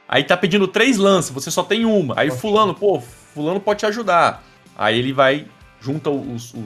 Aí 0.08 0.24
tá 0.24 0.36
pedindo 0.36 0.66
três 0.66 0.98
lanças, 0.98 1.30
você 1.30 1.50
só 1.50 1.62
tem 1.62 1.84
uma. 1.84 2.14
Aí 2.18 2.30
fulano, 2.30 2.74
pô, 2.74 3.00
fulano 3.00 3.60
pode 3.60 3.80
te 3.80 3.86
ajudar. 3.86 4.42
Aí 4.76 4.98
ele 4.98 5.12
vai, 5.12 5.46
junta 5.80 6.10
os, 6.10 6.52
os, 6.52 6.64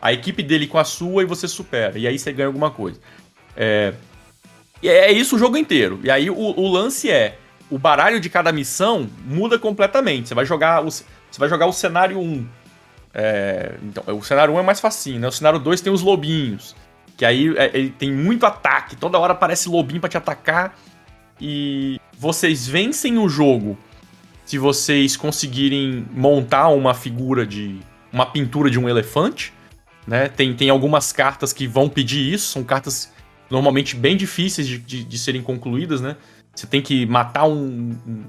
a 0.00 0.12
equipe 0.12 0.42
dele 0.42 0.66
com 0.66 0.78
a 0.78 0.84
sua 0.84 1.22
e 1.22 1.26
você 1.26 1.48
supera. 1.48 1.98
E 1.98 2.06
aí 2.06 2.18
você 2.18 2.32
ganha 2.32 2.46
alguma 2.46 2.70
coisa. 2.70 3.00
É, 3.56 3.94
e 4.82 4.88
é 4.88 5.10
isso 5.10 5.36
o 5.36 5.38
jogo 5.38 5.56
inteiro. 5.56 6.00
E 6.04 6.10
aí 6.10 6.30
o, 6.30 6.36
o 6.36 6.72
lance 6.72 7.10
é, 7.10 7.38
o 7.70 7.78
baralho 7.78 8.20
de 8.20 8.28
cada 8.28 8.52
missão 8.52 9.08
muda 9.24 9.58
completamente. 9.58 10.28
Você 10.28 10.34
vai 10.34 10.44
jogar 10.44 10.84
o, 10.84 10.90
você 10.90 11.04
vai 11.38 11.48
jogar 11.48 11.66
o 11.66 11.72
cenário 11.72 12.18
1. 12.18 12.46
É, 13.12 13.74
então, 13.82 14.04
o 14.16 14.22
cenário 14.22 14.54
1 14.54 14.58
é 14.58 14.62
mais 14.62 14.80
facinho, 14.80 15.20
né? 15.20 15.28
O 15.28 15.32
cenário 15.32 15.58
2 15.58 15.80
tem 15.80 15.92
os 15.92 16.02
lobinhos. 16.02 16.74
Que 17.16 17.24
aí 17.24 17.54
é, 17.56 17.88
tem 17.98 18.12
muito 18.12 18.44
ataque. 18.44 18.96
Toda 18.96 19.18
hora 19.18 19.32
aparece 19.32 19.68
lobinho 19.68 20.00
para 20.00 20.10
te 20.10 20.16
atacar. 20.16 20.76
E 21.40 22.00
vocês 22.18 22.66
vencem 22.66 23.18
o 23.18 23.28
jogo 23.28 23.78
se 24.44 24.58
vocês 24.58 25.16
conseguirem 25.16 26.06
montar 26.10 26.68
uma 26.68 26.92
figura 26.92 27.46
de. 27.46 27.78
uma 28.12 28.26
pintura 28.26 28.70
de 28.70 28.78
um 28.78 28.88
elefante. 28.88 29.52
Né? 30.06 30.28
Tem, 30.28 30.54
tem 30.54 30.68
algumas 30.68 31.12
cartas 31.12 31.52
que 31.52 31.66
vão 31.66 31.88
pedir 31.88 32.32
isso. 32.32 32.52
São 32.52 32.64
cartas 32.64 33.12
normalmente 33.50 33.96
bem 33.96 34.16
difíceis 34.16 34.66
de, 34.66 34.78
de, 34.78 35.04
de 35.04 35.18
serem 35.18 35.42
concluídas, 35.42 36.00
né? 36.00 36.16
Você 36.54 36.66
tem 36.66 36.80
que 36.80 37.06
matar 37.06 37.46
um, 37.46 37.96
um, 38.06 38.24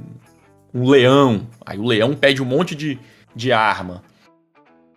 um, 0.74 0.90
leão. 0.90 1.48
Aí 1.66 1.78
o 1.78 1.86
leão 1.86 2.14
pede 2.14 2.42
um 2.42 2.46
monte 2.46 2.76
de, 2.76 3.00
de 3.36 3.52
arma. 3.52 4.02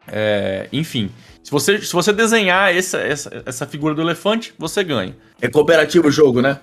É, 0.06 0.68
enfim. 0.72 1.10
Se 1.42 1.50
você, 1.50 1.80
se 1.80 1.92
você 1.92 2.12
desenhar 2.12 2.74
essa, 2.74 2.98
essa, 2.98 3.42
essa 3.44 3.66
figura 3.66 3.94
do 3.94 4.02
elefante, 4.02 4.54
você 4.58 4.82
ganha. 4.82 5.16
É 5.40 5.48
cooperativo 5.48 6.08
o 6.08 6.10
jogo, 6.10 6.40
né? 6.40 6.58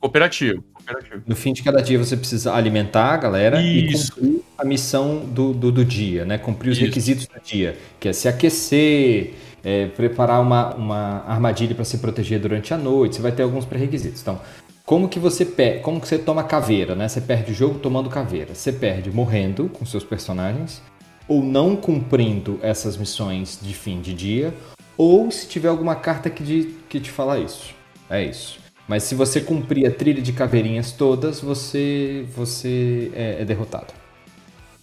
Cooperativo. 0.00 0.62
cooperativo. 0.72 1.22
No 1.26 1.34
fim 1.34 1.52
de 1.52 1.62
cada 1.62 1.82
dia 1.82 1.98
você 1.98 2.16
precisa 2.16 2.52
alimentar 2.52 3.14
a 3.14 3.16
galera 3.16 3.62
Isso. 3.62 4.12
e 4.18 4.20
cumprir 4.20 4.42
a 4.58 4.64
missão 4.64 5.24
do, 5.24 5.52
do, 5.52 5.72
do 5.72 5.84
dia, 5.84 6.24
né? 6.24 6.38
Cumprir 6.38 6.70
os 6.70 6.76
Isso. 6.76 6.86
requisitos 6.86 7.26
do 7.26 7.40
dia, 7.42 7.76
que 7.98 8.08
é 8.08 8.12
se 8.12 8.28
aquecer, 8.28 9.34
é, 9.64 9.86
preparar 9.86 10.40
uma, 10.40 10.74
uma 10.74 11.24
armadilha 11.26 11.74
para 11.74 11.84
se 11.84 11.98
proteger 11.98 12.38
durante 12.38 12.72
a 12.72 12.76
noite. 12.78 13.16
Você 13.16 13.22
vai 13.22 13.32
ter 13.32 13.42
alguns 13.42 13.64
pré-requisitos. 13.64 14.20
Então, 14.20 14.40
como 14.86 15.08
que 15.08 15.18
você 15.18 15.44
perde, 15.44 15.80
como 15.80 16.00
que 16.00 16.06
você 16.06 16.16
toma 16.16 16.44
caveira, 16.44 16.94
né? 16.94 17.08
Você 17.08 17.20
perde 17.20 17.50
o 17.50 17.54
jogo 17.54 17.80
tomando 17.80 18.08
caveira. 18.08 18.54
Você 18.54 18.72
perde 18.72 19.10
morrendo 19.10 19.68
com 19.68 19.84
seus 19.84 20.04
personagens, 20.04 20.80
ou 21.26 21.42
não 21.42 21.74
cumprindo 21.74 22.60
essas 22.62 22.96
missões 22.96 23.58
de 23.60 23.74
fim 23.74 24.00
de 24.00 24.14
dia, 24.14 24.54
ou 24.96 25.28
se 25.28 25.48
tiver 25.48 25.68
alguma 25.68 25.96
carta 25.96 26.30
que, 26.30 26.44
de, 26.44 26.76
que 26.88 27.00
te 27.00 27.10
fala 27.10 27.36
isso. 27.36 27.74
É 28.08 28.24
isso. 28.24 28.60
Mas 28.86 29.02
se 29.02 29.16
você 29.16 29.40
cumprir 29.40 29.88
a 29.88 29.90
trilha 29.90 30.22
de 30.22 30.32
caveirinhas 30.32 30.92
todas, 30.92 31.40
você 31.40 32.24
você 32.36 33.10
é, 33.12 33.42
é 33.42 33.44
derrotado. 33.44 33.92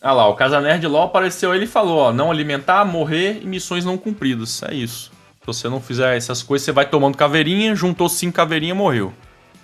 Ah 0.01 0.11
lá, 0.11 0.27
o 0.27 0.35
Casanerd 0.35 0.85
LOL 0.85 1.03
apareceu 1.03 1.55
ele 1.55 1.65
falou, 1.65 1.99
ó, 1.99 2.11
não 2.11 2.29
alimentar, 2.29 2.83
morrer 2.83 3.39
e 3.41 3.45
missões 3.45 3.85
não 3.85 3.97
cumpridas. 3.97 4.61
É 4.63 4.73
isso. 4.73 5.13
Se 5.39 5.47
você 5.47 5.69
não 5.69 5.79
fizer 5.79 6.17
essas 6.17 6.43
coisas, 6.43 6.65
você 6.65 6.73
vai 6.73 6.89
tomando 6.89 7.15
caveirinha, 7.15 7.73
juntou 7.73 8.09
cinco 8.09 8.35
caveirinhas, 8.35 8.75
morreu 8.75 9.13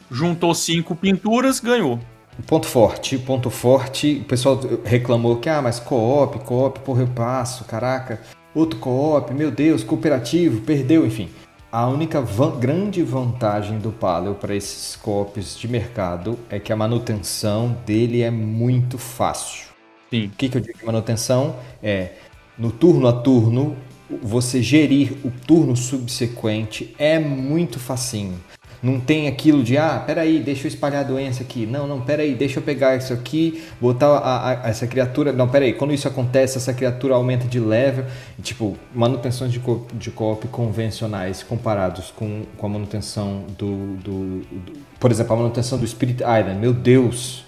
juntou 0.10 0.54
cinco 0.54 0.96
pinturas, 0.96 1.60
ganhou. 1.60 2.00
Ponto 2.48 2.68
forte, 2.68 3.18
ponto 3.18 3.50
forte. 3.50 4.22
O 4.22 4.24
pessoal 4.24 4.60
reclamou 4.84 5.38
que, 5.38 5.50
ah, 5.50 5.62
mas 5.62 5.80
co-op, 5.80 6.40
co-op, 6.40 6.80
porra, 6.80 7.02
eu 7.02 7.08
passo, 7.08 7.66
caraca. 7.66 8.22
Outro 8.56 8.80
co-op, 8.80 9.34
meu 9.34 9.52
Deus, 9.52 9.84
cooperativo, 9.84 10.62
perdeu, 10.62 11.06
enfim. 11.06 11.30
A 11.72 11.86
única 11.88 12.20
van 12.20 12.58
grande 12.58 13.04
vantagem 13.04 13.78
do 13.78 13.92
Paleo 13.92 14.34
para 14.34 14.56
esses 14.56 14.96
co-ops 14.96 15.56
de 15.58 15.68
mercado 15.68 16.40
é 16.50 16.60
que 16.60 16.74
a 16.74 16.76
manutenção 16.76 17.78
dele 17.86 18.24
é 18.24 18.32
muito 18.32 18.98
fácil. 18.98 19.68
Sim. 20.10 20.26
O 20.26 20.30
que, 20.32 20.50
que 20.50 20.58
eu 20.58 20.62
digo 20.62 20.80
de 20.80 20.86
manutenção? 20.86 21.56
É, 21.84 22.14
no 22.58 22.72
turno 22.72 23.08
a 23.08 23.14
turno, 23.14 23.78
você 24.24 24.64
gerir 24.64 25.14
o 25.24 25.30
turno 25.30 25.76
subsequente 25.76 26.96
é 26.98 27.20
muito 27.20 27.80
facinho. 27.80 28.40
Não 28.82 29.00
tem 29.00 29.28
aquilo 29.28 29.62
de, 29.62 29.78
ah, 29.78 30.02
peraí, 30.06 30.40
deixa 30.40 30.66
eu 30.66 30.70
espalhar 30.70 31.02
a 31.02 31.08
doença 31.08 31.44
aqui. 31.44 31.66
Não, 31.66 31.86
não, 31.86 32.00
peraí, 32.00 32.34
deixa 32.34 32.60
eu 32.60 32.64
pegar 32.64 32.96
isso 32.96 33.12
aqui, 33.14 33.62
botar 33.80 34.08
a, 34.08 34.50
a, 34.50 34.70
essa 34.70 34.88
criatura. 34.88 35.34
Não, 35.34 35.50
peraí, 35.50 35.74
quando 35.74 35.94
isso 35.94 36.08
acontece, 36.08 36.58
essa 36.58 36.74
criatura 36.74 37.16
aumenta 37.16 37.46
de 37.46 37.60
level. 37.60 38.06
tipo, 38.42 38.78
manutenções 38.96 39.52
de, 39.52 39.60
co 39.60 39.86
de 39.94 40.10
co-op 40.12 40.48
convencionais 40.48 41.44
comparados 41.44 42.12
com, 42.12 42.44
com 42.58 42.66
a 42.66 42.70
manutenção 42.70 43.44
do, 43.58 43.98
do, 43.98 44.40
do, 44.40 44.74
Por 44.98 45.12
exemplo, 45.12 45.34
a 45.34 45.38
manutenção 45.38 45.78
do 45.78 45.86
Spirit 45.86 46.22
Island. 46.22 46.60
Meu 46.60 46.74
Deus! 46.74 47.44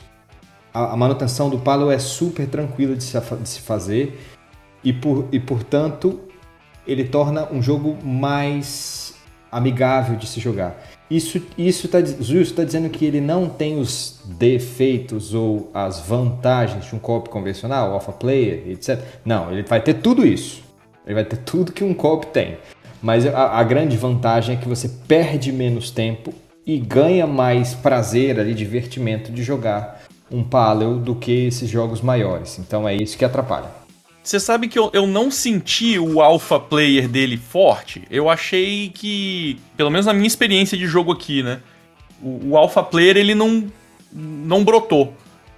A, 0.73 0.93
a 0.93 0.97
manutenção 0.97 1.49
do 1.49 1.59
Palo 1.59 1.89
é 1.89 1.99
super 1.99 2.45
tranquila 2.45 2.95
de 2.95 3.03
se, 3.03 3.17
de 3.19 3.49
se 3.49 3.61
fazer 3.61 4.19
e, 4.83 4.91
por, 4.91 5.27
e, 5.31 5.39
portanto, 5.39 6.19
ele 6.85 7.03
torna 7.05 7.47
um 7.51 7.61
jogo 7.61 7.97
mais 8.03 9.13
amigável 9.51 10.15
de 10.15 10.27
se 10.27 10.39
jogar. 10.39 10.75
Isso 11.11 11.41
isso 11.57 11.89
tá 11.89 11.99
está 11.99 12.63
dizendo 12.63 12.89
que 12.89 13.03
ele 13.03 13.19
não 13.19 13.49
tem 13.49 13.77
os 13.77 14.21
defeitos 14.23 15.33
ou 15.33 15.69
as 15.73 15.99
vantagens 15.99 16.85
de 16.85 16.95
um 16.95 16.99
copo 16.99 17.29
convencional, 17.29 17.91
alpha 17.91 18.13
player, 18.13 18.63
etc. 18.69 18.97
Não, 19.25 19.51
ele 19.51 19.63
vai 19.63 19.81
ter 19.81 19.95
tudo 19.95 20.25
isso. 20.25 20.63
Ele 21.05 21.15
vai 21.15 21.25
ter 21.25 21.35
tudo 21.35 21.73
que 21.73 21.83
um 21.83 21.93
copo 21.93 22.27
tem. 22.27 22.57
Mas 23.01 23.25
a, 23.25 23.59
a 23.59 23.63
grande 23.63 23.97
vantagem 23.97 24.55
é 24.55 24.57
que 24.57 24.69
você 24.69 24.87
perde 24.87 25.51
menos 25.51 25.91
tempo 25.91 26.33
e 26.65 26.77
ganha 26.77 27.27
mais 27.27 27.73
prazer 27.73 28.39
ali, 28.39 28.53
divertimento 28.53 29.33
de 29.33 29.43
jogar 29.43 30.01
um 30.31 30.41
Paleo 30.41 30.95
do 30.95 31.13
que 31.13 31.47
esses 31.47 31.69
jogos 31.69 31.99
maiores. 31.99 32.57
Então 32.57 32.87
é 32.87 32.95
isso 32.95 33.17
que 33.17 33.25
atrapalha. 33.25 33.80
Você 34.23 34.39
sabe 34.39 34.67
que 34.67 34.77
eu, 34.77 34.89
eu 34.93 35.07
não 35.07 35.31
senti 35.31 35.97
o 35.97 36.21
alpha 36.21 36.59
player 36.59 37.07
dele 37.07 37.37
forte. 37.37 38.03
Eu 38.09 38.29
achei 38.29 38.89
que, 38.89 39.59
pelo 39.75 39.89
menos 39.89 40.05
na 40.05 40.13
minha 40.13 40.27
experiência 40.27 40.77
de 40.77 40.85
jogo 40.85 41.11
aqui, 41.11 41.41
né? 41.41 41.59
O, 42.21 42.51
o 42.51 42.57
alpha 42.57 42.83
player 42.83 43.17
ele 43.17 43.33
não, 43.33 43.65
não 44.13 44.63
brotou. 44.63 45.15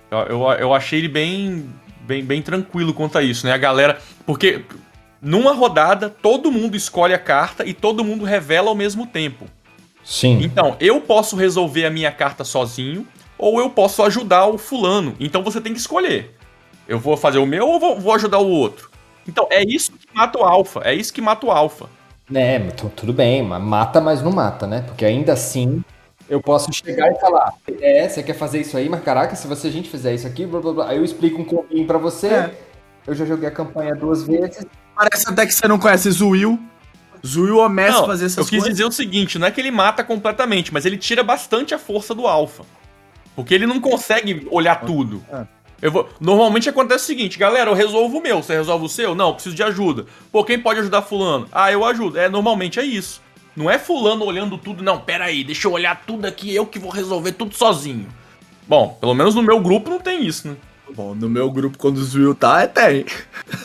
Eu, 0.09 0.20
eu, 0.20 0.51
eu, 0.51 0.74
achei 0.74 0.99
ele 0.99 1.09
bem, 1.09 1.70
bem, 2.01 2.24
bem 2.24 2.41
tranquilo 2.41 2.93
quanto 2.93 3.18
a 3.18 3.24
isso, 3.24 3.45
né? 3.45 3.51
A 3.51 3.57
galera. 3.57 3.99
Porque 4.26 4.64
numa 5.22 5.53
rodada 5.53 6.09
todo 6.09 6.51
mundo 6.51 6.78
escolhe 6.78 7.14
a 7.14 7.20
carta 7.20 7.66
e 7.66 7.74
todo 7.74 8.03
mundo 8.03 8.24
revela 8.24 8.70
ao 8.70 8.76
mesmo 8.76 9.05
tempo. 9.05 9.45
Sim. 10.05 10.41
Então, 10.41 10.78
eu 10.80 11.01
posso 11.01 11.36
resolver 11.36 11.86
a 11.86 11.89
minha 11.89 12.11
carta 12.11 12.43
sozinho 12.45 13.05
ou 13.38 13.59
eu 13.59 13.70
posso 13.70 14.01
ajudar 14.03 14.45
o 14.45 14.57
fulano. 14.57 15.16
Então 15.20 15.43
você 15.43 15.59
tem 15.59 15.74
que 15.74 15.80
escolher. 15.80 16.36
Eu 16.88 16.99
vou 16.99 17.15
fazer 17.15 17.38
o 17.38 17.45
meu 17.45 17.67
ou 17.67 17.79
vou, 17.79 17.99
vou 17.99 18.13
ajudar 18.13 18.39
o 18.39 18.49
outro? 18.49 18.89
Então, 19.27 19.47
é 19.49 19.63
isso 19.63 19.91
que 19.91 20.07
mata 20.13 20.38
o 20.38 20.43
alfa. 20.43 20.81
É 20.84 20.93
isso 20.93 21.13
que 21.13 21.21
mata 21.21 21.45
o 21.45 21.51
alfa. 21.51 21.89
É, 22.34 22.59
tudo 22.95 23.13
bem, 23.13 23.43
mata, 23.43 24.01
mas 24.01 24.21
não 24.21 24.31
mata, 24.31 24.65
né? 24.65 24.81
Porque 24.86 25.05
ainda 25.05 25.34
assim 25.34 25.84
eu 26.29 26.41
posso 26.41 26.71
chegar 26.73 27.11
e 27.11 27.19
falar: 27.19 27.53
É, 27.81 28.07
você 28.07 28.23
quer 28.23 28.34
fazer 28.34 28.61
isso 28.61 28.77
aí, 28.77 28.89
mas 28.89 29.03
caraca, 29.03 29.36
se 29.36 29.47
você, 29.47 29.67
a 29.67 29.71
gente 29.71 29.89
fizer 29.89 30.13
isso 30.13 30.25
aqui, 30.25 30.45
blá 30.45 30.59
blá 30.59 30.73
blá. 30.73 30.89
Aí 30.89 30.97
eu 30.97 31.03
explico 31.03 31.41
um 31.41 31.45
pouquinho 31.45 31.86
pra 31.86 31.97
você. 31.97 32.27
É. 32.27 32.53
Eu 33.05 33.13
já 33.13 33.25
joguei 33.25 33.47
a 33.47 33.51
campanha 33.51 33.93
duas 33.93 34.23
vezes. 34.23 34.65
Parece 34.95 35.29
até 35.29 35.45
que 35.45 35.53
você 35.53 35.67
não 35.67 35.77
conhece 35.77 36.09
Zuil. 36.09 36.57
Zuil 37.25 37.57
começa 37.57 38.01
a 38.01 38.05
fazer 38.05 38.25
essas 38.25 38.36
coisas. 38.36 38.53
Eu 38.53 38.59
quis 38.59 38.69
dizer 38.69 38.86
o 38.86 38.91
seguinte: 38.91 39.38
não 39.38 39.47
é 39.47 39.51
que 39.51 39.59
ele 39.59 39.71
mata 39.71 40.03
completamente, 40.03 40.73
mas 40.73 40.86
ele 40.86 40.97
tira 40.97 41.23
bastante 41.23 41.73
a 41.73 41.79
força 41.79 42.15
do 42.15 42.25
alfa. 42.25 42.63
Porque 43.36 43.53
ele 43.53 43.65
não 43.65 43.79
consegue 43.79 44.47
olhar 44.49 44.81
tudo. 44.81 45.23
É. 45.31 45.45
Eu 45.84 45.91
vou... 45.91 46.09
Normalmente 46.17 46.69
acontece 46.69 47.03
o 47.03 47.07
seguinte, 47.07 47.38
galera, 47.38 47.69
eu 47.69 47.73
resolvo 47.73 48.19
o 48.19 48.21
meu, 48.21 48.41
você 48.41 48.53
resolve 48.53 48.86
o 48.86 48.89
seu? 48.89 49.13
Não, 49.13 49.27
eu 49.27 49.34
preciso 49.34 49.53
de 49.53 49.61
ajuda. 49.61 50.05
Pô, 50.31 50.41
quem 50.41 50.57
pode 50.57 50.79
ajudar 50.79 51.01
fulano? 51.01 51.45
Ah, 51.51 51.73
eu 51.73 51.84
ajudo. 51.84 52.17
É, 52.17 52.29
normalmente 52.29 52.79
é 52.79 52.86
isso. 52.86 53.21
Não 53.53 53.69
é 53.69 53.77
fulano 53.77 54.23
olhando 54.23 54.57
tudo, 54.57 54.81
não, 54.81 54.97
pera 54.97 55.25
aí, 55.25 55.43
deixa 55.43 55.67
eu 55.67 55.73
olhar 55.73 56.01
tudo 56.07 56.25
aqui, 56.25 56.55
eu 56.55 56.65
que 56.65 56.79
vou 56.79 56.89
resolver 56.89 57.34
tudo 57.34 57.53
sozinho. 57.53 58.07
Bom, 58.65 58.97
pelo 58.99 59.13
menos 59.13 59.36
no 59.36 59.43
meu 59.43 59.59
grupo 59.59 59.89
não 59.89 59.99
tem 59.99 60.25
isso, 60.25 60.47
né? 60.47 60.55
Bom, 60.95 61.13
no 61.13 61.29
meu 61.29 61.51
grupo, 61.51 61.77
quando 61.77 61.97
o 61.97 62.03
Zuil 62.03 62.34
tá, 62.34 62.61
é 62.61 62.67
tem. 62.67 63.05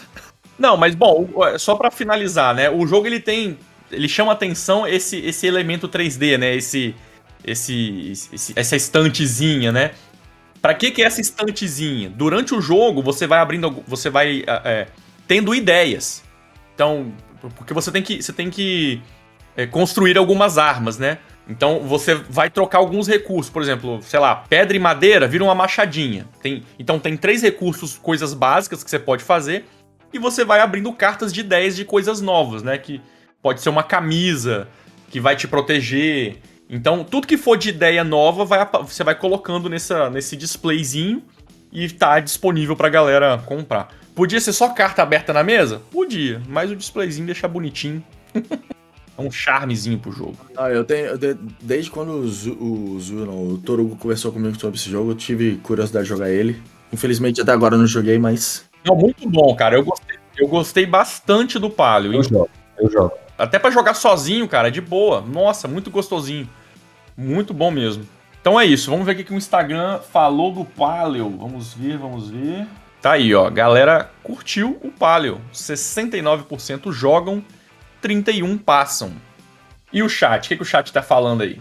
Não, 0.59 0.77
mas 0.77 0.97
bom, 0.97 1.29
só 1.57 1.77
para 1.77 1.89
finalizar, 1.89 2.53
né? 2.53 2.69
O 2.69 2.85
jogo 2.85 3.07
ele 3.07 3.21
tem. 3.21 3.57
Ele 3.93 4.09
chama 4.09 4.33
atenção 4.33 4.85
esse, 4.85 5.19
esse 5.19 5.47
elemento 5.47 5.89
3D, 5.89 6.37
né? 6.37 6.57
Esse, 6.57 6.97
esse, 7.45 8.11
esse 8.33 8.53
essa 8.57 8.75
estantezinha, 8.75 9.71
né? 9.71 9.93
Para 10.61 10.75
que 10.75 10.91
que 10.91 11.03
é 11.03 11.07
essa 11.07 11.21
estantezinha? 11.21 12.11
Durante 12.11 12.55
o 12.55 12.61
jogo 12.61 13.03
você 13.03 13.27
vai 13.27 13.39
abrindo, 13.39 13.83
você 13.87 14.11
vai 14.11 14.45
é, 14.47 14.89
tendo 15.27 15.55
ideias. 15.55 16.23
Então, 16.75 17.13
porque 17.57 17.73
você 17.73 17.91
tem 17.91 18.03
que, 18.03 18.23
você 18.23 18.33
tem 18.33 18.51
que 18.51 19.01
é, 19.57 19.67
construir 19.67 20.17
algumas 20.17 20.59
armas, 20.59 20.99
né? 20.99 21.19
Então 21.49 21.81
você 21.81 22.15
vai 22.15 22.51
trocar 22.51 22.79
alguns 22.79 23.09
recursos, 23.09 23.51
por 23.51 23.63
exemplo, 23.63 24.01
sei 24.03 24.21
lá, 24.21 24.37
pedra 24.37 24.77
e 24.77 24.81
madeira 24.81 25.27
vira 25.27 25.43
uma 25.43 25.55
machadinha. 25.55 26.27
Tem, 26.43 26.63
então 26.79 26.99
tem 26.99 27.17
três 27.17 27.43
recursos, 27.43 27.97
coisas 27.97 28.35
básicas 28.35 28.85
que 28.85 28.91
você 28.91 28.99
pode 28.99 29.25
fazer 29.25 29.65
e 30.13 30.19
você 30.19 30.45
vai 30.45 30.61
abrindo 30.61 30.93
cartas 30.93 31.33
de 31.33 31.41
ideias 31.41 31.75
de 31.75 31.85
coisas 31.85 32.21
novas, 32.21 32.63
né? 32.63 32.77
Que 32.77 33.01
pode 33.43 33.61
ser 33.63 33.71
uma 33.71 33.83
camisa 33.83 34.69
que 35.11 35.21
vai 35.21 35.37
te 35.37 35.49
proteger. 35.49 36.37
Então, 36.69 37.03
tudo 37.03 37.27
que 37.27 37.37
for 37.37 37.57
de 37.57 37.71
ideia 37.71 38.05
nova, 38.05 38.45
vai, 38.45 38.67
você 38.87 39.03
vai 39.03 39.15
colocando 39.15 39.69
nessa, 39.69 40.11
nesse 40.11 40.37
displayzinho 40.37 41.23
e 41.73 41.89
tá 41.89 42.21
disponível 42.21 42.77
pra 42.77 42.89
galera 42.89 43.39
comprar. 43.47 43.95
Podia 44.15 44.41
ser 44.41 44.53
só 44.53 44.69
carta 44.71 45.03
aberta 45.03 45.33
na 45.33 45.43
mesa? 45.43 45.81
Podia, 45.91 46.43
mas 46.49 46.71
o 46.71 46.77
displayzinho 46.77 47.27
deixa 47.27 47.49
bonitinho. 47.49 48.03
é 48.35 49.23
um 49.23 49.31
charmezinho 49.31 49.99
pro 49.99 50.13
jogo. 50.13 50.37
Ah, 50.57 50.71
eu 50.71 50.85
tenho. 50.85 51.07
Eu, 51.07 51.39
desde 51.61 51.91
quando 51.91 52.13
o 52.13 52.29
Zu, 52.29 52.53
o, 52.53 53.01
Zu, 53.01 53.15
não, 53.15 53.49
o 53.49 53.59
Torugo 53.59 53.97
conversou 53.97 54.33
comigo 54.33 54.59
sobre 54.59 54.77
esse 54.77 54.91
jogo, 54.91 55.13
eu 55.13 55.15
tive 55.15 55.57
curiosidade 55.63 56.05
de 56.05 56.09
jogar 56.11 56.31
ele. 56.31 56.61
Infelizmente 56.93 57.41
até 57.41 57.53
agora 57.53 57.75
eu 57.75 57.79
não 57.79 57.87
joguei, 57.87 58.19
mas 58.19 58.69
não, 58.85 58.97
muito 58.97 59.29
bom, 59.29 59.55
cara. 59.55 59.77
Eu 59.77 59.85
gostei, 59.85 60.17
eu 60.37 60.49
gostei 60.49 60.87
bastante 60.87 61.59
do 61.59 61.71
Palio. 61.71 62.13
Eu 62.13 62.23
jogo, 62.23 62.51
eu 62.79 62.91
jogo. 62.91 63.13
Até 63.39 63.59
para 63.59 63.71
jogar 63.71 63.95
sozinho, 63.95 64.49
cara, 64.49 64.71
de 64.71 64.81
boa. 64.81 65.21
Nossa, 65.21 65.69
muito 65.69 65.91
gostosinho. 65.91 66.49
Muito 67.17 67.55
bom 67.55 67.71
mesmo. 67.71 68.07
Então 68.41 68.59
é 68.59 68.65
isso, 68.65 68.91
vamos 68.91 69.07
ver 69.07 69.13
o 69.13 69.25
que 69.25 69.33
o 69.33 69.37
Instagram 69.37 70.01
falou 70.01 70.53
do 70.53 70.65
Palio. 70.65 71.37
Vamos 71.39 71.73
ver, 71.73 71.97
vamos 71.97 72.31
ver. 72.31 72.67
Tá 73.01 73.13
aí, 73.13 73.35
ó. 73.35 73.49
Galera 73.49 74.11
curtiu 74.23 74.79
o 74.83 74.91
Palio. 74.91 75.41
69% 75.53 76.93
jogam, 76.93 77.45
31 78.01 78.59
passam. 78.59 79.13
E 79.93 80.03
o 80.03 80.09
chat? 80.09 80.47
O 80.47 80.49
que, 80.49 80.57
que 80.57 80.63
o 80.63 80.67
chat 80.67 80.93
tá 80.93 81.03
falando 81.03 81.43
aí? 81.43 81.61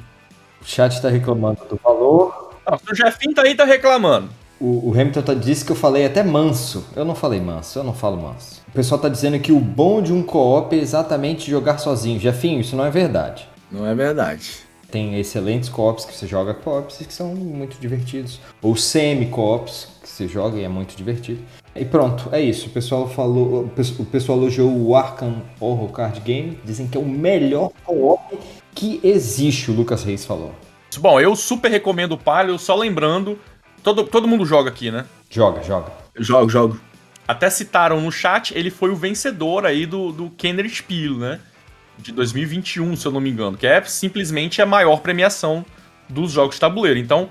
O 0.62 0.66
chat 0.66 1.02
tá 1.02 1.10
reclamando 1.10 1.64
do 1.70 1.80
valor. 1.84 2.56
Se 2.86 2.92
o 2.92 2.96
Jefinho 2.96 3.34
tá 3.34 3.44
aí, 3.44 3.56
tá 3.56 3.64
reclamando. 3.64 4.30
O, 4.60 4.90
o 4.90 4.92
Hamilton 4.92 5.22
tá, 5.22 5.34
disse 5.34 5.64
que 5.64 5.72
eu 5.72 5.76
falei 5.76 6.06
até 6.06 6.24
manso. 6.24 6.86
Eu 6.96 7.06
não 7.06 7.16
falei 7.16 7.40
manso, 7.40 7.80
eu 7.80 7.84
não 7.84 7.94
falo 7.94 8.18
manso. 8.18 8.62
O 8.68 8.72
pessoal 8.72 9.00
tá 9.00 9.10
dizendo 9.10 9.40
que 9.40 9.52
o 9.52 9.60
bom 9.60 10.02
de 10.02 10.12
um 10.12 10.24
co-op 10.24 10.76
é 10.76 10.80
exatamente 10.80 11.50
jogar 11.50 11.78
sozinho. 11.78 12.20
Jefinho, 12.20 12.60
isso 12.60 12.76
não 12.76 12.86
é 12.86 12.90
verdade. 12.90 13.48
Não 13.72 13.86
é 13.86 13.94
verdade. 13.94 14.68
Tem 14.90 15.20
excelentes 15.20 15.68
co-ops 15.70 16.06
que 16.06 16.16
você 16.16 16.26
joga 16.26 16.54
co-ops 16.54 16.98
que 16.98 17.14
são 17.14 17.36
muito 17.36 17.78
divertidos. 17.80 18.40
Ou 18.62 18.76
semi-co-ops 18.76 19.88
que 20.02 20.10
você 20.10 20.28
joga 20.28 20.58
e 20.58 20.64
é 20.64 20.70
muito 20.70 20.96
divertido. 20.96 21.42
E 21.76 21.86
pronto, 21.86 22.30
é 22.32 22.42
isso. 22.42 22.68
O 22.68 22.70
pessoal 22.72 23.08
falou. 23.08 23.70
O 24.00 24.06
pessoal 24.06 24.38
elogiou 24.38 24.72
o 24.72 24.96
Arkham 24.96 25.42
Horror 25.60 25.90
Card 25.90 26.20
Game. 26.22 26.58
Dizem 26.64 26.88
que 26.88 26.98
é 26.98 27.02
o 27.02 27.06
melhor 27.06 27.72
co-op 27.86 28.38
que 28.74 29.00
existe, 29.04 29.72
o 29.72 29.74
Lucas 29.74 30.04
Reis 30.04 30.26
falou. 30.26 30.52
Bom, 31.00 31.20
eu 31.20 31.36
super 31.36 31.70
recomendo 31.70 32.14
o 32.14 32.18
Palio, 32.18 32.58
só 32.58 32.76
lembrando 32.76 33.38
Todo, 33.88 34.04
todo 34.04 34.28
mundo 34.28 34.46
joga 34.46 34.70
aqui, 34.70 34.92
né? 34.92 35.06
Joga, 35.30 35.64
joga. 35.64 35.90
Jogo, 36.20 36.50
jogo. 36.50 36.82
Até 37.26 37.50
citaram 37.50 38.02
no 38.02 38.12
chat, 38.12 38.54
ele 38.54 38.70
foi 38.70 38.90
o 38.90 38.98
vencedor 38.98 39.66
aí 39.66 39.86
do, 39.86 40.12
do 40.12 40.30
Kenner 40.32 40.68
Spiel, 40.70 41.14
né? 41.14 41.40
De 41.98 42.12
2021, 42.12 42.98
se 42.98 43.06
eu 43.06 43.14
não 43.14 43.22
me 43.22 43.30
engano. 43.30 43.56
Que 43.56 43.66
é 43.66 43.82
simplesmente 43.84 44.62
a 44.62 44.66
maior 44.66 44.98
premiação 44.98 45.66
dos 46.10 46.34
jogos 46.34 46.56
de 46.56 46.60
tabuleiro. 46.60 47.00
Então, 47.00 47.30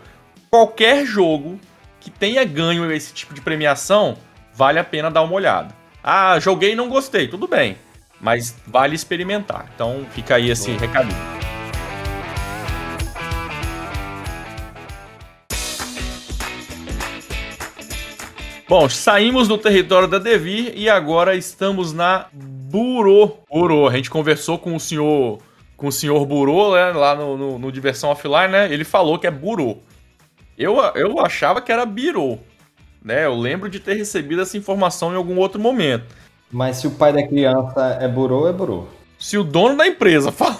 qualquer 0.48 1.04
jogo 1.04 1.60
que 2.00 2.10
tenha 2.10 2.42
ganho 2.42 2.90
esse 2.90 3.12
tipo 3.12 3.34
de 3.34 3.42
premiação, 3.42 4.16
vale 4.54 4.78
a 4.78 4.84
pena 4.84 5.10
dar 5.10 5.20
uma 5.20 5.34
olhada. 5.34 5.74
Ah, 6.02 6.40
joguei 6.40 6.72
e 6.72 6.74
não 6.74 6.88
gostei, 6.88 7.28
tudo 7.28 7.46
bem. 7.46 7.76
Mas 8.18 8.56
vale 8.66 8.94
experimentar. 8.94 9.68
Então 9.74 10.06
fica 10.14 10.36
aí 10.36 10.48
esse 10.48 10.70
recadinho. 10.70 11.35
Bom, 18.68 18.88
saímos 18.88 19.46
do 19.46 19.56
território 19.56 20.08
da 20.08 20.18
Devir 20.18 20.72
e 20.76 20.90
agora 20.90 21.36
estamos 21.36 21.92
na 21.92 22.26
Burô. 22.32 23.36
Burô, 23.48 23.86
a 23.86 23.92
gente 23.92 24.10
conversou 24.10 24.58
com 24.58 24.74
o 24.74 24.80
senhor 24.80 25.38
com 25.76 25.86
o 25.86 25.92
senhor 25.92 26.26
Burô, 26.26 26.74
né, 26.74 26.90
lá 26.90 27.14
no, 27.14 27.36
no, 27.36 27.58
no, 27.60 27.70
Diversão 27.70 28.10
Offline, 28.10 28.48
né? 28.48 28.72
Ele 28.72 28.82
falou 28.82 29.20
que 29.20 29.26
é 29.26 29.30
Burô. 29.30 29.76
Eu, 30.58 30.78
eu 30.96 31.20
achava 31.20 31.60
que 31.60 31.70
era 31.70 31.86
Birô, 31.86 32.38
né? 33.04 33.26
Eu 33.26 33.36
lembro 33.36 33.68
de 33.68 33.78
ter 33.78 33.94
recebido 33.94 34.42
essa 34.42 34.58
informação 34.58 35.12
em 35.12 35.16
algum 35.16 35.38
outro 35.38 35.60
momento. 35.60 36.06
Mas 36.50 36.78
se 36.78 36.88
o 36.88 36.90
pai 36.90 37.12
da 37.12 37.24
criança 37.24 37.98
é 38.00 38.08
Burô, 38.08 38.48
é 38.48 38.52
Burô. 38.52 38.86
Se 39.16 39.38
o 39.38 39.44
dono 39.44 39.76
da 39.76 39.86
empresa 39.86 40.32
falou, 40.32 40.58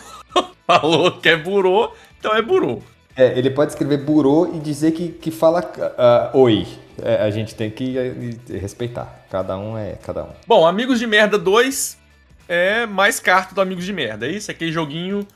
falou 0.64 1.10
que 1.10 1.28
é 1.28 1.36
Burô, 1.36 1.90
então 2.20 2.36
é 2.36 2.42
Burô. 2.42 2.82
É, 3.16 3.36
ele 3.36 3.50
pode 3.50 3.72
escrever 3.72 3.96
Burô 3.96 4.52
e 4.54 4.60
dizer 4.60 4.92
que, 4.92 5.08
que 5.08 5.32
fala 5.32 5.60
uh, 5.60 6.38
oi 6.38 6.68
é, 7.02 7.22
a 7.22 7.30
gente 7.30 7.54
tem 7.54 7.70
que 7.70 7.98
é, 7.98 8.12
respeitar. 8.58 9.24
Cada 9.30 9.56
um 9.58 9.76
é 9.76 9.96
cada 10.02 10.24
um. 10.24 10.30
Bom, 10.46 10.66
Amigos 10.66 10.98
de 10.98 11.06
Merda 11.06 11.38
2 11.38 11.98
é 12.48 12.86
mais 12.86 13.20
carta 13.20 13.54
do 13.54 13.60
Amigos 13.60 13.84
de 13.84 13.92
Merda. 13.92 14.26
É 14.26 14.30
isso? 14.30 14.50
É 14.50 14.54
aquele 14.54 14.72
joguinho 14.72 15.26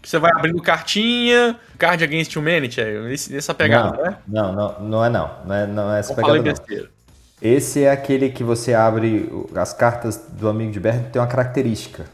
que 0.00 0.08
você 0.08 0.18
vai 0.18 0.30
abrindo 0.34 0.60
cartinha, 0.60 1.58
Card 1.78 2.04
Against 2.04 2.36
Humanity, 2.36 2.78
é 2.78 3.14
essa 3.34 3.54
pegada, 3.54 3.96
não, 3.96 4.04
né? 4.04 4.16
Não, 4.28 4.52
não, 4.52 4.80
não 4.80 5.04
é 5.04 5.08
não. 5.08 5.30
Não 5.46 5.54
é, 5.54 5.66
não 5.66 5.94
é 5.94 6.00
essa 6.00 6.14
pegada 6.14 6.42
não. 6.42 6.94
Esse 7.40 7.84
é 7.84 7.90
aquele 7.90 8.28
que 8.30 8.44
você 8.44 8.74
abre 8.74 9.30
as 9.54 9.72
cartas 9.72 10.16
do 10.16 10.48
Amigo 10.48 10.72
de 10.72 10.80
Merda 10.80 11.08
tem 11.10 11.20
uma 11.20 11.28
característica. 11.28 12.04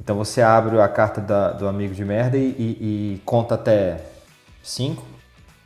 Então 0.00 0.16
você 0.16 0.42
abre 0.42 0.80
a 0.80 0.88
carta 0.88 1.20
da, 1.20 1.52
do 1.52 1.66
Amigo 1.66 1.94
de 1.94 2.04
Merda 2.04 2.36
e, 2.36 2.40
e, 2.58 3.14
e 3.14 3.22
conta 3.24 3.56
até 3.56 4.00
5 4.62 5.13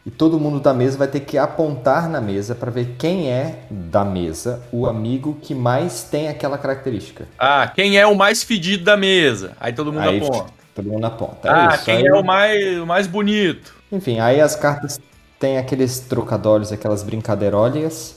e 0.09 0.11
todo 0.11 0.41
mundo 0.41 0.59
da 0.59 0.73
mesa 0.73 0.97
vai 0.97 1.07
ter 1.07 1.21
que 1.21 1.37
apontar 1.37 2.09
na 2.09 2.19
mesa 2.19 2.55
para 2.55 2.71
ver 2.71 2.97
quem 2.99 3.31
é 3.31 3.65
da 3.71 4.07
mesa 4.07 4.63
o 4.73 4.87
amigo 4.87 5.37
que 5.43 5.55
mais 5.55 6.03
tem 6.03 6.29
aquela 6.29 6.57
característica. 6.57 7.29
Ah, 7.39 7.71
quem 7.75 7.99
é 7.99 8.07
o 8.07 8.15
mais 8.15 8.43
fedido 8.43 8.85
da 8.85 8.97
mesa? 8.97 9.53
Aí 9.61 9.71
todo 9.71 9.93
mundo 9.93 10.09
aí, 10.09 10.17
aponta. 10.17 10.53
Todo 10.75 10.89
mundo 10.89 11.05
aponta. 11.05 11.49
É 11.49 11.51
ah, 11.51 11.75
isso. 11.75 11.85
quem 11.85 11.97
aí... 11.99 12.07
é 12.07 12.15
o 12.15 12.25
mais, 12.25 12.79
o 12.79 12.87
mais 12.87 13.07
bonito? 13.07 13.75
Enfim, 13.93 14.19
aí 14.19 14.41
as 14.41 14.57
cartas 14.57 14.99
têm 15.39 15.59
aqueles 15.59 16.01
trocadilhos, 16.01 16.73
aquelas 16.73 17.03
brincadeirolhas. 17.03 18.17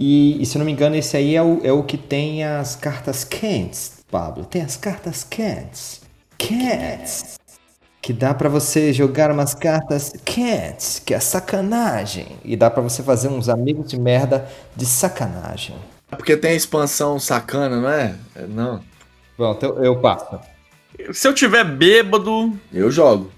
E, 0.00 0.42
e, 0.42 0.44
se 0.44 0.58
não 0.58 0.66
me 0.66 0.72
engano, 0.72 0.96
esse 0.96 1.16
aí 1.16 1.36
é 1.36 1.42
o, 1.42 1.60
é 1.62 1.70
o 1.70 1.84
que 1.84 1.96
tem 1.96 2.42
as 2.42 2.74
cartas 2.74 3.22
quentes, 3.22 4.04
Pablo. 4.10 4.44
Tem 4.44 4.62
as 4.62 4.76
cartas 4.76 5.22
quentes. 5.22 6.00
Quentes 6.36 7.37
que 8.00 8.12
dá 8.12 8.32
para 8.32 8.48
você 8.48 8.92
jogar 8.92 9.30
umas 9.30 9.54
cartas 9.54 10.12
cats, 10.24 11.02
que 11.04 11.12
é 11.12 11.20
sacanagem, 11.20 12.38
e 12.44 12.56
dá 12.56 12.70
para 12.70 12.82
você 12.82 13.02
fazer 13.02 13.28
uns 13.28 13.48
amigos 13.48 13.90
de 13.90 13.98
merda 13.98 14.48
de 14.74 14.86
sacanagem. 14.86 15.76
É 16.10 16.16
porque 16.16 16.36
tem 16.36 16.52
a 16.52 16.54
expansão 16.54 17.18
sacana, 17.18 17.80
não 17.80 17.90
é? 17.90 18.14
é 18.34 18.46
não. 18.46 18.82
Pronto, 19.36 19.64
eu, 19.64 19.84
eu 19.84 20.00
passo. 20.00 20.40
Se 21.12 21.28
eu 21.28 21.34
tiver 21.34 21.64
bêbado. 21.64 22.58
Eu 22.72 22.90
jogo. 22.90 23.30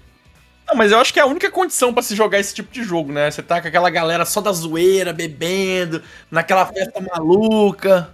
Não, 0.67 0.75
mas 0.75 0.91
eu 0.91 0.99
acho 0.99 1.13
que 1.13 1.19
é 1.19 1.23
a 1.23 1.27
única 1.27 1.51
condição 1.51 1.93
para 1.93 2.01
se 2.01 2.15
jogar 2.15 2.39
esse 2.39 2.53
tipo 2.53 2.71
de 2.71 2.81
jogo, 2.81 3.11
né? 3.11 3.29
Você 3.29 3.43
tá 3.43 3.61
com 3.61 3.67
aquela 3.67 3.89
galera 3.89 4.23
só 4.23 4.39
da 4.39 4.53
zoeira, 4.53 5.11
bebendo, 5.11 6.01
naquela 6.29 6.65
festa 6.65 7.01
maluca. 7.01 8.09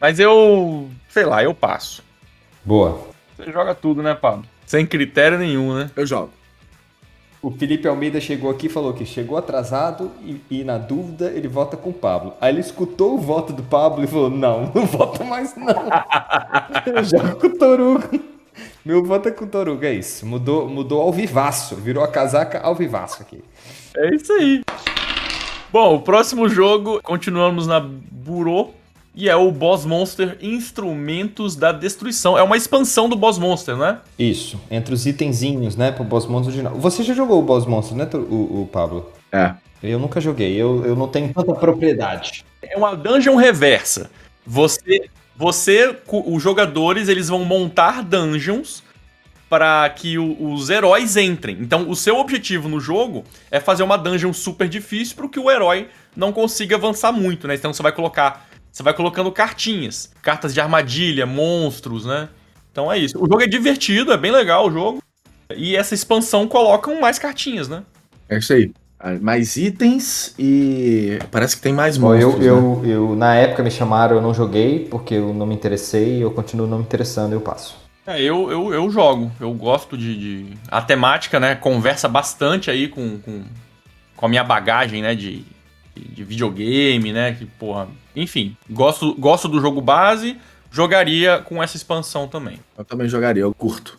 Mas 0.00 0.18
eu. 0.18 0.88
sei 1.10 1.24
lá, 1.24 1.42
eu 1.42 1.52
passo. 1.52 2.02
Boa. 2.64 3.08
Você 3.36 3.52
joga 3.52 3.74
tudo, 3.74 4.02
né, 4.02 4.14
Pablo? 4.14 4.46
Sem 4.68 4.84
critério 4.84 5.38
nenhum, 5.38 5.74
né? 5.74 5.90
Eu 5.96 6.04
jogo. 6.04 6.30
O 7.40 7.50
Felipe 7.50 7.88
Almeida 7.88 8.20
chegou 8.20 8.50
aqui 8.50 8.66
e 8.66 8.68
falou 8.68 8.92
que 8.92 9.06
chegou 9.06 9.38
atrasado 9.38 10.10
e, 10.22 10.38
e, 10.50 10.62
na 10.62 10.76
dúvida 10.76 11.32
ele 11.34 11.48
vota 11.48 11.74
com 11.74 11.88
o 11.88 11.92
Pablo. 11.94 12.34
Aí 12.38 12.52
ele 12.52 12.60
escutou 12.60 13.14
o 13.14 13.18
voto 13.18 13.54
do 13.54 13.62
Pablo 13.62 14.04
e 14.04 14.06
falou: 14.06 14.28
Não, 14.28 14.70
não 14.74 14.84
vota 14.84 15.24
mais 15.24 15.56
não. 15.56 15.68
Eu 16.84 17.02
jogo 17.02 17.36
com 17.36 17.46
o 17.46 17.58
Torugo. 17.58 18.20
Meu 18.84 19.02
voto 19.02 19.30
é 19.30 19.32
com 19.32 19.46
o 19.46 19.48
Torugo, 19.48 19.82
é 19.86 19.94
isso. 19.94 20.26
Mudou, 20.26 20.68
mudou 20.68 21.00
ao 21.00 21.12
vivaço, 21.14 21.74
virou 21.74 22.04
a 22.04 22.08
casaca 22.08 22.60
ao 22.60 22.74
vivaço 22.74 23.22
aqui. 23.22 23.42
É 23.96 24.14
isso 24.14 24.30
aí. 24.34 24.62
Bom, 25.72 25.94
o 25.94 26.02
próximo 26.02 26.46
jogo, 26.46 27.00
continuamos 27.02 27.66
na 27.66 27.80
Burô 27.80 28.74
e 29.18 29.28
é 29.28 29.34
o 29.34 29.50
Boss 29.50 29.84
Monster 29.84 30.38
Instrumentos 30.40 31.56
da 31.56 31.72
Destruição. 31.72 32.38
É 32.38 32.42
uma 32.42 32.56
expansão 32.56 33.08
do 33.08 33.16
Boss 33.16 33.36
Monster, 33.36 33.76
né? 33.76 33.98
Isso, 34.16 34.60
entre 34.70 34.94
os 34.94 35.06
itenzinhos, 35.06 35.74
né, 35.74 35.90
pro 35.90 36.04
Boss 36.04 36.24
Monster 36.24 36.54
original. 36.54 36.76
Você 36.76 37.02
já 37.02 37.12
jogou 37.12 37.40
o 37.40 37.42
Boss 37.42 37.66
Monster, 37.66 37.96
né, 37.96 38.08
o, 38.14 38.62
o 38.62 38.68
Pablo? 38.72 39.12
É. 39.32 39.54
Eu 39.82 39.98
nunca 39.98 40.20
joguei, 40.20 40.54
eu, 40.54 40.86
eu 40.86 40.94
não 40.94 41.08
tenho 41.08 41.34
tanta 41.34 41.52
propriedade. 41.52 42.44
É 42.62 42.76
uma 42.76 42.94
dungeon 42.94 43.34
reversa. 43.34 44.08
Você, 44.46 45.10
você, 45.36 45.96
os 46.06 46.40
jogadores, 46.40 47.08
eles 47.08 47.28
vão 47.28 47.44
montar 47.44 48.04
dungeons 48.04 48.84
para 49.48 49.88
que 49.90 50.18
o, 50.18 50.52
os 50.52 50.70
heróis 50.70 51.16
entrem. 51.16 51.58
Então, 51.60 51.88
o 51.88 51.96
seu 51.96 52.18
objetivo 52.18 52.68
no 52.68 52.78
jogo 52.78 53.24
é 53.50 53.58
fazer 53.58 53.82
uma 53.82 53.96
dungeon 53.96 54.32
super 54.32 54.68
difícil 54.68 55.16
para 55.16 55.28
que 55.28 55.40
o 55.40 55.50
herói 55.50 55.88
não 56.14 56.32
consiga 56.32 56.76
avançar 56.76 57.12
muito, 57.12 57.48
né? 57.48 57.54
Então, 57.54 57.72
você 57.72 57.82
vai 57.82 57.92
colocar, 57.92 58.47
você 58.78 58.82
vai 58.84 58.94
colocando 58.94 59.32
cartinhas, 59.32 60.12
cartas 60.22 60.54
de 60.54 60.60
armadilha, 60.60 61.26
monstros, 61.26 62.06
né? 62.06 62.28
Então 62.70 62.92
é 62.92 62.96
isso. 62.96 63.18
O 63.18 63.26
jogo 63.26 63.42
é 63.42 63.46
divertido, 63.48 64.12
é 64.12 64.16
bem 64.16 64.30
legal 64.30 64.68
o 64.68 64.70
jogo. 64.70 65.02
E 65.56 65.74
essa 65.74 65.94
expansão 65.94 66.46
colocam 66.46 67.00
mais 67.00 67.18
cartinhas, 67.18 67.68
né? 67.68 67.82
É 68.28 68.38
isso 68.38 68.52
aí. 68.52 68.70
Ah, 69.00 69.14
mais 69.20 69.56
itens 69.56 70.32
e 70.38 71.18
parece 71.32 71.56
que 71.56 71.62
tem 71.62 71.72
mais 71.72 71.98
Bom, 71.98 72.12
monstros. 72.12 72.46
eu, 72.46 72.60
né? 72.80 72.88
eu, 72.88 73.08
eu, 73.10 73.16
na 73.16 73.34
época 73.34 73.64
me 73.64 73.70
chamaram, 73.70 74.14
eu 74.14 74.22
não 74.22 74.32
joguei, 74.32 74.86
porque 74.88 75.14
eu 75.14 75.34
não 75.34 75.44
me 75.44 75.56
interessei, 75.56 76.22
eu 76.22 76.30
continuo 76.30 76.68
não 76.68 76.78
me 76.78 76.84
interessando, 76.84 77.32
eu 77.32 77.40
passo. 77.40 77.76
É, 78.06 78.22
eu, 78.22 78.48
eu, 78.48 78.72
eu 78.72 78.88
jogo. 78.90 79.32
Eu 79.40 79.52
gosto 79.54 79.98
de, 79.98 80.16
de, 80.16 80.58
A 80.68 80.80
temática, 80.80 81.40
né? 81.40 81.56
Conversa 81.56 82.08
bastante 82.08 82.70
aí 82.70 82.86
com, 82.86 83.18
com, 83.18 83.42
com 84.14 84.26
a 84.26 84.28
minha 84.28 84.44
bagagem, 84.44 85.02
né? 85.02 85.16
De, 85.16 85.44
de 85.96 86.22
videogame, 86.22 87.12
né? 87.12 87.32
Que, 87.32 87.44
porra. 87.44 87.88
Enfim, 88.18 88.56
gosto, 88.68 89.14
gosto 89.14 89.48
do 89.48 89.60
jogo 89.60 89.80
base. 89.80 90.36
Jogaria 90.70 91.38
com 91.38 91.62
essa 91.62 91.76
expansão 91.76 92.26
também. 92.26 92.58
Eu 92.76 92.84
também 92.84 93.08
jogaria, 93.08 93.42
eu 93.42 93.54
curto. 93.54 93.98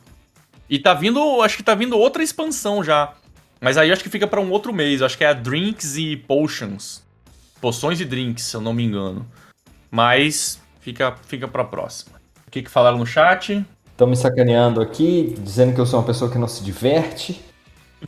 E 0.70 0.78
tá 0.78 0.94
vindo. 0.94 1.42
Acho 1.42 1.58
que 1.58 1.64
tá 1.64 1.74
vindo 1.74 1.98
outra 1.98 2.22
expansão 2.22 2.84
já. 2.84 3.14
Mas 3.62 3.78
aí 3.78 3.92
acho 3.92 4.04
que 4.04 4.10
fica 4.10 4.28
para 4.28 4.42
um 4.42 4.52
outro 4.52 4.74
mês. 4.74 5.02
Acho 5.02 5.18
que 5.18 5.24
é 5.24 5.28
a 5.28 5.34
Drinks 5.34 5.96
e 5.96 6.18
Potions. 6.18 7.02
Poções 7.62 8.00
e 8.00 8.06
drinks, 8.06 8.44
se 8.44 8.56
eu 8.56 8.62
não 8.62 8.74
me 8.74 8.84
engano. 8.84 9.26
Mas 9.90 10.62
fica, 10.80 11.16
fica 11.26 11.48
pra 11.48 11.64
próxima. 11.64 12.20
O 12.48 12.52
que, 12.52 12.62
que 12.62 12.70
falaram 12.70 12.98
no 12.98 13.06
chat? 13.06 13.66
Estão 13.92 14.08
me 14.08 14.16
sacaneando 14.16 14.82
aqui, 14.82 15.36
dizendo 15.40 15.74
que 15.74 15.80
eu 15.80 15.86
sou 15.86 16.00
uma 16.00 16.06
pessoa 16.06 16.32
que 16.32 16.38
não 16.38 16.48
se 16.48 16.64
diverte. 16.64 17.42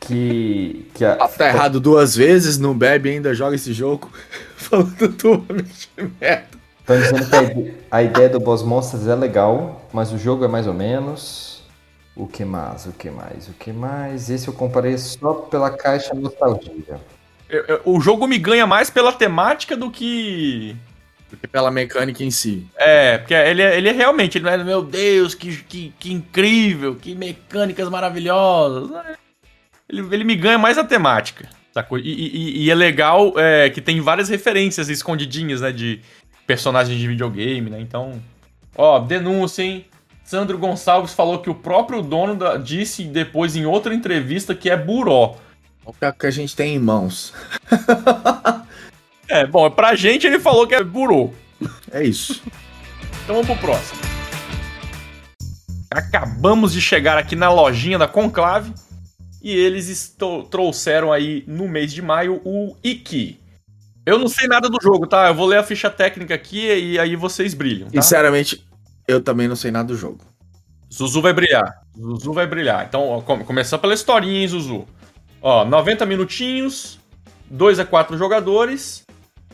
Que. 0.00 0.86
que 0.94 1.04
a... 1.04 1.16
Tá 1.16 1.48
errado 1.48 1.78
duas 1.80 2.16
vezes, 2.16 2.58
não 2.58 2.76
bebe 2.76 3.10
e 3.10 3.12
ainda 3.12 3.34
joga 3.34 3.56
esse 3.56 3.72
jogo. 3.72 4.10
Falando 4.56 5.08
duamente 5.08 5.88
merda. 6.20 6.46
Estão 6.80 6.98
dizendo 7.00 7.28
que 7.28 7.36
a 7.36 7.42
ide- 7.42 7.74
a 7.90 8.02
ideia 8.02 8.28
do 8.28 8.40
Boss 8.40 8.62
Monsters 8.62 9.06
é 9.06 9.14
legal, 9.14 9.88
mas 9.92 10.12
o 10.12 10.18
jogo 10.18 10.44
é 10.44 10.48
mais 10.48 10.66
ou 10.66 10.74
menos. 10.74 11.62
O 12.16 12.26
que 12.26 12.44
mais? 12.44 12.86
O 12.86 12.92
que 12.92 13.10
mais? 13.10 13.48
O 13.48 13.52
que 13.52 13.72
mais? 13.72 14.28
Esse 14.28 14.48
eu 14.48 14.52
comparei 14.54 14.98
só 14.98 15.32
pela 15.34 15.70
caixa 15.70 16.12
nostalgia. 16.14 17.00
Eu- 17.48 17.64
eu- 17.68 17.80
o 17.84 18.00
jogo 18.00 18.26
me 18.26 18.38
ganha 18.38 18.66
mais 18.66 18.90
pela 18.90 19.12
temática 19.12 19.76
do 19.76 19.90
que. 19.90 20.74
Porque 21.30 21.46
pela 21.46 21.70
mecânica 21.70 22.22
em 22.24 22.30
si. 22.30 22.66
É, 22.76 23.18
porque 23.18 23.32
ele 23.32 23.62
é, 23.62 23.78
ele 23.78 23.88
é 23.88 23.92
realmente, 23.92 24.36
ele 24.36 24.44
não 24.44 24.52
é, 24.52 24.58
meu 24.62 24.82
Deus, 24.82 25.34
que, 25.34 25.56
que, 25.64 25.94
que 25.98 26.12
incrível, 26.12 26.94
que 26.96 27.14
mecânicas 27.14 27.88
maravilhosas. 27.88 28.90
Ele, 29.92 30.02
ele 30.14 30.24
me 30.24 30.34
ganha 30.34 30.58
mais 30.58 30.78
a 30.78 30.84
temática. 30.84 31.48
Sacou? 31.72 31.98
E, 31.98 32.02
e- 32.02 32.64
e 32.64 32.70
é 32.70 32.74
legal 32.74 33.34
é, 33.38 33.68
que 33.70 33.80
tem 33.80 34.00
várias 34.00 34.28
referências 34.28 34.88
escondidinhas, 34.88 35.60
né, 35.60 35.70
de 35.70 36.00
personagens 36.46 36.98
de 36.98 37.06
videogame, 37.06 37.70
né? 37.70 37.80
Então, 37.80 38.20
ó, 38.76 38.98
denúncia, 38.98 39.62
hein? 39.62 39.84
Sandro 40.24 40.56
Gonçalves 40.58 41.12
falou 41.12 41.40
que 41.40 41.50
o 41.50 41.54
próprio 41.54 42.00
dono 42.02 42.34
da- 42.34 42.56
disse 42.56 43.04
depois 43.04 43.54
em 43.56 43.66
outra 43.66 43.94
entrevista 43.94 44.54
que 44.54 44.70
é 44.70 44.76
buró. 44.76 45.36
O 45.84 45.92
que 45.92 46.04
é 46.04 46.14
a 46.20 46.30
gente 46.30 46.54
tem 46.56 46.74
em 46.74 46.78
mãos. 46.78 47.32
É, 49.28 49.46
bom, 49.46 49.70
pra 49.70 49.94
gente 49.94 50.26
ele 50.26 50.38
falou 50.38 50.66
que 50.66 50.74
é 50.74 50.84
burô. 50.84 51.32
É 51.90 52.04
isso. 52.04 52.42
Então 53.24 53.36
vamos 53.36 53.46
pro 53.46 53.56
próximo. 53.56 53.98
Acabamos 55.90 56.72
de 56.74 56.82
chegar 56.82 57.16
aqui 57.16 57.34
na 57.34 57.50
lojinha 57.50 57.98
da 57.98 58.06
Conclave 58.06 58.74
e 59.42 59.54
eles 59.54 60.16
trouxeram 60.50 61.12
aí 61.12 61.44
no 61.46 61.66
mês 61.66 61.92
de 61.92 62.00
maio 62.00 62.40
o 62.44 62.76
Iki. 62.82 63.40
Eu 64.06 64.18
não 64.18 64.28
sei 64.28 64.48
nada 64.48 64.68
do 64.68 64.78
jogo, 64.80 65.06
tá? 65.06 65.28
Eu 65.28 65.34
vou 65.34 65.46
ler 65.46 65.58
a 65.58 65.62
ficha 65.62 65.90
técnica 65.90 66.34
aqui 66.34 66.66
e 66.66 66.98
aí 66.98 67.16
vocês 67.16 67.54
brilham, 67.54 67.88
tá? 67.88 68.02
Sinceramente, 68.02 68.64
eu 69.06 69.20
também 69.20 69.48
não 69.48 69.56
sei 69.56 69.70
nada 69.70 69.88
do 69.88 69.96
jogo. 69.96 70.18
Zuzu 70.92 71.22
vai 71.22 71.32
brilhar. 71.32 71.82
Zuzu 71.98 72.32
vai 72.32 72.46
brilhar. 72.46 72.84
Então, 72.86 73.08
ó, 73.08 73.20
começando 73.20 73.80
pela 73.80 73.94
historinha, 73.94 74.40
hein, 74.40 74.48
Zuzu. 74.48 74.86
Ó, 75.40 75.64
90 75.64 76.04
minutinhos, 76.04 76.98
2 77.50 77.80
a 77.80 77.84
4 77.84 78.16
jogadores, 78.18 79.04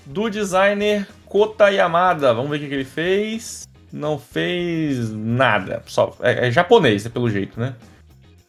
do 0.05 0.28
designer 0.28 1.07
Kota 1.26 1.70
Yamada. 1.70 2.34
Vamos 2.34 2.51
ver 2.51 2.57
o 2.57 2.61
que, 2.61 2.68
que 2.68 2.74
ele 2.74 2.84
fez. 2.84 3.68
Não 3.93 4.18
fez 4.18 5.11
nada. 5.12 5.82
Só, 5.86 6.16
é, 6.20 6.49
é 6.49 6.51
japonês, 6.51 7.05
né, 7.05 7.11
pelo 7.11 7.30
jeito, 7.30 7.59
né? 7.59 7.74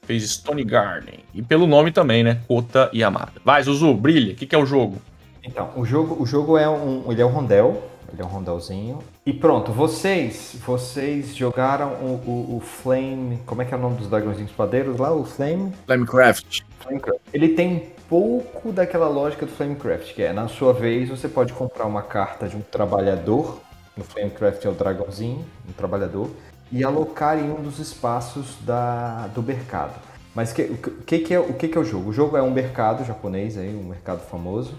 Fez 0.09 0.27
Stone 0.31 0.63
Garden. 0.63 1.19
E 1.35 1.43
pelo 1.43 1.67
nome 1.67 1.91
também, 1.91 2.23
né? 2.23 2.41
Kota 2.47 2.89
Yamada. 2.91 3.33
Vai, 3.45 3.61
Zuzu, 3.61 3.93
brilha. 3.93 4.33
O 4.33 4.35
que, 4.35 4.47
que 4.47 4.55
é 4.55 4.57
o 4.57 4.65
jogo? 4.65 4.97
Então, 5.43 5.69
o 5.75 5.85
jogo, 5.85 6.19
o 6.19 6.25
jogo 6.25 6.57
é 6.57 6.67
um. 6.67 7.11
Ele 7.11 7.21
é 7.21 7.25
um 7.25 7.29
rondel. 7.29 7.83
Ele 8.11 8.19
é 8.19 8.25
um 8.25 8.27
rondelzinho. 8.27 8.97
E 9.23 9.31
pronto, 9.31 9.71
vocês. 9.71 10.57
Vocês 10.65 11.35
jogaram 11.35 11.89
o, 12.01 12.23
o, 12.25 12.57
o 12.57 12.59
Flame. 12.59 13.37
Como 13.45 13.61
é 13.61 13.65
que 13.65 13.71
é 13.71 13.77
o 13.77 13.79
nome 13.79 13.97
dos 13.97 14.07
dragãozinhos 14.07 14.51
padeiros 14.51 14.97
lá? 14.97 15.13
O 15.13 15.23
Flame. 15.23 15.71
Flamecraft. 15.85 16.61
Flamecraft. 16.79 17.21
Ele 17.31 17.49
tem 17.49 17.89
pouco 18.09 18.71
daquela 18.71 19.07
lógica 19.07 19.45
do 19.45 19.51
Flamecraft, 19.51 20.15
que 20.15 20.23
é, 20.23 20.33
na 20.33 20.47
sua 20.47 20.73
vez, 20.73 21.07
você 21.07 21.29
pode 21.29 21.53
comprar 21.53 21.85
uma 21.85 22.01
carta 22.01 22.47
de 22.47 22.57
um 22.57 22.61
trabalhador, 22.61 23.61
no 23.95 24.03
Flamecraft 24.03 24.65
é 24.65 24.69
o 24.69 24.73
dragãozinho, 24.73 25.45
um 25.69 25.73
trabalhador, 25.73 26.31
e 26.71 26.83
alocar 26.83 27.37
em 27.37 27.49
um 27.49 27.61
dos 27.61 27.79
espaços 27.79 28.55
da, 28.61 29.27
do 29.27 29.41
mercado. 29.41 29.99
Mas 30.35 30.53
que- 30.53 30.63
o 30.63 30.77
que, 31.03 31.19
que 31.19 31.33
é, 31.33 31.39
o 31.39 31.53
que, 31.53 31.67
que 31.67 31.77
é 31.77 31.81
o 31.81 31.83
jogo? 31.83 32.09
O 32.09 32.13
jogo 32.13 32.37
é 32.37 32.41
um 32.43 32.51
mercado 32.51 33.03
japonês, 33.03 33.57
aí, 33.57 33.75
um 33.75 33.83
mercado 33.87 34.19
famoso, 34.21 34.75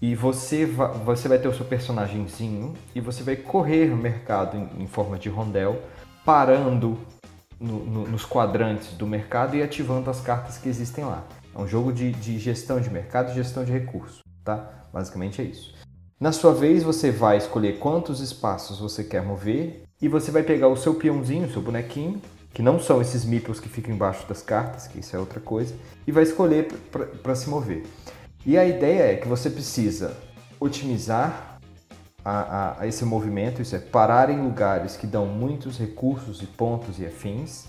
e 0.00 0.14
você, 0.14 0.64
va- 0.64 0.88
você 0.88 1.28
vai 1.28 1.38
ter 1.38 1.48
o 1.48 1.54
seu 1.54 1.66
personagemzinho 1.66 2.74
e 2.94 3.00
você 3.00 3.22
vai 3.22 3.36
correr 3.36 3.86
no 3.86 3.96
mercado 3.96 4.56
em, 4.56 4.82
em 4.84 4.86
forma 4.86 5.18
de 5.18 5.28
rondel, 5.28 5.82
parando 6.24 6.98
no- 7.60 7.84
no- 7.84 8.06
nos 8.08 8.24
quadrantes 8.24 8.92
do 8.94 9.06
mercado 9.06 9.56
e 9.56 9.62
ativando 9.62 10.08
as 10.08 10.20
cartas 10.20 10.56
que 10.58 10.68
existem 10.68 11.04
lá. 11.04 11.24
É 11.54 11.58
um 11.58 11.66
jogo 11.66 11.92
de, 11.92 12.12
de 12.12 12.38
gestão 12.38 12.80
de 12.80 12.88
mercado 12.88 13.30
e 13.30 13.34
gestão 13.34 13.64
de 13.64 13.72
recursos, 13.72 14.22
tá? 14.44 14.86
Basicamente 14.92 15.42
é 15.42 15.44
isso. 15.44 15.74
Na 16.20 16.32
sua 16.32 16.52
vez, 16.52 16.82
você 16.82 17.10
vai 17.10 17.36
escolher 17.36 17.78
quantos 17.78 18.20
espaços 18.20 18.78
você 18.78 19.04
quer 19.04 19.22
mover 19.22 19.82
e 20.00 20.08
você 20.08 20.30
vai 20.30 20.42
pegar 20.42 20.68
o 20.68 20.76
seu 20.76 20.94
peãozinho, 20.94 21.46
o 21.46 21.50
seu 21.52 21.62
bonequinho, 21.62 22.20
que 22.52 22.62
não 22.62 22.80
são 22.80 23.00
esses 23.00 23.24
meeples 23.24 23.60
que 23.60 23.68
ficam 23.68 23.94
embaixo 23.94 24.26
das 24.28 24.42
cartas, 24.42 24.86
que 24.86 25.00
isso 25.00 25.14
é 25.14 25.18
outra 25.18 25.40
coisa, 25.40 25.74
e 26.06 26.12
vai 26.12 26.22
escolher 26.22 26.68
para 27.22 27.34
se 27.34 27.48
mover. 27.48 27.84
E 28.46 28.56
a 28.56 28.64
ideia 28.64 29.12
é 29.12 29.16
que 29.16 29.28
você 29.28 29.50
precisa 29.50 30.16
otimizar 30.58 31.58
a, 32.24 32.30
a- 32.40 32.80
a 32.80 32.86
esse 32.86 33.04
movimento, 33.04 33.60
isso 33.62 33.76
é, 33.76 33.78
parar 33.78 34.30
em 34.30 34.40
lugares 34.42 34.96
que 34.96 35.06
dão 35.06 35.26
muitos 35.26 35.78
recursos 35.78 36.42
e 36.42 36.46
pontos 36.46 36.98
e 36.98 37.06
afins, 37.06 37.66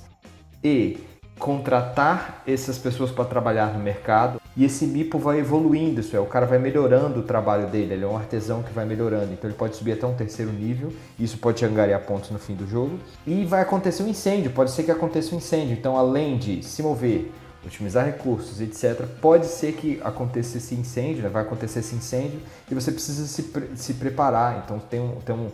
e 0.63 0.97
contratar 1.37 2.43
essas 2.45 2.77
pessoas 2.77 3.11
para 3.11 3.25
trabalhar 3.25 3.73
no 3.73 3.79
mercado. 3.79 4.38
E 4.59 4.65
esse 4.65 4.85
mipo 4.85 5.17
vai 5.17 5.39
evoluindo, 5.39 6.01
isso 6.01 6.13
é, 6.17 6.19
o 6.19 6.25
cara 6.25 6.45
vai 6.45 6.59
melhorando 6.59 7.21
o 7.21 7.23
trabalho 7.23 7.67
dele, 7.67 7.93
ele 7.93 8.03
é 8.03 8.07
um 8.07 8.17
artesão 8.17 8.61
que 8.61 8.73
vai 8.73 8.83
melhorando, 8.83 9.31
então 9.31 9.49
ele 9.49 9.57
pode 9.57 9.77
subir 9.77 9.93
até 9.93 10.05
um 10.05 10.13
terceiro 10.13 10.51
nível, 10.51 10.91
isso 11.17 11.37
pode 11.37 11.63
angariar 11.63 12.01
pontos 12.01 12.29
no 12.29 12.37
fim 12.37 12.55
do 12.55 12.67
jogo. 12.67 12.99
E 13.25 13.45
vai 13.45 13.61
acontecer 13.61 14.03
um 14.03 14.09
incêndio, 14.09 14.51
pode 14.51 14.71
ser 14.71 14.83
que 14.83 14.91
aconteça 14.91 15.33
um 15.33 15.37
incêndio, 15.37 15.71
então 15.71 15.95
além 15.95 16.37
de 16.37 16.61
se 16.61 16.83
mover, 16.83 17.31
otimizar 17.65 18.05
recursos, 18.05 18.59
etc., 18.59 19.05
pode 19.21 19.45
ser 19.45 19.71
que 19.71 19.97
aconteça 20.03 20.57
esse 20.57 20.75
incêndio, 20.75 21.23
né? 21.23 21.29
vai 21.29 21.43
acontecer 21.43 21.79
esse 21.79 21.95
incêndio, 21.95 22.41
e 22.69 22.75
você 22.75 22.91
precisa 22.91 23.25
se, 23.27 23.43
pre- 23.43 23.69
se 23.75 23.93
preparar, 23.93 24.63
então 24.65 24.77
tem 24.77 24.99
um, 24.99 25.15
tem 25.21 25.33
um 25.33 25.47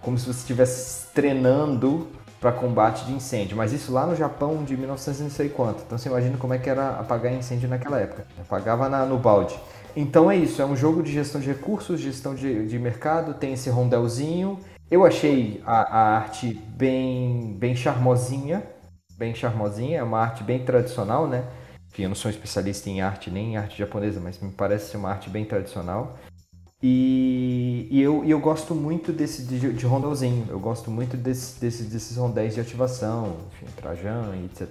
como 0.00 0.18
se 0.18 0.26
você 0.26 0.40
estivesse 0.40 1.06
treinando 1.14 2.08
para 2.40 2.52
combate 2.52 3.04
de 3.04 3.12
incêndio, 3.12 3.56
mas 3.56 3.72
isso 3.72 3.92
lá 3.92 4.06
no 4.06 4.14
Japão 4.14 4.62
de 4.64 4.76
1900 4.76 5.20
e 5.20 5.22
não 5.24 5.30
sei 5.30 5.48
quanto. 5.48 5.82
Então 5.84 5.98
você 5.98 6.08
imagina 6.08 6.36
como 6.36 6.54
é 6.54 6.58
que 6.58 6.70
era 6.70 6.90
apagar 6.90 7.32
incêndio 7.32 7.68
naquela 7.68 7.98
época. 8.00 8.26
Apagava 8.40 8.88
na- 8.88 9.04
no 9.04 9.18
balde. 9.18 9.58
Então 9.96 10.30
é 10.30 10.36
isso, 10.36 10.62
é 10.62 10.64
um 10.66 10.76
jogo 10.76 11.02
de 11.02 11.10
gestão 11.12 11.40
de 11.40 11.48
recursos, 11.48 11.98
gestão 12.00 12.34
de, 12.34 12.66
de 12.68 12.78
mercado, 12.78 13.34
tem 13.34 13.54
esse 13.54 13.68
rondelzinho. 13.68 14.60
Eu 14.90 15.04
achei 15.04 15.60
a, 15.66 15.80
a 15.98 16.16
arte 16.18 16.52
bem, 16.76 17.56
bem 17.58 17.74
charmosinha, 17.74 18.62
bem 19.18 19.34
charmosinha, 19.34 19.98
é 19.98 20.02
uma 20.02 20.20
arte 20.20 20.44
bem 20.44 20.64
tradicional, 20.64 21.26
né? 21.26 21.42
Enfim, 21.90 22.04
eu 22.04 22.08
não 22.10 22.14
sou 22.16 22.30
um 22.30 22.32
especialista 22.32 22.88
em 22.88 23.00
arte, 23.00 23.30
nem 23.30 23.54
em 23.54 23.56
arte 23.56 23.76
japonesa, 23.76 24.20
mas 24.20 24.38
me 24.38 24.50
parece 24.52 24.90
ser 24.92 24.96
uma 24.98 25.10
arte 25.10 25.28
bem 25.28 25.44
tradicional. 25.44 26.16
E, 26.80 27.88
e 27.90 28.00
eu, 28.00 28.24
eu 28.24 28.38
gosto 28.38 28.72
muito 28.72 29.12
desse 29.12 29.42
de, 29.42 29.72
de 29.72 29.86
rondelzinho, 29.86 30.46
eu 30.48 30.60
gosto 30.60 30.90
muito 30.92 31.16
desse, 31.16 31.60
desse, 31.60 31.82
desses 31.82 32.16
rondéis 32.16 32.54
de 32.54 32.60
ativação, 32.60 33.36
enfim, 33.52 33.66
Trajan 33.76 34.36
e 34.40 34.44
etc. 34.44 34.68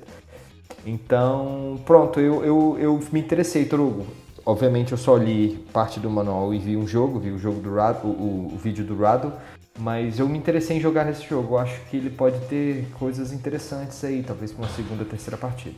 Então, 0.85 1.77
pronto, 1.85 2.19
eu, 2.19 2.45
eu, 2.45 2.77
eu 2.79 3.03
me 3.11 3.19
interessei, 3.19 3.65
Trugo. 3.65 4.05
obviamente 4.45 4.93
eu 4.93 4.97
só 4.97 5.17
li 5.17 5.65
parte 5.73 5.99
do 5.99 6.09
manual 6.09 6.53
e 6.53 6.59
vi 6.59 6.77
um 6.77 6.87
jogo, 6.87 7.19
vi 7.19 7.31
o 7.31 7.37
jogo 7.37 7.59
do 7.59 7.75
Rado, 7.75 8.07
o, 8.07 8.53
o 8.53 8.57
vídeo 8.57 8.85
do 8.85 8.95
Rado, 8.95 9.33
mas 9.77 10.17
eu 10.17 10.29
me 10.29 10.37
interessei 10.37 10.77
em 10.77 10.79
jogar 10.79 11.03
nesse 11.03 11.27
jogo. 11.27 11.55
Eu 11.55 11.59
acho 11.59 11.77
que 11.89 11.97
ele 11.97 12.09
pode 12.09 12.39
ter 12.47 12.87
coisas 12.97 13.33
interessantes 13.33 14.01
aí, 14.05 14.23
talvez 14.23 14.53
para 14.53 14.63
uma 14.63 14.71
segunda, 14.73 15.03
terceira 15.03 15.35
partida. 15.35 15.75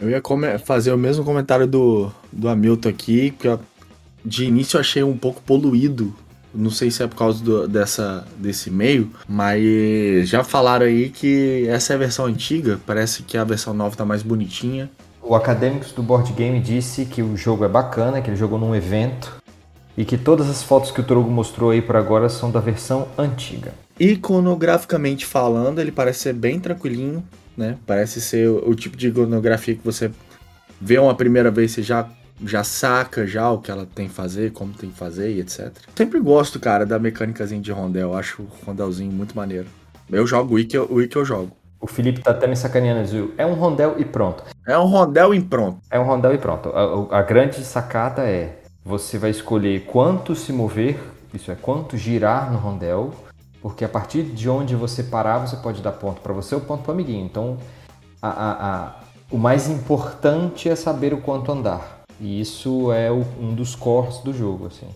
Eu 0.00 0.08
ia 0.08 0.22
fazer 0.60 0.92
o 0.92 0.98
mesmo 0.98 1.24
comentário 1.24 1.66
do, 1.66 2.12
do 2.32 2.48
Hamilton 2.48 2.88
aqui, 2.88 3.32
que 3.32 3.48
eu, 3.48 3.58
de 4.24 4.44
início 4.44 4.76
eu 4.76 4.80
achei 4.80 5.02
um 5.02 5.16
pouco 5.16 5.42
poluído. 5.42 6.14
Não 6.54 6.70
sei 6.70 6.90
se 6.90 7.02
é 7.02 7.06
por 7.06 7.16
causa 7.16 7.44
do, 7.44 7.68
dessa, 7.68 8.26
desse 8.38 8.70
meio, 8.70 9.10
mas 9.28 10.28
já 10.28 10.42
falaram 10.42 10.86
aí 10.86 11.10
que 11.10 11.66
essa 11.68 11.92
é 11.92 11.96
a 11.96 11.98
versão 11.98 12.24
antiga, 12.24 12.80
parece 12.86 13.22
que 13.22 13.36
a 13.36 13.44
versão 13.44 13.74
nova 13.74 13.94
tá 13.94 14.04
mais 14.04 14.22
bonitinha. 14.22 14.90
O 15.22 15.34
Acadêmicos 15.34 15.92
do 15.92 16.02
Board 16.02 16.32
Game 16.32 16.58
disse 16.58 17.04
que 17.04 17.22
o 17.22 17.36
jogo 17.36 17.64
é 17.64 17.68
bacana, 17.68 18.22
que 18.22 18.30
ele 18.30 18.36
jogou 18.36 18.58
num 18.58 18.74
evento 18.74 19.36
e 19.98 20.04
que 20.04 20.16
todas 20.16 20.48
as 20.48 20.62
fotos 20.62 20.90
que 20.90 21.00
o 21.00 21.04
Trogo 21.04 21.28
mostrou 21.28 21.70
aí 21.70 21.82
por 21.82 21.96
agora 21.96 22.28
são 22.28 22.50
da 22.50 22.60
versão 22.60 23.08
antiga. 23.18 23.74
Iconograficamente 23.98 25.26
falando, 25.26 25.80
ele 25.80 25.90
parece 25.90 26.20
ser 26.20 26.32
bem 26.32 26.60
tranquilinho, 26.60 27.22
né? 27.56 27.76
Parece 27.84 28.20
ser 28.20 28.48
o, 28.48 28.70
o 28.70 28.74
tipo 28.76 28.96
de 28.96 29.08
iconografia 29.08 29.74
que 29.74 29.84
você 29.84 30.10
vê 30.80 30.98
uma 30.98 31.16
primeira 31.16 31.50
vez, 31.50 31.72
você 31.72 31.82
já, 31.82 32.08
já 32.44 32.62
saca 32.62 33.26
já 33.26 33.50
o 33.50 33.58
que 33.58 33.70
ela 33.70 33.86
tem 33.86 34.08
que 34.08 34.14
fazer, 34.14 34.52
como 34.52 34.72
tem 34.72 34.90
que 34.90 34.96
fazer 34.96 35.30
e 35.32 35.40
etc. 35.40 35.72
Sempre 35.96 36.20
gosto, 36.20 36.60
cara, 36.60 36.86
da 36.86 36.98
mecânicazinha 36.98 37.60
de 37.60 37.72
rondel. 37.72 38.16
Acho 38.16 38.42
o 38.42 38.48
rondelzinho 38.66 39.12
muito 39.12 39.36
maneiro. 39.36 39.66
Eu 40.10 40.26
jogo 40.26 40.58
o 40.58 40.64
que 40.64 40.78
o 40.78 41.08
que 41.08 41.16
eu 41.16 41.24
jogo. 41.24 41.52
O 41.80 41.86
Felipe 41.86 42.20
tá 42.20 42.32
até 42.32 42.46
me 42.46 42.56
sacaneando, 42.56 43.06
Zil. 43.06 43.32
É 43.38 43.46
um 43.46 43.54
rondel 43.54 43.96
e 43.98 44.04
pronto. 44.04 44.42
É 44.66 44.76
um 44.76 44.86
rondel 44.86 45.32
e 45.34 45.40
pronto. 45.40 45.78
É 45.90 45.98
um 45.98 46.04
rondel 46.04 46.34
e 46.34 46.38
pronto. 46.38 46.70
A, 46.70 47.18
a, 47.18 47.22
grande 47.22 47.62
sacada 47.62 48.22
é: 48.22 48.60
você 48.84 49.16
vai 49.16 49.30
escolher 49.30 49.84
quanto 49.84 50.34
se 50.34 50.52
mover, 50.52 50.98
isso 51.32 51.52
é, 51.52 51.54
quanto 51.54 51.96
girar 51.96 52.50
no 52.50 52.58
rondel, 52.58 53.12
porque 53.62 53.84
a 53.84 53.88
partir 53.88 54.24
de 54.24 54.48
onde 54.48 54.74
você 54.74 55.04
parar, 55.04 55.38
você 55.38 55.56
pode 55.56 55.80
dar 55.80 55.92
ponto 55.92 56.20
para 56.20 56.32
você 56.32 56.54
ou 56.54 56.60
ponto 56.60 56.82
para 56.82 56.92
amiguinho. 56.92 57.24
Então, 57.24 57.58
a, 58.20 58.28
a, 58.30 58.94
o 59.30 59.38
mais 59.38 59.68
importante 59.68 60.68
é 60.68 60.74
saber 60.74 61.14
o 61.14 61.18
quanto 61.18 61.52
andar. 61.52 61.97
E 62.20 62.40
isso 62.40 62.92
é 62.92 63.10
o, 63.10 63.24
um 63.40 63.54
dos 63.54 63.74
cores 63.74 64.18
do 64.18 64.32
jogo, 64.32 64.66
assim. 64.66 64.88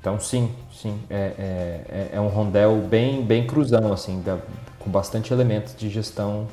Então, 0.00 0.18
sim, 0.20 0.50
sim, 0.72 0.98
é, 1.10 1.16
é, 1.16 1.84
é, 1.88 2.10
é 2.14 2.20
um 2.20 2.28
rondel 2.28 2.76
bem, 2.88 3.22
bem 3.22 3.46
cruzão, 3.46 3.92
assim, 3.92 4.22
da, 4.22 4.38
com 4.78 4.90
bastante 4.90 5.32
elementos 5.32 5.76
de 5.76 5.90
gestão 5.90 6.46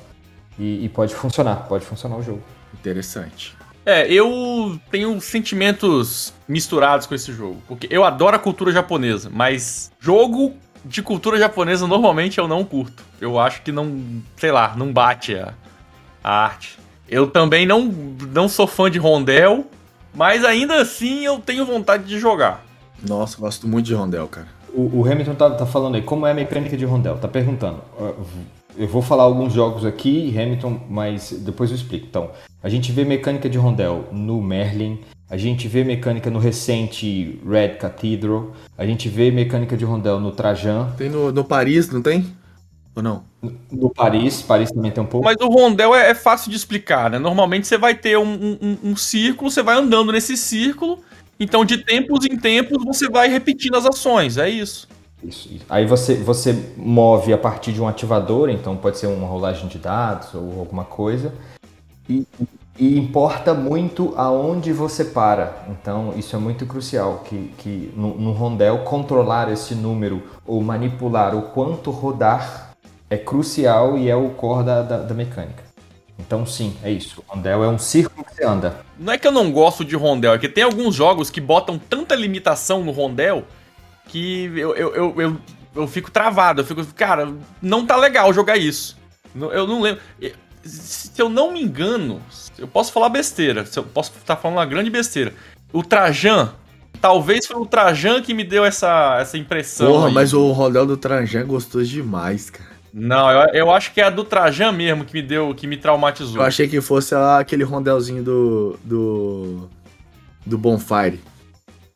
e, 0.58 0.86
e, 0.86 0.90
pode 0.90 1.14
funcionar, 1.14 1.68
pode 1.68 1.86
funcionar 1.86 2.18
o 2.18 2.24
jogo. 2.24 2.42
Interessante. 2.74 3.56
É, 3.86 4.12
eu 4.12 4.80
tenho 4.90 5.22
sentimentos 5.22 6.34
misturados 6.48 7.06
com 7.06 7.14
esse 7.14 7.32
jogo, 7.32 7.62
porque 7.68 7.88
eu 7.92 8.04
adoro 8.04 8.36
a 8.36 8.40
cultura 8.40 8.72
japonesa, 8.72 9.30
mas 9.32 9.92
jogo 10.00 10.56
de 10.84 11.04
cultura 11.04 11.38
japonesa 11.38 11.86
normalmente 11.86 12.40
eu 12.40 12.48
não 12.48 12.64
curto. 12.64 13.04
Eu 13.22 13.40
acho 13.40 13.62
que 13.62 13.72
não, 13.72 14.22
sei 14.38 14.52
lá, 14.52 14.74
não 14.76 14.92
bate 14.92 15.36
a, 15.36 15.54
a 16.24 16.46
arte. 16.46 16.80
Eu 17.08 17.28
também 17.28 17.66
não, 17.66 17.84
não 17.86 18.50
sou 18.50 18.66
fã 18.66 18.90
de 18.90 18.98
rondel, 18.98 19.68
mas 20.16 20.44
ainda 20.44 20.82
assim 20.82 21.26
eu 21.26 21.40
tenho 21.40 21.66
vontade 21.66 22.06
de 22.06 22.20
jogar. 22.20 22.66
Nossa, 23.08 23.38
gosto 23.38 23.68
muito 23.68 23.86
de 23.86 23.94
rondel, 23.94 24.28
cara. 24.28 24.48
O, 24.74 25.02
o 25.02 25.10
Hamilton 25.10 25.36
tá, 25.36 25.50
tá, 25.52 25.66
falando 25.66 25.96
aí, 25.96 26.02
como 26.02 26.26
é 26.26 26.32
a 26.32 26.34
mecânica 26.34 26.76
de 26.76 26.86
rondel? 26.86 27.18
Tá 27.18 27.28
perguntando. 27.28 27.82
Eu 28.78 28.88
vou 28.88 29.02
falar 29.02 29.24
alguns 29.24 29.54
jogos 29.54 29.86
aqui, 29.86 30.38
Hamilton, 30.38 30.82
mas 30.90 31.32
depois 31.32 31.70
eu 31.70 31.76
explico. 31.76 32.06
Então, 32.10 32.32
a 32.62 32.68
gente 32.68 32.92
vê 32.92 33.06
mecânica 33.06 33.50
de 33.50 33.58
rondel 33.58 34.06
no 34.12 34.42
Merlin, 34.42 35.00
a 35.30 35.38
gente 35.38 35.68
vê 35.68 35.84
mecânica 35.84 36.30
no 36.30 36.40
recente 36.40 37.40
Red 37.48 37.76
Cathedral, 37.76 38.52
a 38.78 38.86
gente 38.86 39.08
vê 39.08 39.32
mecânica 39.32 39.78
de 39.78 39.86
rondel 39.86 40.20
no 40.20 40.32
Trajan. 40.32 40.92
Tem 40.98 41.10
no, 41.10 41.32
no 41.32 41.44
Paris, 41.44 41.90
não 41.90 42.02
tem? 42.02 42.26
Ou 42.96 43.04
não? 43.04 43.24
No 43.72 43.90
Paris, 43.90 44.42
Paris 44.42 44.72
também 44.72 44.92
tem 44.92 45.04
um 45.04 45.08
pouco. 45.08 45.26
Mas 45.26 45.36
o 45.42 45.48
rondel 45.48 45.94
é, 45.94 46.12
é 46.12 46.16
fácil 46.16 46.50
de 46.50 46.56
explicar, 46.56 47.10
né? 47.10 47.20
Normalmente 47.20 47.68
você 47.68 47.78
vai 47.78 47.94
ter 47.94 48.18
um, 48.18 48.58
um, 48.62 48.78
um 48.92 48.96
círculo, 48.96 49.52
você 49.52 49.62
vai 49.62 49.76
andando 49.76 50.12
nesse 50.12 50.38
círculo 50.38 51.04
então, 51.40 51.66
de 51.66 51.80
tempos 51.80 52.26
em 52.26 52.38
tempos, 52.38 52.84
você 52.84 53.10
vai 53.10 53.28
repetindo 53.28 53.76
as 53.76 53.86
ações, 53.86 54.38
é 54.38 54.50
isso. 54.50 54.88
Isso, 55.24 55.50
isso. 55.54 55.66
Aí 55.70 55.86
você, 55.86 56.16
você 56.16 56.74
move 56.78 57.34
a 57.34 57.38
partir 57.38 57.74
de 57.74 57.82
um 57.82 57.88
ativador, 57.88 58.50
então 58.50 58.78
pode 58.78 58.98
ser 58.98 59.08
uma 59.08 59.28
rolagem 59.28 59.68
de 59.68 59.78
dados 59.78 60.34
ou 60.34 60.60
alguma 60.60 60.86
coisa. 60.86 61.34
E, 62.08 62.26
e 62.78 62.98
importa 62.98 63.54
muito 63.54 64.14
aonde 64.16 64.72
você 64.72 65.04
para. 65.04 65.66
Então, 65.70 66.14
isso 66.16 66.36
é 66.36 66.40
muito 66.40 66.66
crucial, 66.66 67.24
que, 67.26 67.52
que 67.58 67.92
no, 67.96 68.16
no 68.16 68.32
rondel, 68.32 68.80
controlar 68.80 69.52
esse 69.52 69.76
número 69.76 70.24
ou 70.46 70.62
manipular 70.62 71.36
o 71.36 71.42
quanto 71.42 71.92
rodar 71.92 72.65
é 73.16 73.18
crucial 73.18 73.98
e 73.98 74.10
é 74.10 74.16
o 74.16 74.30
core 74.30 74.66
da, 74.66 74.82
da, 74.82 74.98
da 75.00 75.14
mecânica. 75.14 75.64
Então 76.18 76.46
sim, 76.46 76.76
é 76.84 76.92
isso. 76.92 77.24
O 77.28 77.34
rondel 77.34 77.64
é 77.64 77.68
um 77.68 77.78
círculo 77.78 78.26
que 78.26 78.36
você 78.36 78.46
anda. 78.46 78.82
Não 78.98 79.14
é 79.14 79.18
que 79.18 79.28
eu 79.28 79.32
não 79.32 79.52
gosto 79.52 79.84
de 79.84 79.96
rondel, 79.96 80.34
é 80.34 80.38
que 80.38 80.48
tem 80.48 80.64
alguns 80.64 80.96
jogos 80.96 81.30
que 81.30 81.42
botam 81.42 81.78
tanta 81.78 82.16
limitação 82.16 82.84
no 82.84 82.92
rondel 82.92 83.44
que 84.08 84.46
eu, 84.56 84.76
eu, 84.76 84.96
eu, 84.96 85.22
eu, 85.22 85.38
eu 85.76 85.88
fico 85.88 86.10
travado. 86.10 86.62
Eu 86.62 86.66
fico, 86.66 86.86
cara, 86.94 87.34
não 87.62 87.86
tá 87.86 87.96
legal 87.96 88.34
jogar 88.34 88.58
isso. 88.58 88.98
Eu 89.36 89.68
não 89.68 89.82
lembro. 89.82 90.02
Se 90.64 91.22
eu 91.22 91.30
não 91.30 91.52
me 91.52 91.62
engano, 91.62 92.22
eu 92.58 92.68
posso 92.68 92.92
falar 92.92 93.10
besteira. 93.10 93.66
Se 93.66 93.78
eu 93.78 93.84
posso 93.84 94.12
estar 94.18 94.36
falando 94.36 94.58
uma 94.58 94.66
grande 94.66 94.90
besteira. 94.90 95.34
O 95.74 95.84
Trajan, 95.84 96.54
talvez 97.02 97.46
foi 97.46 97.58
o 97.58 97.66
Trajan 97.66 98.22
que 98.22 98.34
me 98.34 98.44
deu 98.44 98.64
essa, 98.64 99.18
essa 99.20 99.38
impressão. 99.38 99.92
Porra, 99.92 100.08
aí. 100.08 100.14
mas 100.14 100.34
o 100.34 100.52
rondel 100.52 100.86
do 100.86 100.96
Trajan 100.98 101.42
é 101.42 101.44
gostoso 101.44 101.86
demais, 101.86 102.50
cara. 102.50 102.75
Não, 102.98 103.30
eu, 103.30 103.50
eu 103.54 103.72
acho 103.72 103.94
que 103.94 104.00
é 104.00 104.06
a 104.06 104.10
do 104.10 104.24
Trajan 104.24 104.72
mesmo 104.72 105.04
que 105.04 105.14
me 105.14 105.22
deu, 105.22 105.54
que 105.54 105.68
me 105.68 105.76
traumatizou. 105.76 106.38
Eu 106.38 106.48
achei 106.48 106.66
que 106.66 106.80
fosse 106.80 107.14
lá 107.14 107.40
aquele 107.40 107.66
rondelzinho 107.66 108.24
do. 108.24 108.80
do. 108.86 109.70
do 110.46 110.58
Bonfire. 110.58 111.20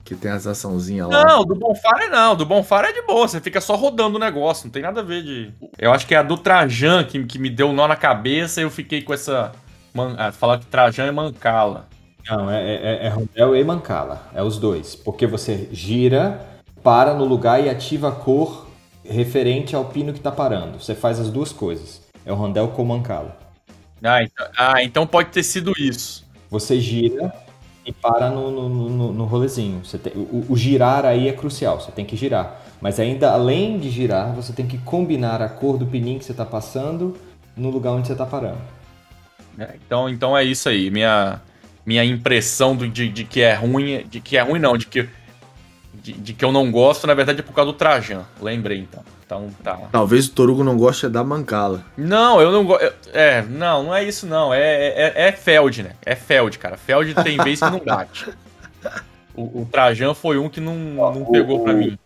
Que 0.03 0.13
tem 0.13 0.29
as 0.29 0.45
açãozinhas 0.45 1.07
lá. 1.07 1.23
Não, 1.23 1.45
do 1.45 1.55
Bonfire 1.55 2.09
não. 2.09 2.35
Do 2.35 2.45
Bonfire 2.45 2.87
é 2.87 2.91
de 2.91 3.01
boa. 3.03 3.25
Você 3.25 3.39
fica 3.39 3.61
só 3.61 3.77
rodando 3.77 4.17
o 4.17 4.19
negócio. 4.19 4.65
Não 4.65 4.71
tem 4.71 4.81
nada 4.81 4.99
a 4.99 5.03
ver 5.03 5.23
de. 5.23 5.53
Eu 5.77 5.93
acho 5.93 6.05
que 6.05 6.13
é 6.13 6.17
a 6.17 6.23
do 6.23 6.35
Trajan 6.35 7.05
que, 7.05 7.23
que 7.23 7.39
me 7.39 7.49
deu 7.49 7.69
um 7.69 7.73
nó 7.73 7.87
na 7.87 7.95
cabeça 7.95 8.59
e 8.59 8.65
eu 8.65 8.69
fiquei 8.69 9.01
com 9.01 9.13
essa. 9.13 9.53
Man... 9.93 10.15
Ah, 10.17 10.33
falar 10.33 10.59
que 10.59 10.65
Trajan 10.65 11.05
é 11.05 11.11
mancala. 11.11 11.87
Não, 12.29 12.51
é, 12.51 12.75
é, 12.75 13.05
é 13.05 13.07
Rondel 13.07 13.55
e 13.55 13.63
mancala. 13.63 14.27
É 14.35 14.43
os 14.43 14.57
dois. 14.57 14.95
Porque 14.97 15.25
você 15.25 15.69
gira, 15.71 16.45
para 16.83 17.13
no 17.13 17.23
lugar 17.23 17.63
e 17.63 17.69
ativa 17.69 18.09
a 18.09 18.11
cor 18.11 18.68
referente 19.09 19.75
ao 19.75 19.85
pino 19.85 20.13
que 20.13 20.19
está 20.19 20.31
parando. 20.31 20.79
Você 20.79 20.95
faz 20.95 21.19
as 21.19 21.29
duas 21.29 21.51
coisas. 21.51 22.01
É 22.25 22.31
o 22.31 22.35
rondel 22.35 22.69
com 22.69 22.85
mancala. 22.85 23.37
Ah 24.03 24.23
então, 24.23 24.47
ah, 24.57 24.83
então 24.83 25.07
pode 25.07 25.29
ter 25.29 25.43
sido 25.43 25.73
isso. 25.77 26.25
Você 26.49 26.79
gira 26.79 27.33
e 27.85 27.91
para 27.91 28.29
no, 28.29 28.51
no, 28.51 28.69
no, 28.69 29.13
no 29.13 29.25
rolezinho. 29.25 29.81
Tem, 30.01 30.13
o, 30.13 30.45
o, 30.47 30.55
girar 30.55 31.05
aí 31.05 31.27
é 31.27 31.33
crucial, 31.33 31.81
você 31.81 31.91
tem 31.91 32.05
que 32.05 32.15
girar. 32.15 32.61
Mas 32.79 32.99
ainda 32.99 33.31
além 33.31 33.79
de 33.79 33.89
girar, 33.89 34.33
você 34.33 34.53
tem 34.53 34.67
que 34.67 34.77
combinar 34.77 35.41
a 35.41 35.49
cor 35.49 35.77
do 35.77 35.85
pininho 35.85 36.19
que 36.19 36.25
você 36.25 36.31
está 36.31 36.45
passando 36.45 37.17
no 37.57 37.69
lugar 37.69 37.91
onde 37.91 38.07
você 38.07 38.13
está 38.13 38.25
parando. 38.25 38.59
É, 39.57 39.75
então, 39.85 40.07
então 40.07 40.37
é 40.37 40.43
isso 40.43 40.69
aí. 40.69 40.89
Minha, 40.89 41.41
minha 41.85 42.03
impressão 42.05 42.75
do, 42.75 42.87
de, 42.87 43.09
de 43.09 43.23
que 43.25 43.41
é 43.41 43.53
ruim, 43.53 44.05
de 44.07 44.21
que 44.21 44.37
é 44.37 44.41
ruim 44.41 44.59
não, 44.59 44.77
de 44.77 44.85
que 44.85 45.09
de, 46.01 46.13
de, 46.13 46.33
que 46.33 46.43
eu 46.43 46.51
não 46.51 46.71
gosto, 46.71 47.05
na 47.05 47.13
verdade, 47.13 47.39
é 47.39 47.43
por 47.43 47.53
causa 47.53 47.71
do 47.71 47.77
Trajan. 47.77 48.23
Lembrei, 48.41 48.79
então. 48.79 49.03
Então, 49.25 49.49
tá. 49.63 49.77
Talvez 49.91 50.27
o 50.27 50.31
Torugo 50.31 50.63
não 50.63 50.75
goste 50.75 51.07
da 51.07 51.23
Mancala. 51.23 51.85
Não, 51.95 52.41
eu 52.41 52.51
não 52.51 52.65
gosto. 52.65 52.91
É, 53.13 53.43
não, 53.43 53.83
não 53.83 53.95
é 53.95 54.03
isso, 54.03 54.25
não. 54.25 54.51
É, 54.51 54.59
é, 54.59 55.27
é 55.27 55.31
Feld, 55.31 55.83
né? 55.83 55.91
É 56.03 56.15
Feld, 56.15 56.57
cara. 56.57 56.77
Feld 56.77 57.13
tem 57.13 57.37
vez 57.43 57.59
que 57.59 57.69
não 57.69 57.79
bate. 57.79 58.27
O, 59.35 59.61
o 59.61 59.69
Trajan 59.71 60.15
foi 60.15 60.39
um 60.39 60.49
que 60.49 60.59
não, 60.59 60.75
não 60.75 61.25
pegou 61.25 61.63
para 61.63 61.73
mim. 61.73 61.97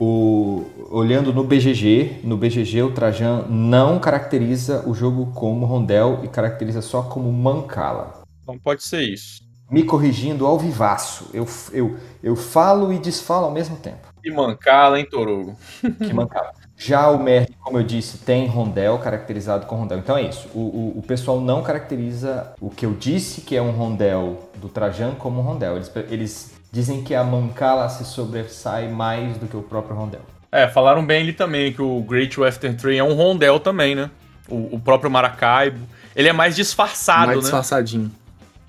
O, 0.00 0.66
olhando 0.90 1.32
no 1.32 1.44
BGG, 1.44 2.20
no 2.24 2.36
BGG 2.36 2.82
o 2.82 2.92
Trajan 2.92 3.44
não 3.48 3.98
caracteriza 4.00 4.82
o 4.88 4.94
jogo 4.94 5.32
como 5.34 5.66
rondel 5.66 6.20
e 6.24 6.28
caracteriza 6.28 6.80
só 6.80 7.02
como 7.02 7.30
mancala. 7.30 8.22
Então 8.42 8.58
pode 8.58 8.82
ser 8.82 9.02
isso 9.02 9.43
me 9.74 9.82
corrigindo 9.82 10.46
ao 10.46 10.56
vivaço. 10.56 11.28
Eu, 11.34 11.48
eu, 11.72 11.96
eu 12.22 12.36
falo 12.36 12.92
e 12.92 12.98
desfalo 13.00 13.46
ao 13.46 13.50
mesmo 13.50 13.76
tempo. 13.76 14.14
Que 14.22 14.30
mancala, 14.30 15.00
hein, 15.00 15.04
Torugo? 15.04 15.56
Que 15.98 16.14
mancala. 16.14 16.52
Já 16.76 17.10
o 17.10 17.20
Merlin, 17.20 17.52
como 17.60 17.78
eu 17.78 17.82
disse, 17.82 18.18
tem 18.18 18.46
rondel 18.46 18.98
caracterizado 18.98 19.66
com 19.66 19.74
rondel. 19.74 19.98
Então 19.98 20.16
é 20.16 20.22
isso. 20.22 20.48
O, 20.54 20.60
o, 20.60 20.98
o, 20.98 21.02
pessoal 21.02 21.40
não 21.40 21.60
caracteriza 21.60 22.52
o 22.60 22.70
que 22.70 22.86
eu 22.86 22.92
disse 22.92 23.40
que 23.40 23.56
é 23.56 23.60
um 23.60 23.72
rondel 23.72 24.48
do 24.56 24.68
Trajan 24.68 25.12
como 25.18 25.40
um 25.40 25.42
rondel. 25.42 25.74
Eles, 25.74 25.92
eles 26.08 26.54
dizem 26.70 27.02
que 27.02 27.12
a 27.12 27.24
mancala 27.24 27.88
se 27.88 28.04
sobressai 28.04 28.88
mais 28.88 29.36
do 29.38 29.48
que 29.48 29.56
o 29.56 29.62
próprio 29.62 29.96
rondel. 29.96 30.20
É, 30.52 30.68
falaram 30.68 31.04
bem 31.04 31.22
ali 31.22 31.32
também 31.32 31.72
que 31.72 31.82
o 31.82 32.00
Great 32.00 32.38
Western 32.38 32.76
Trail 32.76 33.00
é 33.00 33.02
um 33.02 33.14
rondel 33.14 33.58
também, 33.58 33.96
né? 33.96 34.08
O, 34.48 34.76
o 34.76 34.80
próprio 34.80 35.10
Maracaibo. 35.10 35.80
Ele 36.14 36.28
é 36.28 36.32
mais 36.32 36.54
disfarçado, 36.54 37.18
mais 37.18 37.28
né? 37.28 37.34
Mais 37.34 37.44
disfarçadinho. 37.44 38.23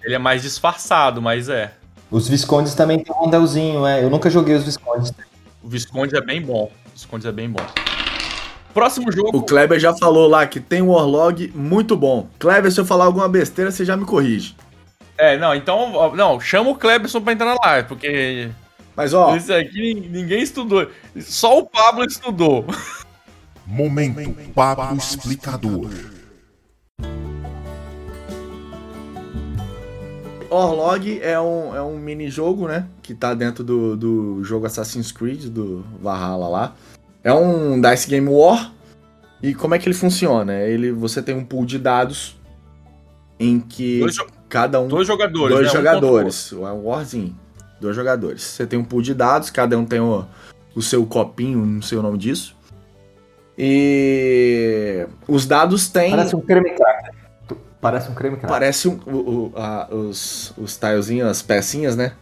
Ele 0.05 0.13
é 0.13 0.19
mais 0.19 0.43
disfarçado, 0.43 1.19
mas 1.19 1.49
é. 1.49 1.73
Os 2.11 2.29
Viscondes 2.29 2.75
também 2.75 3.03
tem 3.03 3.13
um 3.13 3.17
rondelzinho, 3.17 3.87
é. 3.87 4.03
Eu 4.03 4.09
nunca 4.09 4.29
joguei 4.29 4.55
os 4.55 4.63
Viscondes. 4.63 5.11
O 5.63 5.67
Visconde 5.67 6.15
é 6.15 6.21
bem 6.21 6.39
bom. 6.39 6.71
O 6.85 6.89
Visconde 6.93 7.27
é 7.27 7.31
bem 7.31 7.49
bom. 7.49 7.65
Próximo 8.71 9.11
jogo. 9.11 9.35
O 9.35 9.41
Kleber 9.41 9.79
já 9.79 9.95
falou 9.95 10.27
lá 10.27 10.45
que 10.45 10.59
tem 10.59 10.81
um 10.81 10.91
Warlog 10.91 11.51
muito 11.55 11.97
bom. 11.97 12.27
Kleber, 12.37 12.71
se 12.71 12.79
eu 12.79 12.85
falar 12.85 13.05
alguma 13.05 13.27
besteira, 13.27 13.71
você 13.71 13.83
já 13.83 13.97
me 13.97 14.05
corrige. 14.05 14.55
É, 15.17 15.37
não, 15.37 15.55
então. 15.55 16.15
Não, 16.15 16.39
chama 16.39 16.69
o 16.69 16.75
Clebson 16.75 17.21
pra 17.21 17.33
entrar 17.33 17.47
na 17.47 17.57
live, 17.65 17.87
porque. 17.87 18.51
Mas 18.95 19.13
ó, 19.13 19.35
Esse 19.35 19.51
aqui 19.51 20.07
ninguém 20.09 20.43
estudou. 20.43 20.87
Só 21.19 21.57
o 21.57 21.65
Pablo 21.65 22.05
estudou. 22.05 22.65
Momento 23.65 24.35
Pablo 24.53 24.95
Explicador. 24.97 25.89
Orlog 30.49 31.19
é 31.21 31.39
um, 31.39 31.75
é 31.75 31.81
um 31.81 31.97
mini-jogo, 31.97 32.67
né? 32.67 32.87
Que 33.01 33.13
tá 33.13 33.33
dentro 33.33 33.63
do, 33.63 33.95
do 33.95 34.43
jogo 34.43 34.65
Assassin's 34.65 35.11
Creed, 35.11 35.45
do 35.45 35.85
Valhalla 36.01 36.47
lá. 36.47 36.75
É 37.23 37.33
um 37.33 37.79
Dice 37.79 38.07
Game 38.09 38.29
War. 38.29 38.73
E 39.41 39.53
como 39.53 39.75
é 39.75 39.79
que 39.79 39.87
ele 39.87 39.95
funciona? 39.95 40.53
Ele, 40.61 40.91
você 40.91 41.21
tem 41.21 41.35
um 41.35 41.43
pool 41.43 41.65
de 41.65 41.77
dados 41.77 42.35
em 43.39 43.59
que 43.59 43.99
Dois, 43.99 44.17
cada 44.47 44.79
um... 44.79 44.87
dois 44.87 45.07
jogadores, 45.07 45.55
dois 45.55 45.65
né? 45.65 45.71
Um 45.71 45.75
jogadores. 45.75 46.51
É 46.51 46.55
um 46.55 46.85
Warzinho. 46.85 47.35
Dois 47.79 47.95
jogadores. 47.95 48.41
Você 48.41 48.65
tem 48.65 48.79
um 48.79 48.83
pool 48.83 49.01
de 49.01 49.13
dados, 49.13 49.49
cada 49.49 49.77
um 49.77 49.85
tem 49.85 49.99
o, 49.99 50.25
o 50.73 50.81
seu 50.81 51.05
copinho, 51.05 51.65
não 51.65 51.81
sei 51.81 51.97
o 51.97 52.01
nome 52.01 52.17
disso. 52.17 52.55
E 53.57 55.05
os 55.27 55.45
dados 55.45 55.89
têm... 55.89 56.11
Parece 56.11 56.35
um 56.35 56.41
creme 56.41 56.71
cracker. 56.71 57.24
Parece 57.91 58.09
um 58.11 58.15
creme 58.15 58.35
cracker. 58.37 58.49
Parece 58.49 58.87
um, 58.87 58.99
o, 59.05 59.11
o- 59.17 59.51
a- 59.55 59.87
os, 59.93 60.53
os 60.57 60.75
tilezinhos, 60.77 61.27
as 61.29 61.41
pecinhas, 61.41 61.95
né? 61.95 62.13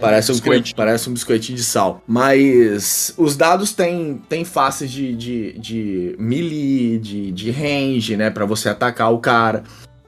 Parece 0.00 0.30
um, 0.32 0.34
biscoitinho. 0.34 0.62
creme- 0.62 0.76
parece 0.76 1.10
um 1.10 1.12
biscoitinho 1.12 1.56
de 1.58 1.64
sal. 1.64 2.02
Mas 2.06 3.12
os 3.18 3.36
dados 3.36 3.72
têm, 3.74 4.22
têm 4.28 4.44
faces 4.44 4.90
de, 4.90 5.14
de, 5.14 5.58
de 5.58 6.16
melee, 6.18 6.98
de, 6.98 7.30
de 7.32 7.50
range, 7.50 8.16
né? 8.16 8.30
Pra 8.30 8.46
você 8.46 8.68
atacar 8.70 9.12
o 9.12 9.18
cara. 9.18 9.62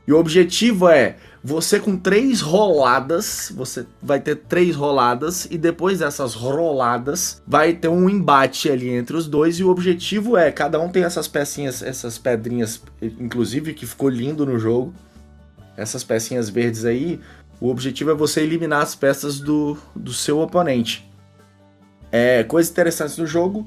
E 0.09 0.12
o 0.12 0.18
objetivo 0.18 0.89
é 0.89 1.16
você 1.45 1.80
com 1.80 1.97
três 1.97 2.40
roladas, 2.40 3.53
você 3.55 3.84
vai 4.01 4.20
ter 4.20 4.36
três 4.36 4.76
roladas 4.76 5.49
e 5.51 5.59
depois 5.59 5.99
dessas 5.99 6.34
roladas 6.34 7.43
vai 7.45 7.72
ter 7.72 7.88
um 7.88 8.09
embate 8.09 8.70
ali 8.70 8.88
entre 8.88 9.16
os 9.16 9.26
dois 9.26 9.59
e 9.59 9.64
o 9.64 9.68
objetivo 9.68 10.36
é 10.36 10.53
cada 10.53 10.78
um 10.78 10.88
tem 10.88 11.03
essas 11.03 11.26
pecinhas, 11.26 11.82
essas 11.82 12.16
pedrinhas, 12.16 12.80
inclusive 13.01 13.74
que 13.74 13.84
ficou 13.86 14.09
lindo 14.09 14.47
no 14.47 14.57
jogo. 14.57 14.95
Essas 15.76 16.05
pecinhas 16.05 16.49
verdes 16.49 16.84
aí, 16.84 17.18
o 17.61 17.68
objetivo 17.68 18.12
é 18.12 18.14
você 18.14 18.43
eliminar 18.43 18.82
as 18.82 18.95
peças 18.95 19.40
do, 19.40 19.76
do 19.97 20.12
seu 20.12 20.38
oponente. 20.38 21.11
É, 22.12 22.45
coisa 22.45 22.70
interessante 22.70 23.16
do 23.16 23.26
jogo 23.26 23.66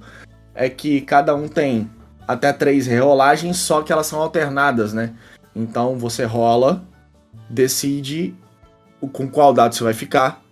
é 0.53 0.69
que 0.69 1.01
cada 1.01 1.35
um 1.35 1.49
tem 1.49 1.89
até 2.25 2.53
três 2.53 2.87
rerolagens, 2.87 3.57
só 3.57 3.81
que 3.81 3.91
elas 3.91 4.07
são 4.07 4.21
alternadas, 4.21 4.93
né? 4.93 5.13
Então 5.55 5.97
você 5.97 6.25
rola, 6.25 6.85
decide 7.49 8.35
com 9.11 9.27
qual 9.29 9.53
dado 9.53 9.75
você 9.75 9.83
vai 9.83 9.93
ficar. 9.93 10.43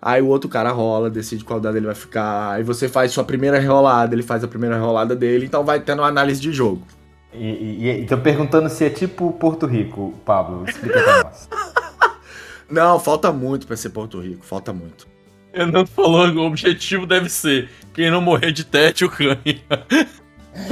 Aí 0.00 0.22
o 0.22 0.26
outro 0.26 0.48
cara 0.48 0.70
rola, 0.70 1.10
decide 1.10 1.44
qual 1.44 1.58
dado 1.58 1.76
ele 1.76 1.86
vai 1.86 1.94
ficar. 1.94 2.52
Aí 2.52 2.62
você 2.62 2.88
faz 2.88 3.12
sua 3.12 3.24
primeira 3.24 3.60
rolada, 3.66 4.14
ele 4.14 4.22
faz 4.22 4.44
a 4.44 4.48
primeira 4.48 4.78
rolada 4.78 5.16
dele. 5.16 5.46
Então 5.46 5.64
vai 5.64 5.80
tendo 5.80 6.00
uma 6.02 6.08
análise 6.08 6.40
de 6.40 6.52
jogo. 6.52 6.86
E, 7.32 7.44
e, 7.44 7.90
e 8.02 8.06
tô 8.06 8.16
perguntando 8.16 8.68
se 8.68 8.84
é 8.84 8.90
tipo 8.90 9.32
Porto 9.32 9.66
Rico, 9.66 10.14
Pablo. 10.24 10.64
Explica 10.68 11.02
pra 11.02 11.24
nós. 11.24 11.48
Não, 12.70 12.98
falta 12.98 13.32
muito 13.32 13.66
pra 13.66 13.76
ser 13.76 13.90
Porto 13.90 14.20
Rico, 14.20 14.44
falta 14.44 14.72
muito. 14.72 15.06
Renan 15.52 15.86
falou 15.86 16.30
que 16.30 16.36
o 16.36 16.42
objetivo 16.42 17.06
deve 17.06 17.30
ser 17.30 17.70
quem 17.94 18.10
não 18.10 18.20
morrer 18.20 18.52
de 18.52 18.62
tédio 18.64 19.10
ganha. 19.10 19.38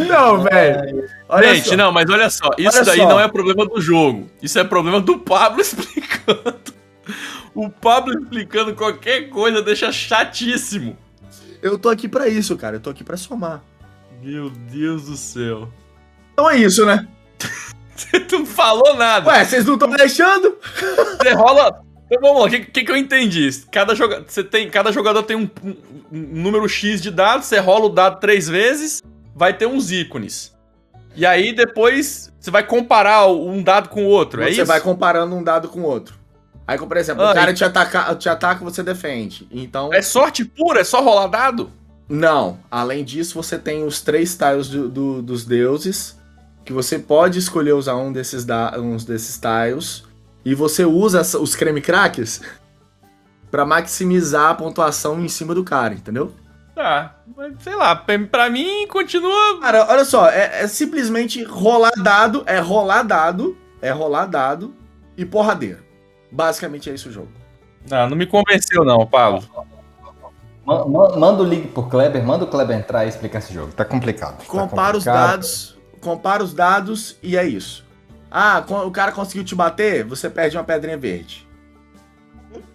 Não, 0.08 0.42
velho. 0.42 1.08
Olha 1.28 1.54
Gente, 1.54 1.68
só. 1.70 1.76
não, 1.76 1.92
mas 1.92 2.08
olha 2.10 2.30
só, 2.30 2.50
isso 2.58 2.76
Olha 2.76 2.84
daí 2.84 2.98
só. 2.98 3.08
não 3.08 3.20
é 3.20 3.28
problema 3.28 3.66
do 3.66 3.80
jogo. 3.80 4.28
Isso 4.42 4.58
é 4.58 4.64
problema 4.64 5.00
do 5.00 5.18
Pablo 5.18 5.60
explicando. 5.62 6.56
O 7.54 7.68
Pablo 7.70 8.18
explicando 8.18 8.74
qualquer 8.74 9.28
coisa 9.28 9.62
deixa 9.62 9.92
chatíssimo. 9.92 10.96
Eu 11.62 11.78
tô 11.78 11.88
aqui 11.88 12.08
pra 12.08 12.28
isso, 12.28 12.56
cara. 12.56 12.76
Eu 12.76 12.80
tô 12.80 12.90
aqui 12.90 13.04
pra 13.04 13.16
somar. 13.16 13.62
Meu 14.22 14.50
Deus 14.50 15.04
do 15.06 15.16
céu. 15.16 15.68
Então 16.32 16.50
é 16.50 16.56
isso, 16.56 16.84
né? 16.86 17.06
Tu 18.28 18.38
não 18.38 18.46
falou 18.46 18.94
nada. 18.96 19.30
Ué, 19.30 19.44
vocês 19.44 19.64
não 19.64 19.74
estão 19.74 19.88
deixando? 19.90 20.56
Você 21.20 21.32
rola. 21.34 21.80
Então 22.06 22.20
vamos 22.20 22.40
lá, 22.42 22.46
o 22.46 22.50
que, 22.50 22.60
que, 22.60 22.84
que 22.84 22.90
eu 22.92 22.96
entendi? 22.96 23.48
Cada, 23.72 23.94
joga... 23.94 24.24
você 24.26 24.42
tem... 24.44 24.68
Cada 24.68 24.92
jogador 24.92 25.22
tem 25.22 25.36
um, 25.36 25.48
um- 25.62 25.76
um 26.12 26.42
número 26.42 26.68
X 26.68 27.00
de 27.00 27.10
dados, 27.10 27.46
você 27.46 27.58
rola 27.58 27.86
o 27.86 27.88
dado 27.88 28.20
três 28.20 28.46
vezes, 28.46 29.02
vai 29.34 29.56
ter 29.56 29.66
uns 29.66 29.90
ícones. 29.90 30.52
E 31.16 31.24
aí 31.24 31.52
depois 31.54 32.32
você 32.40 32.50
vai 32.50 32.64
comparar 32.66 33.26
um 33.28 33.62
dado 33.62 33.88
com 33.88 34.04
o 34.04 34.08
outro, 34.08 34.42
é 34.42 34.46
você 34.46 34.52
isso? 34.62 34.66
vai 34.66 34.80
comparando 34.80 35.34
um 35.36 35.42
dado 35.42 35.68
com 35.68 35.80
o 35.80 35.84
outro. 35.84 36.18
Aí, 36.66 36.78
por 36.78 36.96
exemplo, 36.96 37.22
Ah, 37.22 37.30
o 37.30 37.34
cara 37.34 37.52
te 37.52 37.62
ataca, 37.62 38.14
te 38.16 38.28
ataca, 38.28 38.64
você 38.64 38.82
defende. 38.82 39.46
Então, 39.50 39.92
É 39.92 40.00
sorte 40.00 40.44
pura? 40.44 40.80
É 40.80 40.84
só 40.84 41.00
rolar 41.02 41.26
dado? 41.28 41.70
não. 42.08 42.58
Além 42.70 43.04
disso, 43.04 43.34
você 43.34 43.58
tem 43.58 43.84
os 43.84 44.00
três 44.02 44.36
tiles 44.36 44.68
do- 44.68 44.88
do- 44.88 45.22
dos 45.22 45.44
deuses, 45.44 46.18
que 46.64 46.72
você 46.72 46.98
pode 46.98 47.38
escolher 47.38 47.72
usar 47.74 47.96
um 47.96 48.12
desses, 48.12 48.44
da, 48.44 48.74
uns 48.78 49.04
desses 49.04 49.38
tiles. 49.38 50.04
E 50.44 50.54
você 50.54 50.84
usa 50.84 51.20
os 51.38 51.54
creme 51.54 51.80
crackers 51.80 52.40
pra 53.50 53.64
maximizar 53.64 54.50
a 54.50 54.54
pontuação 54.54 55.22
em 55.24 55.28
cima 55.28 55.54
do 55.54 55.62
cara, 55.64 55.94
entendeu? 55.94 56.32
Tá, 56.74 57.20
mas 57.36 57.54
sei 57.62 57.74
lá, 57.76 57.94
pra, 57.94 58.50
mim 58.50 58.86
continua. 58.88 59.60
Cara, 59.60 59.86
olha 59.88 60.04
só, 60.04 60.28
é, 60.28 60.62
é 60.62 60.66
simplesmente 60.66 61.42
rolar 61.44 61.92
dado, 62.02 62.42
é 62.46 62.58
rolar 62.58 63.02
dado, 63.04 63.56
é 63.80 63.90
rolar 63.90 64.26
dado 64.26 64.74
e 65.16 65.24
porradeiro. 65.24 65.84
Basicamente 66.32 66.90
é 66.90 66.94
isso 66.94 67.08
o 67.08 67.12
jogo. 67.12 67.28
Ah, 67.90 68.08
não 68.08 68.16
me 68.16 68.26
convenceu, 68.26 68.84
não, 68.84 69.06
Paulo. 69.06 69.44
Ma- 70.64 70.84
ma- 70.86 71.16
Manda 71.16 71.42
o 71.42 71.46
link 71.46 71.68
pro 71.68 71.84
Kleber, 71.84 72.24
manda 72.24 72.44
o 72.44 72.48
Kleber 72.48 72.76
entrar 72.76 73.04
e 73.04 73.08
explicar 73.08 73.38
esse 73.38 73.52
jogo. 73.52 73.72
Tá 73.72 73.84
complicado. 73.84 74.38
tá 74.38 74.44
Compara 74.46 74.96
os 74.96 75.04
dados, 75.04 75.78
compara 76.00 76.42
os 76.42 76.54
dados 76.54 77.16
e 77.22 77.36
é 77.36 77.44
isso. 77.44 77.84
Ah, 78.30 78.64
o 78.84 78.90
cara 78.90 79.12
conseguiu 79.12 79.44
te 79.44 79.54
bater, 79.54 80.04
você 80.04 80.28
perde 80.28 80.56
uma 80.56 80.64
pedrinha 80.64 80.96
verde. 80.98 81.43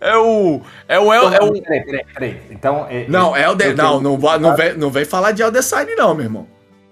É 0.01 0.15
o. 0.17 0.61
É 0.87 0.99
o. 0.99 1.13
É 1.13 1.19
o, 1.21 1.33
é 1.33 1.39
o 1.43 1.61
Peraí, 1.61 1.83
peraí, 1.85 2.05
peraí. 2.13 2.41
Então. 2.51 2.85
é- 2.89 3.05
Não, 3.07 3.35
é 3.35 3.49
o 3.49 3.55
não, 3.75 3.99
não, 4.01 4.17
vai- 4.17 4.39
não, 4.39 4.55
vem, 4.55 4.73
não 4.77 4.89
vem 4.89 5.05
falar 5.05 5.31
de 5.31 5.41
Elder 5.41 5.63
Sign 5.63 5.95
não, 5.95 6.13
meu 6.15 6.25
irmão. 6.25 6.47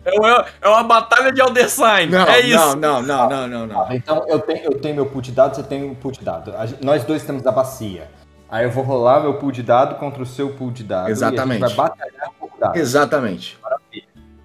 é, 0.05 0.11
o- 0.19 0.45
é 0.61 0.69
uma 0.69 0.83
batalha 0.83 1.31
de 1.33 1.41
Aldesign. 1.41 2.11
Não, 2.11 2.25
é 2.25 2.39
isso. 2.39 2.75
não, 2.77 3.01
não, 3.01 3.01
não, 3.01 3.29
não, 3.29 3.47
não, 3.47 3.67
não. 3.67 3.91
Então 3.93 4.23
eu 4.27 4.39
tenho, 4.39 4.63
eu 4.65 4.79
tenho 4.79 4.95
meu 4.95 5.05
pool 5.05 5.21
de 5.21 5.31
dados, 5.31 5.57
você 5.57 5.63
tem 5.63 5.89
o 5.89 5.95
pool 5.95 6.11
de 6.11 6.19
gen- 6.65 6.77
Nós 6.81 7.03
dois 7.03 7.23
temos 7.23 7.45
a 7.45 7.51
bacia. 7.51 8.09
Aí 8.49 8.63
eu 8.63 8.71
vou 8.71 8.83
rolar 8.83 9.19
meu 9.19 9.33
pool 9.33 9.51
de 9.51 9.61
dado 9.61 9.95
contra 9.95 10.23
o 10.23 10.25
seu 10.25 10.49
pool 10.51 10.71
de 10.71 10.81
dados. 10.83 11.09
Exatamente. 11.09 11.59
E 11.61 11.65
a 11.65 11.67
gente 11.67 11.75
vai 11.75 11.89
batalhar 11.89 12.29
por 12.39 12.49
dados. 12.57 12.79
Exatamente. 12.79 13.57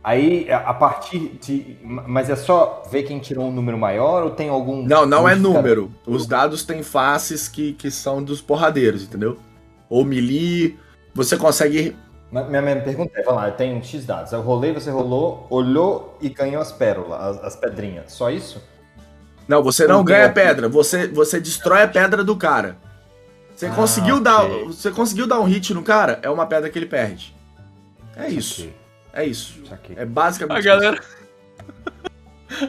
Aí, 0.05 0.51
a 0.51 0.75
partir 0.75 1.39
de. 1.41 1.77
Mas 1.83 2.29
é 2.29 2.35
só 2.35 2.83
ver 2.91 3.05
quem 3.05 3.21
tirou 3.21 3.47
um 3.47 3.53
número 3.53 3.79
maior 3.79 4.25
ou 4.25 4.31
tem 4.31 4.49
algum. 4.49 4.83
Não, 4.85 5.07
não 5.07 5.29
é 5.29 5.35
número. 5.37 5.93
Os 6.07 6.27
dados 6.27 6.65
têm 6.65 6.83
faces 6.83 7.47
que, 7.49 7.73
que 7.75 7.89
são 7.91 8.23
dos 8.23 8.41
porradeiros, 8.41 9.05
entendeu? 9.05 9.39
Ou 9.89 10.05
melee, 10.05 10.77
você 11.15 11.37
consegue 11.37 11.95
Minha, 12.33 12.61
minha 12.63 12.81
pergunta 12.81 13.13
é: 13.21 13.23
vai 13.23 13.35
lá, 13.35 13.49
eu 13.49 13.53
tenho 13.55 13.83
X 13.85 14.05
dados. 14.05 14.33
Eu 14.33 14.41
rolei, 14.43 14.73
você 14.73 14.91
rolou, 14.91 15.47
olhou 15.49 16.19
e 16.21 16.29
ganhou 16.29 16.61
as 16.61 16.73
pérolas, 16.73 17.21
as, 17.39 17.45
as 17.45 17.57
pedrinhas. 17.57 18.13
Só 18.13 18.29
isso? 18.29 18.61
Não, 19.47 19.63
você 19.63 19.87
não 19.87 19.99
Não 19.99 20.05
ganha 20.05 20.29
tem- 20.31 20.43
pedra, 20.45 20.69
você, 20.69 21.07
você 21.07 21.39
destrói 21.41 21.83
a 21.83 21.89
pedra 21.89 22.25
do 22.25 22.35
cara. 22.37 22.77
Você 23.55 23.67
Ah, 23.67 23.71
conseguiu 23.71 24.19
dar, 24.19 24.45
ok. 24.47 24.65
você 24.67 24.91
conseguiu 24.91 25.27
dar 25.29 25.39
um 25.39 25.45
hit 25.45 25.73
no 25.75 25.83
cara, 25.83 26.19
é 26.23 26.31
uma 26.31 26.47
pedra 26.47 26.69
que 26.71 26.77
ele 26.79 26.87
perde. 26.87 27.37
É 28.17 28.29
isso, 28.29 28.63
Saquei, 28.63 28.75
é 29.13 29.27
isso. 29.27 29.55
saquei. 29.69 29.97
É 29.99 30.05
basicamente 30.05 30.57
A 30.57 30.61
isso. 30.61 30.69
galera. 30.69 31.01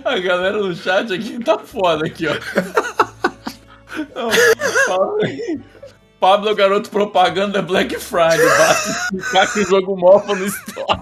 A 0.05 0.17
galera 0.17 0.57
no 0.57 0.73
chat 0.73 1.11
aqui 1.13 1.43
tá 1.43 1.59
foda 1.59 2.05
aqui, 2.05 2.25
ó. 2.27 2.33
Não, 4.15 4.29
Pablo, 6.19 6.47
é 6.47 6.51
o 6.53 6.55
garoto 6.55 6.89
propaganda 6.89 7.61
Black 7.61 7.99
Friday. 7.99 8.47
Basta 8.57 8.93
ficar 9.11 9.47
que 9.51 9.59
o 9.59 9.65
jogo 9.67 9.97
mofa 9.97 10.33
no 10.33 10.45
store. 10.45 11.01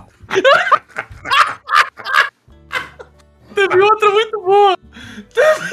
Teve 3.53 3.79
outra 3.81 4.09
muito 4.09 4.41
boa. 4.41 4.75
Teve, 5.31 5.69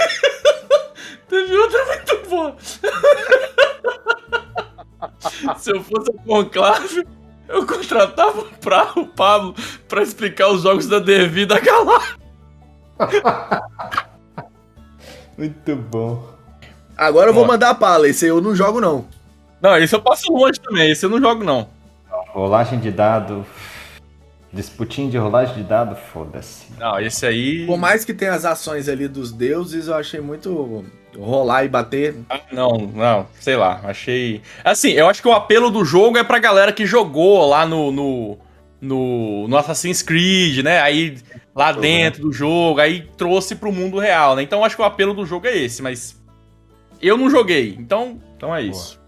Teve 1.29 1.57
outra 1.57 1.85
muito 1.87 2.19
boa. 2.29 2.57
Se 5.59 5.71
eu 5.73 5.83
fosse 5.83 6.11
a 6.11 6.15
Conclave, 6.25 7.07
eu 7.49 7.67
contratava 7.67 8.45
pra, 8.61 8.93
o 8.97 9.07
Pablo 9.07 9.55
pra 9.89 10.03
explicar 10.03 10.49
os 10.49 10.63
jogos 10.63 10.87
da 10.87 10.99
Devi 10.99 11.47
da 11.47 11.59
Galáxia. 11.59 12.17
Muito 15.37 15.77
bom. 15.77 16.29
Agora 16.97 17.31
eu 17.31 17.35
vou 17.35 17.45
Ó. 17.45 17.47
mandar 17.47 17.71
a 17.71 17.75
pala, 17.75 18.09
esse 18.09 18.25
aí 18.25 18.31
eu 18.31 18.41
não 18.41 18.55
jogo 18.55 18.81
não. 18.81 19.07
Não, 19.61 19.77
esse 19.77 19.95
eu 19.95 20.03
passo 20.03 20.33
longe 20.33 20.61
também, 20.61 20.91
esse 20.91 21.05
eu 21.07 21.11
não 21.11 21.21
jogo 21.21 21.45
não. 21.45 21.69
Rolagem 22.33 22.79
de 22.79 22.91
dado. 22.91 23.45
Disputinho 24.53 25.11
de 25.11 25.19
rolagem 25.19 25.55
de 25.57 25.63
dado, 25.63 25.95
foda-se. 25.95 26.67
Não, 26.79 26.99
esse 26.99 27.27
aí. 27.27 27.67
Por 27.67 27.77
mais 27.77 28.05
que 28.05 28.15
tenha 28.15 28.33
as 28.33 28.45
ações 28.45 28.89
ali 28.89 29.07
dos 29.07 29.31
deuses, 29.31 29.89
eu 29.89 29.95
achei 29.95 30.21
muito 30.21 30.85
rolar 31.17 31.65
e 31.65 31.69
bater. 31.69 32.17
Ah, 32.29 32.41
não, 32.53 32.79
não, 32.79 33.27
sei 33.41 33.57
lá, 33.57 33.81
achei. 33.85 34.43
Assim, 34.65 34.91
eu 34.91 35.09
acho 35.09 35.23
que 35.23 35.29
o 35.29 35.33
apelo 35.33 35.71
do 35.71 35.85
jogo 35.85 36.19
é 36.19 36.25
pra 36.25 36.39
galera 36.39 36.73
que 36.73 36.87
jogou 36.87 37.49
lá 37.49 37.67
no. 37.67 37.91
no, 37.91 38.39
no, 38.81 39.49
no 39.49 39.57
Assassin's 39.57 40.03
Creed, 40.03 40.65
né? 40.65 40.81
Aí 40.81 41.19
lá 41.55 41.73
dentro 41.73 42.23
do 42.23 42.33
jogo, 42.33 42.81
aí 42.81 43.09
trouxe 43.17 43.57
pro 43.57 43.73
mundo 43.73 43.99
real, 43.99 44.37
né? 44.37 44.43
Então 44.43 44.61
eu 44.61 44.65
acho 44.65 44.77
que 44.77 44.83
o 44.83 44.85
apelo 44.85 45.15
do 45.15 45.27
jogo 45.27 45.47
é 45.47 45.57
esse, 45.57 45.83
mas. 45.83 46.17
Eu 47.01 47.17
não 47.17 47.31
joguei, 47.31 47.77
então, 47.79 48.21
então 48.37 48.55
é 48.55 48.63
isso. 48.63 49.01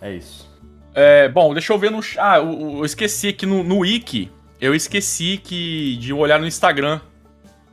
É 0.00 0.12
isso. 0.12 0.52
É, 0.94 1.28
bom, 1.28 1.52
deixa 1.52 1.72
eu 1.72 1.78
ver 1.78 1.90
no. 1.90 2.00
Ah, 2.18 2.36
eu, 2.36 2.78
eu 2.78 2.84
esqueci 2.84 3.28
aqui 3.28 3.46
no, 3.46 3.64
no 3.64 3.78
Wiki. 3.78 4.30
Eu 4.60 4.74
esqueci 4.74 5.40
que 5.42 5.96
de 5.96 6.12
olhar 6.12 6.38
no 6.38 6.46
Instagram 6.46 7.00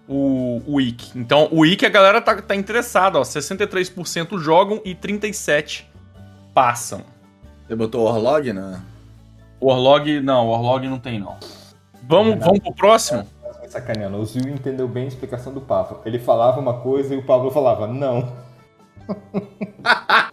o, 0.07 0.61
o 0.67 0.75
Wiki. 0.75 1.17
Então, 1.17 1.47
o 1.51 1.59
Wiki 1.59 1.85
a 1.85 1.89
galera 1.89 2.21
tá, 2.21 2.41
tá 2.41 2.55
interessada, 2.55 3.19
ó. 3.19 3.21
63% 3.21 4.37
jogam 4.39 4.81
e 4.83 4.93
37% 4.95 5.85
passam. 6.53 7.03
Você 7.67 7.75
botou 7.75 8.05
Orlog 8.05 8.51
na. 8.51 8.81
O 9.59 9.67
Orlog, 9.69 10.19
não, 10.21 10.47
o 10.47 10.49
Orlog 10.49 10.87
não 10.87 10.99
tem, 10.99 11.19
não. 11.19 11.37
Vamos, 12.03 12.39
vamos 12.39 12.59
pro 12.59 12.73
próximo? 12.73 13.25
Me 13.61 13.69
Sacaneando, 13.69 14.17
o 14.17 14.25
Zil 14.25 14.49
entendeu 14.49 14.87
bem 14.87 15.05
a 15.05 15.07
explicação 15.07 15.53
do 15.53 15.61
Pablo. 15.61 16.01
Ele 16.03 16.19
falava 16.19 16.59
uma 16.59 16.79
coisa 16.79 17.13
e 17.13 17.17
o 17.17 17.23
Pablo 17.23 17.51
falava, 17.51 17.87
não. 17.87 18.33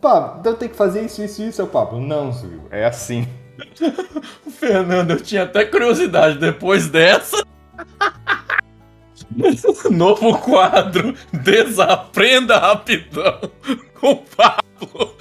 Pablo, 0.00 0.40
então 0.40 0.54
tem 0.54 0.68
que 0.68 0.76
fazer 0.76 1.04
isso, 1.04 1.22
isso 1.22 1.42
e 1.42 1.48
isso, 1.48 1.60
é 1.60 1.64
o 1.64 1.68
Pablo. 1.68 2.00
Não, 2.00 2.32
Zil, 2.32 2.62
é 2.70 2.86
assim. 2.86 3.28
Fernando, 4.50 5.10
eu 5.10 5.20
tinha 5.20 5.42
até 5.42 5.64
curiosidade 5.64 6.38
depois 6.38 6.88
dessa. 6.88 7.44
Novo 9.90 10.38
quadro, 10.38 11.14
desaprenda 11.32 12.58
rapidão 12.58 13.40
com 13.94 14.12
o 14.12 14.16
Pablo. 14.16 15.16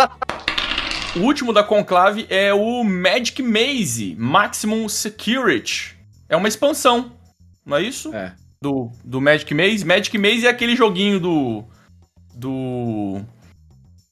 o 1.16 1.20
último 1.20 1.52
da 1.52 1.62
Conclave 1.62 2.26
é 2.30 2.52
o 2.54 2.84
Magic 2.84 3.42
Maze 3.42 4.14
Maximum 4.18 4.88
Security. 4.88 5.96
É 6.28 6.36
uma 6.36 6.48
expansão, 6.48 7.12
não 7.66 7.76
é 7.76 7.82
isso? 7.82 8.14
É. 8.14 8.32
Do, 8.62 8.90
do 9.04 9.20
Magic 9.20 9.52
Maze. 9.54 9.84
Magic 9.84 10.16
Maze 10.18 10.46
é 10.46 10.50
aquele 10.50 10.76
joguinho 10.76 11.18
do. 11.18 11.64
Do. 12.34 13.20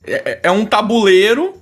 É, 0.05 0.32
é- 0.32 0.40
é 0.44 0.51
um 0.51 0.64
tabuleiro 0.64 1.55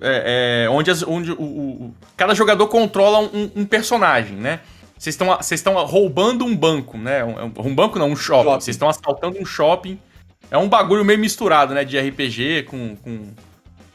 é, 0.00 0.64
é, 0.64 0.70
onde, 0.70 0.90
as- 0.90 1.02
onde 1.02 1.32
o, 1.32 1.36
o- 1.42 1.94
cada 2.16 2.34
jogador 2.34 2.66
controla 2.68 3.20
um, 3.20 3.50
um 3.56 3.64
personagem, 3.66 4.36
né? 4.36 4.60
Vocês 4.98 5.14
estão 5.14 5.28
vocês 5.36 5.60
estão 5.60 5.74
roubando 5.84 6.44
um 6.44 6.56
banco, 6.56 6.96
né? 6.96 7.22
Um, 7.24 7.52
um 7.58 7.74
banco 7.74 7.98
não, 7.98 8.10
um 8.10 8.16
shopping. 8.16 8.44
Shopping. 8.44 8.60
Vocês 8.60 8.74
estão 8.74 8.88
assaltando 8.88 9.38
um 9.38 9.44
shopping. 9.44 9.98
É 10.50 10.56
um 10.56 10.68
bagulho 10.68 11.04
meio 11.04 11.18
misturado, 11.18 11.74
né? 11.74 11.84
De 11.84 11.98
RPG 11.98 12.64
com, 12.64 12.96
com 12.96 13.10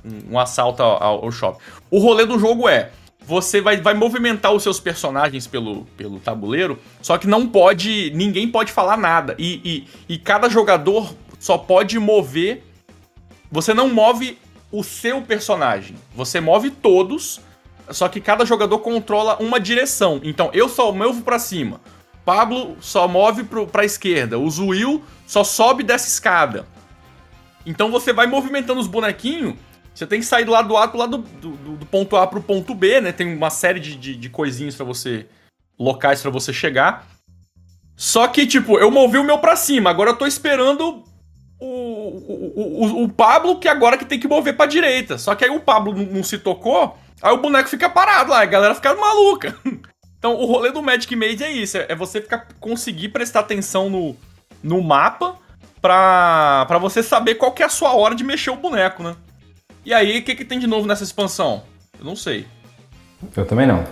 um, 0.06 0.32
um 0.32 0.40
assalto 0.40 0.84
ao, 0.84 1.26
ao 1.26 1.32
shopping. 1.32 1.60
O 1.90 2.00
rolê 2.00 2.26
do 2.26 2.38
jogo 2.38 2.70
é: 2.70 2.92
você 3.26 3.62
vai, 3.62 3.78
vai 3.78 3.94
movimentar 3.94 4.52
os 4.52 4.64
seus 4.64 4.80
personagens 4.80 5.48
pelo, 5.48 5.86
pelo 5.98 6.20
tabuleiro, 6.20 6.80
só 7.02 7.18
que 7.18 7.28
não 7.28 7.48
pode. 7.48 8.12
Ninguém 8.14 8.48
pode 8.48 8.72
falar 8.72 8.98
nada. 8.98 9.36
E, 9.40 9.88
e, 10.10 10.14
e 10.14 10.18
cada 10.18 10.50
jogador 10.50 11.16
só 11.40 11.58
pode 11.58 11.98
mover. 11.98 12.64
Você 13.52 13.74
não 13.74 13.90
move 13.90 14.38
o 14.72 14.84
seu 14.84 15.22
personagem. 15.22 15.96
Você 16.16 16.40
move 16.40 16.72
todos, 16.72 17.42
só 17.94 18.08
que 18.10 18.20
cada 18.22 18.46
jogador 18.46 18.80
controla 18.80 19.38
uma 19.42 19.60
direção. 19.60 20.20
Então 20.24 20.50
eu 20.54 20.68
só 20.70 20.92
movo 20.92 21.22
pra 21.22 21.40
cima. 21.40 21.80
Pablo 22.26 22.78
só 22.82 23.08
move 23.08 23.44
pro, 23.46 23.66
pra 23.68 23.84
esquerda. 23.86 24.38
O 24.38 24.50
Zuil 24.50 25.04
só 25.26 25.44
sobe 25.44 25.84
dessa 25.84 26.08
escada. 26.08 26.66
Então 27.66 27.92
você 27.92 28.12
vai 28.14 28.28
movimentando 28.28 28.80
os 28.80 28.88
bonequinhos. 28.88 29.56
Você 29.94 30.08
tem 30.08 30.20
que 30.20 30.26
sair 30.26 30.46
do 30.46 30.52
lado 30.52 30.68
do 30.70 30.78
A 30.78 30.88
pro 30.88 30.98
lado 31.00 31.18
do, 31.18 31.50
do- 31.50 31.76
do 31.78 31.86
ponto 31.86 32.16
A 32.16 32.26
pro 32.26 32.42
ponto 32.42 32.74
B, 32.74 33.02
né? 33.02 33.12
Tem 33.12 33.36
uma 33.36 33.50
série 33.50 33.80
de, 33.80 33.96
de, 33.96 34.16
de 34.16 34.30
coisinhas 34.30 34.76
pra 34.76 34.86
você. 34.86 35.28
locais 35.78 36.22
pra 36.22 36.32
você 36.32 36.54
chegar. 36.54 37.08
Só 37.96 38.28
que, 38.28 38.48
tipo, 38.48 38.80
eu 38.80 38.90
movi 38.90 39.18
o 39.18 39.24
meu 39.24 39.38
pra 39.40 39.56
cima. 39.56 39.90
Agora 39.90 40.12
eu 40.12 40.16
tô 40.16 40.26
esperando 40.26 41.04
o, 41.60 41.66
o, 41.66 42.54
o, 42.56 43.04
o 43.04 43.10
Pablo, 43.10 43.60
que 43.60 43.68
agora 43.68 43.98
que 43.98 44.06
tem 44.06 44.20
que 44.20 44.28
mover 44.28 44.56
pra 44.56 44.66
direita. 44.66 45.18
Só 45.18 45.36
que 45.36 45.44
aí 45.46 45.52
o 45.52 45.60
Pablo 45.60 45.94
não 45.94 46.24
se 46.24 46.38
tocou, 46.40 46.98
aí 47.22 47.34
o 47.34 47.38
boneco 47.38 47.70
fica 47.70 47.90
parado 47.90 48.32
lá, 48.32 48.42
a 48.42 48.46
galera 48.46 48.76
fica 48.76 48.94
maluca. 48.96 49.56
Então 50.22 50.36
o 50.36 50.46
rolê 50.46 50.72
do 50.72 50.84
Magic 50.84 51.16
Maze 51.16 51.44
é 51.44 51.52
isso, 51.52 51.78
é 51.78 51.96
você 51.96 52.22
ficar, 52.22 52.48
conseguir 52.60 53.10
prestar 53.10 53.40
atenção 53.40 53.90
no, 53.90 54.16
no 54.62 54.80
mapa 54.80 55.36
pra, 55.82 56.64
pra 56.68 56.78
você 56.78 57.02
saber 57.02 57.36
qual 57.36 57.52
que 57.52 57.64
é 57.64 57.66
a 57.66 57.70
sua 57.70 57.94
hora 57.94 58.14
de 58.14 58.24
mexer 58.24 58.52
o 58.52 58.56
boneco, 58.56 59.02
né? 59.02 59.16
E 59.84 59.92
aí, 59.92 60.20
o 60.20 60.24
que, 60.24 60.36
que 60.36 60.46
tem 60.46 60.60
de 60.60 60.68
novo 60.68 60.88
nessa 60.88 61.04
expansão? 61.04 61.64
Eu 61.98 62.06
não 62.06 62.16
sei. 62.16 62.46
Eu 63.36 63.46
também 63.46 63.66
não. 63.66 63.84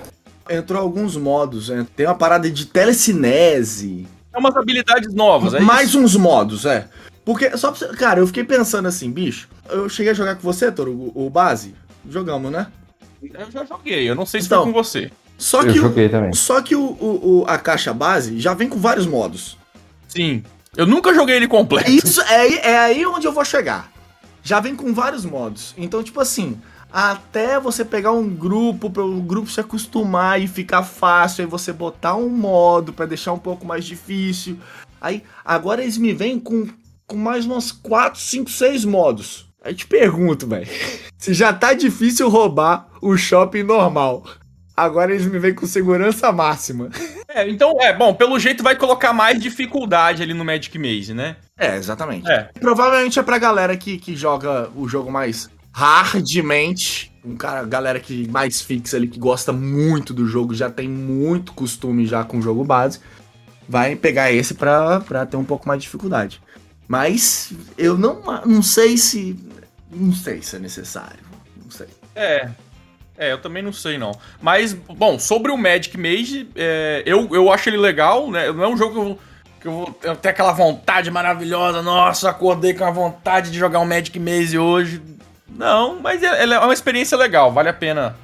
Entrou 0.47 0.79
alguns 0.79 1.17
modos, 1.17 1.69
né? 1.69 1.85
Tem 1.95 2.05
uma 2.05 2.15
parada 2.15 2.49
de 2.49 2.67
telecinese. 2.67 4.07
É 4.31 4.37
umas 4.37 4.55
habilidades 4.55 5.13
novas, 5.13 5.55
é 5.55 5.59
mais 5.59 5.95
uns 5.95 6.15
modos, 6.15 6.65
é. 6.65 6.87
Porque, 7.25 7.57
só 7.57 7.71
pra 7.71 7.79
você. 7.79 7.87
Cara, 7.97 8.19
eu 8.19 8.27
fiquei 8.27 8.43
pensando 8.43 8.87
assim, 8.87 9.11
bicho. 9.11 9.49
Eu 9.67 9.89
cheguei 9.89 10.11
a 10.11 10.15
jogar 10.15 10.35
com 10.35 10.41
você, 10.41 10.71
Toro, 10.71 10.91
o, 10.91 11.25
o 11.25 11.29
base. 11.29 11.73
Jogamos, 12.07 12.51
né? 12.51 12.67
Eu 13.21 13.51
já 13.51 13.65
joguei, 13.65 14.09
eu 14.09 14.15
não 14.15 14.25
sei 14.25 14.41
se 14.41 14.47
Então, 14.47 14.63
foi 14.63 14.71
com 14.73 14.83
você. 14.83 15.11
Só 15.37 15.61
Eu 15.61 15.71
que, 15.73 15.79
o, 15.79 15.81
joguei 15.83 16.09
também. 16.09 16.33
só 16.33 16.61
que 16.61 16.75
o, 16.75 16.81
o- 16.81 17.41
o- 17.41 17.45
a 17.47 17.57
caixa 17.57 17.93
base 17.93 18.39
já 18.39 18.53
vem 18.53 18.67
com 18.69 18.77
vários 18.77 19.05
modos. 19.05 19.57
Sim. 20.07 20.43
Eu 20.75 20.85
nunca 20.85 21.13
joguei 21.13 21.35
ele 21.37 21.47
completo. 21.47 21.89
Isso 21.89 22.21
é, 22.21 22.35
aí- 22.35 22.57
é 22.59 22.77
aí 22.77 23.05
onde 23.05 23.25
eu 23.27 23.31
vou 23.31 23.43
chegar. 23.45 23.91
Já 24.43 24.59
vem 24.59 24.75
com 24.75 24.93
vários 24.93 25.25
modos. 25.25 25.73
Então, 25.77 26.01
tipo 26.03 26.19
assim, 26.19 26.59
até 26.91 27.59
você 27.59 27.83
pegar 27.85 28.11
um 28.11 28.27
grupo, 28.29 28.89
para 28.89 29.03
o 29.03 29.21
grupo 29.21 29.49
se 29.49 29.59
acostumar 29.59 30.41
e 30.41 30.47
ficar 30.47 30.83
fácil, 30.83 31.43
aí 31.43 31.49
você 31.49 31.71
botar 31.73 32.15
um 32.15 32.29
modo 32.29 32.93
pra 32.93 33.05
deixar 33.05 33.33
um 33.33 33.39
pouco 33.39 33.65
mais 33.65 33.85
difícil. 33.85 34.57
Aí, 35.01 35.23
agora 35.43 35.81
eles 35.81 35.97
me 35.97 36.13
vêm 36.13 36.39
com, 36.39 36.67
com 37.07 37.15
mais 37.17 37.45
umas 37.45 37.71
4, 37.71 38.19
5, 38.19 38.49
6 38.49 38.83
modos. 38.85 39.48
Aí 39.63 39.73
te 39.73 39.85
pergunto, 39.85 40.47
velho. 40.47 40.67
Se 41.17 41.33
já 41.33 41.51
tá 41.51 41.73
difícil 41.73 42.29
roubar 42.29 42.87
o 43.01 43.17
shopping 43.17 43.63
normal. 43.63 44.23
Agora 44.75 45.13
eles 45.13 45.25
me 45.25 45.37
vêm 45.37 45.53
com 45.53 45.67
segurança 45.67 46.31
máxima. 46.31 46.89
É, 47.27 47.47
então, 47.47 47.75
é, 47.81 47.93
bom, 47.93 48.13
pelo 48.13 48.39
jeito 48.39 48.63
vai 48.63 48.75
colocar 48.75 49.11
mais 49.11 49.39
dificuldade 49.39 50.23
ali 50.23 50.33
no 50.33 50.45
Magic 50.45 50.79
Maze, 50.79 51.13
né? 51.13 51.35
É, 51.57 51.75
exatamente. 51.75 52.29
É. 52.31 52.49
Provavelmente 52.59 53.19
é 53.19 53.21
pra 53.21 53.37
galera 53.37 53.75
que, 53.75 53.97
que 53.97 54.15
joga 54.15 54.69
o 54.75 54.87
jogo 54.87 55.11
mais 55.11 55.49
hardmente. 55.73 57.11
Um 57.23 57.35
cara, 57.35 57.65
galera 57.65 57.99
que 57.99 58.27
mais 58.29 58.61
fixa 58.61 58.95
ali, 58.95 59.07
que 59.07 59.19
gosta 59.19 59.51
muito 59.51 60.13
do 60.13 60.25
jogo, 60.25 60.55
já 60.55 60.69
tem 60.69 60.87
muito 60.87 61.53
costume 61.53 62.05
já 62.05 62.23
com 62.23 62.39
o 62.39 62.41
jogo 62.41 62.63
base. 62.63 62.99
Vai 63.67 63.95
pegar 63.95 64.31
esse 64.31 64.53
pra, 64.53 65.01
pra 65.01 65.25
ter 65.25 65.37
um 65.37 65.43
pouco 65.43 65.67
mais 65.67 65.79
de 65.79 65.85
dificuldade. 65.85 66.41
Mas 66.89 67.53
eu 67.77 67.95
não, 67.95 68.19
não 68.47 68.63
sei 68.63 68.97
se. 68.97 69.37
Não 69.91 70.11
sei 70.11 70.41
se 70.41 70.55
é 70.55 70.59
necessário. 70.59 71.19
Não 71.63 71.69
sei. 71.69 71.85
É. 72.15 72.49
É, 73.15 73.31
eu 73.31 73.37
também 73.37 73.61
não 73.61 73.71
sei, 73.71 73.97
não. 73.97 74.11
Mas, 74.41 74.73
bom, 74.73 75.19
sobre 75.19 75.51
o 75.51 75.57
Magic 75.57 75.95
Maze, 75.97 76.49
é, 76.55 77.03
eu, 77.05 77.29
eu 77.31 77.51
acho 77.51 77.69
ele 77.69 77.77
legal, 77.77 78.31
né? 78.31 78.51
Não 78.51 78.63
é 78.63 78.67
um 78.67 78.77
jogo 78.77 78.93
que 78.93 78.99
eu, 78.99 79.19
que 79.61 79.67
eu 79.67 79.71
vou 79.71 79.99
eu 80.01 80.15
ter 80.15 80.29
aquela 80.29 80.51
vontade 80.51 81.11
maravilhosa. 81.11 81.83
Nossa, 81.83 82.29
acordei 82.29 82.73
com 82.73 82.85
a 82.85 82.91
vontade 82.91 83.51
de 83.51 83.59
jogar 83.59 83.81
um 83.81 83.85
Magic 83.85 84.17
Maze 84.17 84.57
hoje. 84.57 84.99
Não, 85.47 85.99
mas 85.99 86.23
é, 86.23 86.43
é 86.43 86.59
uma 86.59 86.73
experiência 86.73 87.15
legal, 87.15 87.51
vale 87.51 87.69
a 87.69 87.73
pena. 87.73 88.15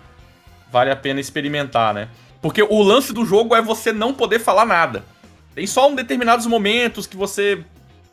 Vale 0.72 0.90
a 0.90 0.96
pena 0.96 1.20
experimentar, 1.20 1.94
né? 1.94 2.08
Porque 2.42 2.64
o 2.64 2.82
lance 2.82 3.14
do 3.14 3.26
jogo 3.26 3.56
é 3.56 3.62
você 3.62 3.94
não 3.94 4.12
poder 4.12 4.40
falar 4.40 4.66
nada. 4.66 5.04
Tem 5.54 5.68
só 5.68 5.88
um 5.88 5.94
determinados 5.94 6.48
momentos 6.48 7.06
que 7.06 7.16
você 7.16 7.64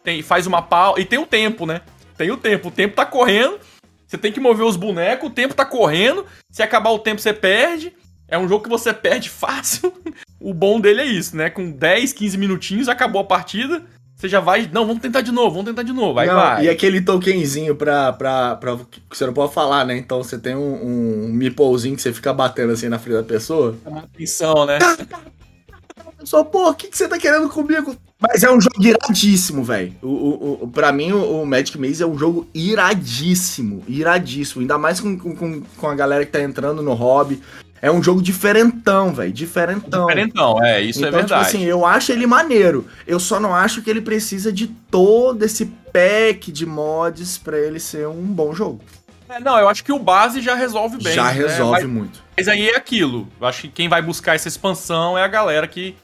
tem, 0.03 0.23
faz 0.23 0.47
uma 0.47 0.63
pausa. 0.63 1.01
E 1.01 1.05
tem 1.05 1.19
o 1.19 1.27
tempo, 1.27 1.67
né? 1.67 1.81
Tem 2.17 2.31
o 2.31 2.37
tempo. 2.37 2.69
O 2.69 2.71
tempo 2.71 2.95
tá 2.95 3.07
correndo. 3.07 3.59
Você 4.07 4.19
tem 4.19 4.31
que 4.31 4.41
mover 4.41 4.67
os 4.67 4.77
bonecos, 4.77 5.31
o 5.31 5.33
tempo 5.33 5.55
tá 5.55 5.65
correndo. 5.65 6.27
Se 6.51 6.63
acabar 6.63 6.91
o 6.91 6.99
tempo, 6.99 7.21
você 7.21 7.33
perde. 7.33 7.95
É 8.29 8.39
um 8.39 8.47
jogo 8.49 8.65
que 8.65 8.71
você 8.71 8.93
perde 8.93 9.29
fácil. 9.31 9.93
o 10.41 10.53
bom 10.53 10.81
dele 10.81 11.01
é 11.01 11.07
isso, 11.07 11.37
né? 11.37 11.49
Com 11.49 11.71
10, 11.71 12.13
15 12.13 12.37
minutinhos, 12.37 12.89
acabou 12.89 13.23
a 13.23 13.25
partida. 13.25 13.83
Você 14.15 14.29
já 14.29 14.39
vai. 14.39 14.71
Não, 14.73 14.87
vamos 14.87 15.03
tentar 15.03 15.21
de 15.21 15.33
novo, 15.33 15.51
vamos 15.51 15.65
tentar 15.65 15.83
de 15.83 15.93
novo. 15.93 16.19
Aí 16.19 16.29
Não, 16.29 16.37
vai. 16.37 16.65
E 16.65 16.69
aquele 16.69 17.01
tokenzinho 17.01 17.75
pra, 17.75 18.13
pra, 18.13 18.55
pra. 18.57 18.77
que 19.11 19.17
você 19.17 19.27
não 19.27 19.33
pode 19.33 19.53
falar, 19.53 19.85
né? 19.85 19.97
Então 19.97 20.23
você 20.23 20.39
tem 20.39 20.55
um, 20.55 21.27
um 21.27 21.33
meeplezinho 21.33 21.97
que 21.97 22.03
você 22.03 22.13
fica 22.13 22.33
batendo 22.33 22.73
assim 22.73 22.89
na 22.89 22.99
frente 22.99 23.17
da 23.17 23.23
pessoa. 23.25 23.77
Chama 23.83 24.01
atenção, 24.01 24.67
né? 24.67 24.79
Só, 26.25 26.45
pô, 26.45 26.71
o 26.71 26.75
que, 26.75 26.87
que 26.89 26.97
você 26.97 27.09
tá 27.09 27.19
querendo 27.19 27.49
comigo? 27.49 27.97
Mas 28.23 28.45
é 28.45 28.51
um 28.51 28.61
jogo 28.61 28.81
iradíssimo, 28.81 29.65
velho. 29.65 29.95
O, 30.01 30.07
o, 30.07 30.59
o, 30.63 30.69
pra 30.69 30.93
mim, 30.93 31.11
o, 31.13 31.43
o 31.43 31.47
Magic 31.47 31.77
Maze 31.77 32.03
é 32.03 32.07
um 32.07 32.17
jogo 32.17 32.47
iradíssimo. 32.55 33.83
Iradíssimo. 33.89 34.61
Ainda 34.61 34.79
mais 34.79 35.01
com, 35.01 35.19
com, 35.19 35.61
com 35.61 35.87
a 35.89 35.95
galera 35.95 36.25
que 36.25 36.31
tá 36.31 36.41
entrando 36.41 36.83
no 36.83 36.95
hobby. 36.95 37.43
É 37.81 37.91
um 37.91 38.01
jogo 38.01 38.23
diferentão, 38.23 39.13
velho. 39.13 39.33
Diferentão. 39.33 40.07
Diferentão, 40.07 40.65
é, 40.65 40.81
isso 40.81 41.01
então, 41.01 41.09
é 41.09 41.13
verdade. 41.13 41.47
Tipo 41.47 41.57
assim, 41.57 41.65
eu 41.65 41.85
acho 41.85 42.13
ele 42.13 42.29
maneiro. 42.29 42.87
Eu 43.09 43.19
só 43.19 43.41
não 43.41 43.53
acho 43.53 43.83
que 43.83 43.91
ele 43.91 44.01
precisa 44.01 44.53
de 44.53 44.69
todo 44.69 45.43
esse 45.43 45.67
pack 45.93 46.53
de 46.53 46.65
mods 46.65 47.39
pra 47.39 47.59
ele 47.59 47.81
ser 47.81 48.07
um 48.07 48.23
bom 48.23 48.55
jogo. 48.55 48.81
É, 49.29 49.41
não, 49.41 49.59
eu 49.59 49.69
acho 49.69 49.83
que 49.83 49.91
o 49.91 49.99
base 49.99 50.41
já 50.41 50.55
resolve 50.55 51.03
bem. 51.03 51.13
já 51.13 51.25
né? 51.25 51.33
resolve 51.33 51.83
Mas, 51.83 51.91
muito. 51.91 52.23
mas 52.37 52.49
aí 52.49 52.69
é 52.69 52.77
aquilo. 52.77 53.27
Eu 53.41 53.47
acho 53.47 53.63
que 53.63 53.69
quem 53.69 53.89
vai 53.89 54.01
buscar 54.01 54.35
essa 54.35 54.47
expansão 54.47 55.17
é 55.17 55.23
a 55.25 55.29
galera 55.29 55.67
que, 55.67 55.97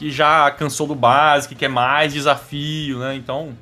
que 0.00 0.10
já 0.10 0.50
cansou 0.50 0.86
do 0.86 0.94
base, 0.94 1.46
que 1.46 1.54
quer 1.54 1.68
mais 1.68 2.14
desafio, 2.14 3.00
né? 3.00 3.14
Então, 3.14 3.54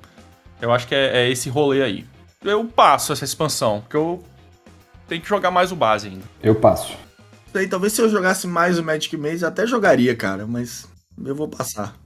eu 0.62 0.70
acho 0.70 0.86
que 0.86 0.95
é, 0.95 1.24
é 1.24 1.28
esse 1.28 1.51
rolê 1.51 1.82
aí. 1.82 2.05
Eu 2.45 2.64
passo 2.64 3.12
essa 3.12 3.24
expansão, 3.24 3.80
porque 3.80 3.97
eu 3.97 4.22
tenho 5.09 5.20
que 5.20 5.28
jogar 5.28 5.51
mais 5.51 5.72
o 5.72 5.76
base 5.76 6.07
ainda. 6.07 6.22
Eu 6.41 6.55
passo. 6.55 6.97
Sei, 7.53 7.66
talvez 7.66 7.93
se 7.93 8.01
eu 8.01 8.09
jogasse 8.09 8.47
mais 8.47 8.78
o 8.78 8.84
Magic 8.84 9.16
Maze, 9.16 9.45
até 9.45 9.66
jogaria, 9.66 10.14
cara, 10.14 10.47
mas 10.47 10.86
eu 11.24 11.34
vou 11.34 11.49
passar. 11.49 11.97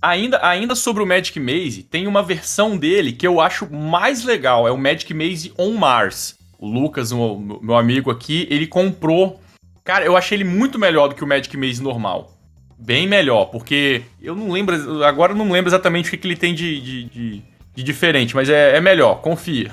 Ainda, 0.00 0.40
ainda 0.42 0.74
sobre 0.74 1.02
o 1.02 1.06
Magic 1.06 1.38
Maze, 1.38 1.82
tem 1.82 2.06
uma 2.06 2.22
versão 2.22 2.74
dele 2.74 3.12
que 3.12 3.26
eu 3.26 3.38
acho 3.38 3.70
mais 3.70 4.24
legal, 4.24 4.66
é 4.66 4.70
o 4.70 4.78
Magic 4.78 5.12
Maze 5.12 5.52
on 5.58 5.72
Mars. 5.74 6.36
O 6.58 6.66
Lucas, 6.66 7.12
o 7.12 7.60
meu 7.60 7.76
amigo 7.76 8.10
aqui, 8.10 8.48
ele 8.48 8.66
comprou. 8.66 9.38
Cara, 9.84 10.06
eu 10.06 10.16
achei 10.16 10.38
ele 10.38 10.44
muito 10.44 10.78
melhor 10.78 11.08
do 11.08 11.14
que 11.14 11.22
o 11.22 11.28
Magic 11.28 11.54
Maze 11.54 11.82
normal. 11.82 12.37
Bem 12.78 13.06
melhor, 13.08 13.46
porque 13.46 14.02
eu 14.22 14.34
não 14.36 14.50
lembro. 14.52 15.04
Agora 15.04 15.32
eu 15.32 15.36
não 15.36 15.50
lembro 15.50 15.68
exatamente 15.68 16.06
o 16.08 16.10
que, 16.10 16.16
que 16.16 16.26
ele 16.28 16.36
tem 16.36 16.54
de, 16.54 16.80
de, 16.80 17.04
de- 17.04 17.42
de 17.74 17.82
diferente, 17.82 18.34
mas 18.34 18.48
é, 18.48 18.76
é 18.76 18.80
melhor, 18.80 19.20
confia. 19.20 19.72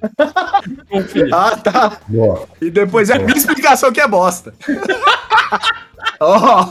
confia. 0.88 1.28
Ah, 1.32 1.56
tá. 1.56 1.98
Boa. 2.08 2.46
E 2.60 2.70
depois 2.70 3.10
é 3.10 3.14
a 3.14 3.18
minha 3.18 3.36
explicação 3.36 3.92
que 3.92 4.00
é 4.00 4.06
bosta. 4.08 4.54
Ó, 6.20 6.68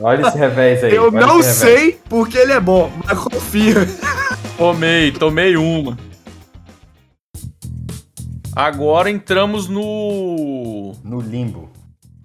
Olha 0.00 0.26
esse 0.28 0.36
revés 0.38 0.84
aí. 0.84 0.94
eu 0.94 1.10
não 1.10 1.42
sei 1.42 1.98
porque 2.08 2.36
ele 2.36 2.52
é 2.52 2.60
bom, 2.60 2.90
mas 3.04 3.18
confia. 3.18 3.76
Tomei, 4.58 5.12
tomei 5.12 5.56
uma. 5.56 5.96
Agora 8.54 9.10
entramos 9.10 9.68
no. 9.68 10.94
No 11.04 11.20
limbo. 11.20 11.70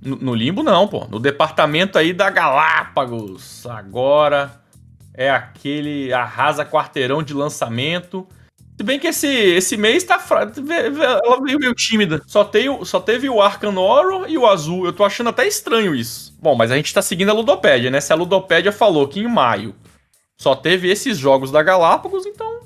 No, 0.01 0.33
limbo, 0.33 0.63
não, 0.63 0.87
pô. 0.87 1.05
No 1.09 1.19
departamento 1.19 1.97
aí 1.97 2.11
da 2.11 2.29
Galápagos. 2.29 3.65
Agora 3.67 4.59
é 5.13 5.29
aquele 5.29 6.11
arrasa 6.11 6.65
quarteirão 6.65 7.21
de 7.21 7.33
lançamento. 7.33 8.27
Se 8.77 8.83
bem 8.83 8.99
que 8.99 9.07
esse, 9.07 9.27
esse 9.27 9.77
mês 9.77 10.03
tá. 10.03 10.19
Ela 11.23 11.41
veio 11.43 11.59
meio 11.59 11.75
tímida. 11.75 12.19
Só, 12.25 12.43
tem, 12.43 12.83
só 12.83 12.99
teve 12.99 13.29
o 13.29 13.39
Arcan 13.39 13.77
Oro 13.77 14.27
e 14.27 14.37
o 14.37 14.47
Azul. 14.47 14.85
Eu 14.85 14.93
tô 14.93 15.03
achando 15.03 15.29
até 15.29 15.47
estranho 15.47 15.93
isso. 15.93 16.35
Bom, 16.41 16.55
mas 16.55 16.71
a 16.71 16.75
gente 16.75 16.93
tá 16.93 17.01
seguindo 17.01 17.29
a 17.29 17.33
Ludopédia, 17.33 17.91
né? 17.91 18.01
Se 18.01 18.11
a 18.11 18.15
Ludopédia 18.15 18.71
falou 18.71 19.07
que 19.07 19.19
em 19.19 19.27
maio 19.27 19.75
só 20.35 20.55
teve 20.55 20.89
esses 20.89 21.19
jogos 21.19 21.51
da 21.51 21.61
Galápagos, 21.61 22.25
então. 22.25 22.61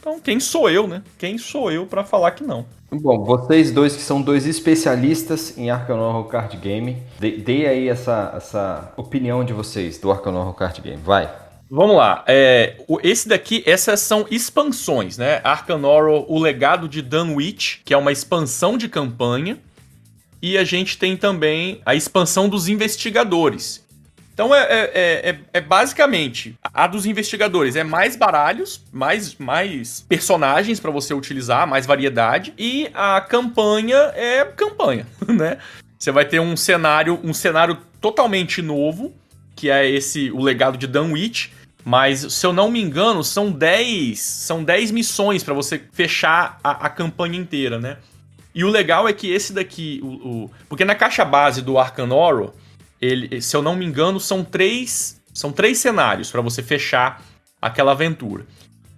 Então, 0.00 0.18
quem 0.18 0.40
sou 0.40 0.70
eu, 0.70 0.88
né? 0.88 1.02
Quem 1.18 1.36
sou 1.36 1.70
eu 1.70 1.86
pra 1.86 2.02
falar 2.02 2.30
que 2.30 2.42
não? 2.42 2.64
Bom, 2.90 3.22
vocês 3.22 3.70
dois 3.70 3.94
que 3.94 4.02
são 4.02 4.20
dois 4.20 4.46
especialistas 4.46 5.56
em 5.58 5.70
Arkham 5.70 6.00
Horror 6.00 6.24
Card 6.24 6.56
Game, 6.56 6.96
dê, 7.18 7.32
dê 7.32 7.66
aí 7.66 7.88
essa, 7.88 8.32
essa 8.34 8.92
opinião 8.96 9.44
de 9.44 9.52
vocês 9.52 9.98
do 9.98 10.10
Arkham 10.10 10.34
Horror 10.34 10.54
Card 10.54 10.80
Game. 10.80 11.00
Vai. 11.04 11.30
Vamos 11.70 11.96
lá. 11.96 12.24
É, 12.26 12.78
esse 13.02 13.28
daqui, 13.28 13.62
essas 13.64 14.00
são 14.00 14.26
expansões, 14.30 15.18
né? 15.18 15.40
Arkham 15.44 15.84
Horror, 15.84 16.24
o 16.28 16.40
legado 16.40 16.88
de 16.88 17.02
Dunwich, 17.02 17.82
que 17.84 17.94
é 17.94 17.96
uma 17.96 18.10
expansão 18.10 18.76
de 18.76 18.88
campanha. 18.88 19.58
E 20.42 20.56
a 20.56 20.64
gente 20.64 20.96
tem 20.96 21.16
também 21.16 21.82
a 21.84 21.94
expansão 21.94 22.48
dos 22.48 22.66
investigadores. 22.66 23.84
Então 24.40 24.54
é, 24.54 24.60
é- 24.62 24.90
é- 24.94 25.30
é- 25.32 25.38
é 25.52 25.60
basicamente 25.60 26.54
a 26.72 26.86
dos 26.86 27.04
investigadores 27.04 27.76
é 27.76 27.84
mais 27.84 28.16
baralhos, 28.16 28.82
mais, 28.90 29.34
mais 29.36 30.00
personagens 30.08 30.80
pra 30.80 30.90
você 30.90 31.12
utilizar, 31.12 31.66
mais 31.66 31.84
variedade. 31.84 32.54
E 32.56 32.88
a 32.94 33.20
campanha 33.20 33.98
é 34.14 34.42
campanha, 34.46 35.06
né? 35.28 35.58
Você 35.98 36.10
vai 36.10 36.24
ter 36.24 36.40
um 36.40 36.56
cenário, 36.56 37.20
um 37.22 37.34
cenário 37.34 37.76
totalmente 38.00 38.62
novo, 38.62 39.12
que 39.54 39.68
é 39.68 39.86
esse 39.86 40.30
o 40.30 40.40
legado 40.42 40.78
de 40.78 40.86
Dunwich. 40.86 41.52
Mas, 41.84 42.32
se 42.32 42.46
eu 42.46 42.52
não 42.54 42.70
me 42.70 42.80
engano, 42.80 43.22
são 43.22 43.50
10, 43.52 44.18
são 44.20 44.64
10 44.64 44.90
missões 44.90 45.44
pra 45.44 45.52
você 45.52 45.82
fechar 45.92 46.58
a, 46.64 46.86
a 46.86 46.88
campanha 46.88 47.38
inteira, 47.38 47.78
né? 47.78 47.98
E 48.54 48.64
o 48.64 48.70
legal 48.70 49.06
é 49.06 49.12
que 49.12 49.30
esse 49.30 49.52
daqui, 49.52 50.00
o, 50.02 50.06
o- 50.06 50.50
porque 50.66 50.84
na 50.84 50.94
caixa 50.94 51.26
base 51.26 51.60
do 51.60 51.78
Arcan 51.78 52.06
ele, 53.00 53.40
se 53.40 53.56
eu 53.56 53.62
não 53.62 53.74
me 53.76 53.84
engano, 53.84 54.20
são 54.20 54.44
três, 54.44 55.20
são 55.32 55.50
três 55.52 55.78
cenários 55.78 56.30
pra 56.30 56.40
você 56.40 56.62
fechar 56.62 57.22
aquela 57.60 57.92
aventura. 57.92 58.46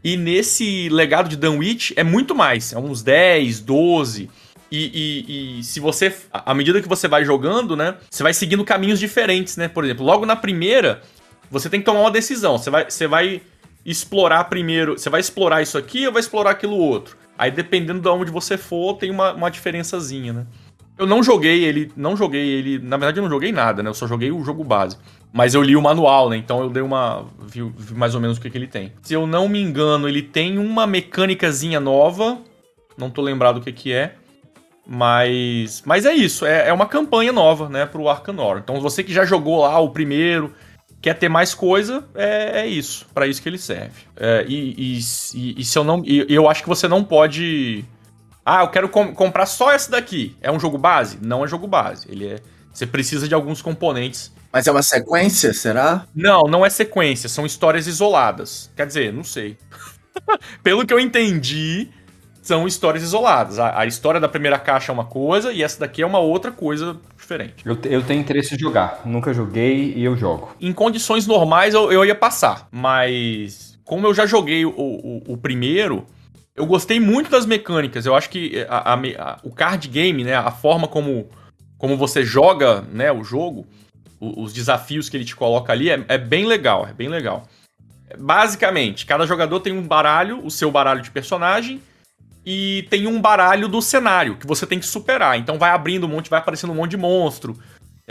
E 0.04 0.16
nesse 0.16 0.88
legado 0.88 1.28
de 1.28 1.36
Dunwich 1.36 1.94
é 1.96 2.02
muito 2.02 2.34
mais, 2.34 2.72
é 2.72 2.78
uns 2.78 3.02
10, 3.02 3.60
12. 3.60 4.28
E, 4.70 4.78
e- 4.78 5.58
e 5.60 5.64
se 5.64 5.78
você, 5.78 6.14
à 6.32 6.54
medida 6.54 6.80
que 6.80 6.88
você 6.88 7.06
vai 7.06 7.24
jogando, 7.24 7.76
né, 7.76 7.96
você 8.10 8.22
vai 8.22 8.32
seguindo 8.34 8.64
caminhos 8.64 8.98
diferentes, 8.98 9.56
né? 9.56 9.68
Por 9.68 9.84
exemplo, 9.84 10.04
logo 10.04 10.24
na 10.26 10.34
primeira, 10.34 11.02
você 11.50 11.68
tem 11.68 11.78
que 11.80 11.86
tomar 11.86 12.00
uma 12.00 12.10
decisão. 12.10 12.56
Você 12.58 12.70
vai, 12.70 12.90
você 12.90 13.06
vai 13.06 13.42
explorar 13.84 14.44
primeiro, 14.44 14.98
você 14.98 15.10
vai 15.10 15.20
explorar 15.20 15.60
isso 15.62 15.76
aqui 15.76 16.06
ou 16.06 16.12
vai 16.12 16.20
explorar 16.20 16.52
aquilo 16.52 16.76
outro. 16.76 17.16
Aí 17.36 17.50
dependendo 17.50 18.00
de 18.00 18.08
onde 18.08 18.30
você 18.30 18.56
for, 18.56 18.94
tem 18.96 19.10
uma, 19.10 19.32
uma 19.34 19.50
diferençazinha, 19.50 20.32
né? 20.32 20.46
Eu 20.98 21.06
não 21.06 21.22
joguei 21.22 21.64
ele, 21.64 21.90
não 21.96 22.16
joguei 22.16 22.46
ele, 22.46 22.78
na 22.78 22.96
verdade 22.96 23.18
eu 23.18 23.22
não 23.22 23.30
joguei 23.30 23.50
nada, 23.50 23.82
né? 23.82 23.88
Eu 23.90 23.94
só 23.94 24.06
joguei 24.06 24.30
o 24.30 24.44
jogo 24.44 24.62
base. 24.62 24.96
Mas 25.32 25.54
eu 25.54 25.62
li 25.62 25.74
o 25.74 25.80
manual, 25.82 26.28
né? 26.28 26.36
Então 26.36 26.60
eu 26.60 26.68
dei 26.68 26.82
uma. 26.82 27.26
Vi, 27.40 27.62
vi 27.62 27.94
mais 27.94 28.14
ou 28.14 28.20
menos 28.20 28.36
o 28.36 28.40
que, 28.40 28.50
que 28.50 28.58
ele 28.58 28.66
tem. 28.66 28.92
Se 29.02 29.14
eu 29.14 29.26
não 29.26 29.48
me 29.48 29.60
engano, 29.60 30.06
ele 30.06 30.20
tem 30.22 30.58
uma 30.58 30.86
mecânicazinha 30.86 31.80
nova. 31.80 32.38
Não 32.98 33.08
tô 33.08 33.22
lembrado 33.22 33.56
o 33.56 33.60
que, 33.62 33.72
que 33.72 33.92
é. 33.92 34.14
Mas. 34.86 35.82
Mas 35.86 36.04
é 36.04 36.12
isso. 36.12 36.44
É, 36.44 36.68
é 36.68 36.72
uma 36.72 36.86
campanha 36.86 37.32
nova, 37.32 37.68
né? 37.68 37.86
Pro 37.86 38.08
Arcanor. 38.08 38.58
Então 38.58 38.80
você 38.80 39.02
que 39.02 39.12
já 39.12 39.24
jogou 39.24 39.60
lá 39.62 39.78
o 39.80 39.88
primeiro, 39.90 40.52
quer 41.00 41.14
ter 41.14 41.30
mais 41.30 41.54
coisa, 41.54 42.04
é, 42.14 42.60
é 42.60 42.66
isso. 42.66 43.06
Pra 43.14 43.26
isso 43.26 43.40
que 43.42 43.48
ele 43.48 43.58
serve. 43.58 44.02
É, 44.16 44.44
e, 44.46 44.74
e, 44.76 44.98
e- 45.34 45.54
e 45.60 45.64
se 45.64 45.78
eu 45.78 45.84
não. 45.84 46.02
eu 46.06 46.48
acho 46.48 46.62
que 46.62 46.68
você 46.68 46.86
não 46.86 47.02
pode. 47.02 47.84
Ah, 48.44 48.62
eu 48.62 48.68
quero 48.68 48.88
com- 48.88 49.14
comprar 49.14 49.46
só 49.46 49.72
esse 49.74 49.90
daqui. 49.90 50.36
É 50.40 50.50
um 50.50 50.58
jogo 50.58 50.76
base? 50.78 51.18
Não 51.22 51.44
é 51.44 51.48
jogo 51.48 51.66
base. 51.66 52.06
Ele 52.10 52.26
é. 52.26 52.36
Você 52.72 52.86
precisa 52.86 53.28
de 53.28 53.34
alguns 53.34 53.60
componentes 53.62 54.32
Mas 54.52 54.66
é 54.66 54.72
uma 54.72 54.82
sequência, 54.82 55.52
será? 55.52 56.06
não, 56.14 56.42
não 56.42 56.64
é 56.64 56.70
sequência, 56.70 57.28
são 57.28 57.44
histórias 57.46 57.86
isoladas. 57.86 58.70
Quer 58.74 58.86
dizer, 58.86 59.12
não 59.12 59.22
sei. 59.24 59.58
Pelo 60.62 60.84
que 60.86 60.92
eu 60.92 60.98
entendi, 60.98 61.88
são 62.42 62.66
histórias 62.66 63.02
isoladas. 63.04 63.58
A, 63.58 63.80
a 63.80 63.86
história 63.86 64.18
da 64.18 64.28
primeira 64.28 64.58
caixa 64.58 64.90
é 64.90 64.94
uma 64.94 65.04
coisa 65.04 65.52
e 65.52 65.62
essa 65.62 65.80
daqui 65.80 66.02
é 66.02 66.06
uma 66.06 66.18
outra 66.18 66.50
coisa 66.50 66.96
diferente. 67.16 67.56
Eu, 67.64 67.78
eu 67.84 68.02
tenho 68.02 68.20
interesse 68.20 68.54
em 68.54 68.58
jogar. 68.58 69.02
Nunca 69.04 69.32
joguei 69.34 69.92
e 69.94 70.02
eu 70.04 70.16
jogo. 70.16 70.56
Em 70.60 70.72
condições 70.72 71.26
normais 71.26 71.74
eu, 71.74 71.92
eu 71.92 72.04
ia 72.04 72.14
passar, 72.14 72.68
mas 72.72 73.78
como 73.84 74.06
eu 74.06 74.14
já 74.14 74.24
joguei 74.26 74.64
o, 74.64 74.70
o- 74.70 75.22
o 75.34 75.36
primeiro, 75.36 76.06
eu 76.54 76.66
gostei 76.66 77.00
muito 77.00 77.30
das 77.30 77.46
mecânicas. 77.46 78.06
Eu 78.06 78.14
acho 78.14 78.28
que 78.30 78.66
a- 78.68 78.92
a 78.92 78.96
me- 78.96 79.16
a- 79.16 79.38
o 79.42 79.50
card 79.50 79.88
game, 79.88 80.24
né, 80.24 80.34
a 80.34 80.50
forma 80.50 80.86
como, 80.86 81.28
como 81.78 81.96
você 81.96 82.24
joga 82.24 82.82
né, 82.82 83.10
o 83.10 83.24
jogo, 83.24 83.66
o- 84.20 84.42
os 84.42 84.52
desafios 84.52 85.08
que 85.08 85.16
ele 85.16 85.24
te 85.24 85.34
coloca 85.34 85.72
ali, 85.72 85.90
é, 85.90 86.04
é 86.08 86.18
bem 86.18 86.46
legal, 86.46 86.86
é 86.86 86.92
bem 86.92 87.08
legal. 87.08 87.48
Basicamente, 88.18 89.06
cada 89.06 89.26
jogador 89.26 89.60
tem 89.60 89.72
um 89.72 89.86
baralho, 89.86 90.44
o 90.44 90.50
seu 90.50 90.70
baralho 90.70 91.00
de 91.02 91.10
personagem, 91.10 91.80
e 92.44 92.86
tem 92.90 93.06
um 93.06 93.20
baralho 93.20 93.68
do 93.68 93.80
cenário 93.80 94.36
que 94.36 94.46
você 94.46 94.66
tem 94.66 94.78
que 94.78 94.86
superar. 94.86 95.38
Então 95.38 95.58
vai 95.58 95.70
abrindo 95.70 96.04
um 96.04 96.10
monte, 96.10 96.28
vai 96.28 96.40
aparecendo 96.40 96.72
um 96.72 96.76
monte 96.76 96.90
de 96.90 96.96
monstro. 96.96 97.56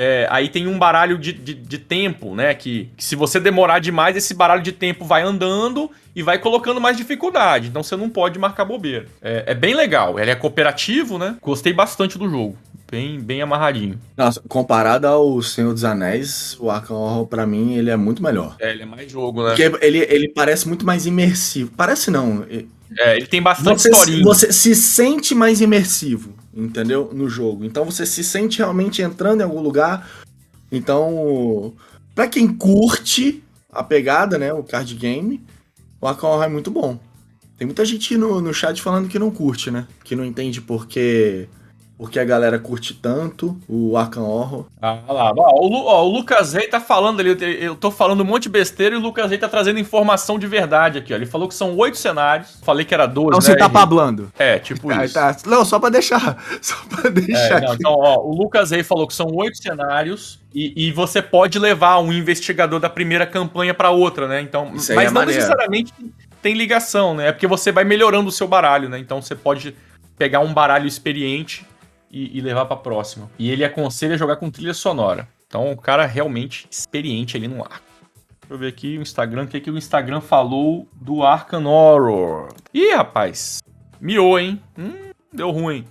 É, 0.04 0.28
aí 0.32 0.50
tem 0.50 0.66
um 0.66 0.80
baralho 0.80 1.16
de, 1.16 1.32
de, 1.32 1.54
de 1.54 1.78
tempo, 1.78 2.34
né? 2.34 2.56
Que, 2.56 2.90
que 2.98 3.06
se 3.06 3.16
você 3.16 3.40
demorar 3.40 3.78
demais, 3.78 4.18
esse 4.18 4.34
baralho 4.34 4.64
de 4.64 4.72
tempo 4.72 5.06
vai 5.06 5.22
andando 5.22 5.92
e 6.16 6.24
vai 6.24 6.40
colocando 6.40 6.82
mais 6.82 6.98
dificuldade. 6.98 7.68
Então 7.68 7.84
você 7.84 7.96
não 7.96 8.10
pode 8.10 8.40
marcar 8.40 8.66
bobeira. 8.66 9.06
É, 9.22 9.44
é 9.46 9.54
bem 9.54 9.76
legal. 9.76 10.18
Ele 10.20 10.32
é 10.32 10.36
cooperativo, 10.36 11.20
né? 11.20 11.36
Gostei 11.40 11.72
bastante 11.72 12.18
do 12.18 12.28
jogo. 12.28 12.58
Bem, 12.92 13.20
bem 13.22 13.44
amarradinho. 13.44 14.00
Nossa, 14.18 14.42
comparado 14.50 15.06
ao 15.06 15.40
Senhor 15.44 15.72
dos 15.72 15.84
Anéis, 15.84 16.58
o 16.60 16.72
Arkham 16.72 16.98
Horror, 16.98 17.28
pra 17.28 17.46
mim, 17.46 17.76
ele 17.76 17.92
é 17.92 17.96
muito 17.96 18.24
melhor. 18.24 18.56
É, 18.60 18.72
ele 18.72 18.82
é 18.82 18.86
mais 18.88 19.10
jogo, 19.10 19.44
né? 19.44 19.50
Porque 19.56 19.86
ele, 19.86 20.00
ele 20.10 20.30
parece 20.30 20.68
muito 20.68 20.84
mais 20.84 21.06
imersivo. 21.06 21.72
Parece 21.78 22.10
não. 22.10 22.44
É, 22.98 23.16
ele 23.16 23.28
tem 23.28 23.42
bastante 23.42 23.84
Você, 23.84 23.90
historinha. 23.90 24.24
você 24.24 24.52
se 24.52 24.76
sente 24.76 25.36
mais 25.36 25.62
imersivo, 25.62 26.34
entendeu? 26.54 27.12
No 27.14 27.30
jogo. 27.30 27.66
Então 27.66 27.86
você 27.86 28.06
se 28.06 28.24
sente 28.24 28.60
realmente 28.60 29.02
entrando 29.02 29.42
em 29.42 29.44
algum 29.44 29.62
lugar. 29.62 30.10
Então, 30.72 31.74
Pra 32.14 32.28
quem 32.28 32.48
curte 32.48 33.44
a 33.72 33.84
pegada, 33.84 34.38
né? 34.38 34.54
O 34.54 34.64
card 34.64 34.94
game, 34.96 35.42
o 36.00 36.08
Horror 36.08 36.44
é 36.44 36.50
muito 36.50 36.70
bom. 36.70 37.00
Tem 37.58 37.66
muita 37.66 37.86
gente 37.86 38.18
no, 38.18 38.42
no 38.42 38.54
chat 38.54 38.82
falando 38.82 39.08
que 39.08 39.20
não 39.20 39.32
curte, 39.32 39.72
né? 39.72 39.88
Que 40.04 40.16
não 40.16 40.26
entende 40.26 40.60
porque 40.60 41.48
porque 42.02 42.20
a 42.20 42.26
galera 42.26 42.58
curte 42.58 42.96
tanto 42.96 43.56
o 43.70 43.96
Arkham 43.96 44.24
Horror. 44.28 44.66
Ah 44.82 44.98
lá, 45.08 45.32
ó, 45.38 45.64
o, 45.64 45.68
Lu- 45.68 45.86
ó, 45.86 46.04
o 46.04 46.10
Lucas 46.12 46.54
Rey 46.54 46.68
tá 46.68 46.80
falando 46.82 47.20
ali, 47.20 47.38
eu- 47.60 47.76
tô 47.76 47.92
falando 47.92 48.22
um 48.22 48.26
monte 48.26 48.44
de 48.44 48.50
besteira 48.50 48.96
e 48.96 48.98
o 48.98 49.02
Lucas 49.02 49.30
Rey 49.30 49.38
tá 49.38 49.48
trazendo 49.48 49.78
informação 49.78 50.40
de 50.40 50.48
verdade 50.48 50.98
aqui, 50.98 51.14
ó. 51.14 51.16
Ele 51.16 51.28
falou 51.28 51.48
que 51.48 51.54
são 51.54 51.78
oito 51.78 51.98
cenários, 52.00 52.58
falei 52.64 52.84
que 52.86 52.94
era 52.96 53.06
doze, 53.06 53.30
Não, 53.30 53.38
né? 53.38 53.42
você 53.42 53.56
tá 53.56 53.70
pablando. 53.70 54.32
É, 54.40 54.58
tipo 54.58 54.88
Tá, 54.88 55.06
isso. 55.06 55.14
tá. 55.14 55.38
Não, 55.46 55.64
só 55.64 55.78
pra 55.80 55.90
deixar. 55.90 56.44
Só 56.60 56.76
pra 56.90 57.08
É, 57.08 57.12
deixar 57.12 57.62
não, 57.62 57.68
aqui. 57.68 57.76
então, 57.82 57.92
ó, 57.96 58.18
o 58.26 58.36
Lucas 58.36 58.72
Rey 58.72 58.82
falou 58.82 59.06
que 59.08 59.14
são 59.14 59.28
oito 59.36 59.62
cenários 59.62 60.40
e, 60.56 60.88
e 60.88 60.92
você 60.92 61.22
pode 61.22 61.60
levar 61.60 62.00
um 62.00 62.12
investigador 62.12 62.80
da 62.80 62.90
primeira 62.90 63.28
campanha 63.28 63.76
pra 63.76 63.92
outra, 63.92 64.28
né? 64.28 64.42
Então, 64.42 64.72
mas 64.74 64.90
é 64.90 64.96
não 65.06 65.12
maneiro. 65.14 65.40
necessariamente 65.40 65.94
tem 66.42 66.56
ligação, 66.56 67.14
né? 67.14 67.28
É 67.28 67.32
porque 67.32 67.46
você 67.46 67.72
vai 67.72 67.84
melhorando 67.84 68.28
o 68.30 68.32
seu 68.32 68.48
baralho, 68.48 68.90
né? 68.90 68.98
Então 68.98 69.22
você 69.22 69.36
pode 69.36 69.76
pegar 70.18 70.40
um 70.40 70.52
baralho 70.52 70.88
experiente 70.88 71.64
e, 72.12 72.38
e 72.38 72.42
levar 72.42 72.66
pra 72.66 72.76
próxima. 72.76 73.30
E 73.40 73.50
ele 73.50 73.64
aconselha 73.64 74.18
jogar 74.18 74.36
com 74.36 74.52
trilha 74.52 74.74
sonora. 74.74 75.28
Então, 75.48 75.72
o 75.72 75.78
cara 75.78 76.06
realmente 76.06 76.68
experiente 76.70 77.38
ali 77.38 77.48
no 77.48 77.64
arco. 77.64 77.92
Deixa 78.42 78.54
eu 78.54 78.58
ver 78.58 78.68
aqui 78.68 78.98
o 78.98 79.02
Instagram, 79.02 79.44
o 79.44 79.48
que, 79.48 79.60
que 79.62 79.72
o 79.72 79.78
Instagram 79.78 80.22
falou 80.22 80.88
do 80.94 81.24
Arkham 81.24 81.66
Horror. 81.66 82.54
Ih, 82.74 82.94
rapaz, 82.94 83.60
miou, 84.00 84.38
hein? 84.38 84.62
Hum, 84.78 85.12
deu 85.32 85.52
ruim. 85.52 85.86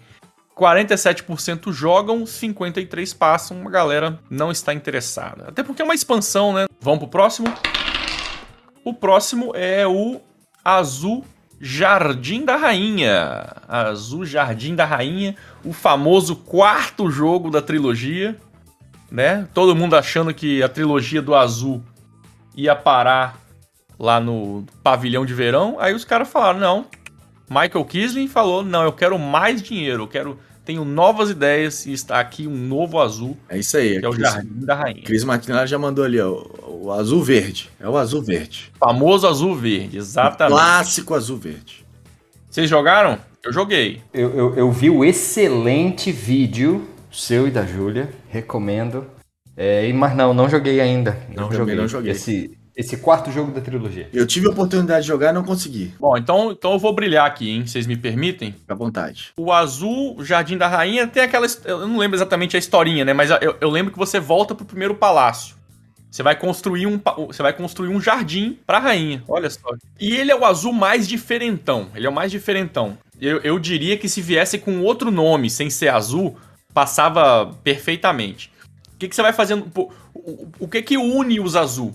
47% 0.57 1.73
jogam, 1.73 2.25
53% 2.25 3.17
passam. 3.17 3.67
A 3.67 3.71
galera 3.71 4.21
não 4.29 4.51
está 4.51 4.75
interessada. 4.75 5.49
Até 5.49 5.63
porque 5.63 5.81
é 5.81 5.85
uma 5.85 5.95
expansão, 5.95 6.53
né? 6.53 6.67
Vamos 6.81 6.99
pro 6.99 7.09
próximo? 7.09 7.49
O 8.85 8.93
próximo 8.93 9.53
é 9.55 9.87
o 9.87 10.21
Azul 10.63 11.25
Jardim 11.61 12.45
da 12.45 12.57
Rainha. 12.57 13.55
Azul 13.69 14.25
Jardim 14.25 14.75
da 14.75 14.87
Rainha, 14.87 15.37
o 15.63 15.73
famoso 15.73 16.35
quarto 16.35 17.11
jogo 17.11 17.51
da 17.51 17.61
trilogia, 17.61 18.37
né? 19.11 19.47
Todo 19.53 19.77
mundo 19.77 19.95
achando 19.95 20.33
que 20.33 20.63
a 20.63 20.69
trilogia 20.69 21.21
do 21.21 21.35
Azul 21.35 21.83
ia 22.57 22.75
parar 22.75 23.39
lá 23.99 24.19
no 24.19 24.65
pavilhão 24.83 25.27
de 25.27 25.35
verão. 25.35 25.77
Aí 25.79 25.95
os 25.95 26.05
caras 26.05 26.29
falaram: 26.29 26.59
não. 26.59 26.87
Michael 27.51 27.85
Kisling 27.85 28.29
falou: 28.29 28.65
não, 28.65 28.83
eu 28.83 28.93
quero 28.93 29.19
mais 29.19 29.61
dinheiro, 29.61 30.05
eu 30.05 30.09
quero. 30.09 30.39
Tenho 30.71 30.85
novas 30.85 31.31
ideias 31.31 31.85
e 31.85 31.93
está 31.93 32.21
aqui 32.21 32.47
um 32.47 32.55
novo 32.57 33.01
azul, 33.01 33.37
É 33.49 33.59
isso 33.59 33.77
aí. 33.77 33.99
que 33.99 34.07
é 34.07 34.09
o 34.09 34.13
Cris- 34.13 34.31
Jardim 34.33 34.65
da 34.65 34.75
Rainha. 34.77 35.03
Cris 35.03 35.25
Martinelli 35.25 35.67
já 35.67 35.77
mandou 35.81 36.05
ali, 36.05 36.21
ó. 36.21 36.45
O 36.69 36.93
azul 36.93 37.25
verde. 37.25 37.69
É 37.81 37.89
o 37.89 37.97
azul 37.97 38.23
verde. 38.23 38.71
Famoso 38.79 39.27
azul 39.27 39.57
verde, 39.57 39.99
exatamente. 39.99 40.55
Clássico 40.57 41.13
azul 41.17 41.39
verde. 41.39 41.85
Vocês 42.49 42.71
jogaram? 42.71 43.19
Eu 43.45 43.53
joguei. 43.53 44.01
Eu, 44.15 44.31
eu, 44.37 44.55
eu 44.55 44.71
vi 44.71 44.89
o 44.91 45.05
excelente 45.05 46.13
vídeo 46.13 46.87
seu 47.11 47.49
e 47.49 47.51
da 47.51 47.67
Júlia, 47.67 48.09
recomendo. 48.29 49.05
É, 49.57 49.93
mas 49.93 50.15
não, 50.15 50.33
não 50.33 50.49
joguei 50.49 50.81
ainda. 50.81 51.19
Não 51.31 51.45
também 51.49 51.59
joguei. 51.59 51.75
não 51.75 51.89
joguei. 51.89 52.13
Esse, 52.13 52.57
esse 52.77 52.97
quarto 52.99 53.31
jogo 53.31 53.53
da 53.53 53.61
trilogia. 53.61 54.09
Eu 54.13 54.27
tive 54.27 54.47
a 54.47 54.51
oportunidade 54.51 55.03
de 55.03 55.09
jogar 55.09 55.31
e 55.31 55.33
não 55.33 55.43
consegui. 55.45 55.95
Bom, 55.99 56.17
então, 56.17 56.53
então 56.53 56.73
eu 56.73 56.79
vou 56.79 56.93
brilhar 56.95 57.27
aqui, 57.27 57.51
hein? 57.51 57.67
Vocês 57.67 57.87
me 57.87 57.97
permitem? 57.97 58.53
Fica 58.53 58.73
à 58.73 58.77
vontade. 58.77 59.33
O 59.37 59.53
azul 59.53 60.23
Jardim 60.25 60.57
da 60.57 60.69
Rainha 60.69 61.07
tem 61.07 61.23
aquela. 61.23 61.47
Eu 61.65 61.87
não 61.87 61.99
lembro 61.99 62.17
exatamente 62.17 62.57
a 62.57 62.59
historinha, 62.59 63.05
né? 63.05 63.13
Mas 63.13 63.31
eu, 63.31 63.57
eu 63.61 63.71
lembro 63.71 63.93
que 63.93 63.99
você 63.99 64.19
volta 64.21 64.55
pro 64.55 64.65
primeiro 64.65 64.95
palácio. 64.95 65.57
Você 66.11 66.25
vai 66.25 66.35
construir 66.35 66.89
um, 66.89 67.01
você 67.29 67.41
vai 67.41 67.53
construir 67.53 67.89
um 67.89 68.01
jardim 68.01 68.59
pra 68.67 68.81
rainha. 68.81 69.23
Olha 69.29 69.49
só. 69.49 69.69
E 70.01 70.13
ele 70.17 70.33
é 70.33 70.37
o 70.37 70.45
azul 70.45 70.73
mais 70.73 71.07
diferentão. 71.07 71.87
Ele 71.95 72.05
é 72.05 72.11
o 72.11 72.13
mais 72.13 72.33
diferentão. 72.33 72.99
Eu, 73.21 73.39
eu 73.43 73.59
diria 73.61 73.97
que 73.97 74.09
se 74.09 74.21
viesse 74.21 74.59
com 74.59 74.81
outro 74.81 75.13
nome, 75.13 75.49
sem 75.49 75.71
ser 75.71 75.87
azul, 75.89 76.37
passava 76.75 77.55
perfeitamente. 77.63 78.51
O 78.95 78.99
que, 78.99 79.09
que 79.09 79.15
você 79.15 79.23
vai 79.23 79.33
fazendo? 79.33 79.67
O, 79.75 79.83
o- 80.15 80.49
o 80.61 80.69
que 80.69 80.83
que 80.83 80.97
une 80.99 81.39
os 81.39 81.55
azul? 81.55 81.95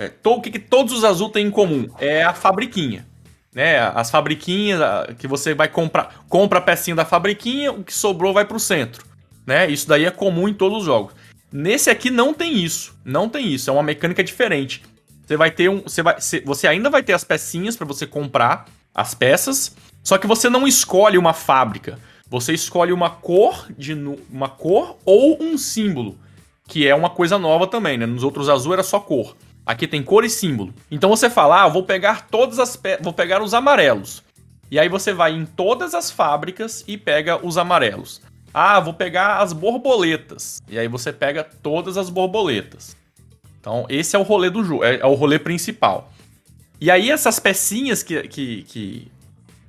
É, 0.00 0.08
to- 0.08 0.32
o 0.36 0.40
que, 0.40 0.50
que 0.50 0.58
todos 0.58 0.94
os 0.94 1.04
azul 1.04 1.28
têm 1.28 1.48
em 1.48 1.50
comum? 1.50 1.86
É 1.98 2.24
a 2.24 2.32
fabriquinha. 2.32 3.06
Né? 3.54 3.78
As 3.94 4.10
fabriquinhas 4.10 4.80
que 5.18 5.26
você 5.28 5.52
vai 5.54 5.68
comprar. 5.68 6.24
Compra 6.26 6.58
a 6.58 6.62
pecinha 6.62 6.96
da 6.96 7.04
fabriquinha, 7.04 7.70
o 7.70 7.84
que 7.84 7.92
sobrou 7.92 8.32
vai 8.32 8.46
pro 8.46 8.58
centro. 8.58 9.04
Né? 9.46 9.68
Isso 9.68 9.86
daí 9.86 10.06
é 10.06 10.10
comum 10.10 10.48
em 10.48 10.54
todos 10.54 10.78
os 10.78 10.84
jogos. 10.84 11.12
Nesse 11.52 11.90
aqui 11.90 12.08
não 12.10 12.32
tem 12.32 12.54
isso. 12.64 12.94
Não 13.04 13.28
tem 13.28 13.52
isso. 13.52 13.68
É 13.68 13.72
uma 13.72 13.82
mecânica 13.82 14.24
diferente. 14.24 14.82
Você 15.26 15.36
vai 15.36 15.50
ter 15.50 15.68
um. 15.68 15.80
Você, 15.82 16.02
vai, 16.02 16.16
você- 16.44 16.66
ainda 16.66 16.88
vai 16.88 17.02
ter 17.02 17.12
as 17.12 17.24
pecinhas 17.24 17.76
para 17.76 17.86
você 17.86 18.06
comprar 18.06 18.66
as 18.94 19.14
peças. 19.14 19.76
Só 20.02 20.16
que 20.16 20.26
você 20.26 20.48
não 20.48 20.66
escolhe 20.66 21.18
uma 21.18 21.34
fábrica. 21.34 21.98
Você 22.28 22.54
escolhe 22.54 22.92
uma 22.92 23.10
cor 23.10 23.66
de 23.76 23.92
uma 24.32 24.48
cor 24.48 24.96
ou 25.04 25.36
um 25.42 25.58
símbolo. 25.58 26.16
Que 26.66 26.86
é 26.86 26.94
uma 26.94 27.10
coisa 27.10 27.36
nova 27.38 27.66
também, 27.66 27.98
né? 27.98 28.06
Nos 28.06 28.22
outros 28.22 28.48
azul 28.48 28.72
era 28.72 28.82
só 28.82 28.98
cor. 29.00 29.36
Aqui 29.70 29.86
tem 29.86 30.02
cor 30.02 30.24
e 30.24 30.28
símbolo. 30.30 30.74
Então 30.90 31.08
você 31.10 31.30
fala, 31.30 31.62
ah, 31.62 31.68
vou 31.68 31.84
pegar 31.84 32.26
todas 32.28 32.58
as 32.58 32.74
pe 32.74 32.96
vou 33.00 33.12
pegar 33.12 33.40
os 33.40 33.54
amarelos. 33.54 34.20
E 34.68 34.80
aí 34.80 34.88
você 34.88 35.12
vai 35.12 35.32
em 35.32 35.46
todas 35.46 35.94
as 35.94 36.10
fábricas 36.10 36.82
e 36.88 36.96
pega 36.98 37.44
os 37.46 37.56
amarelos. 37.56 38.20
Ah, 38.52 38.80
vou 38.80 38.92
pegar 38.92 39.38
as 39.38 39.52
borboletas. 39.52 40.60
E 40.68 40.76
aí 40.76 40.88
você 40.88 41.12
pega 41.12 41.44
todas 41.44 41.96
as 41.96 42.10
borboletas. 42.10 42.96
Então, 43.60 43.86
esse 43.88 44.16
é 44.16 44.18
o 44.18 44.22
rolê 44.22 44.50
do 44.50 44.64
jogo, 44.64 44.82
é, 44.82 44.96
é 44.96 45.06
o 45.06 45.14
rolê 45.14 45.38
principal. 45.38 46.10
E 46.80 46.90
aí, 46.90 47.08
essas 47.08 47.38
pecinhas 47.38 48.02
que. 48.02 48.26
que, 48.26 48.62
que 48.64 49.12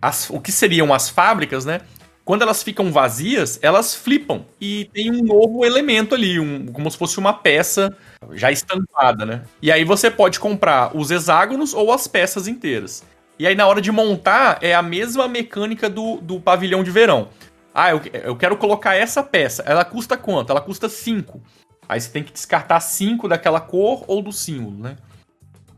as- 0.01 0.31
o 0.31 0.39
que 0.39 0.51
seriam 0.51 0.91
as 0.91 1.09
fábricas, 1.09 1.63
né? 1.63 1.81
Quando 2.23 2.43
elas 2.43 2.61
ficam 2.61 2.91
vazias, 2.91 3.59
elas 3.61 3.95
flipam. 3.95 4.45
E 4.59 4.85
tem 4.93 5.11
um 5.11 5.23
novo 5.23 5.65
elemento 5.65 6.13
ali, 6.13 6.39
um, 6.39 6.67
como 6.67 6.89
se 6.89 6.97
fosse 6.97 7.17
uma 7.17 7.33
peça 7.33 7.95
já 8.33 8.51
estampada, 8.51 9.25
né? 9.25 9.43
E 9.61 9.71
aí 9.71 9.83
você 9.83 10.11
pode 10.11 10.39
comprar 10.39 10.95
os 10.95 11.09
hexágonos 11.09 11.73
ou 11.73 11.91
as 11.91 12.07
peças 12.07 12.47
inteiras. 12.47 13.03
E 13.39 13.47
aí, 13.47 13.55
na 13.55 13.65
hora 13.65 13.81
de 13.81 13.91
montar, 13.91 14.59
é 14.61 14.75
a 14.75 14.83
mesma 14.83 15.27
mecânica 15.27 15.89
do, 15.89 16.17
do 16.17 16.39
pavilhão 16.39 16.83
de 16.83 16.91
verão. 16.91 17.29
Ah, 17.73 17.89
eu, 17.89 18.01
eu 18.13 18.35
quero 18.35 18.55
colocar 18.55 18.93
essa 18.93 19.23
peça. 19.23 19.63
Ela 19.65 19.83
custa 19.83 20.15
quanto? 20.15 20.51
Ela 20.51 20.61
custa 20.61 20.87
5. 20.87 21.41
Aí 21.89 21.99
você 21.99 22.09
tem 22.09 22.23
que 22.23 22.31
descartar 22.31 22.79
5 22.79 23.27
daquela 23.27 23.59
cor 23.59 24.03
ou 24.07 24.21
do 24.21 24.31
símbolo, 24.31 24.77
né? 24.77 24.95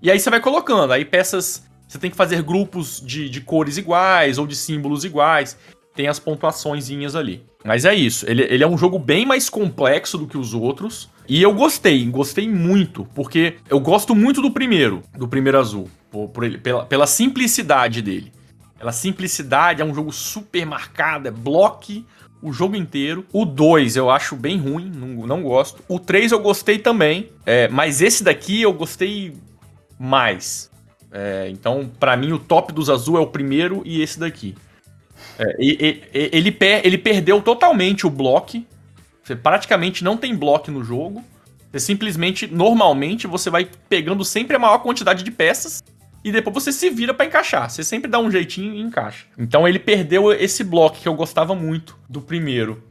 E 0.01 0.11
aí 0.11 0.19
você 0.19 0.29
vai 0.29 0.41
colocando. 0.41 0.91
Aí 0.91 1.05
peças. 1.05 1.63
Você 1.87 1.97
tem 1.99 2.09
que 2.11 2.17
fazer 2.17 2.41
grupos 2.41 2.99
de, 2.99 3.29
de 3.29 3.39
cores 3.39 3.77
iguais 3.77 4.37
ou 4.37 4.45
de 4.45 4.55
símbolos 4.55 5.05
iguais. 5.05 5.57
Tem 5.95 6.07
as 6.07 6.19
pontuaçõezinhas 6.19 7.15
ali. 7.15 7.43
Mas 7.63 7.85
é 7.85 7.93
isso. 7.93 8.29
Ele, 8.29 8.43
ele 8.43 8.63
é 8.63 8.67
um 8.67 8.77
jogo 8.77 8.97
bem 8.97 9.25
mais 9.25 9.49
complexo 9.49 10.17
do 10.17 10.27
que 10.27 10.37
os 10.37 10.53
outros. 10.53 11.09
E 11.27 11.41
eu 11.41 11.53
gostei, 11.53 12.05
gostei 12.05 12.49
muito. 12.49 13.05
Porque 13.13 13.55
eu 13.69 13.79
gosto 13.79 14.15
muito 14.15 14.41
do 14.41 14.51
primeiro, 14.51 15.03
do 15.17 15.27
primeiro 15.27 15.59
azul. 15.59 15.89
Por, 16.11 16.29
por 16.29 16.43
ele, 16.43 16.57
pela, 16.57 16.85
pela 16.85 17.07
simplicidade 17.07 18.01
dele. 18.01 18.31
Pela 18.77 18.91
simplicidade, 18.91 19.81
é 19.81 19.85
um 19.85 19.93
jogo 19.93 20.11
super 20.11 20.65
marcado, 20.65 21.27
é 21.27 21.31
bloque 21.31 22.05
o 22.41 22.51
jogo 22.51 22.75
inteiro. 22.75 23.25
O 23.31 23.45
2 23.45 23.95
eu 23.95 24.09
acho 24.11 24.35
bem 24.35 24.57
ruim, 24.57 24.91
não, 24.93 25.25
não 25.25 25.41
gosto. 25.43 25.81
O 25.87 25.97
3 25.97 26.33
eu 26.33 26.39
gostei 26.39 26.77
também, 26.77 27.29
é, 27.45 27.69
mas 27.69 28.01
esse 28.01 28.23
daqui 28.23 28.61
eu 28.61 28.73
gostei 28.73 29.33
mais. 29.97 30.69
É, 31.09 31.47
então, 31.49 31.89
pra 31.99 32.17
mim, 32.17 32.33
o 32.33 32.39
top 32.39 32.73
dos 32.73 32.89
azul 32.89 33.17
é 33.17 33.21
o 33.21 33.27
primeiro 33.27 33.81
e 33.85 34.01
esse 34.01 34.19
daqui. 34.19 34.55
É, 35.39 35.55
e- 35.59 36.01
e- 36.13 36.29
ele, 36.31 36.51
per- 36.51 36.81
ele 36.85 36.97
perdeu 36.97 37.41
totalmente 37.41 38.05
o 38.05 38.09
bloco. 38.09 38.63
Você 39.23 39.35
praticamente 39.35 40.03
não 40.03 40.17
tem 40.17 40.35
bloco 40.35 40.69
no 40.71 40.83
jogo. 40.83 41.23
Você 41.71 41.79
simplesmente, 41.79 42.45
normalmente, 42.47 43.25
você 43.25 43.49
vai 43.49 43.67
pegando 43.89 44.23
sempre 44.23 44.55
a 44.55 44.59
maior 44.59 44.77
quantidade 44.79 45.23
de 45.23 45.31
peças 45.31 45.83
e 46.23 46.31
depois 46.31 46.53
você 46.53 46.71
se 46.71 46.89
vira 46.89 47.13
pra 47.13 47.25
encaixar. 47.25 47.69
Você 47.69 47.83
sempre 47.83 48.09
dá 48.09 48.19
um 48.19 48.29
jeitinho 48.29 48.73
e 48.75 48.79
encaixa. 48.81 49.25
Então 49.37 49.67
ele 49.67 49.79
perdeu 49.79 50.31
esse 50.31 50.63
bloco 50.63 50.97
que 50.99 51.07
eu 51.07 51.15
gostava 51.15 51.55
muito 51.55 51.97
do 52.07 52.21
primeiro. 52.21 52.83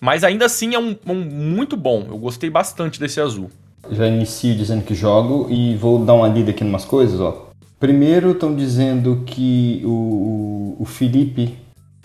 Mas 0.00 0.24
ainda 0.24 0.46
assim 0.46 0.74
é 0.74 0.78
um, 0.78 0.96
um 1.06 1.14
muito 1.16 1.76
bom. 1.76 2.06
Eu 2.08 2.16
gostei 2.16 2.48
bastante 2.48 2.98
desse 2.98 3.20
azul. 3.20 3.50
Já 3.90 4.06
inicio 4.06 4.54
dizendo 4.56 4.82
que 4.84 4.94
jogo 4.94 5.46
e 5.50 5.76
vou 5.76 6.02
dar 6.04 6.14
uma 6.14 6.28
lida 6.28 6.50
aqui 6.50 6.64
em 6.64 6.68
umas 6.68 6.84
coisas, 6.86 7.20
ó. 7.20 7.50
Primeiro 7.78 8.32
estão 8.32 8.54
dizendo 8.54 9.22
que 9.26 9.82
o, 9.84 10.76
o 10.78 10.84
Felipe 10.86 11.54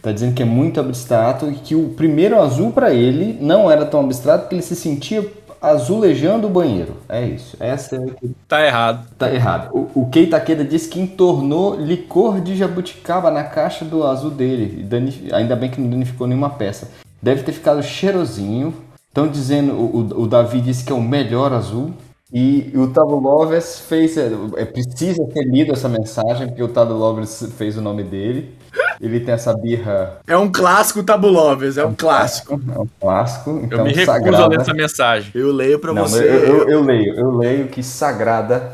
tá 0.06 0.12
dizendo 0.14 0.34
que 0.34 0.42
é 0.42 0.46
muito 0.46 0.80
abstrato 0.80 1.50
e 1.50 1.56
que 1.56 1.76
o 1.76 1.90
primeiro 1.90 2.40
azul 2.42 2.72
para 2.72 2.94
ele 2.94 3.38
não 3.42 3.70
era 3.70 3.86
tão 3.86 4.00
abstrato 4.02 4.44
porque 4.44 4.56
ele 4.56 4.62
se 4.62 4.76
sentia 4.76 5.26
azulejando 5.62 6.48
o 6.48 6.50
banheiro. 6.50 6.94
É 7.10 7.26
isso. 7.26 7.58
Essa 7.60 7.96
é 7.96 8.00
a 8.00 8.06
que 8.14 8.32
Tá 8.48 8.66
errado. 8.66 9.08
tá 9.18 9.34
errado. 9.34 9.70
O, 9.96 10.02
o 10.02 10.10
Kei 10.10 10.28
Takeda 10.28 10.64
disse 10.64 10.88
que 10.90 11.00
entornou 11.00 11.76
licor 11.76 12.40
de 12.40 12.56
jabuticaba 12.56 13.32
na 13.32 13.44
caixa 13.44 13.84
do 13.84 14.04
azul 14.06 14.30
dele. 14.32 14.82
E 14.82 14.84
dani- 14.84 15.30
Ainda 15.32 15.56
bem 15.56 15.70
que 15.70 15.82
não 15.82 15.90
danificou 15.90 16.28
nenhuma 16.28 16.50
peça. 16.52 16.88
Deve 17.22 17.42
ter 17.44 17.52
ficado 17.52 17.82
cheirosinho. 17.82 18.74
Estão 19.08 19.28
dizendo, 19.28 19.74
o, 19.74 20.22
o- 20.24 20.28
Davi 20.28 20.62
disse 20.62 20.84
que 20.84 20.92
é 20.92 20.96
o 20.96 21.02
melhor 21.02 21.52
azul. 21.52 21.92
E 22.34 22.72
o 22.76 22.88
Tado 22.88 23.16
Lovers 23.18 23.80
fez. 23.80 24.18
É, 24.18 24.30
é, 24.58 24.66
precisa 24.66 25.24
ter 25.34 25.44
lido 25.46 25.72
essa 25.72 25.88
mensagem, 25.88 26.48
porque 26.48 26.62
o 26.62 26.68
Tado 26.68 26.94
Lovers 26.94 27.48
fez 27.58 27.78
o 27.78 27.82
nome 27.82 28.04
dele. 28.04 28.54
Ele 29.02 29.20
tem 29.20 29.34
essa 29.34 29.54
birra. 29.56 30.18
É 30.28 30.38
um 30.38 30.52
clássico 30.52 31.04
Tabulovers, 31.04 31.78
é 31.78 31.86
um 31.86 31.94
clássico. 31.94 32.60
É 32.74 32.80
um 32.80 32.88
clássico. 33.00 33.60
Então, 33.64 33.80
eu 33.80 33.84
me 33.86 33.92
recuso 33.94 34.06
sagrada. 34.06 34.44
a 34.44 34.48
ler 34.48 34.60
essa 34.62 34.74
mensagem. 34.74 35.32
Eu 35.36 35.52
leio 35.52 35.80
pra 35.80 35.94
Não, 35.94 36.04
você. 36.04 36.24
eu, 36.24 36.46
eu- 36.64 36.70
eu 36.70 36.82
leio, 36.84 37.14
eu 37.16 37.38
leio 37.38 37.68
que 37.68 37.84
sagrada 37.84 38.72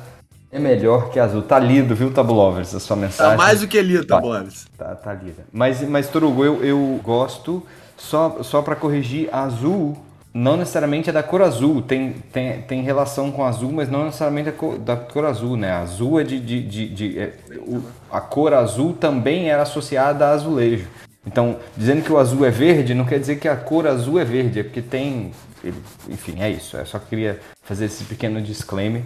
é 0.52 0.60
melhor 0.60 1.10
que 1.10 1.20
azul. 1.20 1.42
Tá 1.42 1.58
lido, 1.60 1.96
viu, 1.96 2.12
Tabulovers, 2.12 2.76
a 2.76 2.80
sua 2.80 2.96
mensagem. 2.96 3.32
Tá 3.32 3.38
mais 3.44 3.62
do 3.62 3.68
que 3.68 3.82
lido, 3.82 4.06
Tá. 4.06 4.16
Tabulovers. 4.16 4.68
Tá, 4.78 4.96
tá 4.96 5.14
lida. 5.14 5.44
Mas, 5.52 5.82
mas 5.82 6.08
Torugo, 6.08 6.44
eu, 6.46 6.64
eu 6.64 7.00
gosto, 7.04 7.64
só, 7.98 8.38
só 8.44 8.62
para 8.62 8.76
corrigir, 8.76 9.30
azul 9.34 9.98
não 10.34 10.56
necessariamente 10.58 11.10
é 11.10 11.14
da 11.14 11.22
cor 11.24 11.42
azul. 11.42 11.82
Tem, 11.82 12.14
tem, 12.32 12.62
tem 12.62 12.82
relação 12.82 13.32
com 13.32 13.44
azul, 13.44 13.72
mas 13.72 13.90
não 13.90 14.06
necessariamente 14.06 14.52
cor, 14.52 14.78
da 14.78 14.96
cor 14.96 15.26
azul, 15.26 15.58
né? 15.58 15.72
Azul 15.72 16.20
é 16.20 16.24
de. 16.24 16.40
de, 16.40 16.62
de, 16.62 16.88
de- 16.90 17.20
é, 17.20 17.34
o- 17.68 17.82
a 18.10 18.22
cor 18.22 18.54
azul 18.54 18.94
também 18.94 19.50
era 19.50 19.64
associada 19.64 20.28
a 20.28 20.32
azulejo. 20.32 20.88
Então, 21.26 21.58
dizendo 21.78 22.02
que 22.04 22.12
o 22.12 22.18
azul 22.18 22.46
é 22.46 22.50
verde, 22.50 22.94
não 22.96 23.06
quer 23.06 23.20
dizer 23.20 23.38
que 23.40 23.48
a 23.48 23.56
cor 23.56 23.86
azul 23.88 24.20
é 24.20 24.26
verde, 24.26 24.60
é 24.60 24.64
porque 24.64 24.82
tem. 24.82 25.32
Enfim, 26.10 26.42
é 26.42 26.50
isso. 26.50 26.76
Eu 26.78 26.86
só 26.86 26.98
queria 26.98 27.40
fazer 27.64 27.86
esse 27.86 28.04
pequeno 28.06 28.42
disclaimer. 28.42 29.04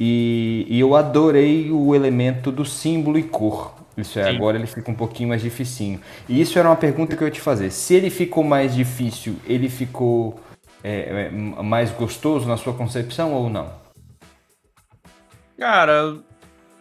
E, 0.00 0.66
e 0.68 0.80
eu 0.80 0.96
adorei 0.96 1.70
o 1.70 1.94
elemento 1.94 2.50
do 2.50 2.64
símbolo 2.64 3.18
e 3.18 3.22
cor. 3.22 3.74
Isso 3.96 4.18
é, 4.18 4.24
Sim. 4.24 4.36
agora 4.36 4.56
ele 4.56 4.66
fica 4.66 4.90
um 4.90 4.94
pouquinho 4.94 5.28
mais 5.28 5.42
dificinho. 5.42 6.00
E 6.28 6.40
isso 6.40 6.58
era 6.58 6.68
uma 6.68 6.76
pergunta 6.76 7.14
que 7.14 7.22
eu 7.22 7.28
ia 7.28 7.32
te 7.32 7.40
fazer. 7.40 7.70
Se 7.70 7.94
ele 7.94 8.08
ficou 8.10 8.42
mais 8.42 8.74
difícil, 8.74 9.36
ele 9.46 9.68
ficou 9.68 10.40
é, 10.82 11.26
é, 11.26 11.30
mais 11.30 11.90
gostoso 11.90 12.46
na 12.46 12.56
sua 12.56 12.74
concepção 12.74 13.32
ou 13.32 13.48
não? 13.48 13.70
Cara, 15.58 16.16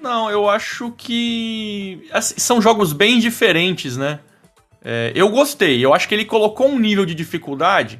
não, 0.01 0.29
eu 0.29 0.49
acho 0.49 0.91
que. 0.91 2.07
assim, 2.11 2.35
são 2.37 2.61
jogos 2.61 2.93
bem 2.93 3.19
diferentes, 3.19 3.95
né? 3.95 4.19
É, 4.83 5.11
eu 5.13 5.29
gostei, 5.29 5.83
eu 5.85 5.93
acho 5.93 6.07
que 6.07 6.15
ele 6.15 6.25
colocou 6.25 6.67
um 6.67 6.79
nível 6.79 7.05
de 7.05 7.13
dificuldade, 7.13 7.99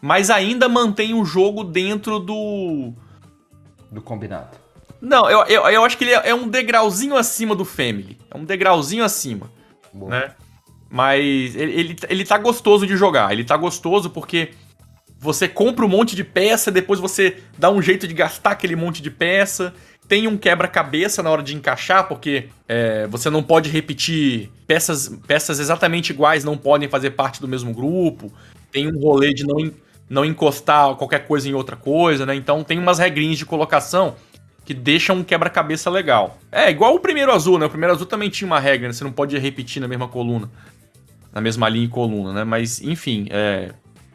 mas 0.00 0.30
ainda 0.30 0.68
mantém 0.68 1.12
o 1.12 1.24
jogo 1.24 1.62
dentro 1.62 2.18
do. 2.18 2.94
Do 3.90 4.00
combinado. 4.00 4.56
Não, 4.98 5.28
eu, 5.28 5.44
eu, 5.46 5.62
eu 5.68 5.84
acho 5.84 5.98
que 5.98 6.04
ele 6.04 6.12
é 6.12 6.30
é 6.30 6.34
um 6.34 6.48
degrauzinho 6.48 7.16
acima 7.16 7.54
do 7.54 7.64
Family. 7.64 8.16
É 8.30 8.38
um 8.38 8.44
degrauzinho 8.44 9.04
acima, 9.04 9.50
Boa. 9.92 10.10
né? 10.10 10.34
Mas 10.88 11.56
ele, 11.56 11.72
ele, 11.72 11.96
ele 12.08 12.24
tá 12.24 12.38
gostoso 12.38 12.86
de 12.86 12.96
jogar. 12.96 13.32
Ele 13.32 13.44
tá 13.44 13.56
gostoso 13.56 14.08
porque 14.08 14.52
você 15.22 15.46
compra 15.46 15.86
um 15.86 15.88
monte 15.88 16.16
de 16.16 16.24
peça, 16.24 16.68
depois 16.68 16.98
você 16.98 17.36
dá 17.56 17.70
um 17.70 17.80
jeito 17.80 18.08
de 18.08 18.12
gastar 18.12 18.50
aquele 18.50 18.74
monte 18.74 19.00
de 19.00 19.08
peça. 19.08 19.72
Tem 20.08 20.26
um 20.26 20.36
quebra-cabeça 20.36 21.22
na 21.22 21.30
hora 21.30 21.44
de 21.44 21.54
encaixar, 21.54 22.08
porque 22.08 22.48
é, 22.66 23.06
você 23.06 23.30
não 23.30 23.40
pode 23.40 23.70
repetir 23.70 24.50
peças, 24.66 25.08
peças 25.24 25.60
exatamente 25.60 26.10
iguais, 26.10 26.42
não 26.42 26.58
podem 26.58 26.88
fazer 26.88 27.10
parte 27.10 27.40
do 27.40 27.46
mesmo 27.46 27.72
grupo. 27.72 28.32
Tem 28.72 28.88
um 28.88 28.98
rolê 28.98 29.32
de 29.32 29.46
não, 29.46 29.70
não 30.10 30.24
encostar 30.24 30.96
qualquer 30.96 31.24
coisa 31.24 31.48
em 31.48 31.54
outra 31.54 31.76
coisa, 31.76 32.26
né? 32.26 32.34
Então 32.34 32.64
tem 32.64 32.76
umas 32.76 32.98
regrinhas 32.98 33.38
de 33.38 33.46
colocação 33.46 34.16
que 34.64 34.74
deixam 34.74 35.18
um 35.18 35.22
quebra-cabeça 35.22 35.88
legal. 35.88 36.36
É, 36.50 36.68
igual 36.68 36.96
o 36.96 37.00
primeiro 37.00 37.30
azul, 37.30 37.60
né? 37.60 37.66
O 37.66 37.70
primeiro 37.70 37.94
azul 37.94 38.06
também 38.06 38.28
tinha 38.28 38.46
uma 38.46 38.58
regra, 38.58 38.88
né? 38.88 38.92
Você 38.92 39.04
não 39.04 39.12
pode 39.12 39.38
repetir 39.38 39.80
na 39.80 39.86
mesma 39.86 40.08
coluna. 40.08 40.50
Na 41.32 41.40
mesma 41.40 41.68
linha 41.68 41.84
e 41.84 41.88
coluna, 41.88 42.32
né? 42.32 42.44
Mas, 42.44 42.82
enfim, 42.82 43.28
é. 43.30 43.72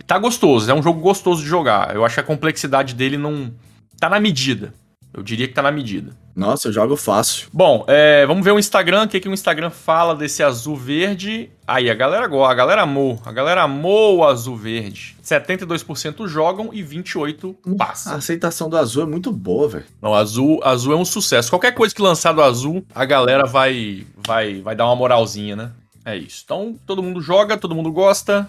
Tá 0.08 0.18
gostoso, 0.18 0.72
é 0.72 0.74
um 0.74 0.82
jogo 0.82 1.02
gostoso 1.02 1.44
de 1.44 1.50
jogar. 1.50 1.94
Eu 1.94 2.06
acho 2.06 2.16
que 2.16 2.22
a 2.22 2.24
complexidade 2.24 2.96
dele 2.96 3.18
não. 3.18 3.54
Tá 4.00 4.10
na 4.10 4.20
medida. 4.20 4.74
Eu 5.14 5.22
diria 5.24 5.48
que 5.48 5.54
tá 5.54 5.62
na 5.62 5.72
medida. 5.72 6.16
Nossa, 6.36 6.68
eu 6.68 6.72
jogo 6.74 6.96
fácil. 6.96 7.48
Bom, 7.52 7.84
é, 7.88 8.24
vamos 8.28 8.46
ver 8.46 8.52
o 8.52 8.60
Instagram. 8.60 9.04
O 9.06 9.08
que, 9.08 9.20
que 9.20 9.28
o 9.28 9.34
Instagram 9.34 9.72
fala 9.72 10.16
desse 10.16 10.44
azul 10.44 10.76
verde? 10.76 11.50
Aí, 11.68 11.90
a 11.90 11.96
galera 11.96 12.28
gosta, 12.28 12.52
a 12.52 12.56
galera 12.56 12.84
amou. 12.84 13.20
A 13.26 13.32
galera 13.32 13.64
amou 13.64 14.18
o 14.18 14.24
azul 14.24 14.56
verde. 14.56 15.18
72% 15.24 16.28
jogam 16.28 16.70
e 16.72 16.84
28% 16.84 17.56
A 17.66 17.76
passam. 17.76 18.16
aceitação 18.16 18.70
do 18.70 18.78
azul 18.78 19.04
é 19.04 19.06
muito 19.08 19.32
boa, 19.32 19.68
velho. 19.68 19.86
Não, 20.00 20.14
azul, 20.14 20.62
azul 20.64 20.94
é 20.94 20.96
um 20.96 21.06
sucesso. 21.06 21.50
Qualquer 21.50 21.74
coisa 21.74 21.96
que 21.96 22.02
lançar 22.02 22.32
do 22.32 22.44
azul, 22.44 22.86
a 22.94 23.04
galera 23.04 23.48
vai, 23.48 24.06
vai, 24.26 24.62
vai 24.62 24.76
dar 24.76 24.86
uma 24.86 24.96
moralzinha, 24.96 25.56
né? 25.56 25.72
É 26.06 26.16
isso. 26.16 26.44
Então, 26.46 26.76
todo 26.86 27.02
mundo 27.02 27.20
joga, 27.20 27.58
todo 27.58 27.74
mundo 27.74 27.92
gosta. 27.92 28.48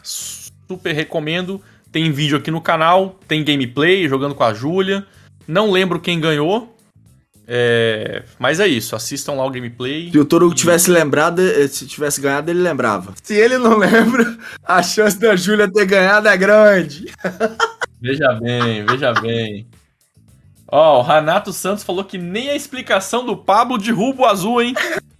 Super 0.69 0.93
recomendo. 0.93 1.61
Tem 1.90 2.12
vídeo 2.12 2.36
aqui 2.36 2.51
no 2.51 2.61
canal, 2.61 3.19
tem 3.27 3.43
gameplay 3.43 4.07
jogando 4.07 4.35
com 4.35 4.45
a 4.45 4.53
Júlia. 4.53 5.07
Não 5.47 5.70
lembro 5.70 5.99
quem 5.99 6.20
ganhou. 6.20 6.77
É, 7.51 8.24
mas 8.39 8.61
é 8.61 8.69
isso, 8.69 8.95
assistam 8.95 9.32
lá 9.32 9.47
o 9.47 9.51
gameplay. 9.51 10.11
Se 10.11 10.19
o 10.19 10.24
Torugo 10.27 10.55
tivesse 10.55 10.90
lembrado, 10.90 11.40
eh, 11.40 11.66
se 11.66 11.86
tivesse 11.86 12.20
ganhado, 12.20 12.51
ele 12.51 12.61
lembrava. 12.61 13.15
Se 13.23 13.32
ele 13.32 13.57
não 13.57 13.78
lembra, 13.78 14.36
a 14.62 14.82
chance 14.82 15.19
da 15.19 15.35
Júlia 15.35 15.73
ter 15.73 15.86
ganhado 15.86 16.28
é 16.28 16.36
grande. 16.36 17.07
Veja 18.01 18.32
bem, 18.35 18.86
veja 18.86 19.12
bem. 19.12 19.66
Ó, 20.69 21.01
o 21.01 21.03
Renato 21.03 21.53
Santos 21.53 21.82
falou 21.82 22.05
que 22.05 22.16
nem 22.16 22.49
a 22.49 22.55
explicação 22.55 23.27
do 23.27 23.36
Pablo 23.36 23.77
derruba 23.77 24.23
o 24.23 24.27
azul, 24.27 24.62
hein? 24.62 24.73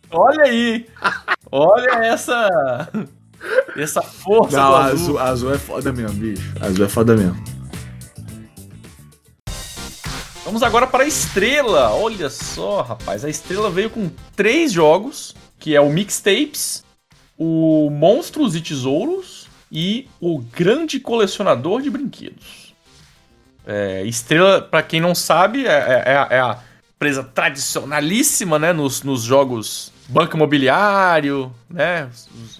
Olha 0.09 0.45
aí. 0.45 0.87
Olha 1.51 2.05
essa. 2.05 2.89
Essa 3.77 4.03
força 4.03 4.57
Não, 4.57 4.71
do 4.71 4.77
azul, 4.77 5.19
azul 5.19 5.55
é 5.55 5.59
foda 5.59 5.93
mesmo, 5.93 6.17
bicho. 6.19 6.53
Azul 6.61 6.85
é 6.85 6.89
foda 6.89 7.17
mesmo. 7.17 7.43
Vamos 10.45 10.63
agora 10.63 10.87
para 10.87 11.05
a 11.05 11.07
estrela. 11.07 11.91
Olha 11.95 12.31
só, 12.31 12.81
rapaz. 12.83 13.25
A 13.25 13.29
estrela 13.29 13.71
veio 13.71 13.91
com 13.91 14.11
três 14.35 14.73
jogos, 14.73 15.35
que 15.59 15.77
é 15.77 15.81
o 15.81 15.91
Mixtapes, 15.91 16.83
o 17.37 17.91
Monstros 17.91 18.57
e 18.57 18.61
Tesouros 18.61 19.47
e 19.71 20.09
o 20.21 20.39
Grande 20.39 20.99
Colecionador 20.99 21.83
de 21.83 21.91
Brinquedos. 21.91 22.75
É, 23.67 24.03
estrela, 24.07 24.63
para 24.63 24.83
quem 24.83 25.01
não 25.01 25.15
sabe, 25.15 25.67
é, 25.67 25.71
é- 25.71 26.05
é 26.07 26.41
a- 26.41 26.53
a 26.53 26.59
empresa 26.97 27.23
tradicionalíssima, 27.23 28.59
né, 28.59 28.73
nos, 28.73 29.03
nos 29.03 29.23
jogos 29.23 29.93
Banco 30.09 30.37
Imobiliário, 30.37 31.53
né, 31.69 32.09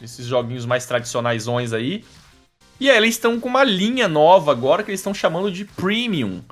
esses 0.03 0.27
joguinhos 0.27 0.67
mais 0.67 0.85
tradicionaisões 0.87 1.73
aí. 1.73 2.05
E 2.79 2.89
aí 2.91 2.97
eles 2.97 3.15
estão 3.15 3.41
com 3.41 3.49
uma 3.49 3.65
linha 3.65 4.07
nova 4.07 4.53
agora 4.53 4.83
que 4.83 4.91
eles 4.91 5.01
estão 5.01 5.15
chamando 5.15 5.51
de 5.51 5.65
Premium. 5.65 6.43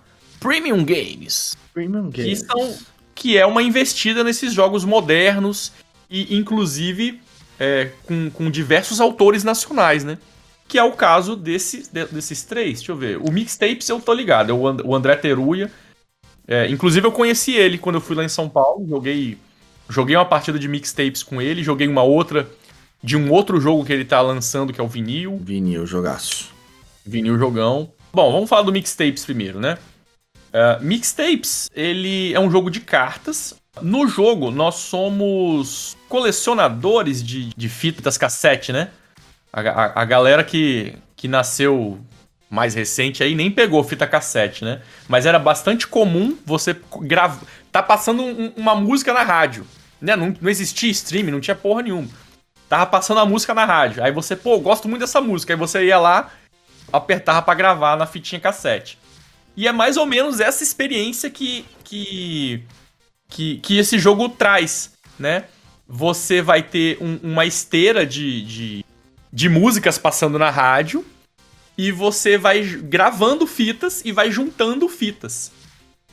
Premium 0.41 0.85
Games. 0.85 1.57
Premium 1.73 2.11
Que, 2.11 2.23
Games. 2.23 2.41
são, 2.41 2.77
que 3.15 3.37
é 3.37 3.47
uma 3.47 3.63
investida 3.63 4.25
nesses 4.25 4.53
jogos 4.53 4.85
modernos 4.85 5.73
e, 6.11 6.37
inclusive, 6.37 7.21
é, 7.61 7.91
com, 8.05 8.31
com 8.31 8.51
diversos 8.51 9.01
autores 9.01 9.45
nacionais, 9.45 10.03
né? 10.03 10.19
Que 10.69 10.79
é 10.79 10.83
o 10.83 10.93
caso 10.93 11.37
desse, 11.37 11.89
de- 11.93 12.07
desses 12.07 12.43
três. 12.43 12.79
Deixa 12.79 12.91
eu 12.93 12.97
ver. 12.97 13.19
O 13.19 13.31
Mixtapes 13.31 13.89
eu 13.89 14.01
tô 14.01 14.13
ligado, 14.13 14.51
é 14.51 14.53
o, 14.55 14.67
And- 14.67 14.83
o 14.85 14.95
André 14.97 15.15
Teruya. 15.17 15.71
É, 16.49 16.69
inclusive, 16.69 17.07
eu 17.07 17.13
conheci 17.13 17.53
ele 17.55 17.79
quando 17.79 17.97
eu 17.97 18.01
fui 18.01 18.17
lá 18.17 18.25
em 18.25 18.29
São 18.29 18.49
Paulo. 18.49 18.87
Joguei, 18.89 19.39
joguei 19.89 20.17
uma 20.17 20.25
partida 20.25 20.59
de 20.59 20.69
Mixtapes 20.69 21.23
com 21.23 21.41
ele, 21.41 21.63
joguei 21.63 21.87
uma 21.89 22.03
outra 22.03 22.49
de 23.03 23.17
um 23.17 23.31
outro 23.31 23.61
jogo 23.61 23.85
que 23.85 23.93
ele 23.93 24.05
tá 24.05 24.21
lançando, 24.21 24.73
que 24.73 24.81
é 24.81 24.85
o 24.85 24.89
Vinil. 24.89 25.39
Vinil, 25.43 25.87
jogaço. 25.87 26.51
Vinil 27.05 27.39
jogão. 27.39 27.93
Bom, 28.13 28.33
vamos 28.33 28.49
falar 28.49 28.63
do 28.63 28.73
Mixtapes 28.73 29.25
primeiro, 29.25 29.61
né? 29.61 29.79
Uh, 30.49 30.83
Mixtapes, 30.83 31.71
ele 31.75 32.33
é 32.33 32.41
um 32.41 32.51
jogo 32.51 32.71
de 32.71 32.81
cartas. 32.81 33.55
No 33.83 34.09
jogo, 34.09 34.51
nós 34.51 34.77
somos 34.77 35.97
colecionadores 36.09 37.23
de, 37.23 37.51
de 37.55 37.69
fitas 37.69 38.17
cassete, 38.17 38.73
né? 38.73 38.89
A, 39.53 39.61
a- 39.61 40.03
a 40.03 40.05
galera 40.05 40.43
que, 40.43 40.95
que 41.15 41.29
nasceu 41.29 41.99
mais 42.49 42.75
recente 42.75 43.23
aí 43.23 43.35
nem 43.35 43.51
pegou 43.51 43.83
fita 43.85 44.07
cassete, 44.07 44.65
né? 44.65 44.81
Mas 45.09 45.27
era 45.27 45.39
bastante 45.39 45.87
comum 45.87 46.37
você 46.47 46.75
gravar. 47.03 47.41
Tá 47.77 47.83
passando 47.83 48.23
um- 48.23 48.53
uma 48.57 48.75
música 48.75 49.13
na 49.13 49.23
rádio, 49.23 49.67
né? 50.01 50.17
Não, 50.17 50.35
não 50.41 50.49
existia 50.49 50.91
streaming, 50.91 51.31
não 51.31 51.41
tinha 51.43 51.55
porra 51.55 51.83
nenhuma. 51.83 52.09
Tava 52.71 52.87
passando 52.87 53.21
a 53.21 53.27
música 53.27 53.53
na 53.53 53.67
rádio. 53.67 54.03
Aí 54.03 54.11
você, 54.11 54.35
pô, 54.35 54.59
gosto 54.59 54.89
muito 54.89 55.01
dessa 55.03 55.21
música. 55.21 55.53
Aí 55.53 55.59
você 55.59 55.85
ia 55.85 55.99
lá, 55.99 56.31
apertava 56.91 57.43
pra 57.43 57.53
gravar 57.53 57.95
na 57.99 58.07
fitinha 58.07 58.41
cassete. 58.41 58.99
E 59.55 59.69
é 59.69 59.73
mais 59.73 59.99
ou 59.99 60.07
menos 60.07 60.41
essa 60.41 60.63
experiência 60.63 61.29
que, 61.29 61.67
que, 61.85 62.63
que, 63.29 63.59
que 63.59 63.77
esse 63.77 63.99
jogo 63.99 64.31
traz, 64.31 64.93
né? 65.19 65.45
Você 65.87 66.41
vai 66.41 66.63
ter 66.63 66.97
um- 66.99 67.21
uma 67.23 67.45
esteira 67.45 68.07
de, 68.07 68.41
de, 68.43 68.85
de 69.31 69.49
músicas 69.51 69.99
passando 69.99 70.39
na 70.39 70.49
rádio 70.49 71.05
e 71.77 71.93
você 71.93 72.39
vai 72.39 72.63
gravando 72.63 73.47
fitas 73.47 74.03
e 74.03 74.13
vai 74.13 74.31
juntando 74.31 74.89
fitas. 74.89 75.53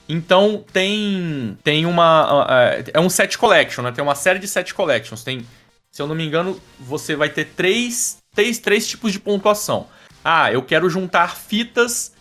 Então 0.08 0.64
tem 0.74 1.58
tem 1.64 1.86
uma 1.86 2.46
é 2.94 3.00
um 3.00 3.10
set 3.10 3.38
collection, 3.38 3.84
né? 3.84 3.92
Tem 3.92 4.04
uma 4.04 4.16
série 4.16 4.40
de 4.40 4.48
set 4.48 4.74
collections. 4.74 5.24
Tem, 5.24 5.46
se 5.92 6.02
eu 6.02 6.08
não 6.08 6.16
me 6.16 6.26
engano, 6.26 6.60
você 6.80 7.16
vai 7.16 7.30
ter 7.30 7.46
três, 7.56 8.18
três, 8.36 8.60
três 8.60 8.88
tipos 8.88 9.12
de 9.14 9.20
pontuação. 9.20 9.88
Ah, 10.24 10.52
eu 10.52 10.62
quero 10.62 10.90
juntar 10.90 11.36
fitas 11.36 12.14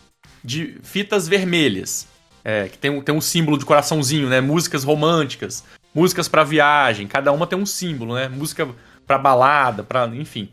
de 0.44 0.78
fitas 0.82 1.26
vermelhas. 1.28 2.06
É, 2.44 2.68
que 2.68 2.76
tem, 2.76 2.90
um- 2.90 3.00
tem 3.00 3.14
um 3.14 3.20
símbolo 3.20 3.56
de 3.56 3.64
coraçãozinho, 3.64 4.28
né? 4.28 4.40
Músicas 4.40 4.82
românticas, 4.82 5.62
músicas 5.94 6.26
pra 6.28 6.42
viagem, 6.42 7.06
cada 7.06 7.30
uma 7.30 7.46
tem 7.46 7.56
um 7.56 7.64
símbolo, 7.66 8.14
né? 8.16 8.28
Música 8.28 8.68
pra 9.06 9.16
balada, 9.18 9.84
pra. 9.84 10.06
enfim. 10.08 10.48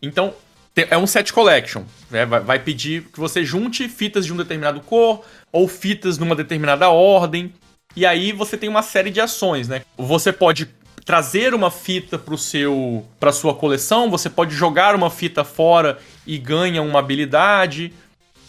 Então, 0.00 0.32
é 0.76 0.98
um 0.98 1.06
set 1.06 1.32
collection. 1.32 1.82
né? 2.10 2.26
Vai, 2.26 2.40
vai 2.40 2.58
pedir 2.58 3.04
que 3.04 3.18
você 3.18 3.44
junte 3.44 3.88
fitas 3.88 4.26
de 4.26 4.32
um 4.32 4.36
determinado 4.36 4.80
cor 4.80 5.24
ou 5.50 5.66
fitas 5.66 6.18
numa 6.18 6.36
determinada 6.36 6.90
ordem. 6.90 7.52
E 7.94 8.04
aí 8.04 8.30
você 8.32 8.56
tem 8.58 8.68
uma 8.68 8.82
série 8.82 9.10
de 9.10 9.20
ações, 9.20 9.68
né? 9.68 9.82
Você 9.96 10.32
pode 10.32 10.68
trazer 11.04 11.54
uma 11.54 11.70
fita 11.70 12.18
pro 12.18 12.36
seu 12.36 13.06
para 13.18 13.32
sua 13.32 13.54
coleção, 13.54 14.10
você 14.10 14.28
pode 14.28 14.54
jogar 14.54 14.94
uma 14.94 15.08
fita 15.08 15.44
fora 15.44 15.98
e 16.26 16.36
ganha 16.36 16.82
uma 16.82 16.98
habilidade. 16.98 17.92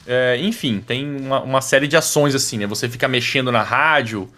É, 0.05 0.37
enfim, 0.39 0.83
tem 0.85 1.05
uma, 1.17 1.41
uma 1.41 1.61
série 1.61 1.87
de 1.87 1.95
ações 1.95 2.35
assim, 2.35 2.57
né? 2.57 2.67
Você 2.67 2.89
fica 2.89 3.07
mexendo 3.07 3.51
na 3.51 3.61
rádio 3.61 4.29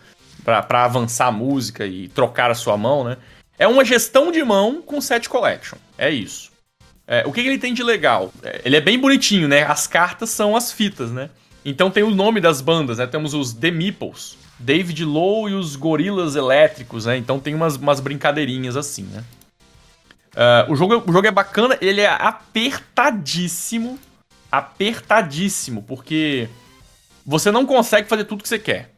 pra 0.43 0.83
avançar 0.83 1.27
a 1.27 1.31
música 1.31 1.85
e 1.85 2.07
trocar 2.07 2.51
a 2.51 2.55
sua 2.55 2.77
mão, 2.77 3.03
né? 3.03 3.17
É 3.57 3.67
uma 3.67 3.83
gestão 3.83 4.31
de 4.31 4.43
mão 4.43 4.81
com 4.81 5.01
set 5.01 5.27
collection. 5.27 5.77
É 5.97 6.09
isso. 6.09 6.48
É, 7.11 7.23
o 7.25 7.33
que, 7.33 7.41
que 7.41 7.49
ele 7.49 7.57
tem 7.57 7.73
de 7.73 7.81
legal? 7.81 8.31
É, 8.43 8.61
ele 8.63 8.77
é 8.77 8.81
bem 8.81 8.99
bonitinho, 8.99 9.47
né? 9.47 9.63
As 9.63 9.87
cartas 9.87 10.29
são 10.29 10.55
as 10.55 10.71
fitas, 10.71 11.09
né? 11.09 11.31
Então 11.65 11.89
tem 11.89 12.03
o 12.03 12.11
nome 12.11 12.39
das 12.39 12.61
bandas, 12.61 12.99
né? 12.99 13.07
Temos 13.07 13.33
os 13.33 13.51
The 13.51 13.71
Meeples, 13.71 14.37
David 14.59 15.03
Lowe 15.03 15.49
e 15.49 15.55
os 15.55 15.75
Gorilas 15.75 16.35
Elétricos, 16.35 17.07
né? 17.07 17.17
Então 17.17 17.39
tem 17.39 17.55
umas, 17.55 17.77
umas 17.77 17.99
brincadeirinhas 17.99 18.77
assim, 18.77 19.05
né? 19.11 19.23
Ah, 20.35 20.67
o, 20.69 20.75
jogo, 20.75 21.03
o 21.07 21.11
jogo 21.11 21.25
é 21.25 21.31
bacana, 21.31 21.75
ele 21.81 22.01
é 22.01 22.07
apertadíssimo, 22.07 23.97
apertadíssimo, 24.51 25.81
porque 25.81 26.47
você 27.25 27.49
não 27.49 27.65
consegue 27.65 28.07
fazer 28.07 28.25
tudo 28.25 28.43
que 28.43 28.49
você 28.49 28.59
quer. 28.59 28.91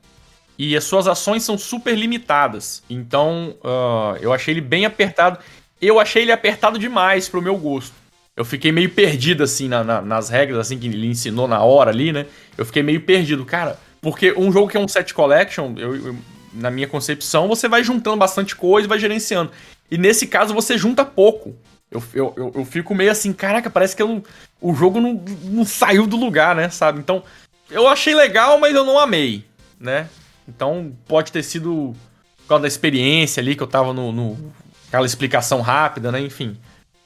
E 0.58 0.76
as 0.76 0.84
suas 0.84 1.08
ações 1.08 1.44
são 1.44 1.58
super 1.58 1.98
limitadas. 1.98 2.84
Então, 2.90 3.56
ah, 3.64 4.18
eu 4.20 4.34
achei 4.34 4.54
ele 4.54 4.60
bem 4.60 4.86
apertado. 4.86 5.40
Eu 5.82 5.98
achei 5.98 6.24
ele 6.24 6.34
apertado 6.34 6.78
demais 6.78 7.30
pro 7.30 7.42
meu 7.42 7.56
gosto. 7.58 8.01
Eu 8.36 8.46
fiquei 8.46 8.72
meio 8.72 8.90
perdido, 8.90 9.44
assim, 9.44 9.68
na- 9.68 9.84
na- 9.84 10.02
nas 10.02 10.30
regras, 10.30 10.60
assim, 10.60 10.80
que 10.80 10.88
ele 10.88 11.08
ensinou 11.08 11.48
na 11.48 11.62
hora 11.62 11.92
ali, 11.92 12.12
né? 12.14 12.26
Eu 12.58 12.66
fiquei 12.66 12.82
meio 12.82 13.02
perdido. 13.02 13.46
Cara, 13.46 13.78
porque 14.02 14.32
um 14.34 14.52
jogo 14.52 14.70
que 14.70 14.78
é 14.78 14.80
um 14.80 14.88
set 14.88 15.14
collection, 15.14 15.74
eu- 15.78 15.96
eu- 15.96 16.16
na 16.54 16.72
minha 16.72 16.88
concepção, 16.88 17.48
você 17.48 17.68
vai 17.68 17.84
juntando 17.84 18.18
bastante 18.18 18.56
coisa 18.56 18.86
e 18.86 18.90
vai 18.90 19.00
gerenciando. 19.00 19.52
E 19.90 19.98
nesse 19.98 20.26
caso, 20.28 20.54
você 20.54 20.78
junta 20.78 21.04
pouco. 21.04 21.56
Eu, 21.92 22.02
eu, 22.14 22.52
eu, 22.56 22.66
fico 22.66 22.96
meio 22.96 23.12
assim, 23.12 23.34
caraca, 23.34 23.70
parece 23.70 23.96
que 23.96 24.02
eu 24.02 24.24
o 24.62 24.74
jogo 24.74 25.02
não, 25.02 25.22
não 25.44 25.66
saiu 25.66 26.08
do 26.08 26.16
lugar, 26.16 26.56
né? 26.56 26.70
Sabe? 26.70 27.00
Então, 27.00 27.22
eu 27.70 27.88
achei 27.88 28.16
legal, 28.16 28.58
mas 28.60 28.74
eu 28.74 28.86
não 28.86 28.98
amei, 28.98 29.44
né? 29.80 30.08
Então, 30.48 30.94
pode 31.08 31.32
ter 31.34 31.44
sido 31.44 31.94
por 32.38 32.48
causa 32.48 32.62
da 32.62 32.68
experiência 32.68 33.42
ali, 33.42 33.56
que 33.56 33.64
eu 33.64 33.68
tava 33.68 33.92
no, 33.94 34.12
no- 34.12 34.54
aquela 34.88 35.06
explicação 35.06 35.60
rápida, 35.62 36.12
né? 36.12 36.22
Enfim, 36.22 36.58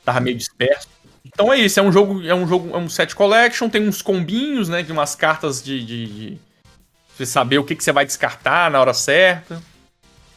tava 0.03 0.19
meio 0.19 0.37
disperso. 0.37 0.87
Então 1.25 1.51
é 1.51 1.57
isso, 1.57 1.79
é 1.79 1.83
um 1.83 1.91
jogo, 1.91 2.25
é 2.25 2.33
um 2.35 2.47
jogo, 2.47 2.69
é 2.73 2.77
um 2.77 2.87
set 2.87 3.15
collection, 3.15 3.67
tem 3.67 3.87
uns 3.87 4.01
combinhos, 4.01 4.69
né? 4.69 4.83
De 4.83 4.91
umas 4.91 5.15
cartas 5.15 5.61
de. 5.63 5.83
de, 5.83 6.05
de 6.07 6.37
você 7.17 7.25
saber 7.25 7.57
o 7.57 7.63
que, 7.63 7.75
que 7.75 7.83
você 7.83 7.91
vai 7.91 8.05
descartar 8.05 8.69
na 8.69 8.79
hora 8.79 8.93
certa. 8.93 9.61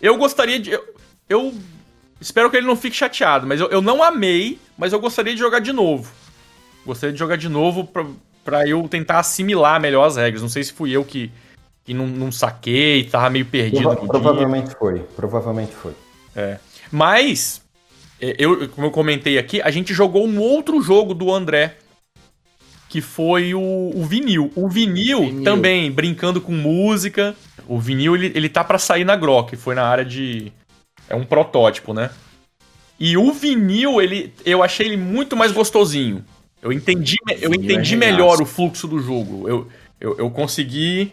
Eu 0.00 0.16
gostaria 0.16 0.58
de. 0.58 0.70
Eu, 0.70 0.94
eu 1.28 1.54
espero 2.20 2.50
que 2.50 2.56
ele 2.56 2.66
não 2.66 2.76
fique 2.76 2.96
chateado, 2.96 3.46
mas 3.46 3.60
eu, 3.60 3.68
eu 3.68 3.82
não 3.82 4.02
amei, 4.02 4.58
mas 4.76 4.92
eu 4.92 5.00
gostaria 5.00 5.34
de 5.34 5.38
jogar 5.40 5.58
de 5.60 5.72
novo. 5.72 6.10
Gostaria 6.86 7.12
de 7.12 7.18
jogar 7.18 7.36
de 7.36 7.48
novo 7.48 7.84
pra, 7.84 8.06
pra 8.44 8.66
eu 8.66 8.88
tentar 8.88 9.18
assimilar 9.18 9.80
melhor 9.80 10.04
as 10.06 10.16
regras. 10.16 10.40
Não 10.40 10.48
sei 10.48 10.64
se 10.64 10.72
fui 10.72 10.90
eu 10.92 11.04
que, 11.04 11.30
que 11.84 11.92
não, 11.92 12.06
não 12.06 12.32
saquei, 12.32 13.04
tava 13.04 13.28
meio 13.28 13.44
perdido. 13.44 13.82
Prova- 13.82 13.94
no 13.96 14.00
dia. 14.00 14.08
provavelmente 14.08 14.74
foi, 14.74 15.00
provavelmente 15.14 15.72
foi. 15.72 15.92
Mas, 16.90 17.60
é, 17.60 17.67
eu, 18.20 18.68
como 18.68 18.86
eu 18.86 18.90
comentei 18.90 19.38
aqui, 19.38 19.62
a 19.62 19.70
gente 19.70 19.94
jogou 19.94 20.26
um 20.26 20.40
outro 20.40 20.82
jogo 20.82 21.14
do 21.14 21.32
André, 21.32 21.76
que 22.88 23.00
foi 23.00 23.54
o, 23.54 23.92
o 23.94 24.04
vinil. 24.04 24.50
O 24.56 24.68
vinil, 24.68 25.20
Vinil. 25.20 25.44
também, 25.44 25.90
brincando 25.90 26.40
com 26.40 26.52
música. 26.52 27.36
O 27.68 27.78
vinil, 27.78 28.16
ele, 28.16 28.32
ele 28.34 28.48
tá 28.48 28.64
pra 28.64 28.78
sair 28.78 29.04
na 29.04 29.14
Grok, 29.14 29.56
foi 29.56 29.74
na 29.74 29.84
área 29.84 30.04
de... 30.04 30.52
É 31.08 31.14
um 31.14 31.24
protótipo, 31.24 31.92
né? 31.92 32.10
E 32.98 33.16
o 33.16 33.32
vinil, 33.32 34.00
ele, 34.00 34.32
eu 34.44 34.62
achei 34.62 34.86
ele 34.86 34.96
muito 34.96 35.36
mais 35.36 35.52
gostosinho. 35.52 36.24
Eu 36.60 36.72
entendi, 36.72 37.16
eu 37.40 37.52
é 37.52 37.56
entendi 37.56 37.96
melhor 37.96 38.42
o 38.42 38.46
fluxo 38.46 38.88
do 38.88 39.00
jogo. 39.00 39.48
Eu, 39.48 39.68
eu, 40.00 40.18
eu 40.18 40.30
consegui 40.30 41.12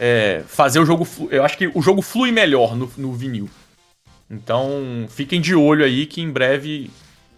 é, 0.00 0.42
fazer 0.46 0.78
o 0.78 0.86
jogo... 0.86 1.06
Eu 1.30 1.44
acho 1.44 1.58
que 1.58 1.70
o 1.74 1.82
jogo 1.82 2.00
flui 2.00 2.32
melhor 2.32 2.74
no, 2.74 2.90
no 2.96 3.12
vinil. 3.12 3.50
Então, 4.30 5.06
fiquem 5.08 5.40
de 5.40 5.54
olho 5.54 5.84
aí 5.84 6.06
que 6.06 6.20
em 6.20 6.30
breve. 6.30 6.90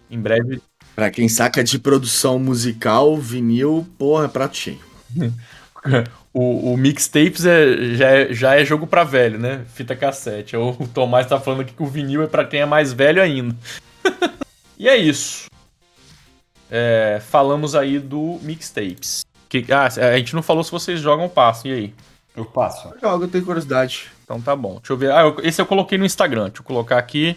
Em 0.09 0.19
breve. 0.19 0.61
Pra 0.95 1.11
quem 1.11 1.29
saca 1.29 1.63
de 1.63 1.77
produção 1.79 2.39
musical, 2.39 3.17
vinil, 3.17 3.87
porra, 3.97 4.25
é 4.25 4.27
prato 4.27 4.57
cheio. 4.57 4.79
O, 6.31 6.73
o 6.73 6.77
mixtapes 6.77 7.43
é, 7.45 7.95
já, 7.95 8.07
é, 8.07 8.33
já 8.33 8.55
é 8.55 8.63
jogo 8.63 8.85
pra 8.85 9.03
velho, 9.03 9.39
né? 9.39 9.65
Fita 9.73 9.95
cassete. 9.95 10.55
O 10.55 10.73
Tomás 10.93 11.25
tá 11.27 11.39
falando 11.39 11.61
aqui 11.61 11.73
que 11.73 11.83
o 11.83 11.87
vinil 11.87 12.21
é 12.21 12.27
pra 12.27 12.45
quem 12.45 12.61
é 12.61 12.65
mais 12.65 12.93
velho 12.93 13.21
ainda. 13.21 13.55
e 14.77 14.87
é 14.87 14.95
isso. 14.95 15.47
É, 16.69 17.19
falamos 17.27 17.73
aí 17.73 17.97
do 17.97 18.39
mixtapes. 18.43 19.21
Que, 19.47 19.65
ah, 19.71 19.87
a 19.87 20.17
gente 20.17 20.35
não 20.35 20.43
falou 20.43 20.63
se 20.63 20.71
vocês 20.71 20.99
jogam 20.99 21.25
ou 21.25 21.29
passam. 21.29 21.71
E 21.71 21.73
aí? 21.73 21.93
Eu 22.39 22.45
passo. 22.45 22.89
Joga, 23.01 23.25
eu 23.25 23.29
tenho 23.29 23.43
curiosidade. 23.45 24.09
Então 24.23 24.39
tá 24.39 24.55
bom. 24.55 24.75
Deixa 24.77 24.93
eu 24.93 24.97
ver. 24.97 25.11
Ah, 25.11 25.21
eu- 25.23 25.37
esse 25.43 25.61
eu 25.61 25.65
coloquei 25.65 25.97
no 25.97 26.05
Instagram. 26.05 26.45
Deixa 26.45 26.61
eu 26.61 26.63
colocar 26.65 26.97
aqui. 26.97 27.35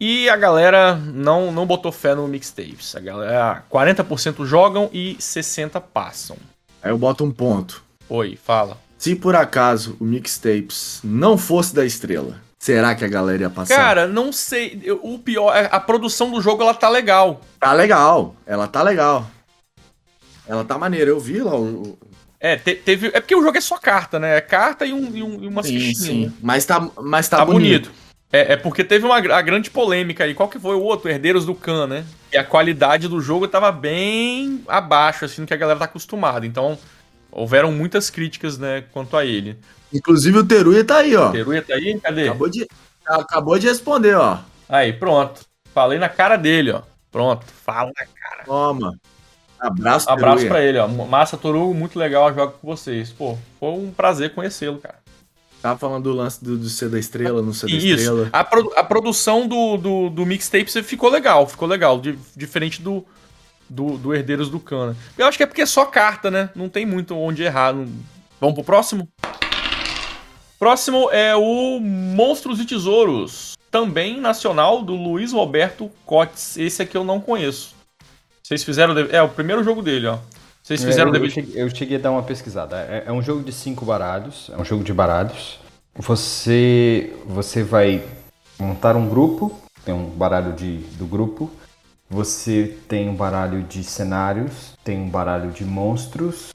E 0.00 0.28
a 0.28 0.36
galera 0.36 0.96
não, 0.96 1.52
não 1.52 1.66
botou 1.66 1.92
fé 1.92 2.14
no 2.14 2.26
mixtapes. 2.26 2.96
A 2.96 3.00
galera, 3.00 3.62
40% 3.70 4.44
jogam 4.44 4.88
e 4.92 5.14
60% 5.20 5.80
passam. 5.92 6.36
Aí 6.82 6.90
eu 6.90 6.98
boto 6.98 7.22
um 7.22 7.30
ponto. 7.30 7.82
Oi, 8.08 8.36
fala. 8.42 8.76
Se 8.98 9.14
por 9.14 9.36
acaso 9.36 9.96
o 10.00 10.04
Mixtapes 10.04 11.00
não 11.04 11.38
fosse 11.38 11.74
da 11.74 11.84
estrela, 11.86 12.36
será 12.58 12.94
que 12.94 13.04
a 13.04 13.08
galera 13.08 13.42
ia 13.42 13.50
passar? 13.50 13.76
Cara, 13.76 14.06
não 14.08 14.32
sei. 14.32 14.80
eu- 14.82 15.00
O 15.02 15.18
pior 15.18 15.54
é 15.54 15.68
a 15.70 15.78
produção 15.78 16.30
do 16.30 16.40
jogo 16.42 16.62
ela 16.62 16.74
tá 16.74 16.88
legal. 16.88 17.40
Tá 17.58 17.72
legal. 17.72 18.34
Ela 18.46 18.66
tá 18.66 18.82
legal. 18.82 19.26
Ela 20.46 20.64
tá 20.64 20.76
maneira. 20.76 21.10
Eu 21.10 21.20
vi 21.20 21.40
lá 21.40 21.54
o. 21.54 21.96
o- 22.42 22.46
É, 22.46 22.56
te- 22.56 22.74
teve. 22.76 23.08
É 23.08 23.20
porque 23.20 23.34
o 23.36 23.42
jogo 23.42 23.56
é 23.58 23.60
só 23.60 23.76
carta, 23.78 24.18
né? 24.18 24.36
É 24.36 24.40
carta 24.40 24.86
e, 24.86 24.92
um, 24.92 25.14
e, 25.16 25.22
um, 25.22 25.42
e 25.44 25.46
umas 25.46 25.66
Sim, 25.66 25.74
fichinhas. 25.78 25.98
sim. 25.98 26.26
né? 26.26 26.32
Mas 26.40 26.64
tá, 26.64 26.80
mas 27.00 27.28
tá, 27.28 27.38
Tá, 27.38 27.44
bonito. 27.44 27.88
bonito. 27.90 28.00
É, 28.32 28.52
é 28.52 28.56
porque 28.56 28.84
teve 28.84 29.04
uma 29.04 29.16
a 29.16 29.42
grande 29.42 29.70
polêmica 29.70 30.22
aí. 30.24 30.34
Qual 30.34 30.48
que 30.48 30.58
foi 30.58 30.74
o 30.76 30.80
outro? 30.82 31.10
Herdeiros 31.10 31.44
do 31.44 31.54
Khan, 31.54 31.86
né? 31.88 32.04
E 32.32 32.38
a 32.38 32.44
qualidade 32.44 33.08
do 33.08 33.20
jogo 33.20 33.48
tava 33.48 33.72
bem 33.72 34.62
abaixo, 34.68 35.24
assim, 35.24 35.42
do 35.42 35.48
que 35.48 35.54
a 35.54 35.56
galera 35.56 35.80
tá 35.80 35.84
acostumada. 35.86 36.46
Então, 36.46 36.78
houveram 37.32 37.72
muitas 37.72 38.08
críticas, 38.08 38.56
né, 38.56 38.84
quanto 38.92 39.16
a 39.16 39.24
ele. 39.26 39.58
Inclusive 39.92 40.38
o 40.38 40.46
Teruya 40.46 40.84
tá 40.84 40.98
aí, 40.98 41.16
ó. 41.16 41.30
Teruya 41.32 41.60
tá 41.60 41.74
aí? 41.74 41.98
Cadê? 42.00 42.28
Acabou 42.28 42.48
de, 42.48 42.68
acabou 43.04 43.58
de 43.58 43.66
responder, 43.66 44.14
ó. 44.14 44.38
Aí, 44.68 44.92
pronto. 44.92 45.40
Falei 45.74 45.98
na 45.98 46.08
cara 46.08 46.36
dele, 46.36 46.70
ó. 46.70 46.82
Pronto. 47.10 47.44
Fala 47.66 47.90
na 47.98 48.06
cara. 48.06 48.44
Toma. 48.44 48.94
Abraço, 49.60 50.08
Abraço 50.10 50.46
pra 50.46 50.62
ele, 50.62 50.78
ó. 50.78 50.88
Massa 50.88 51.36
Toru, 51.36 51.74
muito 51.74 51.98
legal 51.98 52.28
jogar 52.30 52.48
com 52.48 52.66
vocês. 52.66 53.10
Pô, 53.12 53.36
foi 53.58 53.68
um 53.70 53.90
prazer 53.90 54.34
conhecê-lo, 54.34 54.78
cara. 54.78 54.96
Tava 55.60 55.78
falando 55.78 56.04
do 56.04 56.12
lance 56.14 56.42
do, 56.42 56.56
do 56.56 56.68
ser 56.70 56.88
da 56.88 56.98
estrela, 56.98 57.42
não 57.42 57.52
ser 57.52 57.66
da 57.66 57.72
Isso. 57.74 57.86
estrela. 57.88 58.28
A, 58.32 58.42
produ- 58.42 58.72
a 58.74 58.82
produção 58.82 59.46
do, 59.46 59.76
do, 59.76 60.08
do 60.08 60.24
mixtape 60.24 60.70
ficou 60.82 61.10
legal, 61.10 61.46
ficou 61.46 61.68
legal. 61.68 62.00
di- 62.00 62.18
diferente 62.34 62.80
do, 62.80 63.04
do, 63.68 63.98
do 63.98 64.14
Herdeiros 64.14 64.48
do 64.48 64.58
Cana. 64.58 64.96
Eu 65.18 65.26
acho 65.26 65.36
que 65.36 65.42
é 65.42 65.46
porque 65.46 65.60
é 65.60 65.66
só 65.66 65.84
carta, 65.84 66.30
né? 66.30 66.48
Não 66.56 66.70
tem 66.70 66.86
muito 66.86 67.14
onde 67.14 67.42
errar. 67.42 67.74
não- 67.74 67.86
Vamos 68.40 68.54
pro 68.54 68.64
próximo? 68.64 69.06
Próximo 70.58 71.10
é 71.10 71.36
o 71.36 71.78
Monstros 71.80 72.58
e 72.60 72.64
Tesouros. 72.64 73.56
Também 73.70 74.18
nacional 74.20 74.82
do 74.82 74.94
Luiz 74.94 75.32
Roberto 75.32 75.90
Cotes. 76.06 76.56
Esse 76.56 76.82
aqui 76.82 76.96
eu 76.96 77.04
não 77.04 77.20
conheço. 77.20 77.74
Vocês 78.50 78.64
fizeram. 78.64 78.98
É 79.12 79.22
o 79.22 79.28
primeiro 79.28 79.62
jogo 79.62 79.80
dele, 79.80 80.08
ó. 80.08 80.18
Vocês 80.60 80.82
fizeram 80.82 81.12
É, 81.12 81.12
eu, 81.12 81.14
eu, 81.14 81.20
dever. 81.20 81.30
cheguei, 81.30 81.62
eu 81.62 81.70
cheguei 81.70 81.96
a 81.98 82.00
dar 82.00 82.10
uma 82.10 82.24
pesquisada. 82.24 82.78
É, 82.80 83.04
é 83.06 83.12
um 83.12 83.22
jogo 83.22 83.44
de 83.44 83.52
cinco 83.52 83.84
baralhos, 83.84 84.50
é 84.52 84.60
um 84.60 84.64
jogo 84.64 84.82
de 84.82 84.92
baralhos. 84.92 85.60
Você, 85.94 87.12
você 87.26 87.62
vai 87.62 88.02
montar 88.58 88.96
um 88.96 89.08
grupo, 89.08 89.56
tem 89.84 89.94
um 89.94 90.06
baralho 90.06 90.52
de, 90.54 90.78
do 90.98 91.06
grupo. 91.06 91.48
Você 92.10 92.76
tem 92.88 93.08
um 93.08 93.14
baralho 93.14 93.62
de 93.62 93.84
cenários, 93.84 94.72
tem 94.82 94.98
um 94.98 95.08
baralho 95.08 95.52
de 95.52 95.64
monstros 95.64 96.48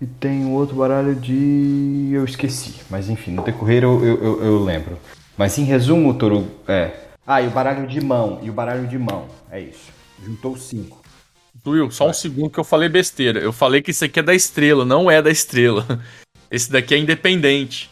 e 0.00 0.06
tem 0.06 0.46
um 0.46 0.54
outro 0.54 0.76
baralho 0.76 1.14
de. 1.14 2.08
eu 2.10 2.24
esqueci. 2.24 2.74
Mas 2.88 3.10
enfim, 3.10 3.32
no 3.32 3.42
decorrer 3.44 3.82
eu, 3.84 4.02
eu, 4.02 4.24
eu- 4.24 4.44
eu 4.44 4.64
lembro. 4.64 4.98
Mas 5.36 5.58
em 5.58 5.64
resumo, 5.64 6.14
Toro, 6.14 6.48
é. 6.66 6.90
Ah, 7.26 7.42
e 7.42 7.48
o 7.48 7.50
baralho 7.50 7.86
de 7.86 8.00
mão, 8.00 8.38
e 8.42 8.48
o 8.48 8.52
baralho 8.54 8.86
de 8.86 8.96
mão. 8.98 9.26
É 9.50 9.60
isso. 9.60 9.94
Juntou 10.24 10.56
cinco. 10.56 11.02
Will, 11.66 11.90
só 11.90 12.08
um 12.08 12.12
segundo 12.12 12.50
que 12.50 12.60
eu 12.60 12.64
falei 12.64 12.88
besteira. 12.88 13.40
Eu 13.40 13.52
falei 13.52 13.82
que 13.82 13.90
isso 13.90 14.04
aqui 14.04 14.20
é 14.20 14.22
da 14.22 14.34
estrela, 14.34 14.84
não 14.84 15.10
é 15.10 15.20
da 15.20 15.30
estrela. 15.30 15.84
Esse 16.50 16.70
daqui 16.70 16.94
é 16.94 16.98
independente. 16.98 17.90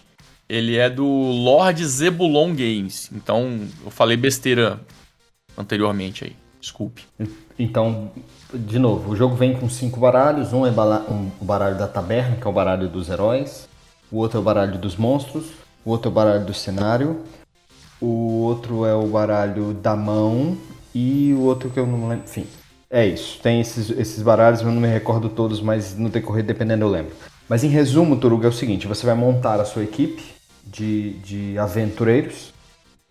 Ele 0.49 0.77
é 0.77 0.89
do 0.89 1.05
Lord 1.05 1.85
Zebulon 1.85 2.55
Games. 2.55 3.11
Então, 3.13 3.67
eu 3.85 3.91
falei 3.91 4.17
besteira 4.17 4.81
anteriormente 5.57 6.25
aí. 6.25 6.37
Desculpe. 6.61 7.03
Então, 7.59 8.11
de 8.53 8.79
novo, 8.79 9.13
o 9.13 9.17
jogo 9.17 9.35
vem 9.35 9.55
com 9.55 9.69
cinco 9.69 10.01
baralhos. 10.01 10.53
Um 10.53 10.67
é 10.67 10.71
um, 10.71 11.31
o 11.41 11.45
baralho 11.45 11.77
da 11.77 11.89
taberna, 11.89 12.37
que 12.37 12.47
é 12.47 12.51
o 12.51 12.53
baralho 12.53 12.89
dos 12.89 13.09
heróis. 13.09 13.69
O 14.11 14.19
outro 14.19 14.39
é 14.39 14.41
o 14.41 14.45
baralho 14.45 14.79
dos 14.79 14.97
monstros. 14.97 15.47
O 15.85 15.91
outro 15.91 16.09
é 16.09 16.13
o 16.13 16.15
baralho 16.15 16.45
do 16.45 16.55
cenário. 16.55 17.21
O 18.01 18.43
outro 18.43 18.85
é 18.87 18.95
o 18.95 19.07
baralho 19.07 19.75
da 19.75 19.97
mão. 19.97 20.57
E 20.95 21.35
o 21.35 21.41
outro 21.41 21.71
que 21.71 21.79
eu 21.79 21.87
não 21.87 22.09
lembro. 22.09 22.25
Enfim, 22.25 22.47
é 22.91 23.05
isso. 23.07 23.41
Tem 23.43 23.61
esses, 23.61 23.91
esses 23.91 24.23
baralhos, 24.23 24.61
eu 24.61 24.71
não 24.71 24.81
me 24.81 24.89
recordo 24.89 25.29
todos, 25.29 25.61
mas 25.61 25.97
no 25.97 26.09
decorrer, 26.09 26.45
dependendo, 26.45 26.85
eu 26.85 26.89
lembro. 26.89 27.15
Mas 27.49 27.65
em 27.65 27.69
resumo, 27.69 28.17
Turuga, 28.17 28.47
é 28.47 28.51
o 28.51 28.53
seguinte: 28.53 28.87
você 28.87 29.05
vai 29.05 29.15
montar 29.15 29.61
a 29.61 29.65
sua 29.65 29.83
equipe 29.83 30.23
de, 30.65 31.15
de 31.15 31.59
aventureiros 31.59 32.53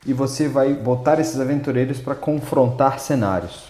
e 0.05 0.13
você 0.13 0.47
vai 0.47 0.73
botar 0.73 1.19
esses 1.19 1.39
aventureiros 1.39 1.99
para 1.99 2.15
confrontar 2.15 2.99
cenários. 2.99 3.65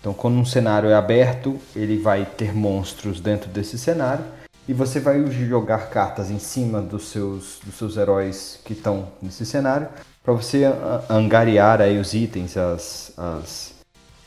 Então, 0.00 0.14
quando 0.14 0.36
um 0.36 0.44
cenário 0.44 0.88
é 0.88 0.94
aberto, 0.94 1.58
ele 1.74 1.98
vai 1.98 2.24
ter 2.24 2.54
monstros 2.54 3.20
dentro 3.20 3.50
desse 3.50 3.76
cenário 3.76 4.24
e 4.68 4.72
você 4.72 4.98
vai 4.98 5.24
jogar 5.30 5.90
cartas 5.90 6.30
em 6.30 6.38
cima 6.38 6.80
dos 6.80 7.08
seus, 7.08 7.60
dos 7.64 7.76
seus 7.76 7.96
heróis 7.96 8.58
que 8.64 8.72
estão 8.72 9.08
nesse 9.22 9.46
cenário 9.46 9.88
para 10.24 10.34
você 10.34 10.64
angariar 11.08 11.80
aí 11.80 11.98
os 11.98 12.12
itens, 12.12 12.56
as, 12.56 13.12
as, 13.16 13.74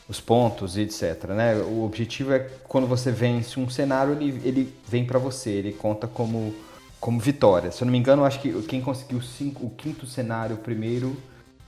os 0.08 0.18
pontos 0.18 0.78
e 0.78 0.80
etc. 0.80 1.24
Né? 1.28 1.56
O 1.56 1.84
objetivo 1.84 2.32
é 2.32 2.38
quando 2.66 2.86
você 2.86 3.12
vence 3.12 3.60
um 3.60 3.68
cenário, 3.68 4.14
ele, 4.14 4.40
ele 4.42 4.74
vem 4.88 5.04
para 5.04 5.18
você, 5.18 5.50
ele 5.50 5.72
conta 5.72 6.06
como, 6.08 6.54
como 6.98 7.20
vitória. 7.20 7.70
Se 7.70 7.82
eu 7.82 7.84
não 7.84 7.92
me 7.92 7.98
engano, 7.98 8.24
acho 8.24 8.40
que 8.40 8.50
quem 8.62 8.80
conseguiu 8.80 9.20
cinco, 9.20 9.66
o 9.66 9.70
quinto 9.70 10.06
cenário 10.06 10.56
primeiro 10.56 11.14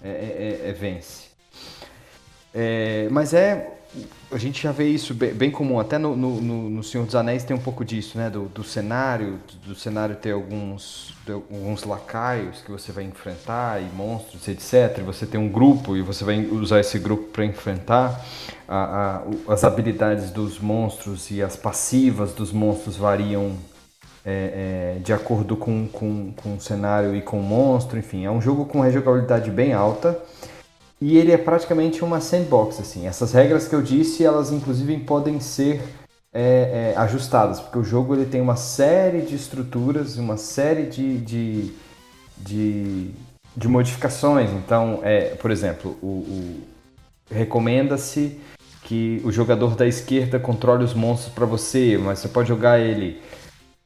é, 0.02 0.08
é, 0.08 0.60
é, 0.64 0.70
é 0.70 0.72
vence. 0.72 1.24
É, 2.54 3.08
mas 3.10 3.34
é 3.34 3.81
a 4.30 4.38
gente 4.38 4.62
já 4.62 4.72
vê 4.72 4.88
isso 4.88 5.12
bem, 5.12 5.34
bem 5.34 5.50
comum, 5.50 5.78
até 5.78 5.98
no, 5.98 6.16
no, 6.16 6.40
no, 6.40 6.82
Senhor 6.82 7.04
dos 7.04 7.14
Anéis 7.14 7.44
tem 7.44 7.54
um 7.54 7.60
pouco 7.60 7.84
disso, 7.84 8.16
né? 8.16 8.30
Do, 8.30 8.44
do 8.44 8.64
cenário, 8.64 9.38
do, 9.66 9.74
cenário 9.74 10.16
ter 10.16 10.32
alguns, 10.32 11.14
alguns 11.28 11.84
lacaios 11.84 12.62
que 12.62 12.70
você 12.70 12.90
vai 12.90 13.04
enfrentar 13.04 13.82
e 13.82 13.84
monstros, 13.94 14.48
etc. 14.48 15.02
Você 15.04 15.26
tem 15.26 15.38
um 15.38 15.48
grupo 15.48 15.96
e 15.96 16.02
você 16.02 16.24
vai 16.24 16.40
usar 16.46 16.80
esse 16.80 16.98
grupo 16.98 17.24
para 17.24 17.44
enfrentar. 17.44 18.24
A, 18.66 19.22
a, 19.48 19.52
as 19.52 19.64
habilidades 19.64 20.30
dos 20.30 20.58
monstros 20.58 21.30
e 21.30 21.42
as 21.42 21.56
passivas 21.56 22.32
dos 22.32 22.52
monstros 22.52 22.96
variam 22.96 23.56
é, 24.24 24.94
é, 24.96 25.00
de 25.00 25.12
acordo 25.12 25.56
com, 25.56 25.86
com, 25.88 26.32
com 26.32 26.54
o 26.54 26.60
cenário 26.60 27.14
e 27.14 27.20
com 27.20 27.38
o 27.38 27.42
monstro, 27.42 27.98
enfim. 27.98 28.24
É 28.24 28.30
um 28.30 28.40
jogo 28.40 28.64
com 28.64 28.80
rejogabilidade 28.80 29.50
bem 29.50 29.74
alta. 29.74 30.18
E 31.02 31.18
ele 31.18 31.32
é 31.32 31.36
praticamente 31.36 32.04
uma 32.04 32.20
sandbox, 32.20 32.78
assim. 32.78 33.08
Essas 33.08 33.32
regras 33.32 33.66
que 33.66 33.74
eu 33.74 33.82
disse, 33.82 34.24
elas 34.24 34.52
inclusive 34.52 34.96
podem 34.98 35.40
ser 35.40 35.82
é, 36.32 36.92
é, 36.94 36.96
ajustadas, 36.96 37.58
porque 37.58 37.76
o 37.76 37.82
jogo 37.82 38.14
ele 38.14 38.24
tem 38.24 38.40
uma 38.40 38.54
série 38.54 39.22
de 39.22 39.34
estruturas, 39.34 40.16
uma 40.16 40.36
série 40.36 40.84
de, 40.84 41.18
de, 41.18 41.72
de, 42.38 43.10
de 43.56 43.66
modificações. 43.66 44.48
Então, 44.52 45.00
é, 45.02 45.34
por 45.34 45.50
exemplo, 45.50 45.98
o, 46.00 46.06
o 46.06 46.60
recomenda-se 47.28 48.38
que 48.84 49.20
o 49.24 49.32
jogador 49.32 49.74
da 49.74 49.88
esquerda 49.88 50.38
controle 50.38 50.84
os 50.84 50.94
monstros 50.94 51.34
para 51.34 51.46
você, 51.46 51.98
mas 51.98 52.20
você 52.20 52.28
pode 52.28 52.46
jogar 52.46 52.78
ele 52.78 53.20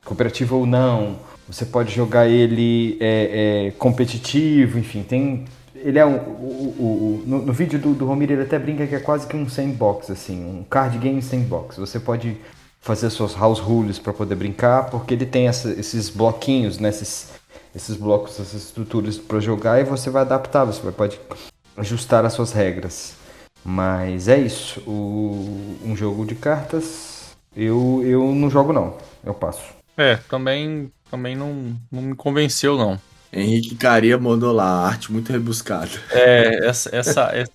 cooperativo 0.04 0.56
ou 0.56 0.66
não. 0.66 1.16
Você 1.48 1.64
pode 1.64 1.94
jogar 1.94 2.26
ele 2.26 2.98
é, 3.00 3.68
é, 3.68 3.70
competitivo, 3.78 4.78
enfim, 4.78 5.02
tem 5.02 5.46
ele 5.86 6.00
é 6.00 6.04
um. 6.04 6.16
O, 6.16 6.74
o, 6.78 6.82
o 6.82 7.22
no, 7.24 7.42
no, 7.42 7.52
vídeo 7.52 7.78
do, 7.78 7.94
do 7.94 8.04
Romir 8.06 8.32
ele 8.32 8.42
até 8.42 8.58
brinca 8.58 8.84
que 8.88 8.94
é 8.96 8.98
quase 8.98 9.24
que 9.24 9.36
um 9.36 9.48
sandbox, 9.48 10.10
assim, 10.10 10.44
um 10.44 10.64
card 10.64 10.98
game 10.98 11.22
sandbox. 11.22 11.76
Você 11.76 12.00
pode 12.00 12.36
fazer 12.80 13.08
suas 13.08 13.34
house 13.36 13.60
rules 13.60 13.96
para 13.96 14.12
poder 14.12 14.34
brincar, 14.34 14.90
porque 14.90 15.14
ele 15.14 15.24
tem 15.24 15.46
essa, 15.46 15.70
esses 15.70 16.10
bloquinhos, 16.10 16.80
né, 16.80 16.88
esses, 16.88 17.34
esses 17.72 17.96
blocos, 17.96 18.32
essas 18.40 18.64
estruturas 18.64 19.16
para 19.16 19.38
jogar 19.38 19.80
e 19.80 19.84
você 19.84 20.10
vai 20.10 20.22
adaptar, 20.22 20.64
você 20.64 20.82
vai, 20.82 20.92
pode 20.92 21.20
ajustar 21.76 22.24
as 22.24 22.32
suas 22.32 22.52
regras. 22.52 23.14
Mas 23.64 24.26
é 24.26 24.38
isso. 24.38 24.80
O, 24.80 25.78
um 25.84 25.96
jogo 25.96 26.26
de 26.26 26.34
cartas, 26.34 27.36
eu, 27.56 28.02
eu 28.04 28.34
não 28.34 28.50
jogo 28.50 28.72
não, 28.72 28.96
eu 29.24 29.34
passo. 29.34 29.62
É, 29.96 30.16
também, 30.28 30.90
também 31.08 31.36
não, 31.36 31.76
não 31.92 32.02
me 32.02 32.16
convenceu 32.16 32.76
não. 32.76 32.98
Henrique 33.36 33.74
Caria 33.74 34.16
mandou 34.18 34.52
lá, 34.52 34.86
arte 34.86 35.12
muito 35.12 35.30
rebuscada. 35.30 35.90
É, 36.10 36.66
essa. 36.66 36.94
essa, 36.94 37.30
essa 37.34 37.52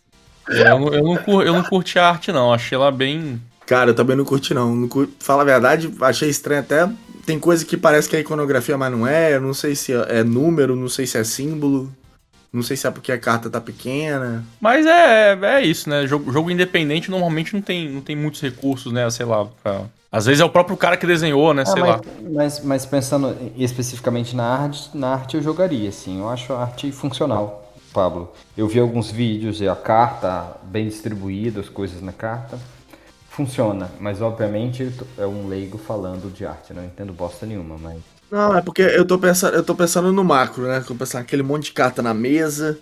eu, 0.47 0.79
não, 0.79 0.93
eu, 0.93 1.03
não, 1.03 1.41
eu 1.41 1.53
não 1.53 1.63
curti 1.63 1.97
a 1.97 2.09
arte, 2.09 2.31
não. 2.31 2.53
Achei 2.53 2.75
ela 2.75 2.91
bem. 2.91 3.41
Cara, 3.65 3.91
eu 3.91 3.95
também 3.95 4.15
não 4.15 4.25
curti, 4.25 4.53
não. 4.53 4.75
não 4.75 4.87
curti, 4.87 5.13
fala 5.19 5.41
a 5.41 5.45
verdade, 5.45 5.91
achei 6.01 6.29
estranho 6.29 6.61
até. 6.61 6.89
Tem 7.25 7.39
coisa 7.39 7.63
que 7.65 7.77
parece 7.77 8.09
que 8.09 8.15
é 8.15 8.19
iconografia, 8.19 8.77
mas 8.77 8.91
não 8.91 9.07
é. 9.07 9.35
Eu 9.35 9.41
não 9.41 9.53
sei 9.53 9.75
se 9.75 9.93
é 9.93 10.23
número, 10.23 10.75
não 10.75 10.89
sei 10.89 11.05
se 11.07 11.17
é 11.17 11.23
símbolo. 11.23 11.91
Não 12.51 12.61
sei 12.61 12.75
se 12.75 12.85
é 12.85 12.91
porque 12.91 13.13
a 13.13 13.17
carta 13.17 13.49
tá 13.49 13.61
pequena. 13.61 14.43
Mas 14.59 14.85
é, 14.85 15.39
é 15.41 15.61
isso, 15.61 15.89
né? 15.89 16.05
Jogo, 16.05 16.31
jogo 16.33 16.51
independente 16.51 17.09
normalmente 17.09 17.53
não 17.53 17.61
tem, 17.61 17.89
não 17.89 18.01
tem 18.01 18.15
muitos 18.15 18.41
recursos, 18.41 18.91
né? 18.91 19.09
Sei 19.09 19.25
lá, 19.25 19.45
pra 19.45 19.85
às 20.11 20.25
vezes 20.25 20.41
é 20.41 20.45
o 20.45 20.49
próprio 20.49 20.75
cara 20.75 20.97
que 20.97 21.07
desenhou, 21.07 21.53
né? 21.53 21.61
Ah, 21.61 21.65
sei 21.65 21.81
mas, 21.81 21.89
lá. 21.89 22.01
Mas, 22.29 22.63
mas 22.65 22.85
pensando 22.85 23.37
especificamente 23.55 24.35
na 24.35 24.43
arte, 24.43 24.89
na 24.93 25.13
arte 25.13 25.37
eu 25.37 25.41
jogaria, 25.41 25.87
assim. 25.87 26.19
Eu 26.19 26.27
acho 26.27 26.51
a 26.51 26.63
arte 26.63 26.91
funcional, 26.91 27.73
Pablo. 27.93 28.33
Eu 28.57 28.67
vi 28.67 28.79
alguns 28.79 29.09
vídeos 29.09 29.61
e 29.61 29.69
a 29.69 29.75
carta 29.75 30.57
bem 30.63 30.87
distribuída, 30.87 31.61
as 31.61 31.69
coisas 31.69 32.01
na 32.01 32.11
carta. 32.11 32.59
Funciona, 33.29 33.89
mas 34.01 34.21
obviamente 34.21 34.91
é 35.17 35.25
um 35.25 35.47
leigo 35.47 35.77
falando 35.77 36.29
de 36.33 36.45
arte, 36.45 36.73
não 36.73 36.83
entendo 36.83 37.13
bosta 37.13 37.45
nenhuma, 37.45 37.77
mas. 37.77 37.97
Não, 38.29 38.57
é 38.57 38.61
porque 38.61 38.81
eu 38.81 39.05
tô 39.05 39.17
pensando, 39.17 39.55
eu 39.55 39.63
tô 39.63 39.73
pensando 39.73 40.11
no 40.11 40.23
macro, 40.25 40.67
né? 40.67 40.83
Tô 40.85 40.93
pensando 40.93 41.21
aquele 41.21 41.41
monte 41.41 41.65
de 41.65 41.71
carta 41.71 42.01
na 42.01 42.13
mesa, 42.13 42.77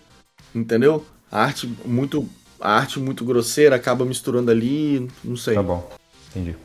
entendeu? 0.54 1.06
A 1.32 1.44
arte 1.44 1.72
muito. 1.86 2.28
A 2.60 2.72
arte 2.72 3.00
muito 3.00 3.24
grosseira 3.24 3.76
acaba 3.76 4.04
misturando 4.04 4.50
ali, 4.50 5.08
não 5.24 5.38
sei. 5.38 5.54
Tá 5.54 5.64
bom, 5.64 5.88
entendi. 6.32 6.56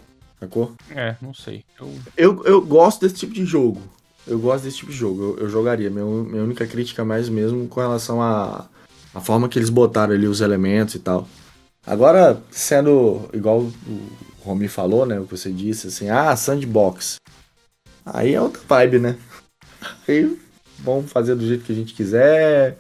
Sacou? 0.45 0.75
É, 0.91 1.17
não 1.23 1.33
sei. 1.33 1.65
Eu... 1.81 1.95
eu, 2.17 2.45
eu 2.45 2.61
gosto 2.61 3.01
desse 3.01 3.15
tipo 3.15 3.33
de 3.33 3.45
jogo. 3.45 3.81
Eu 4.27 4.39
gosto 4.39 4.65
desse 4.65 4.79
tipo 4.79 4.93
de 4.93 4.97
jogo. 4.97 5.23
Eu, 5.23 5.39
eu 5.45 5.49
jogaria. 5.49 5.89
Minha, 5.91 6.05
minha 6.05 6.43
única 6.43 6.67
crítica 6.67 7.03
é 7.03 7.05
mais 7.05 7.29
mesmo 7.29 7.67
com 7.67 7.81
relação 7.81 8.21
à 8.21 8.69
a, 9.15 9.19
a 9.19 9.21
forma 9.21 9.49
que 9.49 9.59
eles 9.59 9.71
botaram 9.71 10.15
ali 10.15 10.27
os 10.27 10.41
elementos 10.41 10.95
e 10.95 10.99
tal. 10.99 11.27
Agora, 11.87 12.43
sendo 12.51 13.29
igual 13.33 13.61
o 13.61 13.73
Romy 14.43 14.69
falou, 14.69 15.07
né? 15.07 15.19
O 15.19 15.25
que 15.25 15.37
você 15.37 15.51
disse, 15.51 15.89
assim, 15.89 16.09
ah, 16.09 16.35
sandbox. 16.37 17.17
Aí 18.05 18.35
é 18.35 18.41
outra 18.41 18.61
vibe, 18.69 18.99
né? 18.99 19.17
Aí 20.07 20.39
vamos 20.79 21.11
fazer 21.11 21.35
do 21.35 21.47
jeito 21.47 21.65
que 21.65 21.73
a 21.73 21.75
gente 21.75 21.95
quiser, 21.95 22.79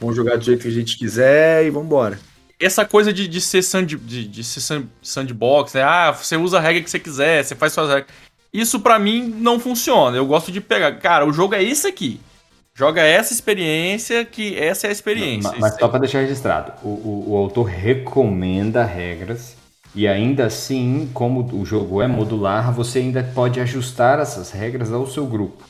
vamos 0.00 0.16
jogar 0.16 0.36
do 0.36 0.44
jeito 0.44 0.62
que 0.62 0.68
a 0.68 0.72
gente 0.72 0.98
quiser 0.98 1.64
e 1.64 1.70
vambora 1.70 2.18
essa 2.60 2.84
coisa 2.84 3.12
de, 3.12 3.26
de 3.26 3.40
ser, 3.40 3.62
sand, 3.62 3.86
de, 3.86 4.28
de 4.28 4.44
ser 4.44 4.84
sandbox, 5.02 5.74
né? 5.74 5.82
Ah, 5.82 6.12
você 6.12 6.36
usa 6.36 6.58
a 6.58 6.60
regra 6.60 6.82
que 6.82 6.90
você 6.90 6.98
quiser, 6.98 7.42
você 7.42 7.54
faz 7.54 7.72
suas 7.72 7.88
regras. 7.88 8.06
Isso 8.52 8.78
para 8.80 8.98
mim 8.98 9.22
não 9.22 9.58
funciona. 9.58 10.16
Eu 10.16 10.26
gosto 10.26 10.52
de 10.52 10.60
pegar. 10.60 10.92
Cara, 10.98 11.26
o 11.26 11.32
jogo 11.32 11.54
é 11.54 11.62
isso 11.62 11.88
aqui. 11.88 12.20
Joga 12.76 13.02
essa 13.02 13.32
experiência, 13.32 14.24
que 14.24 14.58
essa 14.58 14.86
é 14.86 14.90
a 14.90 14.92
experiência. 14.92 15.50
Mas, 15.52 15.60
mas 15.60 15.74
só 15.78 15.88
para 15.88 16.00
deixar 16.00 16.20
registrado, 16.20 16.72
o, 16.82 16.88
o, 16.88 17.24
o, 17.30 17.36
autor 17.36 17.64
recomenda 17.66 18.84
regras 18.84 19.56
e 19.94 20.08
ainda 20.08 20.46
assim, 20.46 21.08
como 21.14 21.40
o 21.56 21.64
jogo 21.64 22.02
é 22.02 22.08
modular, 22.08 22.72
você 22.72 22.98
ainda 22.98 23.22
pode 23.22 23.60
ajustar 23.60 24.18
essas 24.18 24.50
regras 24.50 24.92
ao 24.92 25.06
seu 25.06 25.24
grupo. 25.24 25.62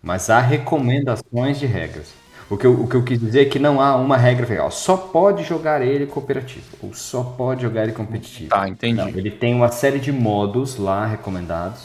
Mas 0.00 0.30
há 0.30 0.40
recomendações 0.40 1.58
de 1.58 1.66
regras. 1.66 2.12
O 2.52 2.58
que, 2.58 2.66
eu, 2.66 2.82
o 2.82 2.86
que 2.86 2.94
eu 2.94 3.02
quis 3.02 3.18
dizer 3.18 3.40
é 3.40 3.44
que 3.46 3.58
não 3.58 3.80
há 3.80 3.96
uma 3.96 4.18
regra 4.18 4.46
legal. 4.46 4.70
Só 4.70 4.94
pode 4.94 5.42
jogar 5.42 5.80
ele 5.80 6.04
cooperativo. 6.04 6.66
Ou 6.82 6.92
só 6.92 7.22
pode 7.24 7.62
jogar 7.62 7.84
ele 7.84 7.92
competitivo. 7.92 8.50
Tá, 8.50 8.68
entendi. 8.68 8.94
Não, 8.94 9.08
ele 9.08 9.30
tem 9.30 9.54
uma 9.54 9.72
série 9.72 9.98
de 9.98 10.12
modos 10.12 10.76
lá 10.76 11.06
recomendados. 11.06 11.84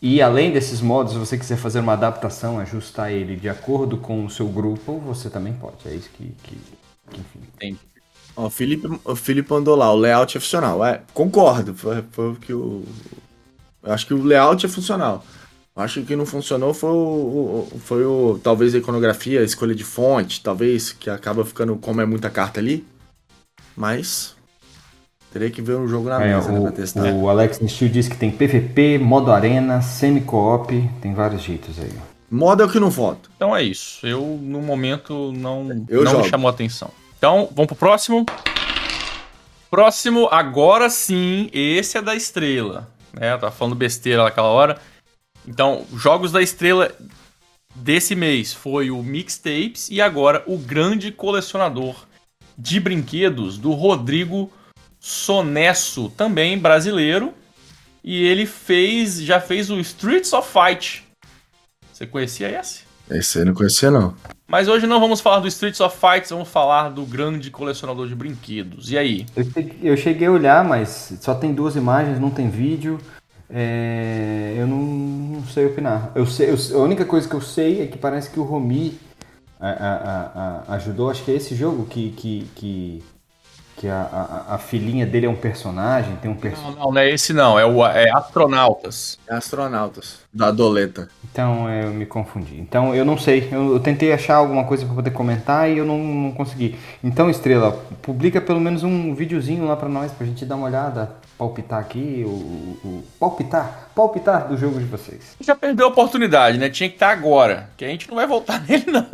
E 0.00 0.20
além 0.20 0.50
desses 0.50 0.80
modos, 0.80 1.12
se 1.12 1.18
você 1.20 1.38
quiser 1.38 1.56
fazer 1.56 1.78
uma 1.78 1.92
adaptação, 1.92 2.58
ajustar 2.58 3.12
ele 3.12 3.36
de 3.36 3.48
acordo 3.48 3.96
com 3.96 4.24
o 4.24 4.28
seu 4.28 4.48
grupo, 4.48 4.98
você 4.98 5.30
também 5.30 5.52
pode. 5.52 5.76
É 5.86 5.94
isso 5.94 6.10
que, 6.10 6.34
que, 6.42 6.56
que 7.08 7.20
enfim. 7.20 7.40
Entendi. 7.54 7.78
Ó, 8.36 8.46
o 8.46 8.50
Felipe, 8.50 8.88
o 9.04 9.14
Felipe 9.14 9.52
mandou 9.52 9.76
lá, 9.76 9.92
o 9.92 9.96
layout 9.96 10.36
é 10.36 10.40
funcional. 10.40 10.84
É, 10.84 11.00
concordo. 11.14 11.76
Foi, 11.76 12.02
foi 12.10 12.32
o 12.32 12.34
que 12.34 12.52
o. 12.52 12.82
Eu 13.80 13.92
acho 13.92 14.04
que 14.04 14.14
o 14.14 14.24
layout 14.24 14.66
é 14.66 14.68
funcional. 14.68 15.24
Acho 15.74 15.94
que 15.94 16.00
o 16.00 16.04
que 16.06 16.16
não 16.16 16.26
funcionou 16.26 16.74
foi 16.74 16.90
o, 16.90 17.66
foi 17.80 18.04
o 18.04 18.38
talvez 18.42 18.74
a 18.74 18.78
iconografia, 18.78 19.40
a 19.40 19.44
escolha 19.44 19.74
de 19.74 19.84
fonte, 19.84 20.42
talvez 20.42 20.92
que 20.92 21.08
acaba 21.08 21.44
ficando 21.44 21.76
como 21.76 22.00
é 22.00 22.04
muita 22.04 22.28
carta 22.28 22.60
ali. 22.60 22.86
Mas 23.74 24.36
teria 25.32 25.50
que 25.50 25.62
ver 25.62 25.76
um 25.76 25.88
jogo 25.88 26.10
na 26.10 26.22
é, 26.22 26.34
mesa 26.34 26.52
né, 26.52 26.58
o, 26.58 26.62
né, 26.62 26.70
pra 26.70 26.72
testar. 26.72 27.12
O 27.14 27.28
Alex 27.28 27.58
Steel 27.66 27.90
disse 27.90 28.10
que 28.10 28.16
tem 28.16 28.30
PVP, 28.30 28.98
modo 28.98 29.32
arena, 29.32 29.80
semi-co-op, 29.80 30.90
tem 31.00 31.14
vários 31.14 31.42
jeitos 31.42 31.78
aí. 31.78 31.92
Modo 32.30 32.62
é 32.62 32.66
o 32.66 32.68
que 32.68 32.78
não 32.78 32.90
voto. 32.90 33.30
Então 33.36 33.56
é 33.56 33.62
isso. 33.62 34.06
Eu, 34.06 34.38
no 34.42 34.60
momento, 34.60 35.32
não, 35.32 35.84
Eu 35.88 36.04
não 36.04 36.20
me 36.20 36.28
chamou 36.28 36.48
a 36.48 36.50
atenção. 36.50 36.90
Então, 37.16 37.48
vamos 37.54 37.68
pro 37.68 37.76
próximo. 37.76 38.26
Próximo, 39.70 40.28
agora 40.30 40.90
sim, 40.90 41.48
esse 41.52 41.96
é 41.96 42.02
da 42.02 42.14
estrela. 42.14 42.88
Né? 43.12 43.32
Eu 43.32 43.38
tava 43.38 43.52
falando 43.52 43.74
besteira 43.74 44.24
naquela 44.24 44.48
hora. 44.48 44.78
Então, 45.46 45.84
jogos 45.94 46.30
da 46.30 46.40
estrela 46.40 46.92
desse 47.74 48.14
mês 48.14 48.52
foi 48.52 48.90
o 48.90 49.02
Mixtapes 49.02 49.88
e 49.90 50.00
agora 50.00 50.42
o 50.46 50.56
grande 50.56 51.10
colecionador 51.10 52.06
de 52.56 52.78
brinquedos 52.78 53.58
do 53.58 53.72
Rodrigo 53.72 54.50
Sonesso, 55.00 56.10
também 56.10 56.58
brasileiro. 56.58 57.34
E 58.04 58.24
ele 58.24 58.46
fez, 58.46 59.20
já 59.22 59.40
fez 59.40 59.70
o 59.70 59.78
Streets 59.78 60.32
of 60.32 60.48
Fight. 60.48 61.04
Você 61.92 62.06
conhecia 62.06 62.48
esse? 62.58 62.82
Esse 63.10 63.38
aí 63.38 63.42
eu 63.42 63.46
não 63.46 63.54
conhecia, 63.54 63.90
não. 63.90 64.14
Mas 64.46 64.68
hoje 64.68 64.86
não 64.86 65.00
vamos 65.00 65.20
falar 65.20 65.40
do 65.40 65.48
Streets 65.48 65.80
of 65.80 65.96
Fight, 65.96 66.28
vamos 66.28 66.48
falar 66.48 66.90
do 66.90 67.04
grande 67.04 67.50
colecionador 67.50 68.06
de 68.06 68.14
brinquedos. 68.14 68.90
E 68.90 68.98
aí? 68.98 69.26
Eu 69.34 69.44
cheguei, 69.44 69.78
eu 69.82 69.96
cheguei 69.96 70.28
a 70.28 70.30
olhar, 70.30 70.64
mas 70.64 71.14
só 71.20 71.34
tem 71.34 71.54
duas 71.54 71.74
imagens, 71.76 72.20
não 72.20 72.30
tem 72.30 72.50
vídeo. 72.50 72.98
É, 73.52 74.54
eu 74.56 74.66
não, 74.66 74.78
não 74.78 75.44
sei 75.46 75.66
opinar. 75.66 76.10
Eu 76.14 76.26
sei, 76.26 76.50
eu- 76.50 76.80
a 76.80 76.82
única 76.84 77.04
coisa 77.04 77.28
que 77.28 77.34
eu 77.34 77.40
sei 77.40 77.82
é 77.82 77.86
que 77.86 77.98
parece 77.98 78.30
que 78.30 78.40
o 78.40 78.44
Romi 78.44 78.98
a- 79.60 79.68
a- 79.70 79.96
a- 79.96 80.64
a- 80.72 80.74
ajudou. 80.76 81.10
Acho 81.10 81.24
que 81.24 81.30
é 81.30 81.34
esse 81.34 81.54
jogo 81.54 81.84
que, 81.86 82.10
que, 82.12 82.46
que, 82.54 83.04
que 83.76 83.88
a, 83.88 84.02
a, 84.50 84.54
a 84.54 84.58
filhinha 84.58 85.06
dele 85.06 85.26
é 85.26 85.28
um 85.28 85.36
personagem, 85.36 86.16
tem 86.16 86.30
um 86.30 86.36
personagem. 86.36 86.78
Não, 86.78 86.92
não 86.92 86.98
é 87.00 87.10
esse 87.10 87.32
não, 87.32 87.58
é 87.58 87.66
o 87.66 87.84
é 87.86 88.10
Astronautas. 88.10 89.18
É 89.28 89.34
astronautas. 89.34 90.20
Da 90.32 90.50
doleta. 90.50 91.08
Então 91.30 91.68
é, 91.68 91.84
eu 91.84 91.90
me 91.92 92.06
confundi. 92.06 92.58
Então 92.60 92.94
eu 92.94 93.04
não 93.04 93.16
sei. 93.18 93.48
Eu, 93.52 93.72
eu 93.74 93.80
tentei 93.80 94.12
achar 94.12 94.36
alguma 94.36 94.64
coisa 94.64 94.84
para 94.86 94.94
poder 94.94 95.10
comentar 95.10 95.70
e 95.70 95.78
eu 95.78 95.84
não, 95.84 95.98
não 95.98 96.32
consegui. 96.32 96.76
Então, 97.02 97.30
Estrela, 97.30 97.72
publica 98.02 98.40
pelo 98.40 98.60
menos 98.60 98.82
um 98.82 99.14
videozinho 99.14 99.66
lá 99.66 99.76
para 99.76 99.88
nós, 99.88 100.12
pra 100.12 100.26
gente 100.26 100.44
dar 100.44 100.56
uma 100.56 100.66
olhada, 100.66 101.16
palpitar 101.38 101.80
aqui, 101.80 102.22
o, 102.24 102.28
o- 102.28 102.78
o- 102.84 103.04
palpitar, 103.18 103.90
palpitar 103.94 104.48
do 104.48 104.56
jogo 104.56 104.78
de 104.78 104.84
vocês. 104.86 105.36
Já 105.40 105.54
perdeu 105.54 105.86
a 105.86 105.88
oportunidade, 105.90 106.58
né? 106.58 106.68
Tinha 106.70 106.88
que 106.88 106.96
estar 106.96 107.10
agora, 107.10 107.70
que 107.76 107.84
a 107.84 107.88
gente 107.88 108.08
não 108.08 108.16
vai 108.16 108.26
voltar 108.26 108.60
nele 108.68 108.86
não. 108.90 109.06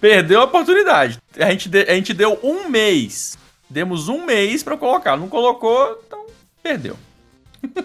Perdeu 0.00 0.40
a 0.40 0.44
oportunidade. 0.44 1.18
A 1.38 1.50
gente, 1.50 1.68
de- 1.68 1.82
a 1.88 1.94
gente 1.94 2.12
deu 2.14 2.38
um 2.42 2.68
mês. 2.68 3.36
Demos 3.68 4.08
um 4.08 4.24
mês 4.24 4.62
pra 4.62 4.76
colocar. 4.76 5.16
Não 5.16 5.28
colocou, 5.28 6.00
então 6.06 6.26
perdeu. 6.62 6.96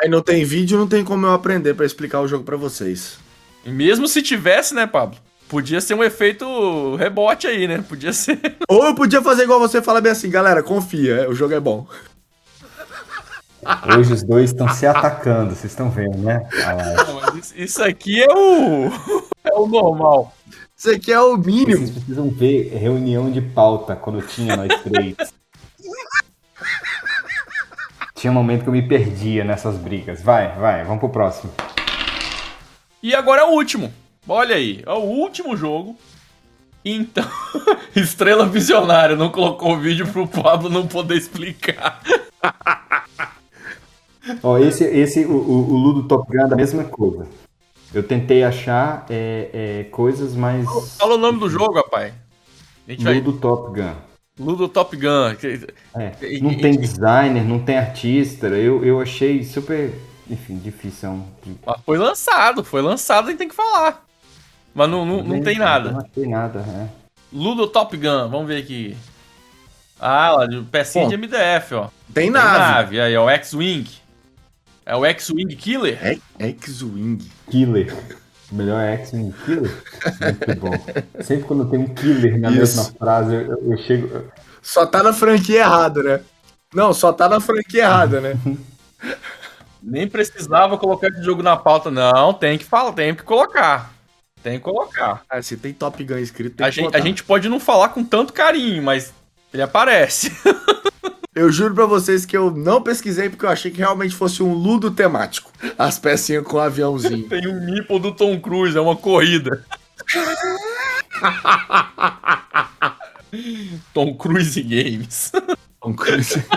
Aí 0.00 0.08
não 0.08 0.22
tem 0.22 0.44
vídeo, 0.44 0.78
não 0.78 0.86
tem 0.86 1.04
como 1.04 1.26
eu 1.26 1.32
aprender 1.32 1.74
pra 1.74 1.84
explicar 1.84 2.20
o 2.20 2.28
jogo 2.28 2.44
pra 2.44 2.56
vocês. 2.56 3.18
E 3.64 3.70
mesmo 3.70 4.06
se 4.06 4.22
tivesse, 4.22 4.72
né, 4.74 4.86
Pablo? 4.86 5.18
Podia 5.48 5.80
ser 5.80 5.94
um 5.94 6.04
efeito 6.04 6.94
rebote 6.96 7.46
aí, 7.46 7.66
né? 7.66 7.82
Podia 7.88 8.12
ser. 8.12 8.38
Ou 8.68 8.84
eu 8.84 8.94
podia 8.94 9.20
fazer 9.22 9.42
igual 9.44 9.58
você, 9.58 9.82
fala 9.82 10.00
bem 10.00 10.12
assim, 10.12 10.30
galera, 10.30 10.62
confia, 10.62 11.22
é, 11.22 11.28
o 11.28 11.34
jogo 11.34 11.54
é 11.54 11.58
bom. 11.60 11.86
Hoje 13.96 14.12
os 14.12 14.22
dois 14.22 14.50
estão 14.50 14.68
se 14.68 14.86
atacando, 14.86 15.54
vocês 15.54 15.72
estão 15.72 15.90
vendo, 15.90 16.18
né? 16.18 16.48
Não, 16.52 17.38
isso 17.56 17.82
aqui 17.82 18.22
é 18.22 18.32
o. 18.32 18.90
É 19.44 19.54
o 19.54 19.66
normal. 19.66 20.32
Isso 20.76 20.90
aqui 20.90 21.12
é 21.12 21.20
o 21.20 21.36
mínimo. 21.36 21.78
Vocês 21.78 21.90
precisam 21.90 22.30
ver 22.30 22.72
reunião 22.76 23.30
de 23.30 23.40
pauta 23.40 23.96
quando 23.96 24.22
tinha 24.22 24.56
nós 24.56 24.68
três. 24.82 25.16
Tinha 28.14 28.30
um 28.30 28.34
momento 28.34 28.62
que 28.62 28.68
eu 28.68 28.72
me 28.72 28.82
perdia 28.82 29.44
nessas 29.44 29.76
brigas. 29.76 30.22
Vai, 30.22 30.56
vai, 30.56 30.84
vamos 30.84 31.00
pro 31.00 31.08
próximo. 31.08 31.52
E 33.02 33.14
agora 33.14 33.42
é 33.42 33.44
o 33.44 33.50
último. 33.50 33.92
Olha 34.28 34.56
aí, 34.56 34.82
é 34.86 34.92
o 34.92 35.02
último 35.02 35.56
jogo. 35.56 35.96
Então, 36.84 37.28
Estrela 37.94 38.46
Visionária 38.46 39.16
não 39.16 39.30
colocou 39.30 39.72
o 39.72 39.78
vídeo 39.78 40.06
pro 40.06 40.28
Pablo 40.28 40.70
não 40.70 40.86
poder 40.86 41.16
explicar. 41.16 42.00
Ó, 44.42 44.58
esse, 44.58 44.84
esse 44.84 45.24
o, 45.24 45.32
o, 45.32 45.70
o 45.72 45.76
Ludo 45.76 46.02
Top 46.04 46.30
Gun 46.30 46.48
é 46.48 46.52
a 46.52 46.56
mesma 46.56 46.84
coisa. 46.84 47.26
Eu 47.92 48.02
tentei 48.02 48.44
achar 48.44 49.06
é, 49.08 49.48
é, 49.52 49.84
coisas 49.84 50.34
mais. 50.34 50.66
Fala 50.98 51.14
o 51.14 51.18
nome 51.18 51.38
do 51.40 51.48
jogo, 51.48 51.74
rapaz. 51.74 52.12
Gente 52.86 53.04
vai. 53.04 53.14
Ludo 53.14 53.32
Top 53.34 53.80
Gun. 53.80 53.94
Ludo 54.38 54.68
Top 54.68 54.96
Gun. 54.96 55.34
É, 55.96 56.38
não 56.40 56.54
tem 56.54 56.78
designer, 56.78 57.44
não 57.44 57.58
tem 57.58 57.78
artista. 57.78 58.46
Eu, 58.48 58.84
eu 58.84 59.00
achei 59.00 59.42
super. 59.42 59.92
Enfim, 60.30 60.58
difícil. 60.58 61.22
Mas 61.64 61.80
foi 61.86 61.96
lançado, 61.96 62.62
foi 62.62 62.82
lançado 62.82 63.30
e 63.30 63.34
tem 63.34 63.48
que 63.48 63.54
falar. 63.54 64.04
Mas 64.74 64.88
não, 64.90 65.04
não, 65.04 65.22
não 65.24 65.40
tem 65.42 65.58
Não 65.58 65.64
nada. 65.64 66.06
achei 66.10 66.28
nada, 66.28 66.60
é. 66.60 66.88
Ludo 67.32 67.66
Top 67.66 67.96
Gun, 67.96 68.28
vamos 68.28 68.46
ver 68.46 68.62
aqui. 68.62 68.96
Ah, 69.98 70.30
lá, 70.32 70.46
de 70.46 70.60
pecinha 70.62 71.04
Bom, 71.04 71.10
de 71.10 71.16
MDF, 71.16 71.74
ó. 71.74 71.88
Tem 72.14 72.24
Tem 72.24 72.30
nave. 72.30 72.58
nave, 72.58 73.00
aí, 73.00 73.16
ó, 73.16 73.28
X-Wing. 73.30 73.88
É 74.88 74.96
o 74.96 75.04
X-Wing 75.04 75.54
Killer? 75.54 75.98
É 76.02 76.48
X-Wing. 76.48 77.18
Killer. 77.50 77.94
O 78.50 78.54
melhor 78.54 78.80
é 78.80 78.94
X-Men 78.94 79.34
Killer? 79.44 79.70
Muito 80.18 80.60
bom. 80.60 81.22
Sempre 81.22 81.44
quando 81.44 81.70
tem 81.70 81.80
um 81.80 81.94
killer 81.94 82.40
na 82.40 82.48
Isso. 82.48 82.58
mesma 82.58 82.84
frase, 82.98 83.34
eu, 83.34 83.70
eu 83.70 83.76
chego. 83.76 84.32
Só 84.62 84.86
tá 84.86 85.02
na 85.02 85.12
franquia 85.12 85.58
errada, 85.60 86.02
né? 86.02 86.20
Não, 86.72 86.94
só 86.94 87.12
tá 87.12 87.28
na 87.28 87.38
franquia 87.38 87.82
errada, 87.82 88.18
né? 88.18 88.34
Nem 89.82 90.08
precisava 90.08 90.78
colocar 90.78 91.08
esse 91.08 91.22
jogo 91.22 91.42
na 91.42 91.54
pauta, 91.54 91.90
não. 91.90 92.32
Tem 92.32 92.56
que 92.56 92.64
falar, 92.64 92.92
tem 92.92 93.14
que 93.14 93.22
colocar. 93.24 93.92
Tem 94.42 94.54
que 94.54 94.64
colocar. 94.64 95.20
Ah, 95.28 95.42
se 95.42 95.58
tem 95.58 95.74
Top 95.74 96.02
Gun 96.02 96.16
escrito, 96.16 96.56
tem 96.56 96.66
A 96.66 96.70
que 96.70 96.76
gente, 96.76 96.84
botar. 96.86 96.98
a 96.98 97.00
gente 97.02 97.24
pode 97.24 97.46
não 97.46 97.60
falar 97.60 97.90
com 97.90 98.02
tanto 98.02 98.32
carinho, 98.32 98.82
mas 98.82 99.12
ele 99.52 99.60
aparece. 99.60 100.32
Eu 101.38 101.52
juro 101.52 101.72
pra 101.72 101.86
vocês 101.86 102.26
que 102.26 102.36
eu 102.36 102.50
não 102.50 102.82
pesquisei 102.82 103.30
porque 103.30 103.44
eu 103.44 103.48
achei 103.48 103.70
que 103.70 103.78
realmente 103.78 104.12
fosse 104.12 104.42
um 104.42 104.52
ludo 104.52 104.90
temático. 104.90 105.52
As 105.78 105.96
pecinhas 105.96 106.44
com 106.44 106.58
aviãozinho. 106.58 107.28
Tem 107.28 107.46
um 107.46 107.64
nipple 107.64 108.00
do 108.00 108.10
Tom 108.10 108.40
Cruise, 108.40 108.76
é 108.76 108.80
uma 108.80 108.96
corrida. 108.96 109.64
Tom 113.94 114.16
Cruise 114.16 114.60
Games. 114.60 115.30
Tom 115.80 115.94
Cruise. 115.94 116.42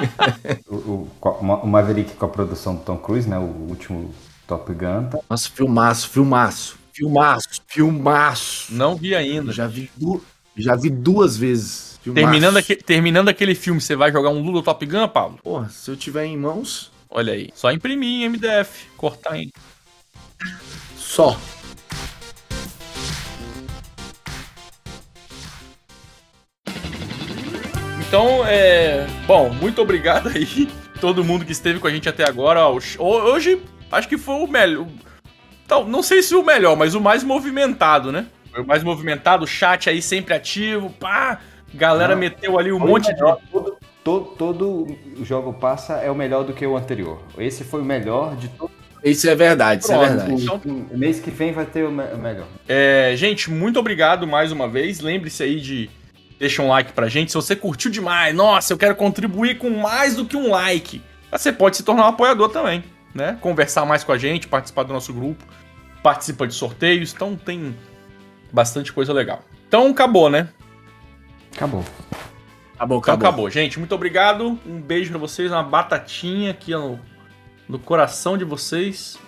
O, 0.68 0.76
o, 0.76 1.08
o 1.22 1.68
Maverick 1.68 2.16
com 2.16 2.26
a 2.26 2.30
produção 2.30 2.76
do 2.76 2.82
Tom 2.82 2.98
Cruise, 2.98 3.30
né? 3.30 3.38
O 3.38 3.68
último 3.70 4.12
Top 4.48 4.74
Gun. 4.74 5.10
Tá? 5.10 5.20
Nossa, 5.30 5.48
filmaço, 5.50 6.10
filmaço. 6.10 6.76
Filmaço, 6.92 7.62
filmaço. 7.68 8.74
Não 8.74 8.96
vi 8.96 9.14
ainda. 9.14 9.52
Já 9.52 9.68
vi, 9.68 9.92
du... 9.96 10.24
Já 10.58 10.76
vi 10.76 10.90
duas 10.90 11.38
vezes. 11.38 11.91
Filmaço. 12.04 12.26
Terminando, 12.26 12.58
aque- 12.58 12.76
terminando 12.76 13.30
aquele 13.30 13.54
filme, 13.56 13.80
você 13.80 13.96
vai 13.96 14.12
jogar 14.12 14.30
um 14.30 14.42
Ludo 14.42 14.62
Top 14.62 14.84
Gun, 14.86 15.08
Pablo? 15.08 15.40
Porra, 15.44 15.70
se 15.70 15.90
eu 15.92 15.96
tiver 15.96 16.26
em 16.26 16.38
mãos, 16.38 16.92
Olha 17.14 17.34
aí. 17.34 17.50
Só 17.54 17.70
imprimir 17.72 18.08
em 18.22 18.30
MDF. 18.30 18.86
Cortar 18.96 19.38
em. 19.38 19.52
só. 20.96 21.38
Então, 28.08 28.46
é. 28.46 29.06
Bom, 29.26 29.50
muito 29.50 29.82
obrigado 29.82 30.30
aí. 30.30 30.68
Todo 31.00 31.24
mundo 31.24 31.46
que 31.46 31.52
esteve 31.52 31.80
com 31.80 31.88
a 31.88 31.92
gente 31.92 32.08
até 32.10 32.28
agora. 32.28 32.68
Hoje, 32.68 33.62
acho 33.92 34.08
que 34.08 34.18
foi 34.18 34.36
o 34.36 34.48
melhor. 34.48 34.88
Não 35.88 36.04
sei 36.04 36.22
se 36.22 36.36
o 36.36 36.44
melhor, 36.44 36.76
mas 36.76 36.94
o 36.96 37.02
mais 37.02 37.24
movimentado, 37.24 38.12
né? 38.12 38.26
Foi 38.52 38.62
o 38.62 38.68
mais 38.68 38.84
movimentado, 38.84 39.46
o 39.46 39.48
chat 39.48 39.90
aí 39.90 40.02
sempre 40.02 40.34
ativo. 40.34 40.90
Pá! 41.00 41.40
Galera 41.74 42.14
Não. 42.14 42.20
meteu 42.20 42.58
ali 42.60 42.72
um 42.72 42.80
Foi 42.80 42.88
monte 42.90 43.10
o 43.10 43.14
melhor. 43.14 43.38
de. 43.40 43.48
Todo, 43.52 43.78
todo, 44.04 44.26
todo 44.38 44.88
jogo 45.24 45.54
passa 45.54 45.94
é 45.96 46.10
o 46.12 46.16
melhor 46.16 46.44
do 46.44 46.54
que 46.54 46.66
o 46.66 46.76
anterior. 46.76 47.20
Esse 47.38 47.64
foi 47.64 47.82
o 47.82 47.86
melhor 47.86 48.36
de 48.36 48.48
todos. 48.50 48.76
Isso 49.04 49.28
é 49.30 49.34
verdade, 49.34 49.84
isso 49.84 49.92
é 49.92 49.98
Pronto. 49.98 50.10
verdade. 50.18 50.44
Então- 50.44 50.62
mês 50.98 51.20
que 51.20 51.32
vem 51.32 51.52
vai 51.52 51.66
ter 51.66 51.84
o, 51.86 51.92
me- 51.92 52.04
o 52.14 52.18
melhor. 52.18 52.46
É, 52.68 53.14
gente, 53.16 53.50
muito 53.50 53.80
obrigado 53.80 54.28
mais 54.28 54.52
uma 54.52 54.68
vez. 54.68 55.00
Lembre-se 55.00 55.42
aí 55.42 55.60
de 55.60 55.90
deixar 56.38 56.62
um 56.64 56.68
like 56.68 56.92
pra 56.94 57.08
gente. 57.08 57.32
Se 57.32 57.36
você 57.36 57.56
curtiu 57.56 57.90
demais, 57.90 58.36
nossa, 58.36 58.74
eu 58.74 58.78
quero 58.78 58.96
contribuir 58.96 59.58
com 59.58 59.70
mais 59.72 60.16
do 60.16 60.26
que 60.26 60.38
um 60.38 60.52
like. 60.52 61.02
Você 61.32 61.52
pode 61.52 61.78
se 61.78 61.84
tornar 61.84 62.04
um 62.06 62.10
apoiador 62.10 62.50
também, 62.50 62.84
né? 63.16 63.38
Conversar 63.42 63.86
mais 63.86 64.04
com 64.04 64.12
a 64.12 64.18
gente, 64.18 64.48
participar 64.48 64.84
do 64.84 64.94
nosso 64.94 65.12
grupo, 65.14 65.44
participa 66.04 66.46
de 66.46 66.54
sorteios. 66.54 67.12
Então 67.14 67.36
tem 67.36 67.76
bastante 68.52 68.92
coisa 68.94 69.14
legal. 69.14 69.42
Então 69.68 69.88
acabou, 69.88 70.30
né? 70.30 70.50
Acabou. 71.56 71.84
Acabou, 72.76 72.98
Então 73.00 73.14
acabou. 73.14 73.28
acabou, 73.30 73.50
gente. 73.50 73.78
Muito 73.78 73.94
obrigado. 73.94 74.60
Um 74.66 74.82
beijo 74.82 75.10
pra 75.12 75.20
vocês, 75.20 75.52
uma 75.52 75.64
batatinha 75.64 76.52
aqui 76.52 76.72
no, 76.72 77.00
no 77.70 77.78
coração 77.80 78.38
de 78.38 78.44
vocês. 78.44 79.20